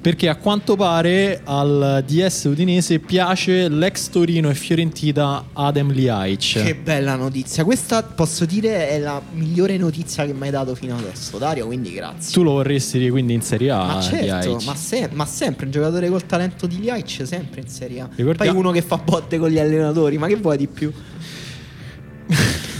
perché 0.00 0.28
a 0.28 0.36
quanto 0.36 0.76
pare 0.76 1.42
al 1.44 2.02
DS 2.06 2.44
udinese 2.44 3.00
piace 3.00 3.68
l'ex 3.68 4.08
Torino 4.08 4.48
e 4.48 4.54
Fiorentina 4.54 5.48
Adem 5.52 5.92
Liaic. 5.92 6.62
Che 6.62 6.74
bella 6.74 7.16
notizia. 7.16 7.64
Questa 7.64 8.02
posso 8.02 8.46
dire 8.46 8.88
è 8.88 8.98
la 8.98 9.20
migliore 9.32 9.76
notizia 9.76 10.24
che 10.24 10.32
mi 10.32 10.44
hai 10.44 10.50
dato 10.50 10.74
fino 10.74 10.96
adesso, 10.96 11.36
Dario. 11.36 11.66
Quindi 11.66 11.92
grazie. 11.92 12.32
Tu 12.32 12.42
lo 12.42 12.52
vorresti 12.52 13.10
quindi 13.10 13.34
in 13.34 13.42
Serie 13.42 13.70
A? 13.70 13.84
ma 13.84 14.00
certo, 14.00 14.58
ma, 14.64 14.74
se- 14.74 15.10
ma 15.12 15.26
sempre 15.26 15.66
un 15.66 15.70
giocatore 15.72 16.08
col 16.08 16.24
talento 16.24 16.66
di 16.66 16.80
Liaic, 16.80 17.26
sempre 17.26 17.60
in 17.60 17.68
Serie 17.68 18.00
A. 18.00 18.08
Ricordia- 18.14 18.50
Poi 18.50 18.58
uno 18.58 18.70
che 18.70 18.80
fa 18.80 18.96
botte 18.96 19.36
con 19.38 19.50
gli 19.50 19.58
allenatori, 19.58 20.16
ma 20.16 20.26
che 20.28 20.36
vuoi 20.36 20.56
di 20.56 20.66
più? 20.66 20.90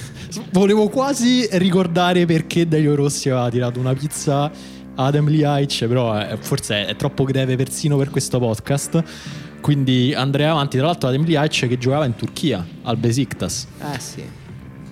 Volevo 0.53 0.89
quasi 0.89 1.47
ricordare 1.53 2.25
perché 2.25 2.67
Dario 2.67 2.95
Rossi 2.95 3.29
aveva 3.29 3.51
tirato 3.51 3.79
una 3.79 3.93
pizza 3.95 4.51
a 5.01 5.07
Adem 5.07 5.29
Liaic, 5.29 5.87
però 5.87 6.19
eh, 6.21 6.37
forse 6.39 6.87
è 6.87 6.97
troppo 6.97 7.25
greve 7.25 7.57
persino 7.57 7.97
per 7.97 8.11
questo 8.11 8.39
podcast. 8.39 9.03
Quindi 9.61 10.15
andrei 10.15 10.47
avanti. 10.47 10.77
Tra 10.77 10.87
l'altro, 10.87 11.09
Adem 11.09 11.25
Liaic 11.25 11.69
che 11.69 11.79
giocava 11.79 12.05
in 12.05 12.15
Turchia 12.15 12.67
al 12.83 12.97
Besiktas. 12.97 13.67
Eh 13.95 13.99
sì. 13.99 14.39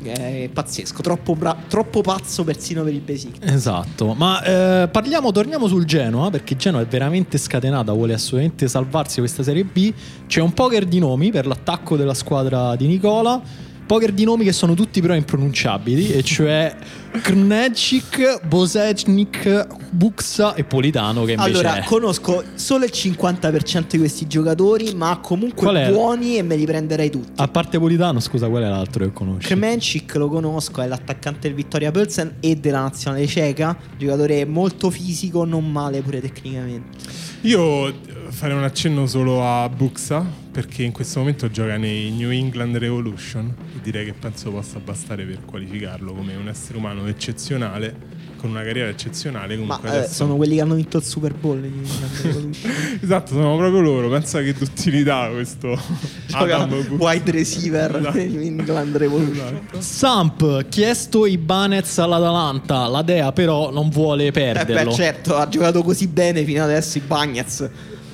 È 0.01 0.49
pazzesco, 0.53 1.03
troppo, 1.03 1.35
bra- 1.35 1.57
troppo 1.67 2.03
pazzo 2.03 2.45
persino 2.45 2.85
per 2.85 2.93
il 2.93 3.01
Besiktas. 3.01 3.51
Esatto, 3.51 4.15
ma 4.15 4.43
eh, 4.43 4.89
parliamo, 4.89 5.33
torniamo 5.33 5.67
sul 5.67 5.85
Genoa 5.85 6.31
perché 6.31 6.57
Genoa 6.57 6.81
è 6.83 6.87
veramente 6.87 7.37
scatenata, 7.37 7.93
vuole 7.93 8.15
assolutamente 8.15 8.69
salvarsi 8.69 9.19
questa 9.19 9.43
Serie 9.43 9.65
B. 9.65 9.93
C'è 10.27 10.41
un 10.41 10.53
poker 10.53 10.85
di 10.85 11.01
nomi 11.01 11.33
per 11.33 11.47
l'attacco 11.47 11.97
della 11.97 12.15
squadra 12.15 12.77
di 12.77 12.87
Nicola. 12.87 13.67
Poker 13.89 14.13
di 14.13 14.25
nomi 14.25 14.45
che 14.45 14.53
sono 14.53 14.75
tutti 14.75 15.01
però 15.01 15.15
impronunciabili, 15.15 16.13
e 16.13 16.23
cioè 16.23 16.77
Krnecic, 17.23 18.47
Bosecnik, 18.47 19.67
Buxa 19.89 20.53
e 20.55 20.65
Politano 20.65 21.25
che 21.25 21.33
invece 21.33 21.51
Allora, 21.53 21.77
è. 21.77 21.85
conosco 21.85 22.45
solo 22.55 22.85
il 22.85 22.91
50% 22.93 23.87
di 23.89 23.97
questi 23.97 24.27
giocatori, 24.27 24.93
ma 24.95 25.19
comunque 25.23 25.89
buoni 25.89 26.37
e 26.37 26.43
me 26.43 26.57
li 26.57 26.67
prenderei 26.67 27.09
tutti. 27.09 27.33
A 27.37 27.49
parte 27.49 27.79
Politano, 27.79 28.21
scusa, 28.21 28.47
qual 28.49 28.65
è 28.65 28.69
l'altro 28.69 29.07
che 29.07 29.13
conosci? 29.15 29.47
Kremencic 29.47 30.17
lo 30.17 30.29
conosco, 30.29 30.83
è 30.83 30.87
l'attaccante 30.87 31.49
del 31.49 31.55
Vittoria 31.55 31.91
Pilsen 31.91 32.35
e 32.41 32.57
della 32.57 32.83
nazionale 32.83 33.27
ceca, 33.27 33.75
giocatore 33.97 34.45
molto 34.45 34.91
fisico, 34.91 35.47
non 35.47 35.73
male 35.73 36.03
pure 36.03 36.21
tecnicamente. 36.21 36.99
Io 37.43 37.91
farei 38.29 38.55
un 38.55 38.65
accenno 38.65 39.07
solo 39.07 39.43
a 39.43 39.67
Buxa 39.71 40.47
perché 40.51 40.83
in 40.83 40.93
questo 40.93 41.19
momento 41.21 41.51
gioca 41.51 41.77
nei 41.77 42.11
New 42.11 42.31
England 42.31 42.77
Revolution 42.77 43.55
e 43.77 43.81
direi 43.83 44.05
che 44.07 44.13
penso 44.15 44.51
possa 44.51 44.79
bastare 44.81 45.25
per 45.25 45.45
qualificarlo 45.45 46.13
come 46.13 46.35
un 46.35 46.49
essere 46.49 46.79
umano 46.79 47.07
eccezionale 47.07 48.17
con 48.39 48.51
una 48.51 48.63
carriera 48.63 48.89
eccezionale 48.89 49.57
Ma 49.57 49.63
comunque 49.77 49.89
eh, 49.89 49.97
adesso- 49.99 50.15
sono 50.15 50.37
quelli 50.37 50.55
che 50.55 50.61
hanno 50.61 50.75
vinto 50.77 50.99
il 50.99 51.03
Super 51.03 51.35
Bowl. 51.35 51.61
gli 51.61 51.67
England 51.67 52.21
Revolution. 52.23 52.73
Esatto, 53.03 53.33
sono 53.33 53.57
proprio 53.57 53.81
loro. 53.81 54.09
Pensa 54.09 54.41
che 54.43 54.53
d'utilità 54.53 55.29
questo 55.33 55.77
wide 56.99 57.31
receiver 57.33 57.97
Esatto. 57.97 58.19
in 58.19 58.41
England 58.41 58.97
Revolution. 58.97 59.47
Esatto. 59.73 59.81
Samp, 59.81 60.69
chiesto 60.69 61.27
Ibanez 61.27 61.99
all'Atalanta, 61.99 62.87
la 62.87 63.03
Dea 63.03 63.33
però 63.33 63.73
non 63.73 63.89
vuole 63.89 64.27
Eh 64.27 64.31
perderlo. 64.33 64.91
beh, 64.91 64.97
certo, 64.97 65.37
ha 65.37 65.49
giocato 65.49 65.83
così 65.83 66.07
bene 66.07 66.45
fino 66.45 66.63
adesso 66.63 66.99
i 66.99 67.03
Bagnets. 67.05 67.69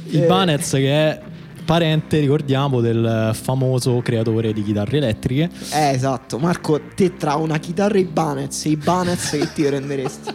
Ibanez 0.06 0.70
che 0.70 0.90
è 0.90 1.20
parente, 1.64 2.20
ricordiamo, 2.20 2.80
del 2.80 3.30
famoso 3.34 4.00
creatore 4.02 4.52
di 4.52 4.62
chitarre 4.62 4.98
elettriche. 4.98 5.50
Eh, 5.72 5.90
esatto. 5.90 6.38
Marco, 6.38 6.80
te 6.94 7.16
tra 7.16 7.34
una 7.36 7.58
chitarra 7.58 7.96
e 7.96 8.00
i 8.00 8.04
Banez 8.04 8.64
e 8.66 8.70
i 8.70 8.76
Banez 8.76 9.30
che 9.30 9.52
ti 9.52 9.62
prenderesti? 9.62 10.30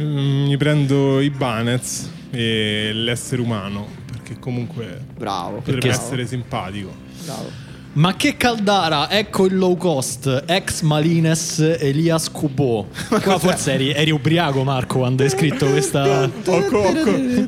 Mm, 0.00 0.46
mi 0.46 0.56
prendo 0.56 1.20
Ibanez 1.20 2.08
e 2.30 2.90
l'essere 2.94 3.42
umano 3.42 3.86
perché 4.10 4.38
comunque 4.38 5.04
Bravo. 5.16 5.56
potrebbe 5.56 5.80
Perché- 5.80 5.96
essere 5.96 6.26
simpatico. 6.26 6.90
Bravo. 7.24 7.68
Ma 7.92 8.14
che 8.14 8.36
caldara, 8.36 9.10
ecco 9.10 9.46
il 9.46 9.56
low 9.56 9.76
cost, 9.76 10.44
ex 10.46 10.82
Malines 10.82 11.58
Elias 11.58 12.30
Kubo. 12.30 12.86
Qua 13.20 13.36
forse 13.38 13.72
eri, 13.72 13.90
eri 13.90 14.12
ubriaco 14.12 14.62
Marco 14.62 14.98
quando 14.98 15.24
hai 15.24 15.28
scritto 15.28 15.66
questa... 15.66 16.22
Ho 16.22 16.30
ho 16.46 16.62
co- 16.66 16.92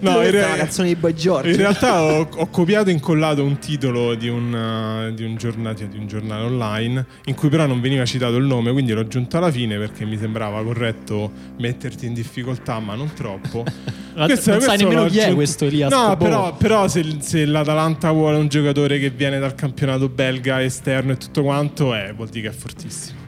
no, 0.00 0.20
in, 0.22 0.30
re- 0.32 0.54
canzone 0.56 0.88
di 0.88 0.96
Boy 0.96 1.14
George. 1.14 1.50
in 1.50 1.56
realtà 1.58 2.02
ho, 2.02 2.28
ho 2.28 2.46
copiato 2.48 2.90
e 2.90 2.92
incollato 2.92 3.44
un 3.44 3.58
titolo 3.58 4.16
di 4.16 4.28
un, 4.28 4.52
uh, 4.52 5.14
di, 5.14 5.22
un 5.22 5.36
giornale, 5.36 5.88
di 5.88 5.96
un 5.96 6.08
giornale 6.08 6.42
online 6.44 7.06
in 7.26 7.36
cui 7.36 7.48
però 7.48 7.66
non 7.66 7.80
veniva 7.80 8.04
citato 8.04 8.34
il 8.34 8.44
nome, 8.44 8.72
quindi 8.72 8.92
l'ho 8.92 9.00
aggiunto 9.00 9.36
alla 9.36 9.50
fine 9.50 9.78
perché 9.78 10.04
mi 10.04 10.18
sembrava 10.18 10.60
corretto 10.64 11.30
metterti 11.58 12.06
in 12.06 12.14
difficoltà, 12.14 12.80
ma 12.80 12.96
non 12.96 13.12
troppo. 13.14 13.64
Non 14.14 14.36
sai 14.36 14.76
nemmeno 14.76 15.06
chi 15.06 15.20
è 15.20 15.32
questo 15.32 15.64
Elias 15.64 15.90
No, 15.90 16.10
Kubo. 16.10 16.16
però, 16.16 16.54
però 16.54 16.86
se, 16.86 17.02
se 17.20 17.46
l'Atalanta 17.46 18.10
vuole 18.10 18.36
un 18.36 18.48
giocatore 18.48 18.98
che 18.98 19.08
viene 19.08 19.38
dal 19.38 19.54
campionato 19.54 20.10
belga 20.32 20.62
esterno 20.62 21.12
e 21.12 21.16
tutto 21.18 21.42
quanto, 21.42 21.94
eh, 21.94 22.12
vuol 22.14 22.28
dire 22.28 22.48
che 22.48 22.54
è 22.54 22.58
fortissimo. 22.58 23.20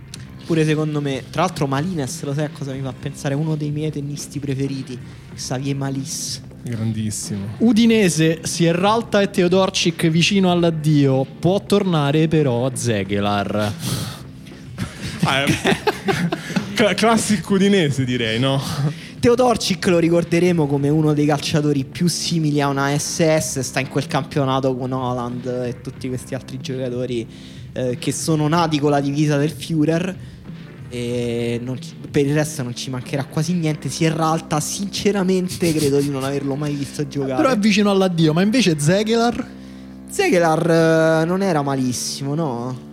Pure 0.47 0.65
secondo 0.65 1.01
me, 1.01 1.23
tra 1.31 1.43
l'altro 1.43 1.67
Malines, 1.67 2.23
lo 2.23 2.33
sai 2.35 2.45
a 2.45 2.51
cosa 2.51 2.73
mi 2.73 2.81
fa 2.83 2.93
pensare? 2.99 3.35
Uno 3.35 3.57
dei 3.57 3.71
miei 3.71 3.91
tennisti 3.91 4.39
preferiti, 4.39 4.99
Xavier 5.35 5.75
Malis. 5.77 6.41
Grandissimo. 6.63 7.47
Udinese, 7.59 8.41
Sierralta 8.43 9.21
e 9.21 9.31
Teodorcic 9.31 10.09
vicino 10.09 10.51
all'addio. 10.51 11.25
Può 11.39 11.63
tornare 11.63 12.27
però 12.29 12.71
Zegelar. 12.75 13.73
Ah, 15.25 15.45
è- 15.45 15.77
cla- 16.75 16.95
classico 16.95 17.55
udinese 17.55 18.05
direi, 18.05 18.39
no? 18.39 18.61
Teodorcic 19.25 19.87
lo 19.87 19.99
ricorderemo 19.99 20.67
come 20.67 20.91
uno 20.91 21.15
dei 21.15 21.25
calciatori 21.25 21.87
più 21.87 22.09
simili 22.09 22.61
a 22.61 22.69
una 22.69 22.95
SS, 22.95 23.61
sta 23.61 23.81
in 23.81 23.89
quel 23.89 24.07
campionato 24.07 24.77
con 24.77 24.93
Holland 24.93 25.47
e 25.47 25.81
tutti 25.81 26.09
questi 26.09 26.35
altri 26.35 26.61
giocatori 26.61 27.27
eh, 27.73 27.97
che 27.99 28.13
sono 28.13 28.47
nati 28.49 28.79
con 28.79 28.91
la 28.91 29.01
divisa 29.01 29.39
del 29.39 29.49
Führer. 29.49 30.15
E 30.91 31.59
non 31.65 31.79
per 32.11 32.27
il 32.27 32.35
resto 32.35 32.63
non 32.63 32.77
ci 32.77 32.91
mancherà 32.91 33.25
quasi 33.25 33.55
niente. 33.55 33.89
Sierra 33.89 34.27
Alta, 34.27 34.61
sinceramente, 34.61 35.73
credo 35.73 36.01
di 36.01 36.11
non 36.11 36.23
averlo 36.23 36.55
mai 36.55 36.75
visto 36.75 37.09
giocare. 37.09 37.41
Però 37.41 37.49
è 37.49 37.57
vicino 37.57 37.91
all'addio, 37.91 38.35
ma 38.35 38.43
invece 38.43 38.79
Zegelar 38.79 39.49
Zegelar 40.11 41.23
eh, 41.23 41.25
non 41.25 41.41
era 41.41 41.63
malissimo, 41.63 42.35
no? 42.35 42.93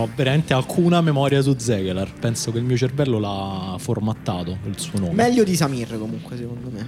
Ho 0.00 0.08
veramente 0.14 0.52
alcuna 0.54 1.00
memoria 1.00 1.40
su 1.42 1.54
Zegelar. 1.58 2.12
Penso 2.18 2.50
che 2.52 2.58
il 2.58 2.64
mio 2.64 2.76
cervello 2.76 3.18
l'ha 3.18 3.76
formattato 3.78 4.58
il 4.66 4.78
suo 4.78 4.98
nome. 4.98 5.12
Meglio 5.14 5.44
di 5.44 5.54
Samir, 5.56 5.98
comunque, 5.98 6.36
secondo 6.36 6.70
me. 6.72 6.86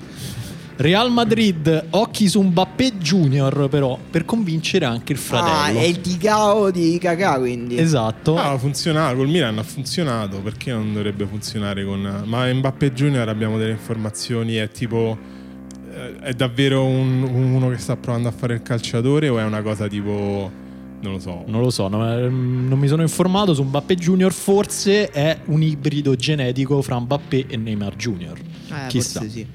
Real 0.76 1.12
Madrid, 1.12 1.86
occhi 1.90 2.28
su 2.28 2.40
Mbappé 2.40 2.96
Junior 2.96 3.68
però, 3.68 3.98
per 4.10 4.24
convincere 4.24 4.84
anche 4.86 5.12
il 5.12 5.18
Ah, 5.18 5.22
fratello. 5.22 5.78
è 5.78 5.82
il 5.82 6.00
Ticao 6.00 6.70
di 6.70 6.98
Kakà, 6.98 7.38
quindi. 7.38 7.78
Esatto. 7.78 8.36
Ah, 8.36 8.56
funzionava 8.58 9.14
col 9.14 9.28
Milan 9.28 9.58
ha 9.58 9.62
funzionato, 9.62 10.38
perché 10.40 10.72
non 10.72 10.92
dovrebbe 10.94 11.26
funzionare 11.26 11.84
con 11.84 12.22
Ma 12.24 12.52
Mbappé 12.52 12.92
Junior 12.92 13.28
abbiamo 13.28 13.58
delle 13.58 13.72
informazioni, 13.72 14.54
è 14.54 14.70
tipo 14.70 15.16
eh, 15.94 16.16
è 16.20 16.32
davvero 16.32 16.84
un- 16.86 17.22
uno 17.22 17.68
che 17.68 17.76
sta 17.76 17.94
provando 17.96 18.28
a 18.28 18.32
fare 18.32 18.54
il 18.54 18.62
calciatore 18.62 19.28
o 19.28 19.38
è 19.38 19.44
una 19.44 19.60
cosa 19.60 19.86
tipo 19.88 20.50
non 21.02 21.12
lo 21.12 21.18
so. 21.18 21.44
Non 21.46 21.60
lo 21.60 21.70
so, 21.70 21.88
no, 21.88 22.10
ehm, 22.18 22.66
non 22.68 22.78
mi 22.78 22.88
sono 22.88 23.02
informato 23.02 23.54
su 23.54 23.62
Mbappé 23.62 23.94
Junior, 23.96 24.32
forse 24.32 25.10
è 25.10 25.38
un 25.46 25.62
ibrido 25.62 26.14
genetico 26.16 26.80
fra 26.82 26.98
Mbappé 26.98 27.46
e 27.48 27.56
Neymar 27.56 27.94
Junior. 27.96 28.38
Eh, 28.38 28.86
Chissà. 28.88 29.20
forse 29.20 29.34
sì. 29.34 29.46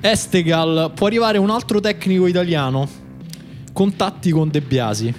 Estegal, 0.00 0.92
può 0.94 1.06
arrivare 1.06 1.38
un 1.38 1.50
altro 1.50 1.80
tecnico 1.80 2.26
italiano? 2.26 2.88
Contatti 3.72 4.30
con 4.30 4.48
De 4.50 4.60
Biasi. 4.60 5.12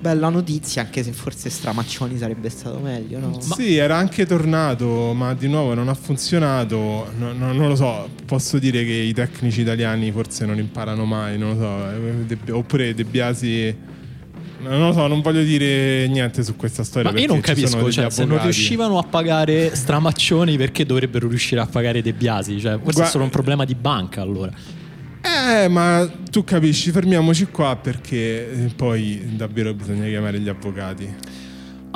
Bella 0.00 0.28
notizia, 0.28 0.82
anche 0.82 1.02
se 1.02 1.12
forse 1.12 1.48
Stramaccioni 1.48 2.18
sarebbe 2.18 2.50
stato 2.50 2.78
meglio, 2.78 3.18
no? 3.20 3.40
Sì, 3.40 3.76
era 3.76 3.96
anche 3.96 4.26
tornato, 4.26 5.14
ma 5.14 5.32
di 5.32 5.48
nuovo 5.48 5.72
non 5.72 5.88
ha 5.88 5.94
funzionato. 5.94 7.06
No- 7.16 7.32
no- 7.32 7.52
non 7.54 7.68
lo 7.68 7.74
so, 7.74 8.10
posso 8.26 8.58
dire 8.58 8.84
che 8.84 8.92
i 8.92 9.14
tecnici 9.14 9.62
italiani 9.62 10.12
forse 10.12 10.44
non 10.44 10.58
imparano 10.58 11.06
mai, 11.06 11.38
non 11.38 11.56
lo 11.56 11.56
so. 11.56 11.90
eh, 11.90 12.24
De- 12.26 12.52
oppure 12.52 12.92
De 12.92 13.04
Biasi. 13.04 13.74
Non 14.68 14.88
lo 14.88 14.92
so, 14.92 15.06
non 15.06 15.20
voglio 15.20 15.42
dire 15.42 16.06
niente 16.08 16.42
su 16.42 16.56
questa 16.56 16.84
storia. 16.84 17.12
Ma 17.12 17.18
io 17.18 17.26
non 17.26 17.40
capisco, 17.40 17.90
cioè, 17.90 18.10
se 18.10 18.24
non 18.24 18.42
riuscivano 18.42 18.98
a 18.98 19.02
pagare 19.02 19.74
Stramaccioni, 19.74 20.56
perché 20.56 20.84
dovrebbero 20.84 21.28
riuscire 21.28 21.60
a 21.60 21.66
pagare 21.66 22.02
De 22.02 22.12
Biasi? 22.12 22.60
Cioè, 22.60 22.78
forse 22.78 22.92
Gua- 22.92 23.04
è 23.04 23.10
solo 23.10 23.24
un 23.24 23.30
problema 23.30 23.64
di 23.64 23.74
banca 23.74 24.20
allora. 24.22 24.52
Eh, 25.24 25.68
ma 25.68 26.08
tu 26.30 26.44
capisci, 26.44 26.90
fermiamoci 26.90 27.46
qua 27.46 27.76
perché 27.76 28.66
eh, 28.66 28.70
poi 28.76 29.22
davvero 29.36 29.72
bisogna 29.72 30.06
chiamare 30.06 30.38
gli 30.38 30.48
avvocati. 30.48 31.14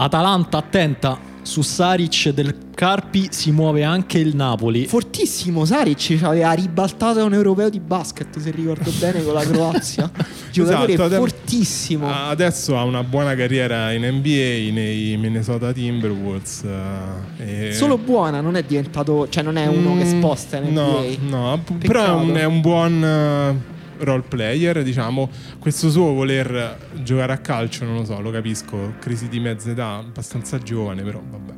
Atalanta 0.01 0.59
attenta, 0.59 1.19
su 1.43 1.61
Saric 1.63 2.29
del 2.29 2.55
Carpi 2.73 3.29
si 3.31 3.51
muove 3.51 3.83
anche 3.83 4.19
il 4.19 4.37
Napoli. 4.37 4.87
Fortissimo, 4.87 5.65
Saric 5.65 6.21
aveva 6.23 6.53
ribaltato 6.53 7.25
un 7.25 7.35
europeo 7.35 7.69
di 7.69 7.81
basket, 7.81 8.39
se 8.39 8.53
ricordo 8.53 8.93
bene, 9.01 9.25
con 9.25 9.35
la 9.35 9.41
Croazia. 9.49 10.09
Giocatore 10.53 10.93
Esatto, 10.93 11.15
fortissimo. 11.17 12.09
Adesso 12.09 12.79
ha 12.79 12.85
una 12.85 13.03
buona 13.03 13.35
carriera 13.35 13.91
in 13.93 14.03
NBA 14.03 14.73
nei 14.73 15.17
Minnesota 15.17 15.73
Timberwolves. 15.73 16.63
eh, 17.39 17.69
e- 17.69 17.73
Solo 17.73 17.99
buona, 17.99 18.41
non 18.41 18.55
è 18.55 18.63
diventato, 18.63 19.29
cioè 19.29 19.43
non 19.43 19.57
è 19.57 19.67
uno 19.67 19.97
che 19.97 20.05
Mm, 20.05 20.19
sposta 20.21 20.59
in 20.59 20.65
NBA. 20.75 20.79
No, 21.29 21.57
no, 21.59 21.65
però 21.79 22.05
è 22.05 22.11
un, 22.11 22.35
è 22.37 22.45
un 22.45 22.61
buon. 22.61 23.63
Role 24.01 24.23
player, 24.27 24.83
diciamo, 24.83 25.29
questo 25.59 25.91
suo 25.91 26.13
voler 26.13 26.79
giocare 27.03 27.33
a 27.33 27.39
calcio, 27.39 27.85
non 27.85 27.97
lo 27.97 28.05
so, 28.05 28.21
lo 28.21 28.31
capisco, 28.31 28.95
crisi 28.99 29.29
di 29.29 29.41
mezza 29.41 29.71
età, 29.71 29.97
abbastanza 29.97 30.59
giovane, 30.59 31.03
però 31.03 31.21
vabbè. 31.31 31.53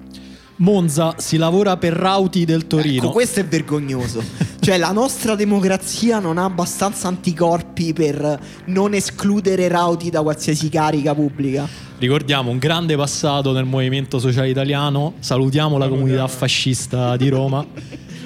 Monza 0.61 1.15
si 1.17 1.39
lavora 1.39 1.79
per 1.79 1.95
Rauti 1.95 2.45
del 2.45 2.67
Torino. 2.67 3.05
Ecco, 3.05 3.13
questo 3.13 3.41
è 3.41 3.47
vergognoso. 3.47 4.23
cioè, 4.61 4.77
la 4.77 4.93
nostra 4.93 5.35
democrazia 5.35 6.19
non 6.19 6.37
ha 6.37 6.45
abbastanza 6.45 7.09
anticorpi 7.09 7.95
per 7.95 8.39
non 8.67 8.93
escludere 8.93 9.69
Rauti 9.69 10.11
da 10.11 10.21
qualsiasi 10.21 10.69
carica 10.69 11.15
pubblica. 11.15 11.67
Ricordiamo 11.99 12.51
un 12.51 12.59
grande 12.59 12.95
passato 12.95 13.53
nel 13.53 13.65
movimento 13.65 14.19
sociale 14.19 14.51
italiano. 14.51 15.15
Salutiamo 15.21 15.79
la 15.79 15.89
comunità 15.89 16.27
fascista 16.29 17.17
di 17.17 17.29
Roma 17.31 17.67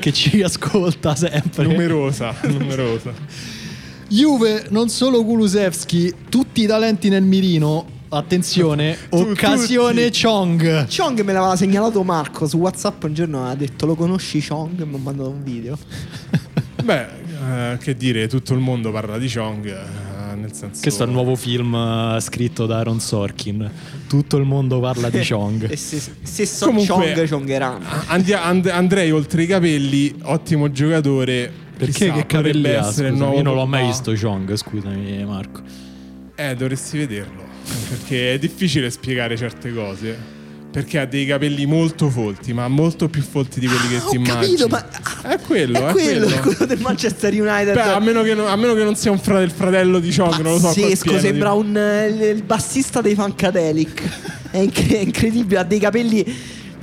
che 0.00 0.12
ci 0.12 0.42
ascolta 0.42 1.14
sempre. 1.14 1.64
Numerosa, 1.64 2.34
numerosa. 2.42 3.12
Juve, 4.14 4.66
non 4.70 4.88
solo 4.90 5.24
Kulusevski, 5.24 6.14
tutti 6.28 6.62
i 6.62 6.66
talenti 6.66 7.08
nel 7.08 7.24
mirino. 7.24 7.84
Attenzione, 8.10 8.96
occasione 9.10 10.04
tutti. 10.04 10.22
Chong. 10.22 10.86
Chong 10.86 11.20
me 11.22 11.32
l'aveva 11.32 11.56
segnalato 11.56 12.04
Marco 12.04 12.46
su 12.46 12.58
WhatsApp 12.58 13.02
un 13.02 13.14
giorno. 13.14 13.48
Ha 13.48 13.56
detto: 13.56 13.86
Lo 13.86 13.96
conosci 13.96 14.40
Chong? 14.46 14.80
E 14.80 14.84
mi 14.84 14.94
ha 14.94 14.98
mandato 14.98 15.30
un 15.30 15.42
video. 15.42 15.76
Beh, 16.84 17.06
eh, 17.72 17.78
che 17.78 17.96
dire, 17.96 18.28
tutto 18.28 18.54
il 18.54 18.60
mondo 18.60 18.92
parla 18.92 19.18
di 19.18 19.28
Chong. 19.28 19.66
eh, 19.66 20.34
nel 20.36 20.52
senso... 20.52 20.80
Questo 20.80 21.02
è 21.02 21.06
il 21.06 21.12
nuovo 21.12 21.34
film 21.34 21.74
eh, 21.74 22.18
scritto 22.20 22.66
da 22.66 22.78
Aaron 22.78 23.00
Sorkin. 23.00 23.68
Tutto 24.06 24.36
il 24.36 24.44
mondo 24.44 24.78
parla 24.78 25.10
di 25.10 25.22
Chong. 25.28 25.68
e 25.68 25.76
se, 25.76 26.00
se 26.22 26.46
so 26.46 26.66
Comunque- 26.66 27.14
Chong, 27.14 27.28
Chongheranno. 27.28 27.84
Andi- 28.06 28.32
and- 28.34 28.66
andrei 28.66 29.10
oltre 29.10 29.42
i 29.42 29.46
capelli, 29.46 30.14
ottimo 30.22 30.70
giocatore. 30.70 31.62
Perché 31.76 31.92
chissà, 32.06 32.12
che 32.12 32.26
capelli 32.26 32.68
ha? 32.74 32.86
essere 32.88 33.08
il 33.08 33.14
Scusami, 33.14 33.18
nuovo 33.18 33.36
io 33.36 33.42
non 33.42 33.54
l'ho 33.54 33.66
mai 33.66 33.86
visto 33.86 34.12
Chong, 34.20 34.54
scusami 34.54 35.24
Marco. 35.24 35.60
Eh, 36.36 36.54
dovresti 36.54 36.98
vederlo. 36.98 37.42
Perché 37.88 38.34
è 38.34 38.38
difficile 38.38 38.90
spiegare 38.90 39.36
certe 39.36 39.72
cose. 39.72 40.32
Perché 40.70 40.98
ha 40.98 41.04
dei 41.06 41.24
capelli 41.24 41.66
molto 41.66 42.08
folti, 42.10 42.52
ma 42.52 42.66
molto 42.66 43.08
più 43.08 43.22
folti 43.22 43.60
di 43.60 43.66
quelli 43.68 43.88
che 43.90 43.96
Ah, 43.96 44.08
ti 44.10 44.16
ho 44.16 44.20
immagini. 44.20 44.56
capito, 44.56 44.68
ma 44.68 45.30
È 45.30 45.38
quello, 45.38 45.78
è 45.78 45.88
è 45.88 45.92
quello, 45.92 46.26
quello. 46.26 46.34
è 46.36 46.40
quello 46.40 46.66
del 46.66 46.80
Manchester 46.80 47.32
United. 47.32 47.74
Beh, 47.74 47.80
a, 47.80 48.00
meno 48.00 48.22
che 48.22 48.34
non, 48.34 48.48
a 48.48 48.56
meno 48.56 48.74
che 48.74 48.82
non 48.82 48.96
sia 48.96 49.12
un 49.12 49.18
frate, 49.20 49.44
il 49.44 49.52
fratello 49.52 50.00
di 50.00 50.12
Chong, 50.12 50.40
non 50.40 50.54
lo 50.54 50.58
so. 50.58 50.66
Pazzesco, 50.66 51.02
pieno 51.04 51.18
di- 51.20 51.26
sembra 51.26 51.52
un, 51.52 51.76
eh, 51.76 52.06
il, 52.08 52.22
il 52.38 52.42
bassista 52.42 53.00
dei 53.00 53.14
Funkadelic. 53.14 54.02
è, 54.50 54.58
inc- 54.58 54.92
è 54.92 54.98
incredibile, 54.98 55.60
ha 55.60 55.64
dei 55.64 55.78
capelli. 55.78 56.24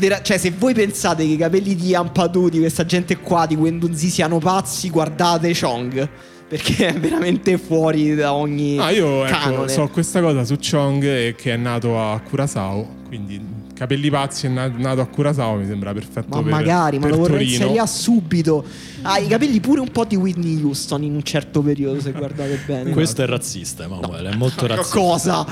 Vera- 0.02 0.22
cioè, 0.22 0.38
se 0.38 0.52
voi 0.58 0.74
pensate 0.74 1.26
che 1.26 1.34
i 1.34 1.38
capelli 1.38 1.76
di 1.76 1.94
Ampadu, 1.96 2.50
di 2.50 2.60
questa 2.60 2.86
gente 2.86 3.18
qua, 3.20 3.46
di 3.46 3.56
Guendouzi 3.56 4.10
siano 4.10 4.40
pazzi, 4.40 4.90
guardate 4.90 5.54
Chong. 5.58 6.10
Perché 6.52 6.88
è 6.88 7.00
veramente 7.00 7.58
fuori 7.58 8.14
da 8.14 8.34
ogni 8.34 8.78
Ah, 8.78 8.92
io 8.92 9.24
ecco, 9.26 9.38
canone. 9.38 9.70
so 9.70 9.88
questa 9.88 10.20
cosa 10.20 10.44
su 10.44 10.58
Chong 10.58 11.02
eh, 11.06 11.34
che 11.38 11.54
è 11.54 11.56
nato 11.56 11.98
a 11.98 12.20
Curaçao, 12.30 12.86
quindi 13.08 13.40
capelli 13.74 14.10
pazzi 14.10 14.48
è 14.48 14.50
na- 14.50 14.68
nato 14.68 15.00
a 15.00 15.08
Curaçao, 15.08 15.58
mi 15.60 15.66
sembra 15.66 15.94
perfetto 15.94 16.36
Ma 16.36 16.42
per, 16.44 16.52
magari, 16.52 16.98
ma 17.00 17.04
per 17.06 17.12
lo 17.16 17.22
vorrei 17.22 17.44
in 17.44 17.52
Torino. 17.52 17.66
Serie 17.68 17.80
A 17.80 17.86
subito. 17.86 18.66
Ha 19.04 19.18
i 19.20 19.28
capelli 19.28 19.62
pure 19.62 19.80
un 19.80 19.92
po' 19.94 20.04
di 20.04 20.18
Whitney 20.18 20.62
Houston 20.62 21.04
in 21.04 21.16
un 21.16 21.24
certo 21.24 21.62
periodo, 21.62 22.02
se 22.02 22.12
guardate 22.12 22.60
bene. 22.66 22.92
Questo 22.92 23.22
è 23.24 23.26
razzista, 23.28 23.84
Emanuele, 23.86 24.32
è 24.32 24.36
molto 24.36 24.68
Ma 24.68 24.76
razzista. 24.76 25.00
cosa? 25.00 25.46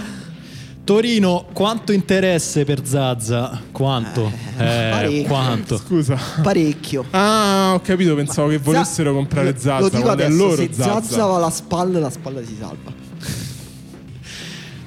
Torino, 0.90 1.46
quanto 1.54 1.92
interesse 1.92 2.66
per 2.66 2.84
Zazza? 2.84 3.62
Quanto? 3.72 4.26
Eh, 4.58 4.90
parecchio. 4.90 5.24
quanto? 5.26 5.78
Scusa. 5.78 6.18
Parecchio. 6.42 7.06
Ah, 7.12 7.74
ho 7.76 7.80
capito, 7.82 8.16
pensavo 8.16 8.48
che 8.48 8.58
volessero 8.58 9.12
Za- 9.12 9.16
comprare 9.16 9.54
Zazza. 9.56 9.82
Lo 9.82 9.90
dico 9.90 10.10
adesso, 10.10 10.36
loro 10.36 10.56
se 10.56 10.70
Zazza. 10.72 10.94
Zazza 10.94 11.26
va 11.28 11.36
alla 11.36 11.52
spalla, 11.52 12.00
la 12.00 12.10
spalla 12.10 12.44
si 12.44 12.58
salva. 12.60 12.92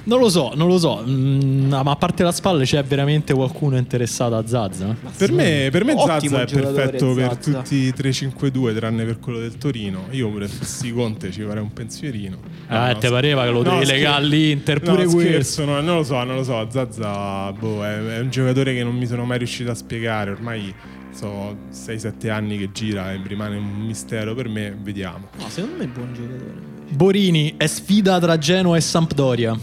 Non 0.05 0.19
lo 0.19 0.29
so, 0.29 0.51
non 0.55 0.67
lo 0.67 0.77
so. 0.77 1.01
Mm, 1.07 1.69
ma 1.69 1.79
a 1.91 1.95
parte 1.95 2.23
la 2.23 2.31
spalla 2.33 2.63
c'è 2.63 2.83
veramente 2.83 3.33
qualcuno 3.33 3.77
interessato 3.77 4.35
a 4.35 4.45
Zazza? 4.45 4.93
Per 5.15 5.31
me, 5.31 5.69
per 5.71 5.85
me 5.85 5.95
Zazza 5.97 6.41
è 6.41 6.45
perfetto 6.45 7.13
per 7.13 7.29
Zazza. 7.29 7.51
tutti 7.61 7.75
i 7.75 7.93
3-5-2 7.95 8.75
tranne 8.75 9.05
per 9.05 9.19
quello 9.19 9.39
del 9.39 9.57
Torino. 9.57 10.07
Io 10.11 10.29
pure 10.29 10.47
fossi 10.49 10.91
Conte 10.91 11.31
ci 11.31 11.41
farei 11.43 11.61
un 11.63 11.71
pensierino. 11.71 12.37
Ah, 12.67 12.91
No, 12.91 12.97
te 12.97 13.09
pareva 13.09 13.43
che 13.45 13.51
lo 13.51 13.63
devi 13.63 13.75
scher- 13.85 13.91
legare 13.97 14.15
all'Inter, 14.17 14.81
no, 14.83 14.89
pure 14.91 15.03
questo. 15.05 15.19
scherzo, 15.21 15.65
no, 15.65 15.79
non 15.81 15.95
lo 15.95 16.03
so, 16.03 16.23
non 16.23 16.35
lo 16.35 16.43
so. 16.43 16.67
Zazza 16.69 17.51
boh, 17.53 17.85
è, 17.85 18.15
è 18.17 18.19
un 18.19 18.29
giocatore 18.29 18.73
che 18.73 18.83
non 18.83 18.95
mi 18.97 19.07
sono 19.07 19.23
mai 19.23 19.37
riuscito 19.37 19.71
a 19.71 19.75
spiegare. 19.75 20.31
Ormai 20.31 20.73
so 21.11 21.55
6-7 21.73 22.29
anni 22.29 22.57
che 22.57 22.71
gira 22.73 23.13
e 23.13 23.21
rimane 23.25 23.55
un 23.55 23.85
mistero 23.85 24.33
per 24.35 24.49
me. 24.49 24.75
Vediamo. 24.81 25.29
No, 25.37 25.47
secondo 25.47 25.77
me 25.77 25.83
è 25.83 25.87
un 25.87 25.93
buon 25.93 26.13
giocatore. 26.13 26.71
Borini 26.89 27.53
è 27.55 27.67
sfida 27.67 28.19
tra 28.19 28.37
Genoa 28.37 28.75
e 28.75 28.81
Sampdoria. 28.81 29.57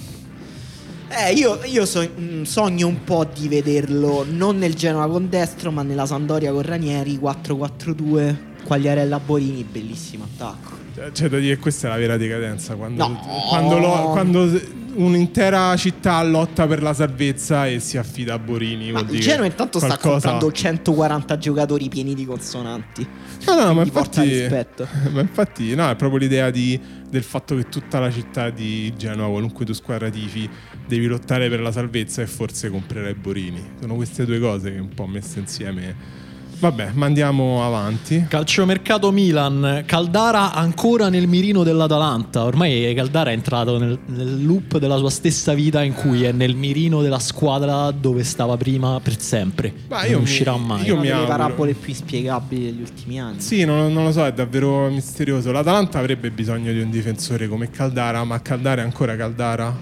Eh, 1.12 1.32
io, 1.32 1.58
io 1.64 1.84
so- 1.86 2.08
mh, 2.08 2.42
sogno 2.42 2.86
un 2.86 3.02
po' 3.02 3.24
di 3.24 3.48
vederlo 3.48 4.24
non 4.28 4.58
nel 4.58 4.74
Genoa 4.74 5.08
con 5.08 5.28
destro, 5.28 5.72
ma 5.72 5.82
nella 5.82 6.06
Sandoria 6.06 6.52
con 6.52 6.62
Ranieri 6.62 7.18
4-4-2. 7.18 8.36
Quagliarella 8.62 9.18
Borini, 9.18 9.64
bellissimo 9.64 10.24
attacco. 10.32 10.79
Cioè, 11.12 11.28
da 11.28 11.38
dire 11.38 11.56
questa 11.58 11.86
è 11.88 11.90
la 11.90 11.96
vera 11.96 12.16
decadenza. 12.16 12.74
Quando, 12.76 13.06
No. 13.08 13.20
quando, 13.48 13.78
lo- 13.78 14.10
quando 14.10 14.78
un'intera 14.94 15.76
città 15.76 16.22
lotta 16.22 16.66
per 16.66 16.82
la 16.82 16.92
salvezza 16.92 17.66
e 17.66 17.78
si 17.78 17.96
affida 17.96 18.34
a 18.34 18.38
Borini. 18.38 18.90
Ma 18.92 19.00
il 19.00 19.20
Genoa 19.20 19.46
intanto 19.46 19.78
sta 19.78 19.86
qualcosa- 19.96 20.28
comprando 20.30 20.52
140 20.52 21.38
giocatori 21.38 21.88
pieni 21.88 22.14
di 22.14 22.24
consonanti. 22.26 23.06
No, 23.46 23.54
no, 23.64 23.72
ma 23.74 23.82
infatti, 23.82 24.46
ma 25.12 25.20
infatti, 25.20 25.74
no, 25.74 25.88
è 25.88 25.96
proprio 25.96 26.18
l'idea 26.18 26.50
di- 26.50 26.78
del 27.08 27.22
fatto 27.22 27.56
che 27.56 27.68
tutta 27.68 27.98
la 27.98 28.10
città 28.10 28.50
di 28.50 28.92
Genova, 28.96 29.30
qualunque 29.30 29.64
tu 29.64 29.72
squadra 29.72 30.10
tifi, 30.10 30.48
devi 30.86 31.06
lottare 31.06 31.48
per 31.48 31.60
la 31.60 31.72
salvezza 31.72 32.20
e 32.22 32.26
forse 32.26 32.68
comprerai 32.70 33.14
Borini. 33.14 33.62
Sono 33.80 33.94
queste 33.94 34.24
due 34.26 34.38
cose 34.38 34.72
che 34.72 34.78
un 34.80 34.90
po' 34.94 35.06
messe 35.06 35.38
insieme. 35.38 36.28
Vabbè, 36.60 36.90
ma 36.92 37.06
andiamo 37.06 37.64
avanti. 37.64 38.26
Calciomercato 38.28 39.10
Milan, 39.12 39.82
Caldara 39.86 40.52
ancora 40.52 41.08
nel 41.08 41.26
mirino 41.26 41.62
dell'Atalanta. 41.62 42.44
Ormai 42.44 42.92
Caldara 42.94 43.30
è 43.30 43.32
entrato 43.32 43.78
nel, 43.78 43.98
nel 44.06 44.44
loop 44.44 44.76
della 44.76 44.98
sua 44.98 45.08
stessa 45.08 45.54
vita 45.54 45.82
in 45.82 45.94
cui 45.94 46.22
è 46.24 46.32
nel 46.32 46.54
mirino 46.54 47.00
della 47.00 47.18
squadra 47.18 47.90
dove 47.92 48.24
stava 48.24 48.58
prima 48.58 49.00
per 49.02 49.18
sempre. 49.18 49.72
Ma 49.88 50.02
non 50.02 50.10
io 50.10 50.16
mi- 50.18 50.22
uscirà 50.24 50.54
mai. 50.58 50.84
io 50.84 50.92
Una 50.92 51.00
mi 51.00 51.06
delle 51.08 51.18
auguro. 51.20 51.36
parabole 51.38 51.72
più 51.72 51.88
inspiegabili 51.88 52.64
degli 52.64 52.80
ultimi 52.82 53.18
anni. 53.18 53.40
Sì, 53.40 53.64
non, 53.64 53.90
non 53.90 54.04
lo 54.04 54.12
so, 54.12 54.26
è 54.26 54.32
davvero 54.34 54.90
misterioso. 54.90 55.50
L'Atalanta 55.52 55.98
avrebbe 55.98 56.30
bisogno 56.30 56.72
di 56.72 56.80
un 56.80 56.90
difensore 56.90 57.48
come 57.48 57.70
Caldara, 57.70 58.22
ma 58.24 58.40
Caldara 58.42 58.82
è 58.82 58.84
ancora 58.84 59.16
Caldara? 59.16 59.74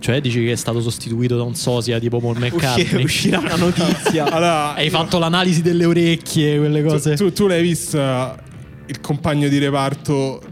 Cioè, 0.00 0.20
dici 0.20 0.42
che 0.44 0.52
è 0.52 0.56
stato 0.56 0.80
sostituito 0.80 1.36
da 1.36 1.42
un 1.42 1.54
sosia 1.54 1.98
tipo 1.98 2.18
Paul 2.20 2.38
McCartney. 2.38 3.04
uscirà 3.04 3.38
una 3.38 3.56
notizia. 3.56 4.24
Allora, 4.32 4.74
Hai 4.74 4.88
fatto 4.90 5.18
l'analisi 5.18 5.60
delle 5.62 5.84
orecchie, 5.84 6.58
quelle 6.58 6.82
tu, 6.82 6.88
cose. 6.88 7.14
tu- 7.16 7.32
tu 7.32 7.46
l'hai 7.46 7.62
visto 7.62 7.98
uh, 7.98 8.32
il 8.86 9.00
compagno 9.00 9.48
di 9.48 9.58
reparto 9.58 10.42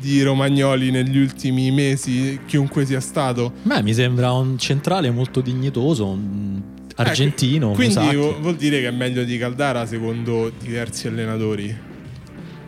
di 0.00 0.22
Romagnoli 0.22 0.90
negli 0.90 1.18
ultimi 1.18 1.70
mesi, 1.70 2.40
chiunque 2.46 2.84
sia 2.86 3.00
stato? 3.00 3.52
Beh, 3.62 3.82
mi 3.82 3.92
sembra 3.94 4.32
un 4.32 4.58
centrale 4.58 5.10
molto 5.10 5.40
dignitoso, 5.40 6.06
un 6.06 6.60
argentino. 6.96 7.72
Eh, 7.72 7.74
quindi 7.74 8.14
vuol 8.16 8.56
dire 8.56 8.80
che 8.80 8.88
è 8.88 8.92
meglio 8.92 9.24
di 9.24 9.36
Caldara 9.38 9.86
secondo 9.86 10.50
diversi 10.62 11.06
allenatori. 11.06 11.88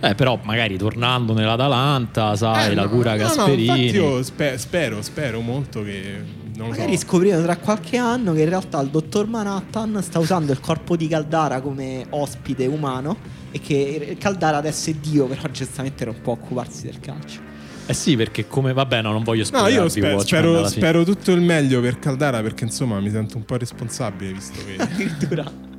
Eh, 0.05 0.15
però 0.17 0.39
magari 0.43 0.77
tornando 0.77 1.33
nell'Atalanta, 1.33 2.35
sai, 2.35 2.73
Eh, 2.73 2.75
la 2.75 2.83
no, 2.85 2.89
cura 2.89 3.13
no, 3.15 3.19
no, 3.19 3.23
Gasperini. 3.23 3.63
infatti 3.63 3.97
io 3.97 4.23
spe- 4.25 4.59
spero, 4.59 5.01
spero 5.01 5.41
molto 5.41 5.85
che 5.85 6.21
non 6.57 6.67
lo 6.67 6.73
Magari 6.73 6.97
so. 6.99 7.05
scopriremo 7.07 7.43
tra 7.43 7.57
qualche 7.57 7.97
anno 7.99 8.33
che 8.33 8.43
in 8.43 8.49
realtà 8.49 8.81
il 8.81 8.89
dottor 8.89 9.27
Manhattan 9.29 10.03
sta 10.03 10.19
usando 10.19 10.51
il 10.51 10.59
corpo 10.61 10.97
di 10.97 11.07
Caldara 11.07 11.61
come 11.61 12.05
ospite 12.11 12.67
umano 12.67 13.17
e 13.53 13.61
che 13.61 14.17
Caldara 14.19 14.57
adesso 14.57 14.91
è 14.91 14.95
Dio, 14.95 15.27
però 15.27 15.43
giustamente 15.53 16.05
non 16.05 16.17
può 16.21 16.33
occuparsi 16.33 16.83
del 16.85 16.99
calcio. 16.99 17.39
Eh 17.87 17.95
sì, 17.95 18.17
perché 18.17 18.47
come 18.49 18.73
vabbè, 18.73 19.03
no, 19.03 19.13
non 19.13 19.23
voglio 19.23 19.41
No, 19.43 19.47
spoilervi 19.47 19.83
io 19.83 19.89
spe- 19.89 20.01
Watchmen 20.15 20.43
spero, 20.43 20.67
spero 20.69 21.05
tutto 21.05 21.31
il 21.33 21.41
meglio 21.41 21.81
per 21.81 21.99
Caldara 22.01 22.41
perché 22.43 22.65
insomma 22.65 22.99
mi 23.01 23.11
sento 23.11 23.37
un 23.37 23.45
po' 23.45 23.57
responsabile 23.57 24.33
visto 24.33 24.59
che... 24.67 24.77
Addirittura. 24.83 25.71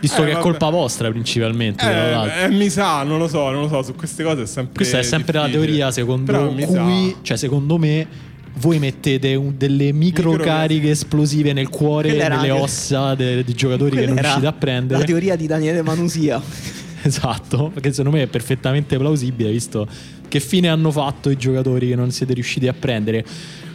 Visto 0.00 0.22
Eh, 0.22 0.24
che 0.26 0.30
è 0.30 0.34
vabbè. 0.34 0.44
colpa 0.44 0.68
vostra 0.70 1.08
principalmente. 1.10 1.84
Eh, 1.84 2.44
eh, 2.44 2.48
mi 2.50 2.68
sa, 2.70 3.02
non 3.02 3.18
lo 3.18 3.26
so, 3.28 3.50
non 3.50 3.62
lo 3.62 3.68
so, 3.68 3.82
su 3.82 3.94
queste 3.94 4.22
cose 4.22 4.42
è 4.42 4.46
sempre 4.46 4.74
Questa 4.74 4.98
è 4.98 5.02
sempre 5.02 5.38
la 5.38 5.46
difficile. 5.46 5.66
teoria 5.66 5.90
secondo 5.90 6.54
cui, 6.54 7.16
cioè 7.22 7.36
secondo 7.36 7.78
me, 7.78 8.06
voi 8.58 8.78
mettete 8.78 9.34
un- 9.34 9.54
delle 9.56 9.92
Micro- 9.92 10.30
microcariche 10.30 10.90
esplosive 10.90 11.52
nel 11.52 11.68
cuore, 11.68 12.08
Quella 12.08 12.24
era 12.24 12.36
nelle 12.36 12.50
ossa 12.52 13.14
de- 13.14 13.42
di 13.44 13.54
giocatori 13.54 13.96
che 13.96 14.06
non 14.06 14.16
riuscite 14.16 14.46
a 14.46 14.52
prendere. 14.52 15.00
La 15.00 15.04
teoria 15.06 15.36
di 15.36 15.46
Daniele 15.46 15.82
Manusia. 15.82 16.40
Esatto, 17.00 17.70
perché 17.72 17.90
secondo 17.92 18.16
me 18.16 18.24
è 18.24 18.26
perfettamente 18.26 18.98
plausibile 18.98 19.50
visto 19.52 19.86
che 20.26 20.40
fine 20.40 20.68
hanno 20.68 20.90
fatto 20.90 21.30
i 21.30 21.36
giocatori 21.36 21.86
che 21.88 21.94
non 21.94 22.10
siete 22.10 22.34
riusciti 22.34 22.66
a 22.66 22.72
prendere. 22.72 23.24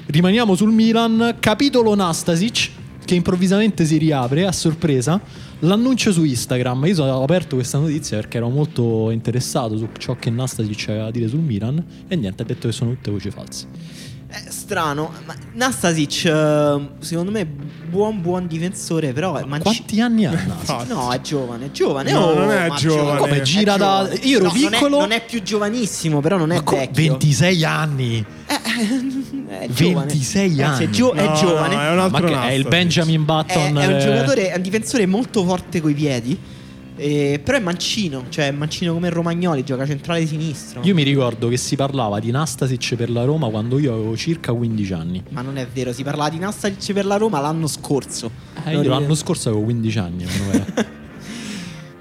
Rimaniamo 0.07 0.55
sul 0.55 0.71
Milan, 0.71 1.37
capitolo 1.39 1.95
Nastasic 1.95 2.69
che 3.05 3.15
improvvisamente 3.15 3.85
si 3.85 3.97
riapre 3.97 4.45
a 4.45 4.51
sorpresa. 4.51 5.19
L'annuncio 5.63 6.11
su 6.11 6.25
Instagram, 6.25 6.87
io 6.87 7.01
ho 7.05 7.23
aperto 7.23 7.55
questa 7.55 7.77
notizia 7.77 8.17
perché 8.17 8.35
ero 8.35 8.49
molto 8.49 9.09
interessato 9.11 9.77
su 9.77 9.87
ciò 9.97 10.13
che 10.17 10.29
Nastasic 10.29 10.89
aveva 10.89 11.05
a 11.05 11.11
dire 11.11 11.29
sul 11.29 11.39
Milan 11.39 11.81
e 12.05 12.15
niente, 12.17 12.41
ha 12.41 12.45
detto 12.45 12.67
che 12.67 12.73
sono 12.73 12.91
tutte 12.91 13.09
voci 13.11 13.31
false. 13.31 13.67
È 14.33 14.41
strano, 14.49 15.11
ma 15.25 15.35
Nastasic 15.53 16.25
eh, 16.25 16.87
secondo 17.01 17.29
me 17.29 17.45
buon 17.45 18.19
buon 18.19 18.47
difensore, 18.47 19.13
però 19.13 19.35
è 19.35 19.43
manci- 19.43 19.61
Quanti 19.75 20.01
anni 20.01 20.25
ha 20.25 20.31
Nastasic? 20.47 20.87
No, 20.91 21.11
è 21.11 21.21
giovane, 21.21 21.65
è 21.67 21.71
giovane. 21.71 22.11
No, 22.11 22.19
oh, 22.19 22.39
non 22.39 22.49
è 22.51 22.67
ma 22.67 22.75
giovane. 22.75 23.19
Come 23.19 23.37
è 23.37 23.41
gira 23.41 23.77
da- 23.77 24.07
giovane. 24.07 24.15
io 24.23 24.37
ero 24.39 24.45
No, 24.47 24.53
non 24.53 24.63
è- 24.63 24.69
piccolo- 24.71 24.99
Non 25.01 25.11
è, 25.11 25.23
più 25.23 25.43
giovanissimo, 25.43 26.19
però 26.19 26.37
non 26.37 26.51
è 26.51 26.55
Ma 26.55 26.63
vecchio. 26.71 27.11
26 27.11 27.63
anni! 27.63 28.25
Eh, 28.47 29.59
è 29.59 29.67
giovane. 29.69 30.07
26 30.07 30.49
Ragazzi, 30.55 30.81
È, 30.81 30.85
anni. 30.85 30.93
gio- 30.93 31.13
è 31.13 31.25
No, 31.27 31.33
giovane. 31.35 31.75
no, 31.75 31.81
è 31.81 31.89
un 31.91 31.95
Ma 31.97 32.03
altro 32.03 32.27
che 32.27 32.41
è 32.41 32.51
il. 32.53 32.67
Benjamin 32.67 33.21
È, 33.21 33.23
Button? 33.23 33.77
è 33.77 33.85
un 33.85 33.93
eh, 33.93 33.99
giocatore, 33.99 34.49
è 34.51 34.55
un 34.55 34.61
difensore 34.63 35.05
molto 35.05 35.43
forte 35.45 35.79
coi 35.79 35.93
piedi. 35.93 36.39
Eh, 36.95 37.41
però 37.43 37.57
è 37.57 37.61
mancino, 37.61 38.25
cioè 38.29 38.47
è 38.47 38.51
mancino 38.51 38.93
come 38.93 39.09
Romagnoli, 39.09 39.63
gioca 39.63 39.85
centrale 39.85 40.25
sinistro. 40.25 40.81
Io 40.83 40.93
mi 40.93 41.03
ricordo 41.03 41.47
che 41.47 41.57
si 41.57 41.75
parlava 41.75 42.19
di 42.19 42.31
Nastasic 42.31 42.95
per 42.95 43.09
la 43.09 43.23
Roma 43.23 43.49
quando 43.49 43.79
io 43.79 43.93
avevo 43.93 44.15
circa 44.15 44.53
15 44.53 44.93
anni. 44.93 45.23
Ma 45.29 45.41
non 45.41 45.57
è 45.57 45.67
vero, 45.67 45.91
si 45.91 46.03
parlava 46.03 46.29
di 46.29 46.39
Nastasic 46.39 46.93
per 46.93 47.05
la 47.05 47.17
Roma 47.17 47.39
l'anno 47.39 47.67
scorso. 47.67 48.29
Eh, 48.65 48.73
io 48.73 48.83
l'anno 48.83 49.15
scorso 49.15 49.49
avevo 49.49 49.63
15 49.63 49.99
anni. 49.99 50.25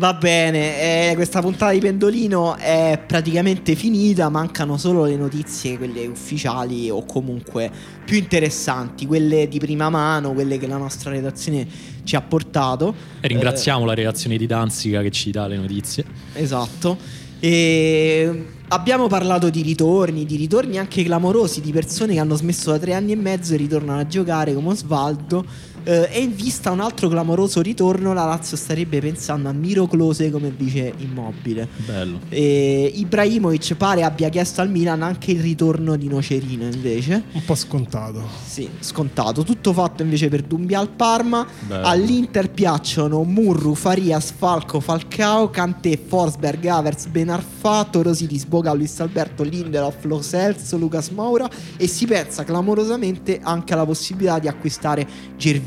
Va 0.02 0.14
bene, 0.14 1.10
eh, 1.10 1.14
questa 1.14 1.40
puntata 1.40 1.70
di 1.70 1.78
Pendolino 1.78 2.56
è 2.56 3.00
praticamente 3.06 3.76
finita, 3.76 4.28
mancano 4.30 4.76
solo 4.76 5.04
le 5.04 5.16
notizie, 5.16 5.76
quelle 5.76 6.06
ufficiali 6.06 6.90
o 6.90 7.04
comunque 7.04 7.70
più 8.04 8.16
interessanti, 8.16 9.06
quelle 9.06 9.46
di 9.46 9.60
prima 9.60 9.90
mano, 9.90 10.32
quelle 10.32 10.58
che 10.58 10.66
la 10.66 10.78
nostra 10.78 11.10
redazione 11.10 11.68
ci 12.04 12.16
ha 12.16 12.20
portato. 12.20 12.94
e 13.20 13.28
ringraziamo 13.28 13.84
la 13.84 13.94
redazione 13.94 14.36
di 14.36 14.46
Danzica 14.46 15.02
che 15.02 15.10
ci 15.10 15.30
dà 15.30 15.46
le 15.46 15.56
notizie. 15.56 16.04
Eh, 16.32 16.42
esatto. 16.42 16.96
E 17.40 18.44
abbiamo 18.68 19.08
parlato 19.08 19.50
di 19.50 19.62
ritorni, 19.62 20.24
di 20.24 20.36
ritorni 20.36 20.78
anche 20.78 21.02
clamorosi 21.02 21.60
di 21.60 21.72
persone 21.72 22.14
che 22.14 22.20
hanno 22.20 22.36
smesso 22.36 22.70
da 22.70 22.78
tre 22.78 22.94
anni 22.94 23.12
e 23.12 23.16
mezzo 23.16 23.54
e 23.54 23.56
ritornano 23.56 23.98
a 23.98 24.06
giocare 24.06 24.54
come 24.54 24.68
Osvaldo. 24.68 25.44
Eh, 25.84 26.08
e 26.10 26.20
in 26.20 26.34
vista 26.34 26.70
un 26.70 26.80
altro 26.80 27.08
clamoroso 27.08 27.60
ritorno, 27.60 28.12
la 28.12 28.24
Lazio 28.24 28.56
starebbe 28.56 29.00
pensando 29.00 29.48
a 29.48 29.52
Miro 29.52 29.86
Close 29.86 30.30
come 30.30 30.50
vice 30.50 30.92
immobile. 30.98 31.68
Bello. 31.84 32.20
E 32.28 32.92
Ibrahimovic 32.94 33.74
pare 33.74 34.02
abbia 34.02 34.28
chiesto 34.28 34.60
al 34.60 34.70
Milan 34.70 35.02
anche 35.02 35.32
il 35.32 35.40
ritorno 35.40 35.96
di 35.96 36.08
Nocerino 36.08 36.64
invece. 36.64 37.24
Un 37.32 37.44
po' 37.44 37.54
scontato. 37.54 38.22
Sì, 38.44 38.68
scontato. 38.80 39.42
Tutto 39.42 39.72
fatto 39.72 40.02
invece 40.02 40.28
per 40.28 40.42
Dumbia 40.42 40.78
al 40.78 40.88
Parma. 40.88 41.46
Bello. 41.66 41.86
All'Inter 41.86 42.50
piacciono 42.50 43.22
Murru, 43.22 43.74
Farias, 43.74 44.32
Falco, 44.36 44.80
Falcao, 44.80 45.50
Kanté, 45.50 45.98
Forsberg, 46.04 46.64
Avers, 46.66 47.06
Benarfa, 47.06 47.84
Torosilis, 47.84 48.44
Boga, 48.44 48.72
Luis 48.72 49.00
Alberto, 49.00 49.42
Lindelof, 49.42 50.04
Lo 50.04 50.22
Celso, 50.22 50.76
Lucas 50.76 51.08
Moura 51.08 51.48
e 51.76 51.86
si 51.86 52.06
pensa 52.06 52.44
clamorosamente 52.44 53.40
anche 53.42 53.72
alla 53.72 53.84
possibilità 53.84 54.38
di 54.38 54.48
acquistare 54.48 55.06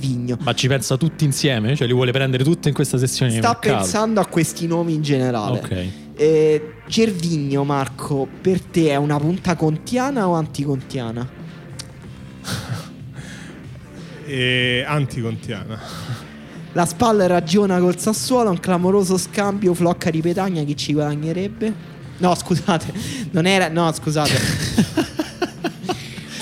Gervigno. 0.06 0.38
Ma 0.42 0.54
ci 0.54 0.68
pensa 0.68 0.98
tutti 0.98 1.26
insieme? 1.26 1.76
Cioè 1.76 1.88
li 1.88 1.94
vuole 1.94 2.12
prendere 2.12 2.44
tutte 2.44 2.70
in 2.70 2.76
questa 2.76 2.98
sessione 2.98 3.32
Sta 3.32 3.56
pensando 3.56 4.20
a 4.20 4.26
questi 4.26 4.68
nomi 4.68 4.94
in 4.94 5.02
generale. 5.02 5.58
Ok. 5.58 5.88
Eh, 6.16 6.74
Gervigno, 6.88 7.64
Marco, 7.64 8.28
per 8.42 8.62
te 8.62 8.90
è 8.90 8.96
una 8.96 9.18
punta 9.18 9.56
contiana 9.56 10.28
o 10.28 10.34
anticontiana? 10.34 11.28
E 14.28 14.84
anticontiana. 14.88 15.80
La 16.72 16.86
spalla 16.88 17.28
ragiona 17.28 17.78
col 17.78 18.00
Sassuolo, 18.00 18.50
un 18.50 18.60
clamoroso 18.60 19.20
scambio 19.20 19.76
Flocca 19.76 20.10
di 20.10 20.20
Petagna, 20.20 20.64
chi 20.64 20.76
ci 20.76 20.94
guadagnerebbe? 20.94 21.72
No, 22.18 22.34
scusate, 22.34 22.92
non 23.30 23.46
era... 23.46 23.70
No, 23.70 23.94
scusate. 23.94 24.34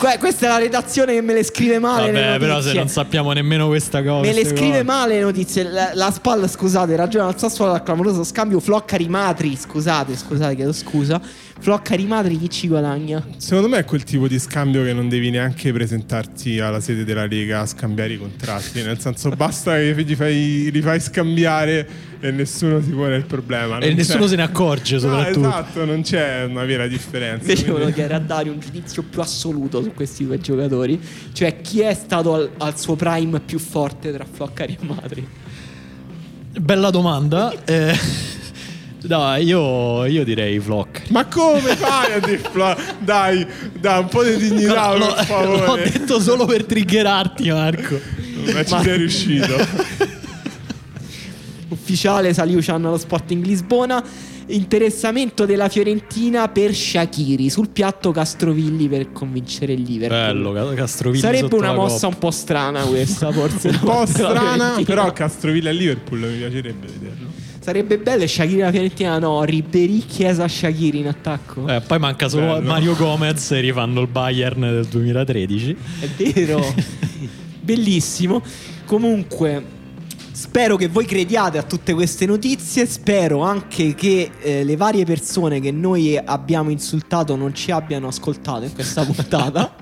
Que- 0.03 0.17
questa 0.19 0.47
è 0.47 0.49
la 0.49 0.57
redazione 0.57 1.13
che 1.13 1.21
me 1.21 1.33
le 1.33 1.43
scrive 1.43 1.79
male. 1.79 2.11
le 2.11 2.21
Vabbè, 2.21 2.37
però 2.37 2.59
se 2.59 2.73
non 2.73 2.89
sappiamo 2.89 3.31
nemmeno 3.31 3.67
questa 3.67 4.03
cosa. 4.03 4.27
Me 4.27 4.33
le 4.33 4.45
scrive 4.45 4.71
cose. 4.71 4.83
male 4.83 5.15
le 5.15 5.21
notizie. 5.21 5.63
La, 5.63 5.91
la 5.93 6.11
spalla, 6.11 6.45
scusate, 6.47 6.93
ragiona 6.97 7.27
al 7.27 7.39
Sassuolo 7.39 7.71
al 7.71 7.83
clamoroso 7.83 8.25
scambio 8.25 8.59
Flocca 8.59 8.97
di 8.97 9.07
Matri. 9.07 9.55
Scusate, 9.55 10.17
scusate, 10.17 10.55
chiedo 10.55 10.73
scusa. 10.73 11.21
Flocca 11.59 11.95
di 11.95 12.05
Matri, 12.05 12.37
chi 12.37 12.49
ci 12.49 12.67
guadagna? 12.67 13.25
Secondo 13.37 13.69
me 13.69 13.77
è 13.77 13.85
quel 13.85 14.03
tipo 14.03 14.27
di 14.27 14.37
scambio 14.37 14.83
che 14.83 14.91
non 14.91 15.07
devi 15.07 15.29
neanche 15.29 15.71
presentarti 15.71 16.59
alla 16.59 16.81
sede 16.81 17.05
della 17.05 17.25
Lega 17.25 17.61
a 17.61 17.65
scambiare 17.65 18.13
i 18.13 18.17
contratti. 18.17 18.81
Nel 18.81 18.99
senso, 18.99 19.29
basta 19.29 19.75
che 19.75 19.95
gli 20.03 20.15
fai, 20.15 20.69
li 20.71 20.81
fai 20.81 20.99
scambiare 20.99 21.87
e 22.19 22.31
nessuno 22.31 22.81
si 22.81 22.89
pone 22.89 23.15
il 23.15 23.25
problema. 23.25 23.77
E 23.77 23.93
nessuno 23.93 24.27
se 24.27 24.35
ne 24.35 24.41
accorge, 24.41 24.95
No, 24.95 25.01
soprattutto. 25.01 25.39
esatto, 25.47 25.85
non 25.85 26.01
c'è 26.01 26.43
una 26.43 26.65
vera 26.65 26.85
differenza. 26.87 27.41
Invece 27.43 27.61
quindi- 27.63 27.71
volevo 27.71 27.91
chiedere 27.91 28.15
a 28.15 28.19
Dario 28.19 28.51
un 28.51 28.59
giudizio 28.59 29.03
più 29.03 29.21
assoluto 29.21 29.81
su 29.81 29.93
questi 29.93 30.25
due 30.25 30.39
giocatori. 30.39 30.99
Cioè, 31.31 31.61
chi 31.61 31.79
è 31.79 31.93
stato 31.93 32.33
al, 32.33 32.49
al 32.57 32.77
suo 32.77 32.95
prime 32.97 33.39
più 33.39 33.59
forte 33.59 34.11
tra 34.11 34.25
Flocca 34.29 34.65
e 34.65 34.77
Matri? 34.81 35.25
Bella 36.59 36.89
domanda. 36.89 37.53
Eh, 37.63 37.97
no, 39.09 39.35
io, 39.35 40.05
io 40.05 40.23
direi 40.23 40.59
Vlog. 40.59 40.87
Ma 41.09 41.25
come 41.25 41.75
fai 41.75 42.13
a 42.13 42.19
dire 42.19 42.37
Fla- 42.37 42.77
Dai, 42.99 43.45
dai, 43.79 44.01
un 44.01 44.07
po' 44.07 44.23
di 44.23 44.37
dignità, 44.37 44.95
L'ho, 44.95 45.13
per 45.13 45.25
favore. 45.25 45.65
l'ho 45.65 45.75
detto 45.75 46.19
solo 46.19 46.45
per 46.45 46.65
triggerarti, 46.65 47.49
Marco. 47.49 47.99
Ma 48.53 48.63
ci 48.63 48.77
sei 48.81 48.97
riuscito. 48.97 49.53
Ufficiale 51.69 52.33
Saliucian 52.33 52.85
allo 52.85 52.97
Sporting 52.97 53.43
Lisbona. 53.45 54.03
Interessamento 54.45 55.45
della 55.45 55.69
Fiorentina 55.69 56.49
per 56.49 56.75
Shakiri 56.75 57.49
sul 57.49 57.69
piatto 57.69 58.11
Castrovilli 58.11 58.89
per 58.89 59.11
convincere 59.13 59.71
il 59.71 59.83
Liverpool. 59.83 60.19
Bello, 60.19 60.51
Ca- 60.51 60.73
Castrovilli 60.73 61.21
Sarebbe 61.21 61.43
sotto 61.43 61.55
una 61.55 61.67
la 61.67 61.73
mossa 61.75 62.07
un 62.07 62.17
po' 62.17 62.29
strana 62.29 62.81
questa, 62.83 63.31
forse. 63.31 63.69
Un 63.69 63.79
po' 63.79 64.05
strana, 64.05 64.79
però 64.85 65.11
Castrovilla 65.13 65.69
e 65.69 65.73
Liverpool 65.73 66.19
mi 66.19 66.37
piacerebbe 66.37 66.87
vederlo. 66.87 67.27
Sarebbe 67.63 67.97
bello 67.97 68.27
Shakiri 68.27 68.61
alla 68.61 68.71
Fiorentina 68.71 69.17
no, 69.19 69.41
Ribéry, 69.45 69.99
Chiesa, 69.99 70.45
Shakiri 70.49 70.99
in 70.99 71.07
attacco. 71.07 71.65
Eh, 71.69 71.79
poi 71.79 71.97
manca 71.97 72.27
solo 72.27 72.55
Bello. 72.55 72.67
Mario 72.67 72.93
Gomez 72.93 73.51
e 73.51 73.61
rifanno 73.61 74.01
il 74.01 74.07
Bayern 74.07 74.59
del 74.59 74.85
2013. 74.85 75.77
È 76.01 76.07
vero. 76.07 76.61
Bellissimo. 77.63 78.43
Comunque, 78.85 79.63
spero 80.33 80.75
che 80.75 80.89
voi 80.89 81.05
crediate 81.05 81.57
a 81.57 81.63
tutte 81.63 81.93
queste 81.93 82.25
notizie. 82.25 82.85
Spero 82.85 83.39
anche 83.43 83.95
che 83.95 84.29
eh, 84.41 84.65
le 84.65 84.75
varie 84.75 85.05
persone 85.05 85.61
che 85.61 85.71
noi 85.71 86.17
abbiamo 86.17 86.69
insultato 86.69 87.37
non 87.37 87.55
ci 87.55 87.71
abbiano 87.71 88.07
ascoltato 88.07 88.65
in 88.65 88.73
questa 88.73 89.05
puntata. 89.07 89.73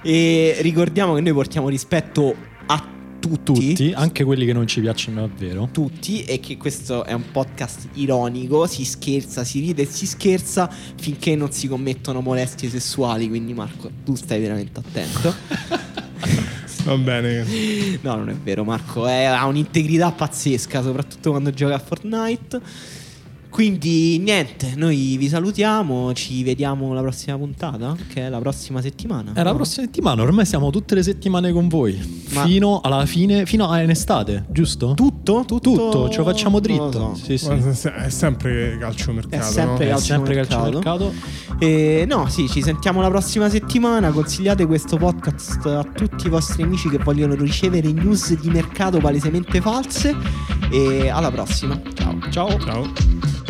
e 0.00 0.56
ricordiamo 0.60 1.12
che 1.12 1.20
noi 1.20 1.34
portiamo 1.34 1.68
rispetto 1.68 2.34
a 2.64 2.98
tutti. 3.20 3.68
Tutti, 3.68 3.92
anche 3.94 4.24
quelli 4.24 4.44
che 4.44 4.52
non 4.52 4.66
ci 4.66 4.80
piacciono 4.80 5.20
davvero. 5.20 5.68
tutti 5.70 6.24
e 6.24 6.40
che 6.40 6.56
questo 6.56 7.04
è 7.04 7.12
un 7.12 7.30
podcast 7.30 7.88
ironico, 7.94 8.66
si 8.66 8.84
scherza, 8.84 9.44
si 9.44 9.60
ride 9.60 9.82
e 9.82 9.86
si 9.86 10.06
scherza 10.06 10.68
finché 10.96 11.36
non 11.36 11.52
si 11.52 11.68
commettono 11.68 12.20
molestie 12.20 12.68
sessuali, 12.68 13.28
quindi 13.28 13.54
Marco 13.54 13.90
tu 14.04 14.14
stai 14.16 14.40
veramente 14.40 14.80
attento. 14.80 15.34
Va 16.84 16.96
bene. 16.96 17.44
No, 18.00 18.16
non 18.16 18.30
è 18.30 18.34
vero, 18.34 18.64
Marco. 18.64 19.06
È- 19.06 19.24
ha 19.24 19.44
un'integrità 19.46 20.10
pazzesca, 20.12 20.82
soprattutto 20.82 21.30
quando 21.30 21.50
gioca 21.50 21.74
a 21.74 21.78
Fortnite. 21.78 22.60
Quindi, 23.50 24.18
niente, 24.18 24.72
noi 24.76 25.16
vi 25.18 25.28
salutiamo. 25.28 26.12
Ci 26.14 26.42
vediamo 26.44 26.92
la 26.94 27.00
prossima 27.02 27.36
puntata, 27.36 27.96
che 28.08 28.26
è 28.26 28.28
la 28.28 28.38
prossima 28.38 28.80
settimana. 28.80 29.32
È 29.34 29.42
la 29.42 29.50
no? 29.50 29.56
prossima 29.56 29.84
settimana, 29.84 30.22
ormai 30.22 30.46
siamo 30.46 30.70
tutte 30.70 30.94
le 30.94 31.02
settimane 31.02 31.52
con 31.52 31.68
voi. 31.68 32.24
Ma- 32.30 32.44
Fino 32.44 32.80
alla 32.80 33.04
fine, 33.06 33.44
fino 33.46 33.68
a 33.68 33.82
in 33.82 33.90
estate, 33.90 34.46
giusto? 34.50 34.94
Tutto? 34.94 35.44
Tutto? 35.46 35.70
Tutto, 35.72 36.08
ce 36.08 36.18
lo 36.18 36.24
facciamo 36.24 36.58
Non 36.60 36.76
lo 36.76 36.88
dritto. 36.88 37.14
so. 37.16 37.24
Sì, 37.24 37.38
sì. 37.38 37.88
È 37.88 38.08
sempre 38.08 38.78
calciomercato. 38.78 39.36
È 39.36 39.46
sempre 39.46 39.84
no? 39.86 39.90
È 39.90 39.94
calcio 39.94 40.04
sempre 40.06 40.34
mercato. 40.36 40.80
calciomercato. 40.80 41.12
Eh, 41.58 42.04
no, 42.08 42.28
sì, 42.28 42.48
ci 42.48 42.62
sentiamo 42.62 43.00
la 43.02 43.08
prossima 43.08 43.50
settimana. 43.50 44.10
Consigliate 44.10 44.64
questo 44.66 44.96
podcast 44.96 45.66
a 45.66 45.82
tutti 45.84 46.26
i 46.28 46.30
vostri 46.30 46.62
amici 46.62 46.88
che 46.88 46.98
vogliono 46.98 47.34
ricevere 47.34 47.90
news 47.92 48.38
di 48.38 48.48
mercato 48.48 48.98
palesemente 48.98 49.60
false. 49.60 50.14
E 50.70 51.08
alla 51.08 51.30
prossima. 51.32 51.80
Ciao. 51.94 52.16
Ciao. 52.30 52.58
Ciao. 52.60 53.49